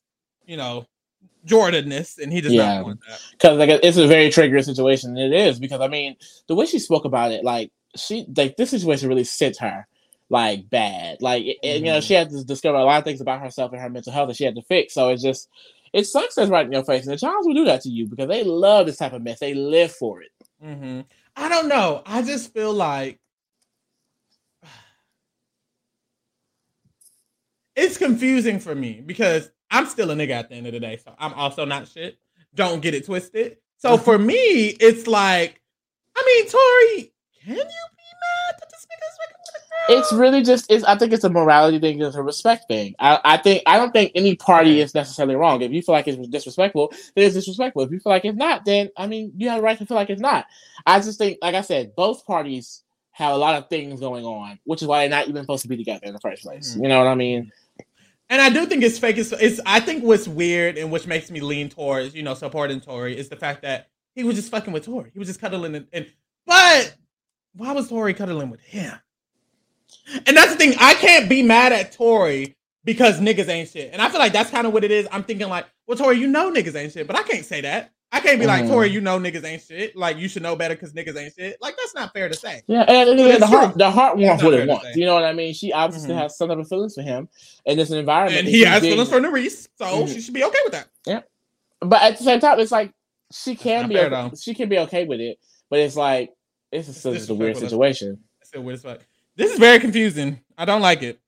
you 0.46 0.56
know, 0.56 0.86
Jordanness, 1.44 2.18
and 2.18 2.32
he 2.32 2.40
does 2.40 2.52
Yeah. 2.52 2.76
not 2.76 2.84
want 2.84 3.00
that. 3.08 3.20
because 3.32 3.58
like 3.58 3.70
it's 3.82 3.96
a 3.96 4.06
very 4.06 4.28
triggering 4.28 4.64
situation. 4.64 5.16
It 5.16 5.32
is 5.32 5.58
because 5.58 5.80
I 5.80 5.88
mean 5.88 6.16
the 6.46 6.54
way 6.54 6.66
she 6.66 6.78
spoke 6.78 7.04
about 7.04 7.32
it, 7.32 7.42
like 7.44 7.70
she 7.96 8.26
like 8.36 8.56
this 8.56 8.70
situation 8.70 9.08
really 9.08 9.24
sits 9.24 9.58
her 9.58 9.86
like 10.30 10.68
bad. 10.68 11.20
Like 11.22 11.44
it- 11.44 11.58
it- 11.62 11.78
you 11.78 11.86
know 11.86 11.98
Mhm. 11.98 12.02
she 12.06 12.14
had 12.14 12.30
to 12.30 12.44
discover 12.44 12.76
a 12.78 12.84
lot 12.84 12.98
of 12.98 13.04
things 13.04 13.20
about 13.20 13.40
herself 13.40 13.72
and 13.72 13.80
her 13.80 13.88
mental 13.90 14.12
health 14.12 14.28
that 14.28 14.36
she 14.36 14.44
had 14.44 14.54
to 14.56 14.62
fix. 14.62 14.94
So 14.94 15.08
it's 15.08 15.22
just 15.22 15.48
it 15.92 16.04
sucks 16.04 16.34
that's 16.34 16.50
right 16.50 16.66
in 16.66 16.72
your 16.72 16.84
face, 16.84 17.06
and 17.06 17.12
the 17.12 17.18
Childs 17.18 17.46
will 17.46 17.54
do 17.54 17.64
that 17.64 17.82
to 17.82 17.88
you 17.88 18.06
because 18.06 18.28
they 18.28 18.44
love 18.44 18.86
this 18.86 18.96
type 18.96 19.12
of 19.12 19.22
mess. 19.22 19.38
They 19.38 19.54
live 19.54 19.92
for 19.92 20.22
it. 20.22 20.30
hmm 20.62 21.00
I 21.36 21.48
don't 21.48 21.68
know. 21.68 22.02
I 22.04 22.22
just 22.22 22.52
feel 22.52 22.72
like 22.72 23.20
it's 27.76 27.96
confusing 27.98 28.58
for 28.60 28.74
me 28.74 29.02
because 29.04 29.50
I'm 29.70 29.86
still 29.86 30.10
a 30.10 30.14
nigga 30.14 30.30
at 30.30 30.48
the 30.48 30.56
end 30.56 30.66
of 30.66 30.72
the 30.72 30.80
day. 30.80 30.98
So 31.04 31.14
I'm 31.18 31.34
also 31.34 31.64
not 31.64 31.88
shit. 31.88 32.18
Don't 32.54 32.80
get 32.80 32.94
it 32.94 33.06
twisted. 33.06 33.58
So 33.76 33.96
for 33.98 34.18
me, 34.18 34.76
it's 34.80 35.06
like, 35.06 35.60
I 36.16 36.24
mean, 36.26 36.48
Tori, 36.50 37.12
can 37.44 37.56
you 37.56 37.86
it's 39.88 40.12
really 40.12 40.42
just 40.42 40.70
it's 40.70 40.84
I 40.84 40.96
think 40.96 41.12
it's 41.12 41.24
a 41.24 41.30
morality 41.30 41.78
thing, 41.78 42.00
it's 42.00 42.16
a 42.16 42.22
respect 42.22 42.68
thing. 42.68 42.94
I, 42.98 43.18
I 43.24 43.36
think 43.38 43.62
I 43.66 43.76
don't 43.78 43.92
think 43.92 44.12
any 44.14 44.36
party 44.36 44.80
is 44.80 44.94
necessarily 44.94 45.34
wrong. 45.34 45.62
If 45.62 45.72
you 45.72 45.82
feel 45.82 45.94
like 45.94 46.06
it's 46.06 46.28
disrespectful, 46.28 46.92
then 47.14 47.24
it's 47.24 47.34
disrespectful. 47.34 47.82
If 47.82 47.90
you 47.90 47.98
feel 47.98 48.12
like 48.12 48.24
it's 48.24 48.36
not, 48.36 48.64
then 48.64 48.90
I 48.96 49.06
mean 49.06 49.32
you 49.36 49.48
have 49.48 49.60
a 49.60 49.62
right 49.62 49.78
to 49.78 49.86
feel 49.86 49.96
like 49.96 50.10
it's 50.10 50.20
not. 50.20 50.46
I 50.86 51.00
just 51.00 51.18
think, 51.18 51.38
like 51.40 51.54
I 51.54 51.62
said, 51.62 51.96
both 51.96 52.26
parties 52.26 52.82
have 53.12 53.34
a 53.34 53.38
lot 53.38 53.56
of 53.56 53.68
things 53.68 53.98
going 53.98 54.24
on, 54.24 54.58
which 54.64 54.82
is 54.82 54.88
why 54.88 55.00
they're 55.00 55.18
not 55.18 55.28
even 55.28 55.42
supposed 55.42 55.62
to 55.62 55.68
be 55.68 55.76
together 55.76 56.06
in 56.06 56.12
the 56.12 56.20
first 56.20 56.42
place. 56.42 56.72
Mm-hmm. 56.72 56.82
You 56.82 56.88
know 56.88 56.98
what 56.98 57.08
I 57.08 57.14
mean? 57.14 57.50
And 58.30 58.42
I 58.42 58.50
do 58.50 58.66
think 58.66 58.82
it's 58.82 58.98
fake. 58.98 59.16
It's, 59.16 59.32
it's, 59.32 59.58
I 59.64 59.80
think 59.80 60.04
what's 60.04 60.28
weird 60.28 60.76
and 60.76 60.92
which 60.92 61.06
makes 61.06 61.30
me 61.30 61.40
lean 61.40 61.70
towards 61.70 62.14
you 62.14 62.22
know 62.22 62.34
supporting 62.34 62.80
Tori 62.80 63.16
is 63.16 63.30
the 63.30 63.36
fact 63.36 63.62
that 63.62 63.88
he 64.14 64.22
was 64.22 64.36
just 64.36 64.50
fucking 64.50 64.72
with 64.72 64.84
Tori. 64.84 65.10
He 65.12 65.18
was 65.18 65.28
just 65.28 65.40
cuddling 65.40 65.74
and, 65.74 65.86
and 65.92 66.06
but 66.46 66.94
why 67.54 67.72
was 67.72 67.88
Tori 67.88 68.14
cuddling 68.14 68.50
with 68.50 68.60
him? 68.60 68.94
And 70.26 70.36
that's 70.36 70.52
the 70.52 70.56
thing. 70.58 70.74
I 70.80 70.94
can't 70.94 71.28
be 71.28 71.42
mad 71.42 71.72
at 71.72 71.92
Tori 71.92 72.56
because 72.84 73.20
niggas 73.20 73.48
ain't 73.48 73.68
shit. 73.68 73.92
And 73.92 74.00
I 74.00 74.08
feel 74.08 74.20
like 74.20 74.32
that's 74.32 74.50
kind 74.50 74.66
of 74.66 74.72
what 74.72 74.84
it 74.84 74.90
is. 74.90 75.06
I'm 75.12 75.24
thinking 75.24 75.48
like, 75.48 75.66
well, 75.86 75.96
Tori, 75.96 76.18
you 76.18 76.26
know 76.26 76.50
niggas 76.50 76.74
ain't 76.74 76.92
shit, 76.92 77.06
but 77.06 77.16
I 77.16 77.22
can't 77.22 77.44
say 77.44 77.60
that. 77.62 77.92
I 78.10 78.20
can't 78.20 78.38
be 78.38 78.46
mm. 78.46 78.48
like 78.48 78.66
Tori, 78.66 78.88
you 78.88 79.02
know 79.02 79.18
niggas 79.18 79.44
ain't 79.44 79.62
shit. 79.62 79.94
Like 79.94 80.16
you 80.16 80.28
should 80.28 80.42
know 80.42 80.56
better 80.56 80.74
because 80.74 80.94
niggas 80.94 81.16
ain't 81.16 81.34
shit. 81.34 81.58
Like 81.60 81.76
that's 81.76 81.94
not 81.94 82.12
fair 82.14 82.28
to 82.28 82.34
say. 82.34 82.62
Yeah, 82.66 82.82
and, 82.88 83.20
and, 83.20 83.42
the 83.42 83.46
heart, 83.46 83.76
the 83.76 83.90
heart 83.90 84.16
wants 84.16 84.42
what 84.42 84.54
it 84.54 84.66
wants. 84.66 84.96
You 84.96 85.04
know 85.04 85.14
what 85.14 85.24
I 85.24 85.34
mean? 85.34 85.52
She 85.52 85.72
obviously 85.72 86.10
mm-hmm. 86.10 86.20
has 86.20 86.38
some 86.38 86.48
type 86.48 86.58
of 86.58 86.68
feelings 86.68 86.94
for 86.94 87.02
him 87.02 87.28
in 87.66 87.76
this 87.76 87.90
environment, 87.90 88.40
and 88.40 88.48
he 88.48 88.62
has 88.62 88.80
feelings 88.80 89.10
for 89.10 89.20
Nurys, 89.20 89.68
so 89.76 89.84
mm-hmm. 89.84 90.12
she 90.12 90.22
should 90.22 90.32
be 90.32 90.44
okay 90.44 90.58
with 90.64 90.72
that. 90.72 90.88
Yeah, 91.04 91.20
but 91.80 92.00
at 92.02 92.16
the 92.16 92.24
same 92.24 92.40
time, 92.40 92.58
it's 92.60 92.72
like 92.72 92.92
she 93.30 93.54
can 93.54 93.88
be 93.88 93.98
okay, 93.98 94.30
she 94.40 94.54
can 94.54 94.70
be 94.70 94.78
okay 94.78 95.04
with 95.04 95.20
it, 95.20 95.38
but 95.68 95.78
it's 95.78 95.96
like 95.96 96.30
it's, 96.72 96.88
it's 96.88 97.02
just 97.02 97.30
a 97.30 97.34
weird 97.34 97.56
situation. 97.56 98.18
It's 98.40 98.54
a 98.54 98.60
weird 98.60 98.76
as 98.76 98.82
fuck. 98.82 99.00
This 99.36 99.52
is 99.52 99.58
very 99.58 99.78
confusing. 99.78 100.40
I 100.56 100.64
don't 100.64 100.82
like 100.82 101.02
it. 101.02 101.20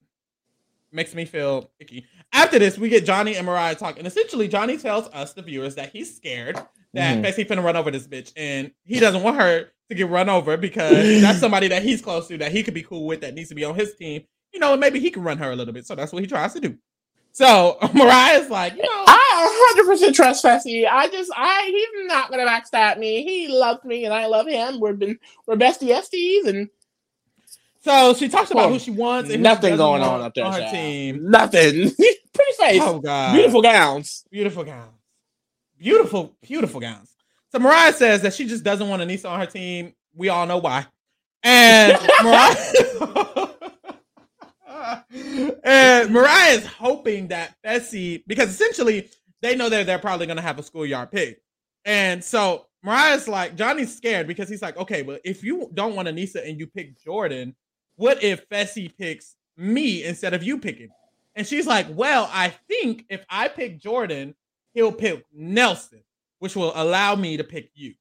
Makes 0.91 1.15
me 1.15 1.25
feel 1.25 1.71
icky. 1.79 2.05
After 2.33 2.59
this, 2.59 2.77
we 2.77 2.89
get 2.89 3.05
Johnny 3.05 3.35
and 3.35 3.45
Moriah 3.45 3.75
talk, 3.75 3.97
and 3.97 4.05
essentially 4.05 4.47
Johnny 4.47 4.77
tells 4.77 5.07
us, 5.09 5.33
the 5.33 5.41
viewers, 5.41 5.75
that 5.75 5.91
he's 5.91 6.13
scared 6.15 6.61
that 6.93 7.17
mm. 7.17 7.25
Fessy 7.25 7.47
finna 7.47 7.63
run 7.63 7.75
over 7.75 7.91
this 7.91 8.07
bitch, 8.07 8.33
and 8.35 8.71
he 8.83 8.99
doesn't 8.99 9.23
want 9.23 9.37
her 9.37 9.71
to 9.89 9.95
get 9.95 10.09
run 10.09 10.29
over 10.29 10.57
because 10.57 10.91
that's 11.21 11.39
somebody 11.39 11.67
that 11.69 11.83
he's 11.83 12.01
close 12.01 12.27
to, 12.27 12.37
that 12.37 12.51
he 12.51 12.63
could 12.63 12.73
be 12.73 12.83
cool 12.83 13.05
with, 13.05 13.21
that 13.21 13.33
needs 13.33 13.49
to 13.49 13.55
be 13.55 13.63
on 13.63 13.75
his 13.75 13.95
team. 13.95 14.23
You 14.53 14.59
know, 14.59 14.75
maybe 14.75 14.99
he 14.99 15.11
can 15.11 15.23
run 15.23 15.37
her 15.37 15.51
a 15.51 15.55
little 15.55 15.73
bit. 15.73 15.85
So 15.85 15.95
that's 15.95 16.11
what 16.11 16.21
he 16.21 16.27
tries 16.27 16.53
to 16.53 16.59
do. 16.59 16.77
So 17.33 17.77
Moriah's 17.93 18.49
like, 18.49 18.75
you 18.75 18.83
know, 18.83 19.03
I 19.07 19.73
100 19.75 19.91
percent 19.91 20.15
trust 20.15 20.43
Fessy. 20.43 20.87
I 20.87 21.07
just, 21.07 21.31
I 21.35 21.63
he's 21.67 22.07
not 22.07 22.29
gonna 22.29 22.45
backstab 22.45 22.97
me. 22.97 23.23
He 23.23 23.47
loves 23.47 23.83
me, 23.83 24.05
and 24.05 24.13
I 24.13 24.25
love 24.27 24.47
him. 24.47 24.79
We've 24.79 24.97
been 24.97 25.17
we're 25.45 25.55
bestie 25.55 25.89
besties, 25.89 26.47
and 26.47 26.69
so 27.83 28.13
she 28.13 28.29
talks 28.29 28.51
about 28.51 28.69
who 28.69 28.75
oh, 28.75 28.79
she 28.79 28.91
wants. 28.91 29.31
And 29.31 29.41
nothing 29.41 29.75
going 29.75 30.03
on 30.03 30.21
up 30.21 30.35
there 30.35 30.45
on 30.45 30.53
her 30.53 30.59
child. 30.59 30.73
team. 30.73 31.29
Nothing. 31.29 31.91
Pretty 32.33 32.51
face. 32.57 32.81
Oh 32.81 32.99
god. 32.99 33.33
Beautiful 33.33 33.61
gowns. 33.61 34.25
Beautiful 34.29 34.63
gowns. 34.63 34.93
Beautiful, 35.77 36.35
beautiful 36.43 36.79
gowns. 36.79 37.15
So 37.51 37.59
Moriah 37.59 37.93
says 37.93 38.21
that 38.21 38.33
she 38.35 38.47
just 38.47 38.63
doesn't 38.63 38.87
want 38.87 39.01
Aneesa 39.01 39.29
on 39.29 39.39
her 39.39 39.47
team. 39.47 39.93
We 40.13 40.29
all 40.29 40.45
know 40.45 40.59
why. 40.59 40.85
And 41.43 41.97
Moriah 42.23 43.50
and 45.63 46.11
Moriah 46.13 46.51
is 46.51 46.65
hoping 46.65 47.27
that 47.29 47.55
Fessy, 47.65 48.23
because 48.27 48.49
essentially 48.49 49.09
they 49.41 49.55
know 49.55 49.69
that 49.69 49.85
they're 49.85 49.99
probably 49.99 50.27
gonna 50.27 50.41
have 50.41 50.59
a 50.59 50.63
schoolyard 50.63 51.11
pick. 51.11 51.41
And 51.85 52.23
so 52.23 52.67
Moriah's 52.83 53.27
like, 53.27 53.55
Johnny's 53.55 53.95
scared 53.95 54.27
because 54.27 54.49
he's 54.49 54.61
like, 54.61 54.77
okay, 54.77 55.01
but 55.01 55.21
if 55.23 55.43
you 55.43 55.69
don't 55.73 55.95
want 55.95 56.07
Aneesa 56.07 56.47
and 56.47 56.59
you 56.59 56.67
pick 56.67 56.99
Jordan, 57.01 57.55
what 57.95 58.23
if 58.23 58.47
Fessy 58.49 58.95
picks 58.97 59.35
me 59.57 60.03
instead 60.03 60.33
of 60.33 60.43
you 60.43 60.57
picking? 60.57 60.89
And 61.35 61.47
she's 61.47 61.67
like, 61.67 61.87
well, 61.91 62.29
I 62.33 62.49
think 62.67 63.05
if 63.09 63.23
I 63.29 63.47
pick 63.47 63.79
Jordan, 63.79 64.35
he'll 64.73 64.91
pick 64.91 65.25
Nelson, 65.33 66.03
which 66.39 66.55
will 66.55 66.71
allow 66.75 67.15
me 67.15 67.37
to 67.37 67.43
pick 67.43 67.69
you. 67.73 67.93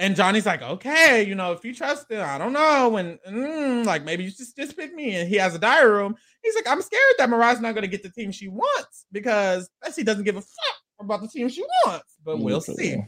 And 0.00 0.14
Johnny's 0.14 0.46
like, 0.46 0.62
okay, 0.62 1.24
you 1.24 1.34
know, 1.34 1.50
if 1.52 1.64
you 1.64 1.74
trust 1.74 2.08
him, 2.08 2.24
I 2.24 2.38
don't 2.38 2.52
know. 2.52 2.96
And 2.96 3.18
mm, 3.28 3.84
like, 3.84 4.04
maybe 4.04 4.22
you 4.22 4.30
just, 4.30 4.56
just 4.56 4.76
pick 4.76 4.94
me. 4.94 5.16
And 5.16 5.28
he 5.28 5.36
has 5.36 5.56
a 5.56 5.58
diary 5.58 5.90
room. 5.90 6.14
He's 6.42 6.54
like, 6.54 6.68
I'm 6.68 6.80
scared 6.80 7.14
that 7.18 7.28
Moriah's 7.28 7.60
not 7.60 7.74
going 7.74 7.82
to 7.82 7.88
get 7.88 8.04
the 8.04 8.10
team 8.10 8.30
she 8.30 8.46
wants 8.46 9.06
because 9.10 9.68
Fessy 9.84 10.04
doesn't 10.04 10.22
give 10.22 10.36
a 10.36 10.40
fuck 10.40 10.76
about 11.00 11.20
the 11.20 11.28
team 11.28 11.48
she 11.48 11.64
wants. 11.84 12.14
But 12.24 12.38
we'll 12.38 12.60
see. 12.60 13.02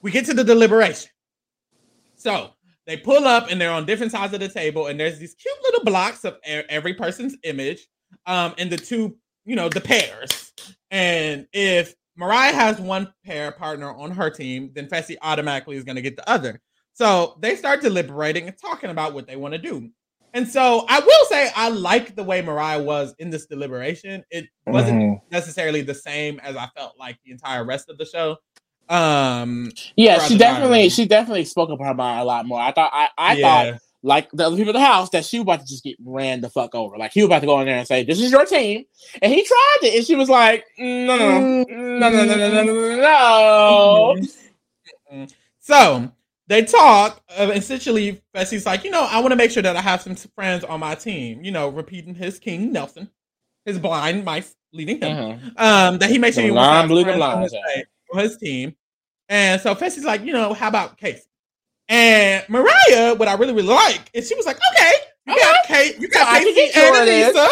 We 0.00 0.10
get 0.10 0.24
to 0.26 0.34
the 0.34 0.44
deliberation. 0.44 1.10
So 2.16 2.52
they 2.86 2.96
pull 2.96 3.26
up 3.26 3.50
and 3.50 3.60
they're 3.60 3.70
on 3.70 3.84
different 3.84 4.12
sides 4.12 4.32
of 4.32 4.40
the 4.40 4.48
table, 4.48 4.86
and 4.86 4.98
there's 4.98 5.18
these 5.18 5.34
cute 5.34 5.54
little 5.62 5.84
blocks 5.84 6.24
of 6.24 6.36
every 6.44 6.94
person's 6.94 7.36
image, 7.42 7.86
um, 8.26 8.54
and 8.56 8.70
the 8.70 8.76
two, 8.76 9.16
you 9.44 9.56
know, 9.56 9.68
the 9.68 9.80
pairs. 9.80 10.52
And 10.90 11.46
if 11.52 11.94
Moriah 12.16 12.52
has 12.52 12.80
one 12.80 13.12
pair 13.24 13.52
partner 13.52 13.92
on 13.92 14.10
her 14.10 14.30
team, 14.30 14.70
then 14.74 14.86
Fessy 14.86 15.16
automatically 15.22 15.76
is 15.76 15.84
going 15.84 15.96
to 15.96 16.02
get 16.02 16.16
the 16.16 16.28
other. 16.28 16.60
So 16.92 17.36
they 17.40 17.56
start 17.56 17.82
deliberating 17.82 18.46
and 18.46 18.56
talking 18.56 18.90
about 18.90 19.14
what 19.14 19.26
they 19.26 19.36
want 19.36 19.52
to 19.52 19.58
do. 19.58 19.90
And 20.32 20.48
so 20.48 20.84
I 20.88 20.98
will 20.98 21.26
say 21.28 21.50
I 21.54 21.68
like 21.68 22.16
the 22.16 22.24
way 22.24 22.42
Moriah 22.42 22.82
was 22.82 23.14
in 23.18 23.30
this 23.30 23.46
deliberation. 23.46 24.24
It 24.30 24.46
wasn't 24.66 25.00
mm-hmm. 25.00 25.26
necessarily 25.30 25.82
the 25.82 25.94
same 25.94 26.40
as 26.40 26.56
I 26.56 26.68
felt 26.76 26.98
like 26.98 27.18
the 27.24 27.30
entire 27.30 27.64
rest 27.64 27.88
of 27.88 27.98
the 27.98 28.04
show. 28.04 28.36
Um 28.88 29.70
Yeah, 29.96 30.18
she 30.24 30.36
definitely 30.36 30.88
she 30.88 31.06
definitely 31.06 31.44
spoke 31.44 31.70
up 31.70 31.80
her 31.80 31.94
mind 31.94 32.20
a 32.20 32.24
lot 32.24 32.46
more. 32.46 32.60
I 32.60 32.72
thought 32.72 32.90
I, 32.92 33.08
I 33.16 33.34
yeah. 33.34 33.72
thought 33.72 33.80
like 34.04 34.30
the 34.32 34.46
other 34.46 34.56
people 34.56 34.70
in 34.70 34.80
the 34.80 34.86
house 34.86 35.08
that 35.10 35.24
she 35.24 35.38
was 35.38 35.44
about 35.44 35.60
to 35.60 35.66
just 35.66 35.82
get 35.82 35.96
ran 36.04 36.42
the 36.42 36.50
fuck 36.50 36.74
over. 36.74 36.96
Like 36.98 37.12
he 37.12 37.22
was 37.22 37.26
about 37.26 37.40
to 37.40 37.46
go 37.46 37.58
in 37.60 37.66
there 37.66 37.78
and 37.78 37.88
say, 37.88 38.04
This 38.04 38.20
is 38.20 38.30
your 38.30 38.44
team. 38.44 38.84
And 39.22 39.32
he 39.32 39.42
tried 39.42 39.78
it. 39.82 39.96
And 39.96 40.06
she 40.06 40.14
was 40.14 40.28
like, 40.28 40.64
No, 40.78 41.16
no, 41.16 41.64
no, 41.64 42.10
no, 42.10 42.24
no, 42.24 42.36
no, 42.36 42.62
no, 42.62 42.64
no, 42.64 44.14
no. 45.16 45.26
So 45.58 46.12
they 46.46 46.62
talk. 46.62 47.22
Uh, 47.36 47.50
essentially, 47.54 48.20
Fessy's 48.34 48.66
like, 48.66 48.84
you 48.84 48.90
know, 48.90 49.06
I 49.10 49.20
want 49.20 49.32
to 49.32 49.36
make 49.36 49.50
sure 49.50 49.62
that 49.62 49.76
I 49.76 49.80
have 49.80 50.02
some 50.02 50.14
friends 50.14 50.62
on 50.64 50.80
my 50.80 50.94
team. 50.94 51.42
You 51.42 51.52
know, 51.52 51.70
repeating 51.70 52.14
his 52.14 52.38
King 52.38 52.72
Nelson, 52.72 53.10
his 53.64 53.78
blind 53.78 54.24
mice 54.24 54.54
leading 54.72 55.00
him. 55.00 55.16
Mm-hmm. 55.16 55.48
Um, 55.56 55.98
that 55.98 56.10
he 56.10 56.18
makes 56.18 56.36
sure 56.36 56.44
he 56.44 56.50
wants 56.50 56.92
on 56.92 57.42
his, 57.42 57.54
on 58.12 58.18
his 58.20 58.36
team. 58.36 58.76
And 59.30 59.60
so 59.60 59.74
Fessy's 59.74 60.04
like, 60.04 60.22
you 60.22 60.34
know, 60.34 60.52
how 60.52 60.68
about 60.68 60.98
Kaycee? 60.98 61.22
And 61.88 62.44
Moriah, 62.48 63.14
what 63.14 63.28
I 63.28 63.34
really, 63.34 63.52
really 63.52 63.68
like, 63.68 64.10
and 64.14 64.24
she 64.24 64.34
was 64.34 64.46
like, 64.46 64.58
okay, 64.72 64.92
you 65.26 65.34
okay. 65.34 65.42
got 65.42 65.64
Kate, 65.66 66.00
you 66.00 66.08
got 66.08 66.42
so 66.42 66.50
Kaycee 66.50 66.76
and 66.76 66.96
Aneesa. 66.96 67.48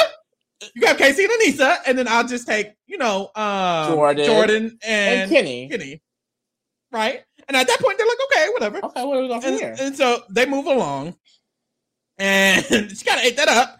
You 0.74 0.82
got 0.82 0.96
Kaycee 0.96 1.24
and 1.24 1.32
Aneesa, 1.32 1.76
and 1.86 1.98
then 1.98 2.08
I'll 2.08 2.26
just 2.26 2.46
take, 2.46 2.72
you 2.86 2.98
know, 2.98 3.30
um, 3.34 3.92
Jordan, 3.92 4.26
Jordan 4.26 4.78
and, 4.86 5.20
and 5.20 5.30
Kenny. 5.30 5.68
Kenny. 5.68 6.02
Right? 6.90 7.22
And 7.48 7.56
at 7.56 7.66
that 7.66 7.80
point, 7.80 7.98
they're 7.98 8.06
like, 8.06 8.18
okay, 8.30 8.48
whatever. 8.52 8.84
Okay, 8.84 9.04
what 9.04 9.18
are 9.18 9.22
we 9.22 9.28
going 9.28 9.44
and, 9.44 9.56
here? 9.56 9.76
And 9.80 9.96
so 9.96 10.22
they 10.30 10.46
move 10.46 10.66
along. 10.66 11.16
And 12.18 12.64
she 12.96 13.04
kind 13.04 13.18
of 13.18 13.26
ate 13.26 13.36
that 13.36 13.48
up. 13.48 13.78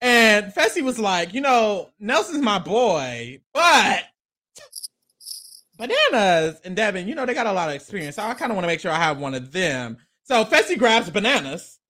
And 0.00 0.52
Fessy 0.52 0.82
was 0.82 0.98
like, 0.98 1.32
you 1.32 1.40
know, 1.40 1.90
Nelson's 2.00 2.42
my 2.42 2.58
boy, 2.58 3.40
but 3.54 4.02
Bananas 5.82 6.60
and 6.64 6.76
Devin, 6.76 7.08
you 7.08 7.14
know, 7.14 7.26
they 7.26 7.34
got 7.34 7.46
a 7.46 7.52
lot 7.52 7.68
of 7.68 7.74
experience. 7.74 8.16
So 8.16 8.22
I 8.22 8.34
kind 8.34 8.52
of 8.52 8.56
want 8.56 8.64
to 8.64 8.68
make 8.68 8.78
sure 8.80 8.92
I 8.92 8.98
have 8.98 9.18
one 9.18 9.34
of 9.34 9.50
them. 9.50 9.98
So 10.22 10.44
Fessy 10.44 10.78
grabs 10.78 11.10
bananas. 11.10 11.80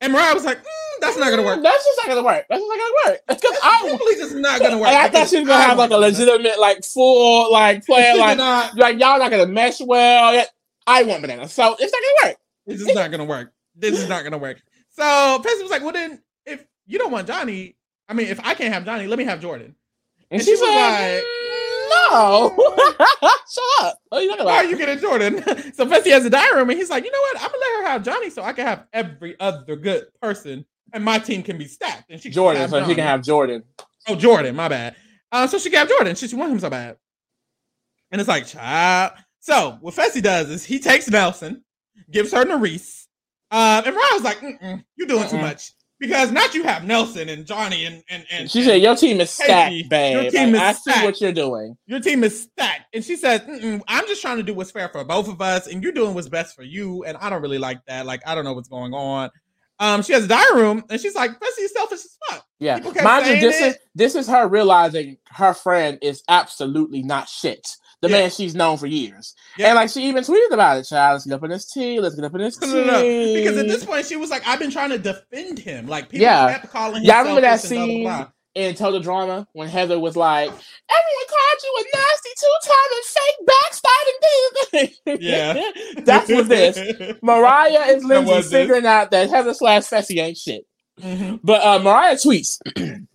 And 0.00 0.12
Moriah 0.12 0.34
was 0.34 0.44
like, 0.44 0.58
mm, 0.58 1.00
that's 1.00 1.16
not 1.18 1.30
gonna 1.30 1.42
work. 1.42 1.60
Mm, 1.60 1.62
that's 1.62 1.84
just 1.84 1.98
not 1.98 2.08
gonna 2.08 2.24
work. 2.24 2.46
That's 2.48 2.60
just 2.60 2.68
not 2.68 2.78
gonna 2.78 3.12
work. 3.12 3.20
It's 3.28 3.40
because 3.40 3.58
I 3.62 3.88
simply 3.88 4.14
just 4.16 4.34
not 4.34 4.60
gonna 4.60 4.78
work. 4.78 4.88
I 4.88 5.08
thought 5.08 5.28
she 5.28 5.38
was 5.38 5.46
gonna 5.46 5.62
have 5.62 5.78
like 5.78 5.90
a 5.90 5.96
legitimate, 5.96 6.58
like 6.58 6.84
full, 6.84 7.52
like 7.52 7.84
plan, 7.86 8.18
like, 8.18 8.36
not, 8.38 8.76
like 8.76 8.98
y'all 8.98 9.18
not 9.18 9.30
gonna 9.30 9.46
mesh 9.46 9.80
well. 9.80 10.44
I 10.86 11.02
want 11.04 11.20
bananas, 11.20 11.52
so 11.52 11.76
it's 11.78 11.92
not 11.92 12.02
gonna 12.02 12.30
work. 12.30 12.40
This 12.66 12.80
is 12.80 12.94
not 12.94 13.10
gonna 13.10 13.24
work. 13.24 13.52
This 13.76 14.00
is 14.00 14.08
not 14.08 14.24
gonna 14.24 14.38
work. 14.38 14.60
So 14.88 15.02
Fessy 15.04 15.62
was 15.62 15.70
like, 15.70 15.82
well 15.82 15.92
then, 15.92 16.20
if 16.46 16.64
you 16.86 16.98
don't 16.98 17.12
want 17.12 17.28
Johnny, 17.28 17.76
I 18.08 18.14
mean, 18.14 18.26
if 18.28 18.40
I 18.40 18.54
can't 18.54 18.72
have 18.72 18.84
Johnny, 18.84 19.06
let 19.06 19.18
me 19.18 19.24
have 19.24 19.40
Jordan. 19.40 19.76
And, 20.30 20.40
and 20.40 20.42
she, 20.42 20.56
she 20.56 20.60
was 20.60 20.62
like, 20.62 21.24
no. 22.10 22.54
Shut 23.50 23.64
up. 23.82 23.98
What 24.08 24.18
are 24.18 24.22
you 24.22 24.28
talking 24.28 24.42
about? 24.42 24.46
Why 24.46 24.56
are 24.56 24.64
you 24.64 24.76
getting 24.76 24.98
Jordan? 24.98 25.42
so 25.74 25.86
Fessy 25.86 26.10
has 26.10 26.24
a 26.24 26.30
diary 26.30 26.56
room 26.56 26.70
and 26.70 26.78
he's 26.78 26.90
like, 26.90 27.04
you 27.04 27.10
know 27.10 27.20
what? 27.20 27.36
I'm 27.36 27.50
gonna 27.50 27.58
let 27.58 27.82
her 27.82 27.88
have 27.90 28.02
Johnny 28.04 28.30
so 28.30 28.42
I 28.42 28.52
can 28.52 28.66
have 28.66 28.86
every 28.92 29.38
other 29.40 29.76
good 29.76 30.06
person 30.20 30.64
and 30.92 31.04
my 31.04 31.18
team 31.18 31.42
can 31.42 31.58
be 31.58 31.66
stacked. 31.66 32.10
And 32.10 32.20
she 32.20 32.30
Jordan, 32.30 32.68
so 32.68 32.80
Johnny. 32.80 32.92
she 32.92 32.96
can 32.96 33.06
have 33.06 33.22
Jordan. 33.22 33.62
Oh, 34.08 34.14
Jordan, 34.16 34.56
my 34.56 34.68
bad. 34.68 34.96
Uh, 35.30 35.46
so 35.46 35.58
she 35.58 35.70
can 35.70 35.80
have 35.80 35.88
Jordan. 35.88 36.14
She, 36.16 36.28
she 36.28 36.36
wants 36.36 36.52
him 36.52 36.60
so 36.60 36.70
bad. 36.70 36.96
And 38.10 38.20
it's 38.20 38.28
like, 38.28 38.46
child. 38.46 39.12
So 39.40 39.78
what 39.80 39.94
Fessy 39.94 40.22
does 40.22 40.50
is 40.50 40.64
he 40.64 40.78
takes 40.78 41.08
Nelson, 41.08 41.64
gives 42.10 42.32
her 42.32 42.44
Nurys. 42.44 43.06
Uh, 43.50 43.82
and 43.84 43.96
Ryan's 43.96 44.22
like, 44.22 44.40
you're 44.96 45.08
doing 45.08 45.24
Mm-mm. 45.24 45.30
too 45.30 45.38
much 45.38 45.72
because 46.02 46.32
not 46.32 46.52
you 46.52 46.64
have 46.64 46.84
Nelson 46.84 47.28
and 47.28 47.46
Johnny 47.46 47.86
and 47.86 48.02
and, 48.10 48.26
and 48.30 48.50
she 48.50 48.64
said 48.64 48.82
your 48.82 48.96
team 48.96 49.20
is 49.20 49.30
stacked, 49.30 49.88
babe. 49.88 50.22
Your 50.22 50.30
team 50.32 50.52
like, 50.52 50.54
is 50.54 50.60
I 50.60 50.72
stacked. 50.72 50.98
see 50.98 51.04
what 51.04 51.20
you're 51.20 51.32
doing. 51.32 51.76
Your 51.86 52.00
team 52.00 52.24
is 52.24 52.42
stacked, 52.42 52.86
and 52.92 53.04
she 53.04 53.14
says, 53.16 53.40
"I'm 53.88 54.06
just 54.08 54.20
trying 54.20 54.38
to 54.38 54.42
do 54.42 54.52
what's 54.52 54.72
fair 54.72 54.88
for 54.88 55.04
both 55.04 55.28
of 55.28 55.40
us, 55.40 55.68
and 55.68 55.82
you're 55.82 55.92
doing 55.92 56.12
what's 56.14 56.28
best 56.28 56.56
for 56.56 56.64
you." 56.64 57.04
And 57.04 57.16
I 57.18 57.30
don't 57.30 57.40
really 57.40 57.58
like 57.58 57.84
that. 57.86 58.04
Like 58.04 58.20
I 58.26 58.34
don't 58.34 58.44
know 58.44 58.52
what's 58.52 58.68
going 58.68 58.92
on. 58.92 59.30
um, 59.78 60.02
she 60.02 60.12
has 60.12 60.24
a 60.24 60.28
diary 60.28 60.60
room, 60.60 60.84
and 60.90 61.00
she's 61.00 61.14
like, 61.14 61.30
Fessy 61.32 61.62
is 61.62 61.72
selfish 61.72 62.00
as 62.00 62.18
fuck. 62.28 62.46
Yeah, 62.58 62.78
mind 63.02 63.26
you, 63.26 63.40
this 63.40 63.60
it. 63.60 63.64
is 63.64 63.76
this 63.94 64.14
is 64.16 64.26
her 64.28 64.46
realizing 64.48 65.18
her 65.30 65.54
friend 65.54 65.98
is 66.02 66.22
absolutely 66.28 67.02
not 67.02 67.28
shit. 67.28 67.76
The 68.02 68.08
Yeah. 68.08 68.16
man 68.18 68.30
she's 68.30 68.54
known 68.54 68.76
for 68.78 68.86
years, 68.86 69.34
Yeah. 69.56 69.68
and 69.68 69.76
like 69.76 69.88
she 69.88 70.02
even 70.08 70.24
tweeted 70.24 70.52
about 70.52 70.76
it. 70.76 70.84
Child, 70.88 71.14
let's 71.14 71.24
get 71.26 71.34
up 71.34 71.44
in 71.44 71.50
this 71.50 71.70
tea. 71.70 72.00
Let's 72.00 72.14
get 72.16 72.24
up 72.24 72.34
in 72.34 72.40
this 72.40 72.60
No, 72.60 72.66
tea. 72.66 72.74
no, 72.84 72.84
no. 73.00 73.34
Because 73.34 73.56
at 73.58 73.68
this 73.68 73.84
point, 73.84 74.06
she 74.06 74.16
was 74.16 74.28
like, 74.28 74.42
I've 74.46 74.58
been 74.58 74.72
trying 74.72 74.90
to 74.90 74.98
defend 74.98 75.58
him. 75.60 75.86
Like, 75.86 76.08
people 76.08 76.24
Yeah. 76.24 76.52
kept 76.58 76.70
calling 76.72 76.96
him 77.02 77.04
Yeah, 77.04 77.16
I 77.16 77.20
remember 77.20 77.40
that 77.42 77.60
scene 77.60 78.02
blah, 78.02 78.16
blah, 78.16 78.24
blah. 78.24 78.32
in 78.56 78.74
Total 78.74 78.98
Drama 79.00 79.46
when 79.52 79.68
Heather 79.68 79.98
was 80.00 80.16
like, 80.16 80.48
"Everyone 80.50 81.28
called 81.28 81.62
you 81.62 81.72
a 81.78 81.84
nasty 81.96 82.32
two-time 82.42 82.90
and 82.96 83.04
fake 83.14 83.40
backstabbing." 84.82 85.12
Dude. 85.12 85.22
yeah. 85.22 85.70
that's 86.04 86.28
what 86.30 86.48
this. 86.48 87.16
Moriah 87.22 87.84
is 87.96 88.02
Lindsay 88.04 88.42
figuring 88.50 88.84
out 88.84 89.12
that 89.12 89.30
Heather 89.30 89.54
slash 89.54 89.84
Fessy 89.84 90.18
ain't 90.20 90.36
shit. 90.36 90.66
Mhm. 91.00 91.40
But 91.42 91.64
uh, 91.64 91.78
Moriah 91.78 92.16
tweets. 92.16 92.58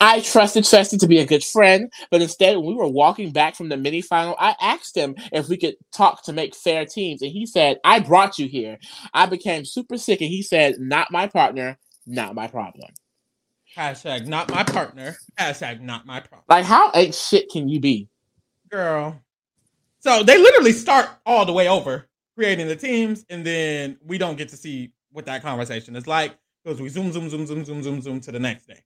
I 0.00 0.20
trusted 0.20 0.64
Fessy 0.64 0.98
to 0.98 1.06
be 1.06 1.18
a 1.18 1.26
good 1.26 1.42
friend, 1.42 1.90
but 2.10 2.20
instead, 2.20 2.56
when 2.56 2.66
we 2.66 2.74
were 2.74 2.88
walking 2.88 3.32
back 3.32 3.54
from 3.54 3.70
the 3.70 3.76
mini 3.76 4.02
final, 4.02 4.36
I 4.38 4.54
asked 4.60 4.96
him 4.96 5.14
if 5.32 5.48
we 5.48 5.56
could 5.56 5.76
talk 5.92 6.22
to 6.24 6.32
make 6.32 6.54
fair 6.54 6.84
teams. 6.84 7.22
And 7.22 7.30
he 7.30 7.46
said, 7.46 7.78
I 7.82 8.00
brought 8.00 8.38
you 8.38 8.46
here. 8.46 8.78
I 9.14 9.26
became 9.26 9.64
super 9.64 9.96
sick. 9.96 10.20
And 10.20 10.28
he 10.28 10.42
said, 10.42 10.78
Not 10.78 11.10
my 11.10 11.26
partner, 11.26 11.78
not 12.06 12.34
my 12.34 12.46
problem. 12.46 12.90
Hashtag 13.76 14.26
not 14.26 14.50
my 14.50 14.64
partner. 14.64 15.16
Hashtag 15.38 15.80
not 15.80 16.06
my 16.06 16.20
problem. 16.20 16.44
Like, 16.48 16.64
how 16.64 16.90
ain't 16.94 17.14
shit 17.14 17.50
can 17.50 17.68
you 17.68 17.80
be? 17.80 18.08
Girl. 18.70 19.20
So 20.00 20.22
they 20.22 20.38
literally 20.38 20.72
start 20.72 21.10
all 21.26 21.44
the 21.44 21.52
way 21.52 21.68
over 21.68 22.08
creating 22.36 22.68
the 22.68 22.76
teams, 22.76 23.24
and 23.30 23.44
then 23.44 23.96
we 24.04 24.18
don't 24.18 24.36
get 24.36 24.48
to 24.50 24.56
see 24.56 24.92
what 25.10 25.24
that 25.24 25.42
conversation 25.42 25.96
is 25.96 26.06
like 26.06 26.36
because 26.62 26.80
we 26.80 26.88
zoom, 26.88 27.10
zoom, 27.10 27.28
zoom, 27.30 27.46
zoom, 27.46 27.64
zoom, 27.64 27.82
zoom, 27.82 28.02
zoom 28.02 28.20
to 28.20 28.30
the 28.30 28.38
next 28.38 28.66
day. 28.66 28.82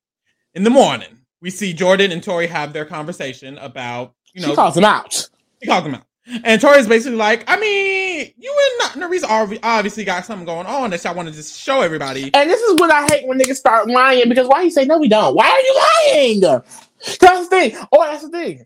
In 0.55 0.65
the 0.65 0.71
morning, 0.71 1.19
we 1.41 1.51
see 1.51 1.73
Jordan 1.73 2.11
and 2.11 2.23
Tori 2.23 2.49
have 2.49 2.73
their 2.73 2.85
conversation 2.85 3.57
about, 3.59 4.15
you 4.35 4.43
know, 4.43 4.49
she 4.49 4.55
calls 4.57 4.77
him 4.77 4.85
out. 4.85 5.29
He 5.61 5.67
calls 5.67 5.85
him 5.85 5.95
out. 5.95 6.03
And 6.45 6.61
Tori's 6.61 6.87
basically 6.87 7.17
like, 7.17 7.45
I 7.49 7.59
mean, 7.59 8.33
you 8.37 8.55
and 8.95 9.03
obvi- 9.03 9.59
obviously 9.63 10.05
got 10.05 10.25
something 10.25 10.45
going 10.45 10.67
on 10.67 10.91
that 10.91 11.03
y'all 11.05 11.15
want 11.15 11.29
to 11.29 11.35
just 11.35 11.59
show 11.59 11.81
everybody. 11.81 12.31
And 12.35 12.51
this 12.51 12.61
is 12.61 12.79
what 12.81 12.91
I 12.91 13.07
hate 13.07 13.27
when 13.27 13.39
niggas 13.39 13.57
start 13.57 13.89
lying 13.89 14.29
because 14.29 14.49
why 14.49 14.65
he 14.65 14.71
say 14.71 14.85
no, 14.85 14.99
we 14.99 15.09
don't? 15.09 15.35
Why 15.35 15.49
are 15.49 15.61
you 15.61 15.81
lying? 16.15 16.41
That's 16.41 17.21
the 17.21 17.47
thing. 17.47 17.77
Oh, 17.93 18.05
that's 18.05 18.23
the 18.23 18.31
thing. 18.31 18.65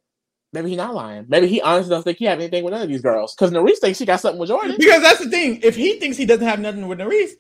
Maybe 0.53 0.71
he 0.71 0.77
not 0.77 0.95
lying. 0.95 1.27
Maybe 1.29 1.49
he 1.49 1.61
honestly 1.61 1.91
doesn't 1.91 2.05
think 2.05 2.19
he 2.19 2.27
have 2.27 2.39
anything 2.39 2.65
with 2.65 2.73
none 2.73 2.83
of 2.83 2.89
these 2.89 3.03
girls. 3.03 3.35
Because 3.35 3.51
Nurys 3.51 3.79
thinks 3.79 3.99
she 3.99 4.07
got 4.07 4.21
something 4.21 4.39
with 4.39 4.49
Jordan. 4.49 4.77
Because 4.79 5.03
that's 5.03 5.19
the 5.19 5.29
thing. 5.29 5.61
If 5.63 5.75
he 5.77 5.99
thinks 5.99 6.17
he 6.17 6.27
doesn't 6.27 6.47
have 6.47 6.61
nothing 6.61 6.87
with 6.87 6.99
Nurys, 6.99 7.31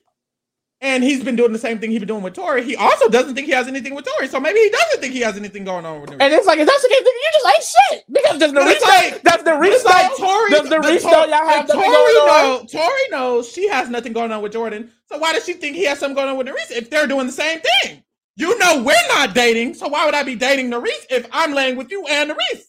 and 0.85 1.03
he's 1.03 1.25
been 1.25 1.35
doing 1.35 1.53
the 1.53 1.59
same 1.59 1.79
thing 1.79 1.91
he's 1.91 1.99
been 2.01 2.09
doing 2.09 2.23
with 2.23 2.35
Tori, 2.35 2.63
he 2.63 2.77
also 2.77 3.09
doesn't 3.09 3.35
think 3.35 3.47
he 3.47 3.53
has 3.55 3.67
anything 3.67 3.95
with 3.95 4.05
Tori. 4.05 4.29
So 4.29 4.39
maybe 4.39 4.61
he 4.61 4.69
doesn't 4.69 5.01
think 5.01 5.15
he 5.15 5.21
has 5.21 5.37
anything 5.37 5.65
going 5.65 5.87
on 5.87 6.01
with 6.03 6.11
Nurys. 6.11 6.19
And 6.21 6.33
it's 6.33 6.47
like, 6.47 6.59
if 6.59 6.69
that's 6.69 6.83
the 6.83 6.89
case, 6.89 6.99
then 7.03 7.15
you 7.15 7.31
just 7.33 7.47
ain't 7.47 7.65
shit. 7.65 8.05
Because 8.13 8.39
does 8.39 8.53
no 8.53 8.61
it's 8.69 8.85
like- 8.85 9.23
does 9.23 9.43
Nurys 9.43 9.73
It's 9.73 9.85
like? 9.85 10.17
Tori. 10.17 10.51
The 10.51 10.69
the 10.69 10.81
Reese 10.81 11.03
Tor- 11.03 11.13
y'all 11.27 11.47
have 11.49 11.67
Tori 11.67 11.89
know- 11.89 12.67
Tori 12.71 13.09
knows 13.11 13.51
she 13.51 13.67
has 13.69 13.89
nothing 13.89 14.13
going 14.13 14.31
on 14.31 14.43
with 14.43 14.53
Jordan. 14.53 14.91
So 15.11 15.19
why 15.19 15.33
does 15.33 15.45
she 15.47 15.55
think 15.55 15.75
he 15.77 15.85
has 15.85 15.99
something 15.99 16.15
going 16.15 16.29
on 16.29 16.37
with 16.37 16.47
Nurys 16.47 16.71
if 16.71 16.91
they're 16.91 17.07
doing 17.07 17.27
the 17.27 17.33
same 17.33 17.61
thing? 17.61 18.03
You 18.37 18.59
know 18.59 18.83
we're 18.83 19.09
not 19.09 19.35
dating, 19.35 19.75
so 19.75 19.89
why 19.89 20.05
would 20.05 20.15
I 20.15 20.23
be 20.23 20.35
dating 20.35 20.71
Nurys 20.71 21.07
if 21.09 21.27
I'm 21.33 21.53
laying 21.55 21.77
with 21.77 21.91
you 21.91 22.05
and 22.07 22.31
Nurys? 22.31 22.61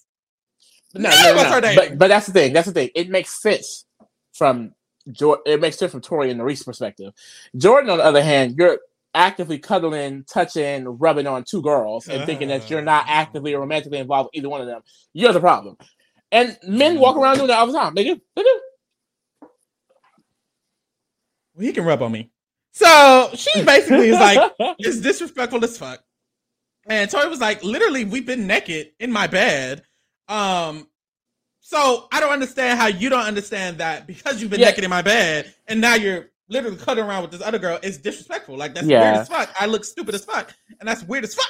No, 0.93 1.09
None 1.09 1.35
no, 1.35 1.43
no, 1.43 1.59
no. 1.59 1.75
But, 1.75 1.97
but 1.97 2.07
that's 2.07 2.27
the 2.27 2.31
thing. 2.33 2.53
That's 2.53 2.67
the 2.67 2.73
thing. 2.73 2.89
It 2.95 3.09
makes 3.09 3.41
sense 3.41 3.85
from 4.33 4.73
Jordan. 5.11 5.43
It 5.45 5.61
makes 5.61 5.77
sense 5.77 5.91
from 5.91 6.01
Tori 6.01 6.31
and 6.31 6.39
Nurys 6.39 6.65
perspective. 6.65 7.13
Jordan, 7.57 7.89
on 7.89 7.97
the 7.97 8.03
other 8.03 8.23
hand, 8.23 8.55
you're 8.57 8.79
actively 9.13 9.57
cuddling, 9.57 10.25
touching, 10.25 10.85
rubbing 10.85 11.27
on 11.27 11.43
two 11.43 11.61
girls, 11.61 12.07
and 12.07 12.25
thinking 12.25 12.49
that 12.49 12.69
you're 12.69 12.81
not 12.81 13.05
actively 13.07 13.53
or 13.53 13.61
romantically 13.61 13.99
involved 13.99 14.29
with 14.33 14.39
either 14.39 14.49
one 14.49 14.61
of 14.61 14.67
them. 14.67 14.81
You're 15.13 15.33
the 15.33 15.39
problem. 15.39 15.77
And 16.31 16.57
men 16.67 16.99
walk 16.99 17.15
around 17.15 17.37
doing 17.37 17.47
that 17.47 17.57
all 17.57 17.67
the 17.67 17.73
time. 17.73 17.95
They 17.95 18.03
do. 18.03 18.21
They 18.35 18.43
do. 18.43 18.59
Well, 21.53 21.65
he 21.65 21.71
can 21.71 21.85
rub 21.85 22.01
on 22.01 22.11
me. 22.11 22.29
So 22.73 23.29
she 23.35 23.63
basically 23.63 24.09
is 24.09 24.19
like, 24.19 24.51
it's 24.79 24.99
disrespectful 24.99 25.63
as 25.63 25.77
fuck. 25.77 26.03
And 26.87 27.09
Tori 27.09 27.29
was 27.29 27.39
like, 27.39 27.63
literally, 27.63 28.03
we've 28.03 28.25
been 28.25 28.45
naked 28.45 28.91
in 28.99 29.11
my 29.11 29.27
bed. 29.27 29.83
Um, 30.27 30.87
so 31.67 32.07
I 32.11 32.19
don't 32.19 32.31
understand 32.31 32.79
how 32.79 32.85
you 32.85 33.09
don't 33.09 33.25
understand 33.25 33.79
that 33.79 34.05
because 34.05 34.39
you've 34.39 34.51
been 34.51 34.59
Yeah. 34.59 34.67
naked 34.67 34.83
in 34.83 34.89
my 34.91 35.01
bed 35.01 35.51
and 35.67 35.81
now 35.81 35.95
you're 35.95 36.29
literally 36.47 36.77
cutting 36.77 37.03
around 37.03 37.23
with 37.23 37.31
this 37.31 37.41
other 37.41 37.57
girl. 37.57 37.79
It's 37.81 37.97
disrespectful. 37.97 38.55
Like 38.55 38.75
that's 38.75 38.85
Yeah. 38.85 39.01
weird 39.01 39.21
as 39.21 39.27
fuck. 39.27 39.49
I 39.59 39.65
look 39.65 39.83
stupid 39.83 40.13
as 40.13 40.23
fuck, 40.23 40.53
and 40.79 40.87
that's 40.87 41.01
weird 41.01 41.23
as 41.23 41.33
fuck. 41.33 41.49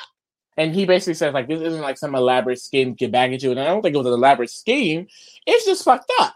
And 0.55 0.74
he 0.74 0.86
basically 0.86 1.16
says 1.16 1.34
like 1.34 1.49
this 1.49 1.61
isn't 1.61 1.82
like 1.82 1.97
some 1.97 2.16
elaborate 2.16 2.61
scheme 2.61 2.93
to 2.93 2.95
get 2.95 3.11
back 3.11 3.32
at 3.34 3.43
you. 3.43 3.51
And 3.51 3.59
I 3.59 3.66
don't 3.66 3.82
think 3.82 3.93
it 3.93 3.97
was 3.97 4.07
an 4.07 4.13
elaborate 4.13 4.49
scheme. 4.49 5.07
It's 5.45 5.66
just 5.66 5.84
fucked 5.84 6.09
up. 6.22 6.34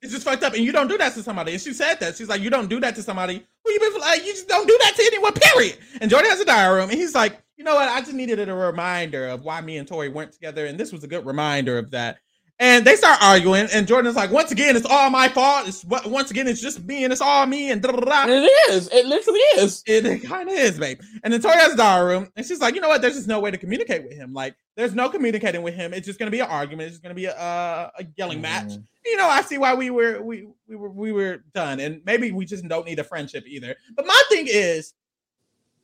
It's 0.00 0.12
just 0.12 0.24
fucked 0.24 0.42
up, 0.42 0.54
and 0.54 0.64
you 0.64 0.72
don't 0.72 0.88
do 0.88 0.98
that 0.98 1.14
to 1.14 1.22
somebody. 1.22 1.52
And 1.52 1.60
she 1.62 1.72
said 1.72 2.00
that 2.00 2.16
she's 2.16 2.28
like, 2.28 2.40
you 2.40 2.50
don't 2.50 2.68
do 2.68 2.80
that 2.80 2.96
to 2.96 3.02
somebody 3.04 3.46
who 3.64 3.72
you 3.72 3.78
been 3.78 4.00
like. 4.00 4.26
You 4.26 4.32
just 4.32 4.48
don't 4.48 4.66
do 4.66 4.76
that 4.82 4.96
to 4.96 5.02
anyone. 5.04 5.32
Period. 5.34 5.78
And 6.00 6.10
Jordan 6.10 6.28
has 6.28 6.40
a 6.40 6.44
diary 6.44 6.80
room, 6.80 6.90
and 6.90 6.98
he's 6.98 7.14
like, 7.14 7.38
you 7.56 7.62
know 7.62 7.76
what? 7.76 7.88
I 7.88 8.00
just 8.00 8.12
needed 8.12 8.48
a 8.48 8.52
reminder 8.52 9.28
of 9.28 9.44
why 9.44 9.60
me 9.60 9.76
and 9.76 9.86
Tori 9.86 10.08
weren't 10.08 10.32
together, 10.32 10.66
and 10.66 10.76
this 10.76 10.90
was 10.90 11.04
a 11.04 11.06
good 11.06 11.24
reminder 11.24 11.78
of 11.78 11.92
that. 11.92 12.18
And 12.62 12.84
they 12.84 12.94
start 12.94 13.20
arguing, 13.20 13.66
and 13.72 13.88
Jordan's 13.88 14.14
like, 14.14 14.30
once 14.30 14.52
again, 14.52 14.76
it's 14.76 14.86
all 14.86 15.10
my 15.10 15.26
fault. 15.26 15.66
It's 15.66 15.84
what 15.84 16.06
once 16.06 16.30
again, 16.30 16.46
it's 16.46 16.60
just 16.60 16.84
me, 16.84 17.02
and 17.02 17.12
it's 17.12 17.20
all 17.20 17.44
me, 17.44 17.72
and 17.72 17.82
da 17.82 17.90
da 17.90 17.98
da. 17.98 18.32
It 18.32 18.48
is. 18.70 18.88
It 18.92 19.04
literally 19.04 19.40
is. 19.56 19.82
It 19.84 20.22
kind 20.22 20.48
of 20.48 20.54
is, 20.54 20.78
babe. 20.78 21.00
And 21.24 21.32
then 21.34 21.42
Tori 21.42 21.56
has 21.56 21.72
a 21.72 21.76
diary 21.76 22.14
room, 22.14 22.28
and 22.36 22.46
she's 22.46 22.60
like, 22.60 22.76
you 22.76 22.80
know 22.80 22.86
what? 22.88 23.02
There's 23.02 23.16
just 23.16 23.26
no 23.26 23.40
way 23.40 23.50
to 23.50 23.58
communicate 23.58 24.04
with 24.04 24.12
him. 24.12 24.32
Like, 24.32 24.54
there's 24.76 24.94
no 24.94 25.08
communicating 25.08 25.62
with 25.62 25.74
him. 25.74 25.92
It's 25.92 26.06
just 26.06 26.20
gonna 26.20 26.30
be 26.30 26.38
an 26.38 26.46
argument. 26.46 26.86
It's 26.86 26.92
just 26.92 27.02
gonna 27.02 27.16
be 27.16 27.24
a, 27.24 27.36
a, 27.36 27.90
a 27.98 28.04
yelling 28.16 28.40
match. 28.40 28.68
Mhm. 28.68 28.84
You 29.06 29.16
know, 29.16 29.26
I 29.26 29.42
see 29.42 29.58
why 29.58 29.74
we 29.74 29.90
were 29.90 30.22
we 30.22 30.46
we 30.68 30.76
were 30.76 30.90
we 30.90 31.10
were 31.10 31.42
done, 31.56 31.80
and 31.80 32.00
maybe 32.06 32.30
we 32.30 32.44
just 32.44 32.62
don't 32.68 32.86
need 32.86 33.00
a 33.00 33.04
friendship 33.04 33.42
either. 33.48 33.74
But 33.96 34.06
my 34.06 34.22
thing 34.28 34.46
is, 34.48 34.94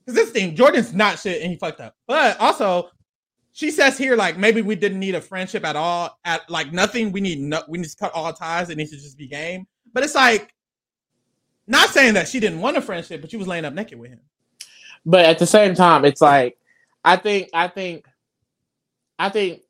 because 0.06 0.14
this 0.14 0.30
thing, 0.30 0.54
Jordan's 0.54 0.94
not 0.94 1.18
shit, 1.18 1.42
and 1.42 1.50
he 1.50 1.58
fucked 1.58 1.80
up. 1.80 1.96
But 2.06 2.38
also, 2.38 2.90
she 3.58 3.72
says 3.72 3.98
here 3.98 4.14
like 4.14 4.38
maybe 4.38 4.62
we 4.62 4.76
didn't 4.76 5.00
need 5.00 5.16
a 5.16 5.20
friendship 5.20 5.64
at 5.64 5.74
all. 5.74 6.16
At 6.24 6.48
like 6.48 6.72
nothing, 6.72 7.10
we 7.10 7.20
need 7.20 7.40
no, 7.40 7.62
we 7.66 7.78
need 7.78 7.88
to 7.88 7.96
cut 7.96 8.12
all 8.14 8.32
ties. 8.32 8.70
It 8.70 8.76
needs 8.76 8.92
to 8.92 8.96
just 8.96 9.18
be 9.18 9.26
game. 9.26 9.66
But 9.92 10.04
it's 10.04 10.14
like. 10.14 10.54
Not 11.70 11.90
saying 11.90 12.14
that 12.14 12.28
she 12.28 12.40
didn't 12.40 12.60
want 12.60 12.78
a 12.78 12.80
friendship, 12.80 13.20
but 13.20 13.30
she 13.30 13.36
was 13.36 13.46
laying 13.46 13.66
up 13.66 13.74
naked 13.74 13.98
with 13.98 14.10
him. 14.10 14.20
But 15.04 15.26
at 15.26 15.38
the 15.38 15.46
same 15.46 15.74
time, 15.74 16.06
it's 16.06 16.22
like 16.22 16.56
I 17.04 17.16
think 17.16 17.50
I 17.52 17.68
think 17.68 18.06
I 19.18 19.28
think 19.28 19.62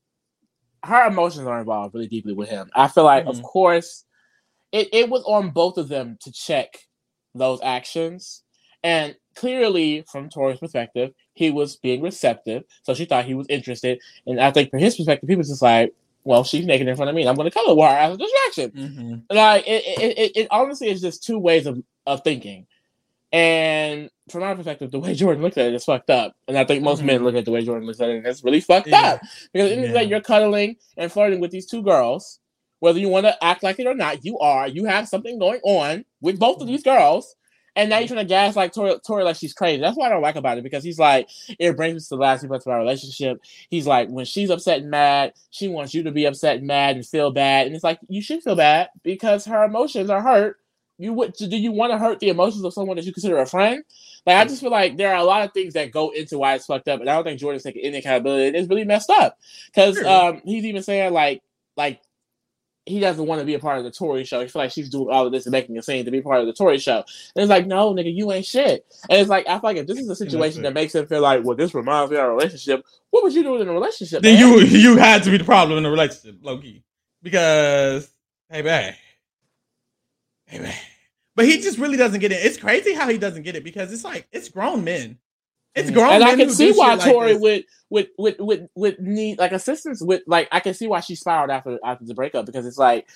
her 0.84 1.09
emotions 1.09 1.49
are 1.49 1.59
involved 1.59 1.95
really 1.95 2.07
deeply 2.07 2.34
with 2.34 2.51
him. 2.51 2.70
I 2.74 2.86
feel 2.86 3.03
like, 3.05 3.26
of 3.26 3.36
Mhm. 3.39 3.43
course, 3.43 4.05
it, 4.70 4.89
it 4.93 5.09
was 5.09 5.24
on 5.24 5.51
both 5.51 5.78
of 5.78 5.89
them 5.89 6.18
to 6.20 6.30
check 6.30 6.78
those 7.34 7.59
actions. 7.62 8.45
And 8.84 9.16
clearly, 9.34 10.05
from 10.12 10.28
Tori's 10.28 10.61
perspective, 10.61 11.12
he 11.39 11.51
was 11.51 11.76
being 11.76 12.03
receptive. 12.03 12.64
So 12.82 12.95
she 12.95 13.05
thought 13.05 13.24
he 13.24 13.34
was 13.34 13.47
interested. 13.49 14.01
And 14.26 14.41
I 14.41 14.51
think 14.51 14.70
from 14.70 14.80
his 14.80 14.97
perspective, 14.97 15.28
he 15.28 15.36
was 15.36 15.49
just 15.49 15.62
like, 15.62 15.95
well, 16.24 16.45
she's 16.45 16.66
naked 16.66 16.89
in 16.89 16.97
front 16.97 17.09
of 17.09 17.14
me. 17.14 17.22
And 17.22 17.30
I'm 17.30 17.36
going 17.36 17.49
to 17.51 17.55
color 17.55 17.74
with 17.74 17.84
her 17.89 17.97
as 17.97 18.14
a 18.14 18.18
distraction. 18.18 19.24
Like, 19.30 19.66
it, 19.66 19.84
it, 19.86 20.18
it, 20.18 20.32
it 20.36 20.49
honestly 20.51 20.89
is 20.89 21.01
just 21.01 21.24
two 21.24 21.39
ways 21.39 21.66
of, 21.66 21.82
of 22.07 22.22
thinking. 22.24 22.66
And 23.32 24.11
from 24.30 24.41
my 24.41 24.55
perspective, 24.55 24.91
the 24.91 24.99
way 24.99 25.14
Jordan 25.20 25.43
looks 25.43 25.57
at 25.59 25.66
it 25.66 25.74
is 25.74 25.84
fucked 25.84 26.11
up. 26.11 26.34
And 26.47 26.57
I 26.59 26.64
think 26.64 26.82
most 26.82 27.03
men 27.03 27.20
Mhm. 27.20 27.24
look 27.24 27.34
at 27.34 27.45
the 27.45 27.51
way 27.51 27.64
Jordan 27.64 27.86
looks 27.86 28.01
at 28.01 28.09
it 28.11 28.16
and 28.16 28.26
it's 28.26 28.43
really 28.45 28.61
fucked 28.61 28.89
Yeah. 28.89 29.14
up. 29.14 29.20
Because 29.53 29.70
in 29.70 29.82
the 29.82 29.89
day 29.89 29.95
Yeah. 29.95 30.01
you're 30.09 30.20
cuddling 30.20 30.76
and 30.97 31.11
flirting 31.12 31.41
with 31.41 31.51
these 31.51 31.66
two 31.66 31.82
girls, 31.82 32.41
whether 32.80 32.99
you 32.99 33.09
want 33.09 33.26
to 33.26 33.44
act 33.44 33.62
like 33.62 33.78
it 33.78 33.86
or 33.86 33.94
not, 33.94 34.24
you 34.24 34.39
are. 34.39 34.69
You 34.69 34.85
have 34.85 35.09
something 35.09 35.39
going 35.39 35.60
on 35.62 36.05
with 36.20 36.39
both 36.39 36.60
of 36.60 36.66
these 36.66 36.82
girls. 36.82 37.35
And 37.78 37.90
now 37.90 37.98
you're 37.98 38.09
trying 38.09 38.18
to 38.18 38.24
gaslight 38.24 38.72
Tori, 38.72 38.98
Tori 39.06 39.22
like 39.22 39.36
she's 39.36 39.55
crazy. 39.55 39.80
That's 39.80 39.96
what 39.96 40.06
I 40.06 40.09
don't 40.09 40.20
like 40.20 40.34
about 40.34 40.59
it 40.59 40.64
because 40.64 40.82
he's 40.82 40.98
like, 40.98 41.28
it 41.60 41.76
brings 41.76 42.02
us 42.02 42.09
to 42.09 42.16
the 42.16 42.20
last 42.20 42.40
few 42.40 42.48
months 42.48 42.66
of 42.66 42.72
our 42.72 42.80
relationship. 42.80 43.40
He's 43.70 43.86
like, 43.86 44.09
when 44.09 44.24
she's 44.24 44.50
upset 44.50 44.80
and 44.80 44.90
mad, 44.90 45.34
she 45.50 45.68
wants 45.68 45.94
you 45.94 46.02
to 46.02 46.10
be 46.10 46.24
upset 46.24 46.56
and 46.56 46.66
mad 46.66 46.96
and 46.96 47.06
feel 47.06 47.30
bad. 47.30 47.68
And 47.68 47.76
it's 47.76 47.84
like, 47.84 48.00
you 48.09 48.20
should 48.20 48.42
feel 48.42 48.56
bad 48.56 48.88
because 49.05 49.44
her 49.44 49.62
emotions 49.62 50.10
are 50.10 50.20
hurt. 50.20 50.56
You 50.98 51.12
would 51.12 51.34
do 51.34 51.56
you 51.56 51.70
want 51.70 51.92
to 51.92 51.98
hurt 51.98 52.18
the 52.18 52.30
emotions 52.30 52.64
of 52.64 52.74
someone 52.74 52.96
that 52.96 53.05
you 53.05 53.12
consider 53.12 53.38
a 53.38 53.46
friend? 53.46 53.84
Like 54.26 54.34
I 54.34 54.44
just 54.44 54.60
feel 54.60 54.72
like 54.72 54.96
there 54.96 55.12
are 55.14 55.20
a 55.20 55.24
lot 55.24 55.44
of 55.44 55.52
things 55.52 55.74
that 55.74 55.92
go 55.92 56.10
into 56.10 56.38
why 56.38 56.56
it's 56.56 56.66
fucked 56.66 56.88
up, 56.88 56.98
and 56.98 57.09
I 57.09 57.14
don't 57.14 57.22
think 57.22 57.38
Jordan's 57.38 57.62
taking 57.62 57.84
any 57.84 57.98
accountability. 57.98 58.59
It's 58.59 58.68
really 58.68 58.82
messed 58.82 59.09
up 59.09 59.38
because 59.66 59.96
um, 60.02 60.42
he's 60.44 60.64
even 60.64 60.82
saying 60.82 61.12
like 61.12 61.40
like 61.76 62.00
he 62.89 63.01
doesn't 63.01 63.27
want 63.27 63.40
to 63.40 63.44
be 63.44 63.55
a 63.55 63.59
part 63.59 63.78
of 63.78 63.85
the 63.85 63.90
Tori 63.90 64.24
show. 64.24 64.40
He 64.40 64.48
feel 64.48 64.62
like 64.62 64.73
she's 64.73 64.89
doing 64.89 65.09
all 65.10 65.27
of 65.27 65.32
this 65.32 65.47
and 65.47 65.52
making 65.52 65.78
a 65.78 65.82
scene 65.82 66.05
to 66.05 66.10
be 66.10 66.20
part 66.20 66.40
of 66.40 66.47
the 66.47 66.52
Tori 66.52 66.78
show. 66.78 66.97
And 66.97 67.43
it's 67.43 67.51
like, 67.51 67.66
no, 67.66 67.94
nigga, 67.94 68.15
you 68.15 68.32
ain't 68.32 68.47
shit. 68.47 68.86
And 69.09 69.20
it's 69.20 69.31
like 69.31 69.47
I 69.47 69.52
feel 69.52 69.60
like 69.65 69.77
if 69.77 69.86
this 69.86 69.98
is 69.98 70.09
a 70.09 70.16
situation 70.16 70.62
that 70.62 70.74
makes 70.74 70.94
him 70.94 71.06
feel 71.06 71.20
like, 71.20 71.44
well, 71.44 71.56
this 71.56 71.74
reminds 71.74 72.10
me 72.10 72.16
of 72.16 72.24
our 72.24 72.31
relationship. 72.31 72.85
What 73.10 73.24
was 73.24 73.35
you 73.35 73.43
doing 73.43 73.60
in 73.60 73.69
a 73.69 73.73
relationship? 73.73 74.23
Then 74.23 74.40
man? 74.40 74.59
you 74.59 74.78
you 74.78 74.97
had 74.97 75.23
to 75.24 75.31
be 75.31 75.39
the 75.39 75.44
problem 75.44 75.78
in 75.78 75.85
the 75.85 75.90
relationship, 75.90 76.36
low 76.43 76.59
key, 76.59 76.82
because 77.23 78.10
hey, 78.51 78.62
babe, 78.62 78.94
hey, 80.47 80.59
babe. 80.59 80.74
but 81.36 81.44
he 81.47 81.60
just 81.60 81.78
really 81.78 81.97
doesn't 81.97 82.20
get 82.20 82.32
it. 82.32 82.44
It's 82.44 82.59
crazy 82.59 82.94
how 82.94 83.09
he 83.09 83.19
doesn't 83.19 83.43
get 83.43 83.56
it 83.56 83.65
because 83.65 83.93
it's 83.93 84.05
like 84.05 84.27
it's 84.32 84.48
grown 84.48 84.85
men. 84.85 85.19
It's 85.78 85.90
grown 85.90 86.12
and. 86.12 86.24
I 86.24 86.36
can 86.36 86.50
see 86.50 86.72
why 86.72 86.94
like 86.94 87.10
Tori 87.12 87.32
this. 87.34 87.42
would 87.42 87.64
would 87.90 88.09
would 88.18 88.36
would 88.38 88.68
would 88.74 89.00
need 89.00 89.38
like 89.38 89.52
assistance 89.52 90.02
with 90.02 90.22
like 90.26 90.48
I 90.52 90.60
can 90.60 90.74
see 90.74 90.86
why 90.86 91.00
she 91.00 91.14
spiraled 91.14 91.50
after 91.50 91.78
after 91.84 92.05
the 92.05 92.14
breakup 92.14 92.46
because 92.46 92.66
it's 92.66 92.78
like 92.78 93.06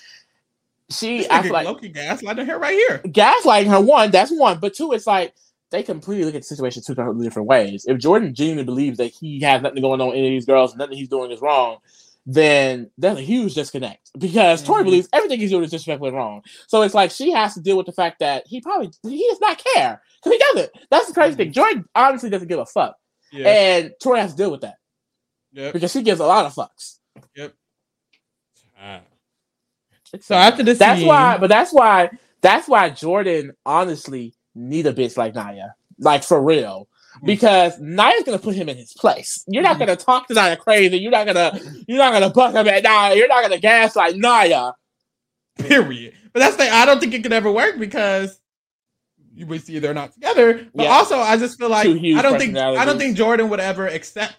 she 0.89 1.19
This 1.19 1.27
I 1.29 1.41
feel 1.43 1.53
like 1.53 1.65
Loki 1.67 1.91
gaslighting 1.91 2.47
her 2.47 2.57
right 2.59 2.73
here. 2.73 2.99
gaslighting 3.05 3.67
her 3.69 3.81
one 3.81 4.11
that's 4.11 4.31
one 4.31 4.59
but 4.59 4.73
two 4.73 4.91
it's 4.91 5.07
like 5.07 5.33
they 5.69 5.81
completely 5.83 6.25
look 6.25 6.35
at 6.35 6.41
the 6.41 6.47
situation 6.47 6.83
two 6.85 6.93
totally 6.95 7.25
different 7.25 7.47
ways 7.47 7.85
if 7.87 7.97
Jordan 7.99 8.33
genuinely 8.33 8.63
believes 8.65 8.97
that 8.97 9.07
he 9.07 9.39
has 9.41 9.61
nothing 9.61 9.81
going 9.81 10.01
on 10.01 10.07
with 10.07 10.17
any 10.17 10.27
of 10.27 10.31
these 10.31 10.45
girls 10.45 10.75
nothing 10.75 10.97
he's 10.97 11.07
doing 11.09 11.31
is 11.31 11.41
wrong 11.41 11.77
then 12.25 12.89
there's 12.97 13.17
a 13.17 13.21
huge 13.21 13.53
disconnect 13.53 14.11
because 14.17 14.63
Tori 14.63 14.81
Mhm. 14.81 14.85
believes 14.85 15.09
everything 15.11 15.39
he's 15.39 15.49
doing 15.49 15.63
is 15.65 15.71
disrespectful 15.71 16.07
and 16.07 16.15
wrong 16.15 16.41
so 16.67 16.81
it's 16.81 16.93
like 16.93 17.11
she 17.11 17.31
has 17.31 17.53
to 17.55 17.59
deal 17.61 17.75
with 17.75 17.85
the 17.85 17.91
fact 17.91 18.19
that 18.19 18.43
he 18.47 18.61
probably 18.61 18.89
he 19.03 19.27
does 19.29 19.41
not 19.41 19.61
care 19.75 20.01
because 20.23 20.31
he 20.37 20.43
doesn't 20.53 20.71
that's 20.89 21.07
the 21.07 21.13
crazy 21.13 21.33
Mhm. 21.33 21.37
thing 21.37 21.51
Jordan 21.51 21.85
honestly 21.95 22.29
doesn't 22.29 22.47
give 22.47 22.59
a 22.59 22.65
fuck 22.65 22.95
Yeah. 23.31 23.47
and 23.49 23.93
Tori 24.01 24.19
has 24.21 24.31
to 24.31 24.37
deal 24.37 24.51
with 24.51 24.61
that 24.61 24.75
Yep. 25.51 25.73
because 25.73 25.91
she 25.91 26.01
gives 26.01 26.19
a 26.21 26.25
lot 26.25 26.45
of 26.45 26.53
fucks. 26.53 26.99
Ah. 28.79 29.01
So 30.21 30.35
after 30.35 30.63
this, 30.63 30.77
That's 30.77 30.99
scene- 30.99 31.07
why, 31.07 31.37
but 31.37 31.47
that's 31.47 31.71
why, 31.73 32.09
that's 32.41 32.67
why 32.67 32.89
Jordan 32.91 33.53
honestly 33.65 34.33
need 34.53 34.85
a 34.85 34.93
bitch 34.93 35.17
like 35.17 35.33
Nia, 35.35 35.75
like 35.99 36.23
for 36.23 36.41
real. 36.41 36.87
Because 37.25 37.79
Nia's 37.79 38.23
gonna 38.25 38.39
put 38.39 38.55
him 38.55 38.67
in 38.69 38.77
his 38.77 38.93
place. 38.93 39.43
You're 39.47 39.63
not 39.63 39.75
Mhm. 39.77 39.79
gonna 39.79 39.95
talk 39.95 40.27
to 40.27 40.33
Nia 40.33 40.57
crazy. 40.57 40.97
You're 40.97 41.11
not 41.11 41.25
gonna, 41.25 41.59
you're 41.87 41.97
not 41.97 42.11
gonna 42.13 42.29
buck 42.29 42.53
him 42.53 42.67
at 42.67 42.83
Nia. 42.83 43.15
You're 43.15 43.27
not 43.29 43.41
gonna 43.43 43.59
gaslight 43.59 44.15
Nia. 44.17 44.73
period. 45.57 46.13
But 46.33 46.39
that's 46.39 46.55
the 46.55 46.67
I 46.69 46.85
don't 46.85 46.99
think 46.99 47.13
it 47.13 47.23
could 47.23 47.33
ever 47.33 47.51
work 47.51 47.77
because 47.79 48.39
you 49.35 49.45
would 49.47 49.63
see 49.63 49.79
they're 49.79 49.93
not 49.93 50.13
together. 50.13 50.67
But 50.73 50.83
Yeah. 50.83 50.89
also, 50.91 51.17
I 51.19 51.37
just 51.37 51.57
feel 51.59 51.69
like 51.69 51.87
I 51.87 52.21
don't 52.21 52.39
think 52.39 52.57
I 52.57 52.85
don't 52.85 52.97
think 52.97 53.15
Jordan 53.17 53.49
would 53.49 53.59
ever 53.59 53.87
accept. 53.87 54.35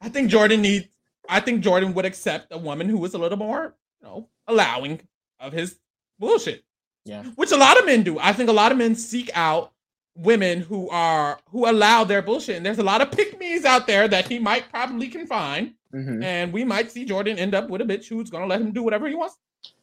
I 0.00 0.08
think 0.08 0.30
Jordan 0.30 0.62
needs. 0.62 0.86
I 1.28 1.40
think 1.40 1.62
Jordan 1.62 1.94
would 1.94 2.04
accept 2.04 2.48
a 2.52 2.58
woman 2.58 2.88
who 2.88 2.98
was 2.98 3.14
a 3.14 3.18
little 3.18 3.38
more, 3.38 3.76
you 4.00 4.08
know, 4.08 4.28
allowing 4.48 5.00
of 5.40 5.52
his 5.52 5.76
bullshit. 6.18 6.62
Yeah. 7.04 7.24
which 7.34 7.50
a 7.50 7.56
lot 7.56 7.78
of 7.80 7.84
men 7.86 8.04
do. 8.04 8.20
I 8.20 8.32
think 8.32 8.48
a 8.48 8.52
lot 8.52 8.70
of 8.70 8.78
men 8.78 8.94
seek 8.94 9.28
out 9.34 9.71
women 10.14 10.60
who 10.60 10.88
are 10.90 11.38
who 11.50 11.68
allow 11.70 12.04
their 12.04 12.22
bullshit. 12.22 12.56
And 12.56 12.66
there's 12.66 12.78
a 12.78 12.82
lot 12.82 13.00
of 13.00 13.10
pick 13.10 13.38
me's 13.38 13.64
out 13.64 13.86
there 13.86 14.08
that 14.08 14.28
he 14.28 14.38
might 14.38 14.68
probably 14.70 15.08
can 15.08 15.26
find, 15.26 15.72
Mhm. 15.94 16.22
and 16.22 16.52
we 16.52 16.64
might 16.64 16.90
see 16.90 17.04
Jordan 17.04 17.38
end 17.38 17.54
up 17.54 17.68
with 17.70 17.80
a 17.80 17.84
bitch 17.84 18.08
who's 18.08 18.30
gonna 18.30 18.46
let 18.46 18.60
him 18.60 18.72
do 18.72 18.82
whatever 18.82 19.08
he 19.08 19.14
wants. 19.14 19.36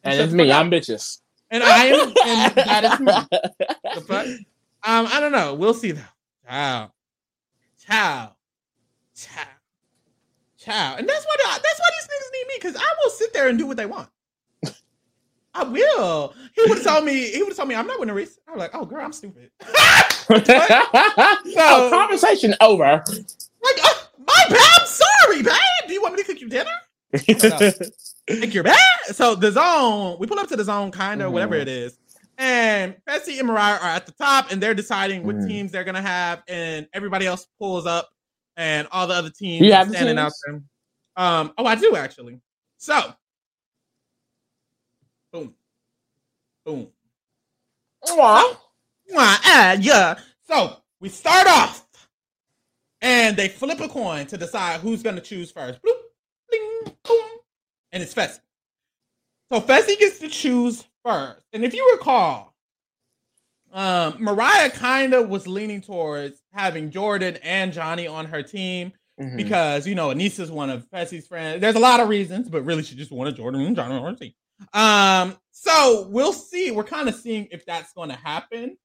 And 0.03 0.19
it's 0.19 0.33
me. 0.33 0.51
I'm 0.51 0.69
bitches. 0.69 1.19
And 1.51 1.63
I 1.63 1.85
am, 1.85 2.13
and 2.25 2.55
that 2.55 2.83
is 2.85 2.99
me. 2.99 3.11
The 3.95 4.01
fuck? 4.01 4.25
Um, 4.83 5.07
I 5.11 5.19
don't 5.19 5.31
know. 5.31 5.55
We'll 5.55 5.73
see 5.73 5.91
though. 5.93 6.01
Ciao, 6.47 6.91
ciao, 7.87 8.35
ciao, 9.15 9.43
ciao. 10.57 10.95
And 10.95 11.07
that's 11.09 11.25
why 11.25 11.35
the, 11.37 11.43
that's 11.63 11.79
why 11.79 11.89
these 11.99 12.07
niggas 12.07 12.31
need 12.33 12.47
me 12.47 12.53
because 12.61 12.75
I 12.75 12.93
will 13.03 13.11
sit 13.11 13.33
there 13.33 13.47
and 13.49 13.57
do 13.57 13.65
what 13.65 13.77
they 13.77 13.85
want. 13.87 14.09
I 15.53 15.63
will. 15.63 16.33
He 16.55 16.61
would 16.67 16.77
have 16.77 16.85
told 16.85 17.05
me. 17.05 17.29
He 17.31 17.39
would 17.39 17.49
have 17.49 17.57
told 17.57 17.69
me 17.69 17.75
I'm 17.75 17.87
not 17.87 17.99
winning 17.99 18.15
race. 18.15 18.37
I 18.47 18.51
was 18.51 18.59
like, 18.59 18.71
oh 18.73 18.85
girl, 18.85 19.03
I'm 19.03 19.13
stupid. 19.13 19.49
oh, 20.29 21.89
conversation 21.91 22.55
over. 22.61 23.03
like, 23.07 23.75
oh, 23.81 24.07
my 24.19 24.45
bad. 24.49 24.59
I'm 24.79 24.87
sorry, 24.87 25.41
babe. 25.43 25.87
Do 25.87 25.93
you 25.93 26.01
want 26.01 26.15
me 26.15 26.21
to 26.23 26.27
cook 26.27 26.39
you 26.41 26.49
dinner? 26.49 26.71
Think 28.29 28.53
you're 28.53 28.63
bad. 28.63 28.77
So 29.07 29.33
the 29.33 29.51
zone, 29.51 30.17
we 30.19 30.27
pull 30.27 30.39
up 30.39 30.47
to 30.49 30.55
the 30.55 30.63
zone, 30.63 30.91
kind 30.91 31.21
of 31.21 31.29
Mhm. 31.29 31.33
whatever 31.33 31.55
it 31.55 31.67
is, 31.67 31.97
and 32.37 32.95
Fessy 33.07 33.39
and 33.39 33.47
Moriah 33.47 33.79
are 33.81 33.89
at 33.89 34.05
the 34.05 34.11
top, 34.11 34.51
and 34.51 34.61
they're 34.61 34.75
deciding 34.75 35.23
what 35.23 35.37
Mhm. 35.37 35.47
teams 35.47 35.71
they're 35.71 35.83
gonna 35.83 36.01
have, 36.01 36.43
and 36.47 36.87
everybody 36.93 37.25
else 37.25 37.47
pulls 37.59 37.87
up, 37.87 38.07
and 38.55 38.87
all 38.91 39.07
the 39.07 39.15
other 39.15 39.31
teams 39.31 39.65
You 39.65 39.73
are 39.73 39.77
have 39.77 39.87
the 39.89 39.95
standing 39.95 40.19
out 40.19 40.31
there. 40.45 40.61
Um, 41.15 41.53
oh, 41.57 41.65
I 41.65 41.73
do 41.73 41.95
actually. 41.95 42.39
So, 42.77 43.15
boom, 45.33 45.55
boom. 46.65 46.87
Mwah. 48.07 48.43
Mwah, 49.11 49.37
ah, 49.45 49.73
yeah. 49.79 50.15
So 50.47 50.77
we 50.99 51.09
start 51.09 51.47
off, 51.47 51.85
and 53.01 53.35
they 53.37 53.47
flip 53.49 53.79
a 53.79 53.87
coin 53.87 54.25
to 54.27 54.37
decide 54.37 54.79
who's 54.79 55.03
going 55.03 55.15
to 55.15 55.21
choose 55.21 55.51
first. 55.51 55.79
Bloop, 55.81 55.97
bling, 56.49 56.95
boom, 57.03 57.29
and 57.91 58.03
it's 58.03 58.13
Fessy. 58.13 58.39
So 59.51 59.61
Fessy 59.61 59.97
gets 59.97 60.19
to 60.19 60.27
choose 60.29 60.85
first, 61.03 61.41
and 61.53 61.63
if 61.65 61.73
you 61.73 61.89
recall, 61.91 62.53
um, 63.71 64.15
Moriah 64.19 64.69
kind 64.71 65.13
of 65.13 65.29
was 65.29 65.47
leaning 65.47 65.81
towards 65.81 66.41
having 66.53 66.89
Jordan 66.91 67.37
and 67.43 67.71
Johnny 67.73 68.07
on 68.07 68.25
her 68.25 68.41
team 68.43 68.93
Mhm. 69.19 69.37
because 69.37 69.85
you 69.87 69.93
know 69.95 70.09
Aneesa's 70.11 70.49
one 70.51 70.69
of 70.69 70.89
Fessy's 70.89 71.27
friends. 71.27 71.61
There's 71.61 71.75
a 71.75 71.79
lot 71.79 71.99
of 71.99 72.09
reasons, 72.09 72.49
but 72.49 72.63
really 72.63 72.83
she 72.83 72.95
just 72.95 73.11
wanted 73.11 73.35
Jordan 73.35 73.61
and 73.61 73.75
Johnny 73.75 73.93
on 73.95 74.03
her 74.13 74.15
team. 74.19 74.33
Um, 74.73 75.37
so 75.61 76.07
we'll 76.09 76.33
see. 76.33 76.71
We're 76.71 76.83
kind 76.83 77.09
of 77.09 77.15
seeing 77.15 77.47
if 77.51 77.65
that's 77.65 77.91
going 77.93 78.09
to 78.09 78.15
happen. 78.15 78.77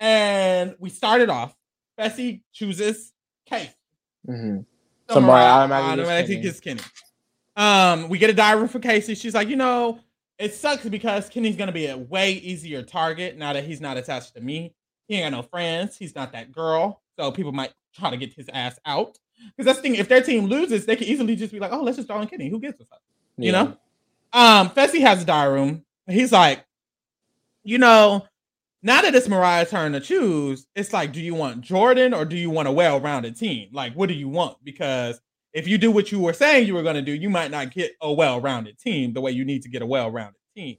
And 0.00 0.76
we 0.78 0.90
started 0.90 1.28
off. 1.28 1.56
Fessy 1.98 2.42
chooses 2.52 3.12
Kate. 3.46 3.74
Mhm. 4.28 4.64
So 5.08 5.14
So 5.14 5.20
Moriah 5.20 5.66
Moriah 5.66 5.82
automatically 5.84 6.36
gets 6.36 6.60
Kenny. 6.60 6.80
Um, 7.56 8.08
we 8.08 8.18
get 8.18 8.30
a 8.30 8.34
diary 8.34 8.68
for 8.68 8.78
Kaycee. 8.78 9.20
She's 9.20 9.34
like, 9.34 9.48
you 9.48 9.56
know, 9.56 9.98
it 10.38 10.54
sucks 10.54 10.88
because 10.88 11.28
Kenny's 11.28 11.56
gonna 11.56 11.72
be 11.72 11.86
a 11.86 11.96
way 11.96 12.32
easier 12.34 12.82
target 12.82 13.36
now 13.36 13.52
that 13.52 13.64
he's 13.64 13.80
not 13.80 13.96
attached 13.96 14.34
to 14.36 14.40
me. 14.40 14.74
He 15.08 15.16
ain't 15.16 15.32
got 15.32 15.36
no 15.36 15.42
friends. 15.42 15.96
He's 15.96 16.14
not 16.14 16.30
that 16.32 16.52
girl. 16.52 17.02
So 17.18 17.32
people 17.32 17.50
might 17.50 17.72
try 17.92 18.10
to 18.10 18.16
get 18.16 18.32
his 18.34 18.48
ass 18.52 18.78
out. 18.86 19.18
Because 19.56 19.66
that's 19.66 19.78
the 19.78 19.82
thing, 19.82 19.94
if 19.96 20.08
their 20.08 20.22
team 20.22 20.46
loses, 20.46 20.86
they 20.86 20.94
can 20.94 21.08
easily 21.08 21.34
just 21.34 21.52
be 21.52 21.58
like, 21.58 21.72
oh, 21.72 21.82
let's 21.82 21.96
just 21.96 22.06
throw 22.08 22.20
in 22.20 22.28
Kenny. 22.28 22.48
Who 22.48 22.60
gives 22.60 22.80
a 22.80 22.84
fuck? 22.84 23.00
You 23.36 23.52
know? 23.52 23.76
Um, 24.32 24.70
Fessy 24.70 25.00
has 25.00 25.22
a 25.22 25.24
diary 25.24 25.54
room. 25.54 25.84
He's 26.08 26.32
like, 26.32 26.64
you 27.64 27.78
know, 27.78 28.26
now 28.82 29.02
that 29.02 29.14
it's 29.14 29.28
Moriah's 29.28 29.70
turn 29.70 29.92
to 29.92 30.00
choose, 30.00 30.66
it's 30.74 30.92
like, 30.92 31.12
do 31.12 31.20
you 31.20 31.34
want 31.34 31.60
Jordan 31.60 32.14
or 32.14 32.24
do 32.24 32.36
you 32.36 32.50
want 32.50 32.68
a 32.68 32.72
well-rounded 32.72 33.36
team? 33.38 33.68
Like, 33.72 33.94
what 33.94 34.08
do 34.08 34.14
you 34.14 34.28
want? 34.28 34.56
Because 34.64 35.20
if 35.52 35.66
you 35.66 35.78
do 35.78 35.90
what 35.90 36.12
you 36.12 36.20
were 36.20 36.32
saying 36.32 36.66
you 36.66 36.74
were 36.74 36.82
going 36.82 36.94
to 36.94 37.02
do, 37.02 37.12
you 37.12 37.28
might 37.28 37.50
not 37.50 37.72
get 37.72 37.92
a 38.00 38.12
well-rounded 38.12 38.78
team 38.78 39.12
the 39.12 39.20
way 39.20 39.32
you 39.32 39.44
need 39.44 39.62
to 39.62 39.68
get 39.68 39.82
a 39.82 39.86
well-rounded 39.86 40.40
team. 40.54 40.76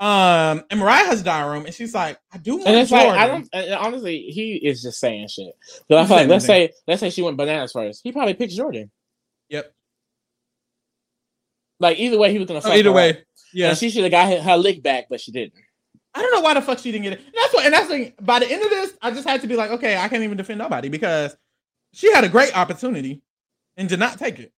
Um, 0.00 0.64
and 0.70 0.80
Moriah 0.80 1.04
has 1.04 1.20
a 1.20 1.24
diary 1.24 1.56
room, 1.56 1.66
and 1.66 1.74
she's 1.74 1.94
like, 1.94 2.18
I 2.32 2.38
do 2.38 2.56
want 2.56 2.68
And 2.68 2.76
it's 2.78 2.90
Jordan. 2.90 3.08
like 3.08 3.18
I 3.18 3.26
don't. 3.26 3.72
honestly, 3.72 4.22
he 4.22 4.54
is 4.54 4.82
just 4.82 4.98
saying 4.98 5.28
shit. 5.28 5.52
But 5.90 5.98
I 5.98 6.06
feel 6.06 6.16
like 6.16 6.28
let's 6.28 6.46
say 6.46 6.72
let's 6.88 7.00
say 7.00 7.10
she 7.10 7.20
went 7.20 7.36
bananas 7.36 7.72
first. 7.72 8.00
He 8.02 8.10
probably 8.10 8.32
picks 8.32 8.54
Jordan. 8.54 8.90
Yep. 9.50 9.74
Like 11.80 11.98
either 11.98 12.16
way, 12.16 12.32
he 12.32 12.38
was 12.38 12.48
gonna. 12.48 12.62
Fuck 12.62 12.72
either 12.72 12.88
her 12.88 12.94
way, 12.96 13.10
up. 13.10 13.16
Yeah. 13.52 13.70
And 13.70 13.78
she 13.78 13.90
should 13.90 14.02
have 14.02 14.10
got 14.10 14.28
her, 14.28 14.40
her 14.40 14.56
lick 14.56 14.82
back, 14.82 15.06
but 15.10 15.20
she 15.20 15.32
didn't. 15.32 15.54
I 16.14 16.22
don't 16.22 16.32
know 16.32 16.40
why 16.40 16.54
the 16.54 16.62
fuck 16.62 16.78
she 16.78 16.90
didn't 16.90 17.04
get 17.04 17.12
it. 17.14 17.20
And 17.20 17.34
that's 17.34 17.54
what, 17.54 17.64
and 17.64 17.74
that's 17.74 17.88
the 17.88 17.94
thing. 17.94 18.12
By 18.20 18.40
the 18.40 18.50
end 18.50 18.62
of 18.62 18.70
this, 18.70 18.92
I 19.00 19.10
just 19.10 19.28
had 19.28 19.40
to 19.42 19.46
be 19.46 19.56
like, 19.56 19.70
okay, 19.70 19.96
I 19.96 20.08
can't 20.08 20.22
even 20.22 20.36
defend 20.36 20.58
nobody 20.58 20.88
because 20.88 21.36
she 21.92 22.12
had 22.12 22.24
a 22.24 22.28
great 22.28 22.56
opportunity 22.56 23.22
and 23.76 23.88
did 23.88 24.00
not 24.00 24.18
take 24.18 24.38
it. 24.38 24.52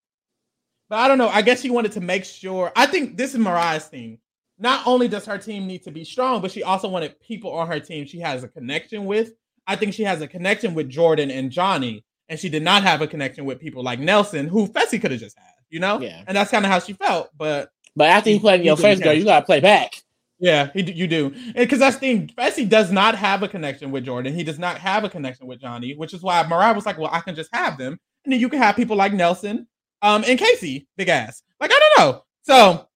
But 0.89 0.99
I 1.01 1.09
don't 1.09 1.19
know. 1.19 1.29
I 1.29 1.43
guess 1.43 1.61
she 1.61 1.71
wanted 1.71 1.93
to 1.93 2.01
make 2.01 2.25
sure. 2.25 2.73
I 2.77 2.87
think 2.87 3.17
this 3.17 3.35
is 3.35 3.41
Moriah's 3.41 3.87
thing. 3.87 4.19
Not 4.59 4.87
only 4.87 5.09
does 5.09 5.27
her 5.27 5.39
team 5.39 5.67
need 5.67 5.83
to 5.85 5.91
be 5.91 6.05
strong, 6.05 6.41
but 6.41 6.51
she 6.51 6.63
also 6.63 6.89
wanted 6.89 7.19
people 7.21 7.53
on 7.53 7.67
her 7.67 7.81
team 7.81 8.07
she 8.07 8.21
has 8.21 8.45
a 8.45 8.49
connection 8.49 9.07
with. 9.07 9.33
I 9.67 9.77
think 9.77 9.95
she 9.95 10.05
has 10.05 10.21
a 10.21 10.29
connection 10.29 10.75
with 10.75 10.89
Jordan 10.89 11.31
and 11.31 11.51
Johnny, 11.51 12.05
and 12.29 12.39
she 12.39 12.49
did 12.49 12.63
not 12.63 12.83
have 12.83 13.01
a 13.01 13.07
connection 13.07 13.45
with 13.45 13.61
people 13.61 13.83
like 13.83 14.01
Nelson, 14.01 14.49
who 14.49 14.67
Fessy 14.69 15.01
could 15.01 15.11
have 15.11 15.21
just 15.21 15.39
had, 15.39 15.53
you 15.71 15.81
know? 15.81 16.01
Yeah. 16.01 16.23
And 16.27 16.37
that's 16.37 16.51
kind 16.51 16.65
of 16.65 16.71
how 16.71 16.79
she 16.79 16.93
felt. 16.93 17.31
But 17.37 17.71
But 17.95 18.09
after 18.09 18.31
he 18.31 18.39
played 18.39 18.61
in 18.61 18.67
your 18.67 18.77
face, 18.77 19.01
girl, 19.01 19.13
you 19.13 19.25
gotta 19.25 19.45
play 19.45 19.61
back. 19.61 20.03
Yeah, 20.39 20.71
he, 20.75 20.83
you 20.93 21.07
do. 21.07 21.33
Because 21.55 21.79
that's 21.79 21.97
the 21.97 22.01
thing. 22.01 22.31
Fessy 22.37 22.69
does 22.69 22.91
not 22.91 23.15
have 23.15 23.45
a 23.45 23.49
connection 23.49 23.93
with 23.93 24.05
Jordan. 24.05 24.35
He 24.35 24.43
does 24.43 24.59
not 24.59 24.77
have 24.79 25.05
a 25.05 25.09
connection 25.09 25.47
with 25.47 25.61
Johnny, 25.61 25.95
which 25.95 26.13
is 26.13 26.21
why 26.21 26.43
Moriah 26.43 26.75
was 26.75 26.85
like, 26.85 26.99
well, 26.99 27.11
I 27.13 27.21
can 27.21 27.37
just 27.37 27.55
have 27.55 27.79
them. 27.79 27.97
And 28.25 28.33
then 28.33 28.41
you 28.41 28.49
can 28.49 28.59
have 28.59 28.75
people 28.75 28.97
like 28.97 29.13
Nelson 29.13 29.69
um, 30.03 30.25
and 30.27 30.39
Kaycee, 30.39 30.87
big 30.97 31.09
ass. 31.09 31.43
Like, 31.61 31.71
I 31.73 31.79
don't 31.79 31.99
know. 31.99 32.25
So 32.43 32.89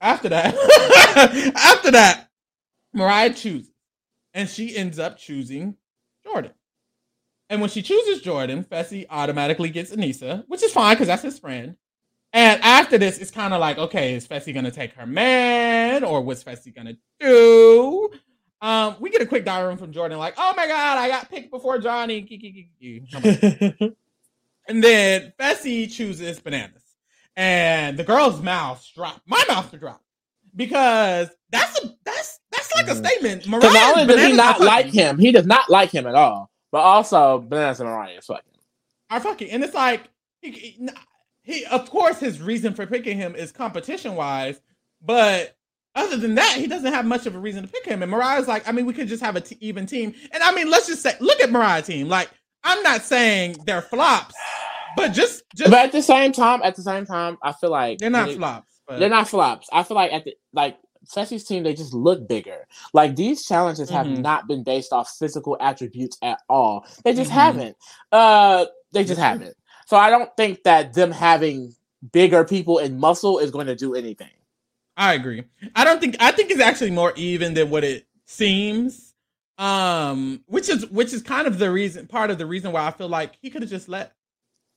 after 0.00 0.28
that, 0.28 0.54
after 1.56 1.90
that, 1.90 2.28
Moriah 2.92 3.34
chooses. 3.34 3.72
And 4.34 4.48
she 4.48 4.76
ends 4.76 5.00
up 5.00 5.18
choosing 5.18 5.76
Jordan. 6.24 6.52
And 7.50 7.60
when 7.60 7.70
she 7.70 7.82
chooses 7.82 8.22
Jordan, 8.22 8.64
Fessy 8.64 9.04
automatically 9.10 9.68
gets 9.68 9.90
Aneesa, 9.90 10.44
which 10.46 10.62
is 10.62 10.72
fine 10.72 10.94
because 10.94 11.08
that's 11.08 11.22
his 11.22 11.38
friend. 11.38 11.76
And 12.34 12.60
after 12.62 12.98
this, 12.98 13.18
it's 13.18 13.30
kind 13.30 13.54
of 13.54 13.60
like, 13.60 13.78
okay, 13.78 14.14
is 14.14 14.26
Fessy 14.26 14.52
gonna 14.52 14.70
take 14.72 14.92
her 14.94 15.06
man, 15.06 16.02
or 16.04 16.20
what's 16.20 16.42
Fessy 16.44 16.74
gonna 16.74 16.96
do? 17.20 18.10
Um, 18.60 18.96
we 18.98 19.08
get 19.10 19.22
a 19.22 19.26
quick 19.26 19.44
diary 19.44 19.68
room 19.68 19.78
from 19.78 19.92
Jordan, 19.92 20.18
like, 20.18 20.34
oh 20.36 20.52
my 20.56 20.66
god, 20.66 20.98
I 20.98 21.08
got 21.08 21.30
picked 21.30 21.50
before 21.50 21.78
Johnny. 21.78 22.22
And 24.66 24.82
then 24.82 25.32
Fessy 25.38 25.92
chooses 25.92 26.40
bananas, 26.40 26.82
and 27.36 27.98
the 27.98 28.04
girl's 28.04 28.40
mouths 28.40 28.90
drop. 28.94 29.20
My 29.26 29.44
mouth 29.46 29.70
to 29.72 29.76
drop 29.76 30.00
because 30.56 31.28
that's 31.50 31.78
a 31.84 31.94
that's 32.02 32.40
that's 32.50 32.74
like 32.74 32.88
a 32.88 32.92
Mhm. 32.94 33.06
statement. 33.06 33.42
Because 33.44 33.74
not 33.74 33.94
only 33.98 34.14
does 34.14 34.26
he 34.26 34.32
not 34.32 34.60
like 34.60 34.86
him, 34.86 35.18
he 35.18 35.32
does 35.32 35.44
not 35.46 35.68
like 35.68 35.90
him 35.90 36.06
at 36.06 36.14
all. 36.14 36.50
But 36.72 36.78
also, 36.80 37.40
bananas 37.40 37.80
and 37.80 37.90
Moriah 37.90 38.18
is 38.18 38.24
fucking. 38.24 38.50
are 39.10 39.20
fucking, 39.20 39.50
and 39.50 39.62
it's 39.62 39.74
like 39.74 40.08
he, 40.40 40.50
he, 40.52 40.88
he- 41.44 41.64
of 41.66 41.88
course, 41.90 42.18
his 42.18 42.40
reason 42.40 42.74
for 42.74 42.86
picking 42.86 43.16
him 43.16 43.34
is 43.36 43.52
competition 43.52 44.16
wise, 44.16 44.60
but 45.00 45.56
other 45.94 46.16
than 46.16 46.34
that, 46.34 46.56
he 46.56 46.66
doesn't 46.66 46.92
have 46.92 47.06
much 47.06 47.26
of 47.26 47.36
a 47.36 47.38
reason 47.38 47.62
to 47.62 47.68
pick 47.68 47.84
him. 47.86 48.02
And 48.02 48.10
Moriah's 48.10 48.48
like, 48.48 48.66
I 48.68 48.72
mean, 48.72 48.84
we 48.86 48.92
could 48.92 49.06
just 49.06 49.22
have 49.22 49.36
a 49.36 49.40
t- 49.40 49.56
even 49.60 49.86
team, 49.86 50.14
and 50.32 50.42
I 50.42 50.52
mean, 50.52 50.68
let's 50.70 50.86
just 50.88 51.02
say, 51.02 51.14
look 51.20 51.40
at 51.40 51.50
Moriah's 51.52 51.86
team. 51.86 52.08
Like, 52.08 52.30
I'm 52.64 52.82
not 52.82 53.02
saying 53.02 53.56
they're 53.66 53.82
flops, 53.82 54.34
but 54.96 55.08
just, 55.12 55.42
just 55.54 55.70
But 55.70 55.84
at 55.86 55.92
the 55.92 56.02
same 56.02 56.32
time, 56.32 56.60
at 56.64 56.74
the 56.76 56.82
same 56.82 57.06
time, 57.06 57.36
I 57.42 57.52
feel 57.52 57.70
like 57.70 57.98
they're 57.98 58.10
not 58.10 58.30
flops. 58.32 58.80
But 58.88 58.98
They're 58.98 59.08
not 59.08 59.28
flops. 59.28 59.68
I 59.72 59.82
feel 59.82 59.94
like 59.96 60.12
at 60.12 60.24
the 60.24 60.34
like 60.52 60.76
Fessy's 61.14 61.44
team, 61.44 61.62
they 61.62 61.72
just 61.74 61.94
look 61.94 62.26
bigger. 62.28 62.66
Like 62.92 63.16
these 63.16 63.44
challenges 63.44 63.88
have 63.90 64.06
Mhm. 64.06 64.18
not 64.18 64.46
been 64.46 64.62
based 64.62 64.92
off 64.92 65.10
physical 65.18 65.56
attributes 65.60 66.18
at 66.22 66.40
all. 66.50 66.86
They 67.02 67.14
just 67.14 67.30
Mhm. 67.30 67.34
haven't. 67.34 67.76
Uh, 68.12 68.66
they 68.92 69.04
just 69.04 69.20
haven't. 69.20 69.54
So 69.86 69.96
I 69.96 70.10
don't 70.10 70.34
think 70.36 70.62
that 70.64 70.94
them 70.94 71.10
having 71.10 71.74
bigger 72.12 72.44
people 72.44 72.78
in 72.78 72.98
muscle 72.98 73.38
is 73.38 73.50
going 73.50 73.66
to 73.66 73.76
do 73.76 73.94
anything. 73.94 74.30
I 74.96 75.14
agree. 75.14 75.44
I 75.74 75.84
don't 75.84 76.00
think 76.00 76.16
I 76.20 76.30
think 76.30 76.50
it's 76.50 76.60
actually 76.60 76.92
more 76.92 77.12
even 77.16 77.54
than 77.54 77.70
what 77.70 77.84
it 77.84 78.06
seems. 78.26 79.12
Um, 79.56 80.42
which 80.46 80.68
is 80.68 80.86
which 80.86 81.12
is 81.12 81.22
kind 81.22 81.46
of 81.46 81.58
the 81.58 81.70
reason 81.70 82.06
part 82.06 82.30
of 82.30 82.38
the 82.38 82.46
reason 82.46 82.72
why 82.72 82.86
I 82.86 82.90
feel 82.90 83.08
like 83.08 83.38
he 83.40 83.50
could 83.50 83.62
have 83.62 83.70
just 83.70 83.88
let 83.88 84.12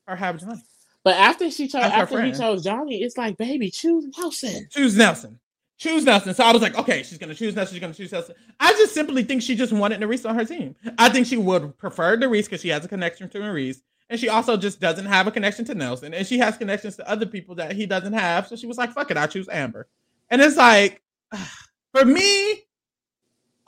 her 0.08 0.16
have 0.16 0.40
Johnny. 0.40 0.62
But 1.04 1.16
after 1.16 1.50
she 1.50 1.68
chose, 1.68 1.84
after 1.84 2.22
he 2.22 2.32
chose 2.34 2.64
Johnny, 2.64 3.02
it's 3.02 3.18
like, 3.18 3.38
baby, 3.38 3.72
choose 3.72 4.06
Nelson. 4.18 4.68
Choose 4.70 4.98
Nelson. 4.98 5.40
Choose 5.78 6.04
Nelson. 6.04 6.34
So 6.34 6.44
I 6.44 6.52
was 6.52 6.62
like, 6.62 6.78
okay, 6.78 7.04
she's 7.04 7.18
gonna 7.18 7.36
choose 7.36 7.56
Nelson. 7.56 7.76
She's 7.76 7.82
gonna 7.82 7.94
choose 7.94 8.12
Nelson. 8.12 8.36
I 8.60 8.74
just 8.74 8.94
simply 8.94 9.24
think 9.24 9.42
she 9.42 9.56
just 9.56 9.72
wanted 9.72 10.02
Nurys 10.02 10.28
on 10.28 10.36
her 10.36 10.46
team. 10.46 10.76
I 10.98 11.10
think 11.10 11.28
she 11.28 11.38
would 11.38 11.78
prefer 11.78 12.18
Nurys 12.18 12.46
because 12.46 12.62
she 12.62 12.70
has 12.70 12.84
a 12.84 12.88
connection 12.88 13.30
to 13.30 13.40
Nurys, 13.40 13.82
and 14.10 14.20
she 14.20 14.30
also 14.30 14.56
just 14.58 14.80
doesn't 14.80 15.06
have 15.06 15.28
a 15.28 15.32
connection 15.32 15.66
to 15.66 15.76
Nelson, 15.76 16.14
and 16.14 16.26
she 16.26 16.38
has 16.40 16.58
connections 16.58 16.96
to 16.98 17.10
other 17.10 17.26
people 17.26 17.56
that 17.56 17.74
he 17.74 17.86
doesn't 17.86 18.14
have. 18.14 18.48
So 18.48 18.56
she 18.56 18.68
was 18.68 18.78
like, 18.78 18.94
fuck 18.94 19.12
it, 19.12 19.18
I 19.18 19.28
choose 19.28 19.50
Amber. 19.50 19.88
And 20.30 20.42
it's 20.42 20.58
like, 20.58 21.02
for 21.94 22.06
me, 22.06 22.64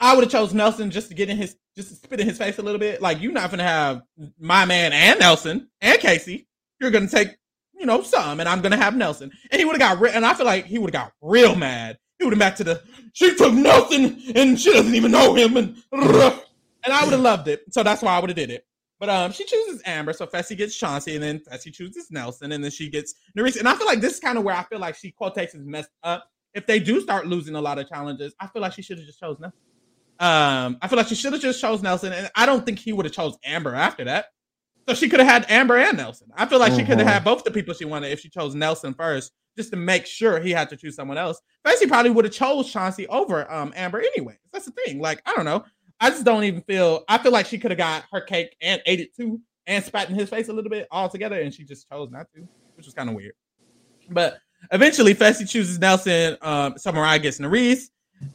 I 0.00 0.14
would 0.14 0.24
have 0.24 0.32
chose 0.32 0.54
Nelson 0.54 0.90
just 0.90 1.08
to 1.08 1.14
get 1.14 1.28
in 1.28 1.36
his, 1.36 1.56
just 1.76 1.90
to 1.90 1.94
spit 1.94 2.20
in 2.20 2.26
his 2.26 2.38
face 2.38 2.58
a 2.58 2.62
little 2.62 2.78
bit. 2.78 3.02
Like 3.02 3.20
you're 3.20 3.32
not 3.32 3.50
gonna 3.50 3.64
have 3.64 4.02
my 4.38 4.64
man 4.64 4.92
and 4.92 5.20
Nelson 5.20 5.68
and 5.80 6.00
Kaycee. 6.00 6.46
You're 6.80 6.90
gonna 6.90 7.08
take, 7.08 7.36
you 7.78 7.84
know, 7.84 8.02
some, 8.02 8.40
and 8.40 8.48
I'm 8.48 8.62
gonna 8.62 8.78
have 8.78 8.96
Nelson. 8.96 9.30
And 9.50 9.58
he 9.58 9.66
would 9.66 9.80
have 9.80 9.96
got, 9.96 10.00
re- 10.00 10.12
and 10.12 10.24
I 10.24 10.32
feel 10.32 10.46
like 10.46 10.64
he 10.64 10.78
would 10.78 10.94
have 10.94 11.04
got 11.04 11.12
real 11.20 11.54
mad. 11.54 11.98
He 12.18 12.24
would 12.24 12.32
have 12.32 12.38
back 12.38 12.56
to 12.56 12.64
the, 12.64 12.82
she 13.12 13.34
took 13.34 13.52
Nelson 13.52 14.22
and 14.34 14.58
she 14.58 14.72
doesn't 14.72 14.94
even 14.94 15.12
know 15.12 15.34
him, 15.34 15.56
and 15.56 15.76
and 15.92 16.92
I 16.92 17.04
would 17.04 17.12
have 17.12 17.20
loved 17.20 17.48
it. 17.48 17.62
So 17.72 17.82
that's 17.82 18.02
why 18.02 18.16
I 18.16 18.20
would 18.20 18.30
have 18.30 18.36
did 18.36 18.50
it. 18.50 18.66
But 19.00 19.08
um, 19.08 19.32
she 19.32 19.46
chooses 19.46 19.80
Amber, 19.86 20.12
so 20.12 20.26
Fessy 20.26 20.56
gets 20.56 20.76
Chauncey, 20.76 21.14
and 21.14 21.24
then 21.24 21.40
Fessy 21.40 21.72
chooses 21.72 22.10
Nelson, 22.10 22.52
and 22.52 22.62
then 22.62 22.70
she 22.70 22.90
gets 22.90 23.14
Nurys. 23.36 23.58
And 23.58 23.66
I 23.66 23.74
feel 23.74 23.86
like 23.86 24.00
this 24.00 24.14
is 24.14 24.20
kind 24.20 24.36
of 24.36 24.44
where 24.44 24.54
I 24.54 24.62
feel 24.64 24.78
like 24.78 24.94
she 24.94 25.10
quotations 25.10 25.66
messed 25.66 25.90
up. 26.02 26.28
If 26.52 26.66
they 26.66 26.78
do 26.78 27.00
start 27.00 27.26
losing 27.26 27.54
a 27.54 27.60
lot 27.60 27.78
of 27.78 27.88
challenges, 27.88 28.34
I 28.38 28.46
feel 28.48 28.60
like 28.60 28.74
she 28.74 28.82
should 28.82 28.98
have 28.98 29.06
just 29.06 29.18
chose 29.18 29.38
Nelson. 29.40 29.58
Um, 30.20 30.76
I 30.82 30.88
feel 30.88 30.98
like 30.98 31.08
she 31.08 31.14
should 31.14 31.32
have 31.32 31.40
just 31.40 31.62
chose 31.62 31.82
Nelson, 31.82 32.12
and 32.12 32.30
I 32.36 32.44
don't 32.44 32.66
think 32.66 32.78
he 32.78 32.92
would 32.92 33.06
have 33.06 33.14
chose 33.14 33.38
Amber 33.42 33.74
after 33.74 34.04
that. 34.04 34.26
So 34.86 34.94
she 34.94 35.08
could 35.08 35.20
have 35.20 35.28
had 35.28 35.50
Amber 35.50 35.78
and 35.78 35.96
Nelson. 35.96 36.28
I 36.36 36.44
feel 36.44 36.58
like 36.58 36.74
she 36.74 36.84
could 36.84 36.98
have 36.98 37.06
had 37.06 37.24
both 37.24 37.44
the 37.44 37.50
people 37.50 37.72
she 37.72 37.86
wanted 37.86 38.12
if 38.12 38.20
she 38.20 38.28
chose 38.28 38.54
Nelson 38.54 38.92
first, 38.92 39.32
just 39.56 39.70
to 39.70 39.76
make 39.76 40.04
sure 40.04 40.40
he 40.40 40.50
had 40.50 40.68
to 40.70 40.76
choose 40.76 40.94
someone 40.94 41.16
else. 41.16 41.40
Fessy 41.64 41.88
probably 41.88 42.10
would 42.10 42.26
have 42.26 42.34
chose 42.34 42.70
Chauncey 42.70 43.06
over 43.06 43.50
um 43.50 43.72
Amber 43.76 44.00
anyway. 44.00 44.38
That's 44.52 44.66
the 44.66 44.72
thing. 44.72 45.00
Like 45.00 45.22
I 45.24 45.34
don't 45.34 45.46
know. 45.46 45.64
I 46.00 46.10
just 46.10 46.24
don't 46.24 46.44
even 46.44 46.62
feel. 46.62 47.04
I 47.08 47.18
feel 47.18 47.32
like 47.32 47.46
she 47.46 47.58
could 47.58 47.70
have 47.70 47.78
got 47.78 48.04
her 48.12 48.20
cake 48.20 48.56
and 48.60 48.80
ate 48.86 49.00
it 49.00 49.14
too, 49.14 49.40
and 49.66 49.84
spat 49.84 50.08
in 50.08 50.14
his 50.14 50.30
face 50.30 50.48
a 50.48 50.52
little 50.52 50.70
bit 50.70 50.88
all 50.90 51.08
together, 51.08 51.40
and 51.40 51.52
she 51.52 51.64
just 51.64 51.88
chose 51.90 52.10
not 52.10 52.26
to, 52.34 52.46
which 52.76 52.86
was 52.86 52.94
kind 52.94 53.08
of 53.08 53.14
weird. 53.14 53.34
But 54.10 54.38
eventually, 54.72 55.14
Fessy 55.14 55.48
chooses 55.48 55.78
Nelson. 55.78 56.36
Um, 56.40 56.78
so 56.78 56.90
Moriah 56.92 57.18
gets 57.18 57.38
Nurys, 57.38 57.90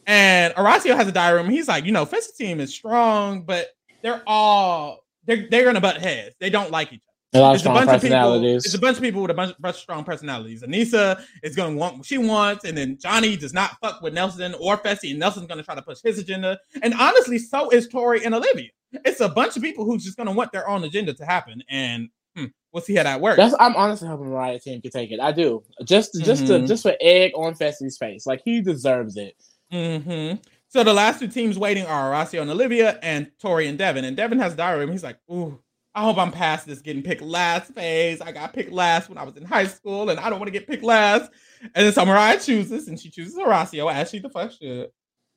and 0.05 0.53
Horacio 0.53 0.95
has 0.95 1.07
a 1.07 1.11
diary 1.11 1.41
room. 1.41 1.49
He's 1.49 1.67
like, 1.67 1.85
you 1.85 1.91
know, 1.91 2.05
Fessy 2.05 2.35
team 2.37 2.59
is 2.59 2.73
strong, 2.73 3.41
but 3.41 3.69
they're 4.01 4.21
all 4.27 4.99
they're 5.25 5.47
they're 5.49 5.65
gonna 5.65 5.81
butt 5.81 5.97
heads. 5.97 6.35
They 6.39 6.49
don't 6.49 6.71
like 6.71 6.93
each 6.93 7.01
other. 7.07 7.14
A 7.35 7.39
lot 7.39 7.49
of 7.51 7.55
It's 7.55 7.65
a 7.65 7.69
bunch 7.69 7.81
of 7.81 8.01
people. 8.01 8.09
personalities. 8.17 8.65
It's 8.65 8.73
a 8.73 8.79
bunch 8.79 8.97
of 8.97 9.03
people 9.03 9.21
with 9.21 9.31
a 9.31 9.33
bunch, 9.33 9.55
bunch 9.59 9.75
of 9.75 9.81
strong 9.81 10.03
personalities. 10.03 10.61
Aneesa 10.63 11.21
is 11.43 11.55
going 11.55 11.73
to 11.73 11.77
want 11.79 11.97
what 11.97 12.05
she 12.05 12.17
wants, 12.17 12.65
and 12.65 12.77
then 12.77 12.97
Johnny 13.01 13.35
does 13.37 13.53
not 13.53 13.77
fuck 13.81 14.01
with 14.01 14.13
Nelson 14.13 14.55
or 14.59 14.77
Fessy, 14.77 15.11
and 15.11 15.19
Nelson's 15.19 15.47
going 15.47 15.57
to 15.59 15.63
try 15.63 15.75
to 15.75 15.81
push 15.81 15.99
his 16.03 16.17
agenda. 16.19 16.57
And 16.81 16.93
honestly, 16.93 17.37
so 17.39 17.69
is 17.69 17.87
Tori 17.87 18.23
and 18.25 18.33
Olivia. 18.33 18.69
It's 19.03 19.19
a 19.19 19.29
bunch 19.29 19.57
of 19.57 19.61
people 19.63 19.85
who's 19.85 20.03
just 20.03 20.17
going 20.17 20.27
to 20.27 20.33
want 20.33 20.51
their 20.51 20.67
own 20.69 20.83
agenda 20.85 21.13
to 21.13 21.25
happen, 21.25 21.61
and 21.69 22.07
hmm, 22.35 22.45
we'll 22.71 22.83
see 22.83 22.95
how 22.95 23.03
that 23.03 23.19
works. 23.19 23.37
That's 23.37 23.55
I'm 23.59 23.75
honestly 23.75 24.07
hoping 24.07 24.29
Moriah 24.29 24.59
team 24.59 24.81
can 24.81 24.91
take 24.91 25.11
it. 25.11 25.19
I 25.19 25.31
do. 25.33 25.63
Just 25.83 26.13
just 26.23 26.47
to 26.47 26.53
Mhm. 26.53 26.67
just 26.67 26.83
for 26.83 26.95
egg 27.01 27.31
on 27.35 27.53
Fessy's 27.55 27.97
face. 27.97 28.25
Like 28.25 28.41
he 28.45 28.61
deserves 28.61 29.17
it. 29.17 29.35
hmm 29.71 30.33
So 30.69 30.83
the 30.83 30.93
last 30.93 31.19
two 31.19 31.27
teams 31.27 31.57
waiting 31.57 31.85
are 31.85 32.11
Horacio 32.13 32.41
and 32.41 32.49
Olivia, 32.51 32.99
and 33.01 33.29
Tori 33.41 33.67
and 33.67 33.77
Devin. 33.77 34.05
And 34.05 34.15
Devin 34.15 34.39
has 34.39 34.53
a 34.53 34.57
diary 34.57 34.79
room. 34.81 34.91
He's 34.91 35.03
like, 35.03 35.17
ooh. 35.31 35.59
I 35.95 36.01
hope 36.01 36.17
I'm 36.17 36.31
past 36.31 36.67
this 36.67 36.81
getting 36.81 37.01
picked 37.01 37.21
last 37.21 37.73
phase. 37.73 38.19
I 38.19 38.33
got 38.33 38.51
picked 38.51 38.73
last 38.73 39.07
when 39.07 39.17
I 39.17 39.23
was 39.23 39.37
in 39.37 39.45
high 39.45 39.67
school, 39.67 40.09
and 40.09 40.19
I 40.19 40.29
don't 40.29 40.39
want 40.39 40.47
to 40.47 40.59
get 40.59 40.67
picked 40.67 40.83
last. 40.83 41.31
And 41.61 41.85
then 41.85 41.93
so 41.93 42.05
Moriah 42.05 42.37
chooses, 42.37 42.89
and 42.89 42.99
she 42.99 43.09
chooses 43.09 43.35
Horacio, 43.35 43.91
as 43.91 44.09
she 44.09 44.19
the 44.19 44.29
fuck 44.29 44.51
should. 44.51 44.89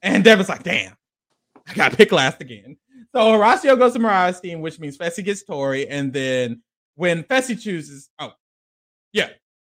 And 0.03 0.25
Devin's 0.25 0.49
like, 0.49 0.65
damn, 0.65 0.97
I 1.67 1.75
got 1.75 1.93
picked 1.93 2.11
last 2.11 2.41
again. 2.41 2.77
So 3.15 3.21
Horacio 3.21 3.79
goes 3.79 3.93
to 3.93 4.01
Moriah's 4.01 4.41
team, 4.41 4.61
which 4.61 4.81
means 4.81 4.99
Fessy 4.99 5.25
gets 5.25 5.45
Tori. 5.45 5.89
And 5.89 6.13
then 6.13 6.63
when 6.97 7.23
Fessy 7.23 7.61
chooses, 7.61 8.11
oh, 8.19 8.33
yeah. 9.13 9.29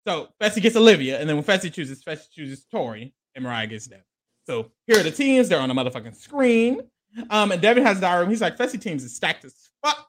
So 0.07 0.29
Fessy 0.41 0.61
gets 0.61 0.77
Olivia, 0.77 1.19
and 1.19 1.29
then 1.29 1.35
when 1.35 1.45
Fessy 1.45 1.71
chooses, 1.71 2.01
Fessy 2.01 2.29
chooses 2.31 2.65
Tori, 2.71 3.13
and 3.35 3.43
Moriah 3.43 3.67
gets 3.67 3.87
Devin. 3.87 4.05
So 4.45 4.71
here 4.87 5.01
are 5.01 5.03
the 5.03 5.11
teams. 5.11 5.49
They're 5.49 5.59
on 5.59 5.67
the 5.67 5.75
motherfucking 5.75 6.15
screen. 6.15 6.81
Um, 7.29 7.51
and 7.51 7.61
Devin 7.61 7.83
has 7.83 7.97
a 7.97 8.01
diary. 8.01 8.27
He's 8.27 8.39
like, 8.39 8.57
Fessy 8.57 8.79
teams 8.79 9.03
is 9.03 9.13
stacked 9.13 9.43
as 9.43 9.53
fuck. 9.83 10.07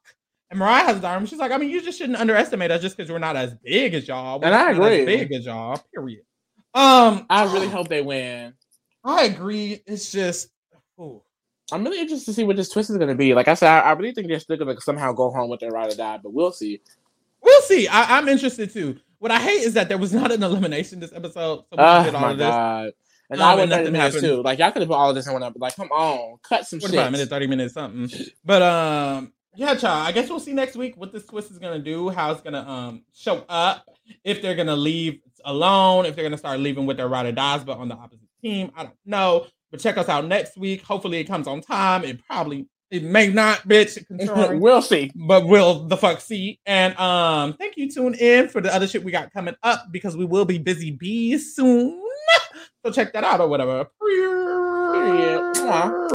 And 0.50 0.58
Moriah 0.58 0.84
has 0.84 0.96
a 0.96 1.00
diary. 1.00 1.26
She's 1.26 1.38
like, 1.38 1.52
I 1.52 1.58
mean, 1.58 1.70
you 1.70 1.82
just 1.82 1.98
shouldn't 1.98 2.18
underestimate 2.18 2.70
us 2.70 2.80
just 2.80 2.96
because 2.96 3.10
we're 3.10 3.18
not 3.18 3.36
as 3.36 3.54
big 3.62 3.94
as 3.94 4.08
y'all. 4.08 4.40
We're 4.40 4.46
And 4.46 4.54
I 4.54 4.68
just 4.70 4.80
not 4.80 4.92
as 4.92 5.00
agree. 5.00 5.16
big 5.16 5.32
as 5.32 5.44
y'all. 5.46 5.82
Period. 5.94 6.22
Um, 6.74 7.26
I 7.28 7.44
really 7.52 7.68
hope 7.68 7.88
they 7.88 8.02
win. 8.02 8.54
I 9.04 9.24
agree. 9.24 9.82
It's 9.86 10.10
just, 10.10 10.48
ooh. 11.00 11.22
I'm 11.70 11.84
really 11.84 12.00
interested 12.00 12.26
to 12.26 12.32
see 12.32 12.44
what 12.44 12.56
this 12.56 12.70
twist 12.70 12.88
is 12.88 12.96
going 12.96 13.10
to 13.10 13.14
be. 13.14 13.34
Like 13.34 13.46
I 13.48 13.52
said, 13.54 13.68
I, 13.68 13.80
I 13.80 13.92
really 13.92 14.12
think 14.14 14.28
they're 14.28 14.40
still 14.40 14.56
going 14.56 14.74
to 14.74 14.80
somehow 14.80 15.12
go 15.12 15.30
home 15.30 15.50
with 15.50 15.60
their 15.60 15.70
ride 15.70 15.92
or 15.92 15.96
die, 15.96 16.18
but 16.22 16.32
we'll 16.32 16.52
see. 16.52 16.80
we'll 17.42 17.60
see. 17.62 17.86
I, 17.88 18.16
I'm 18.16 18.26
interested 18.28 18.72
too. 18.72 18.96
What 19.18 19.30
I 19.32 19.38
hate 19.38 19.62
is 19.62 19.74
that 19.74 19.88
there 19.88 19.98
was 19.98 20.14
not 20.14 20.32
an 20.32 20.42
elimination 20.42 20.98
this 21.00 21.12
episode. 21.12 21.58
So 21.58 21.64
we 21.72 21.76
Oh 21.78 22.04
did 22.04 22.14
all 22.14 22.20
my 22.22 22.30
of 22.32 22.38
this. 22.38 22.46
god! 22.48 22.92
And 23.30 23.40
Um, 23.42 23.48
I 23.48 23.54
would 23.56 23.68
nothing 23.68 23.84
thirty 23.86 23.98
minutes 23.98 24.20
too. 24.20 24.42
Like 24.42 24.58
y'all 24.60 24.70
could 24.70 24.80
have 24.80 24.88
put 24.88 24.94
all 24.94 25.10
of 25.10 25.14
this 25.16 25.26
in 25.26 25.32
one 25.34 25.42
up. 25.42 25.52
But 25.52 25.60
like, 25.60 25.76
come 25.76 25.88
on, 25.90 26.38
cut 26.42 26.66
some 26.66 26.78
shit. 26.78 26.90
45 26.90 27.12
minutes, 27.12 27.28
30 27.30 27.46
minutes, 27.48 27.74
something. 27.74 28.26
But 28.44 28.62
um, 28.62 29.32
yeah, 29.58 29.74
child. 29.74 30.06
I 30.06 30.12
guess 30.12 30.28
we'll 30.30 30.38
see 30.38 30.52
next 30.52 30.76
week 30.76 30.96
what 30.96 31.12
this 31.12 31.26
twist 31.26 31.50
is 31.50 31.58
gonna 31.58 31.80
do, 31.80 32.10
how 32.10 32.30
it's 32.30 32.40
gonna 32.40 32.62
um 32.62 33.02
show 33.12 33.44
up, 33.48 33.84
if 34.22 34.40
they're 34.40 34.54
gonna 34.54 34.76
leave 34.76 35.18
alone, 35.44 36.06
if 36.06 36.14
they're 36.14 36.24
gonna 36.24 36.38
start 36.38 36.60
leaving 36.60 36.86
with 36.86 36.96
their 36.96 37.08
ride 37.08 37.26
or 37.26 37.32
dies, 37.32 37.64
but 37.64 37.76
on 37.76 37.88
the 37.88 37.96
opposite 37.96 38.28
team. 38.40 38.70
I 38.76 38.84
don't 38.84 38.94
know. 39.04 39.46
But 39.72 39.80
check 39.80 39.98
us 39.98 40.08
out 40.08 40.26
next 40.26 40.56
week. 40.56 40.82
Hopefully 40.82 41.18
it 41.18 41.24
comes 41.24 41.48
on 41.48 41.60
time. 41.60 42.04
It 42.04 42.24
probably 42.24 42.68
it 42.92 43.02
may 43.02 43.28
not, 43.32 43.66
bitch. 43.68 43.98
We'll 44.60 44.80
see. 44.80 45.10
but 45.26 45.44
we'll 45.44 45.88
the 45.88 45.96
fuck 45.96 46.20
see. 46.20 46.60
And 46.64 46.96
um, 46.96 47.54
thank 47.54 47.76
you. 47.76 47.90
Tune 47.90 48.14
in 48.14 48.48
for 48.48 48.60
the 48.60 48.72
other 48.72 48.86
shit 48.86 49.02
we 49.02 49.10
got 49.10 49.32
coming 49.32 49.56
up 49.64 49.86
because 49.90 50.16
we 50.16 50.24
will 50.24 50.44
be 50.44 50.58
busy 50.58 50.92
bees 50.92 51.56
soon. 51.56 52.00
So 52.86 52.92
check 52.92 53.12
that 53.12 53.24
out 53.24 53.40
or 53.40 53.48
whatever. 53.48 53.86
Period. 54.00 55.56
Mwah. 55.56 56.06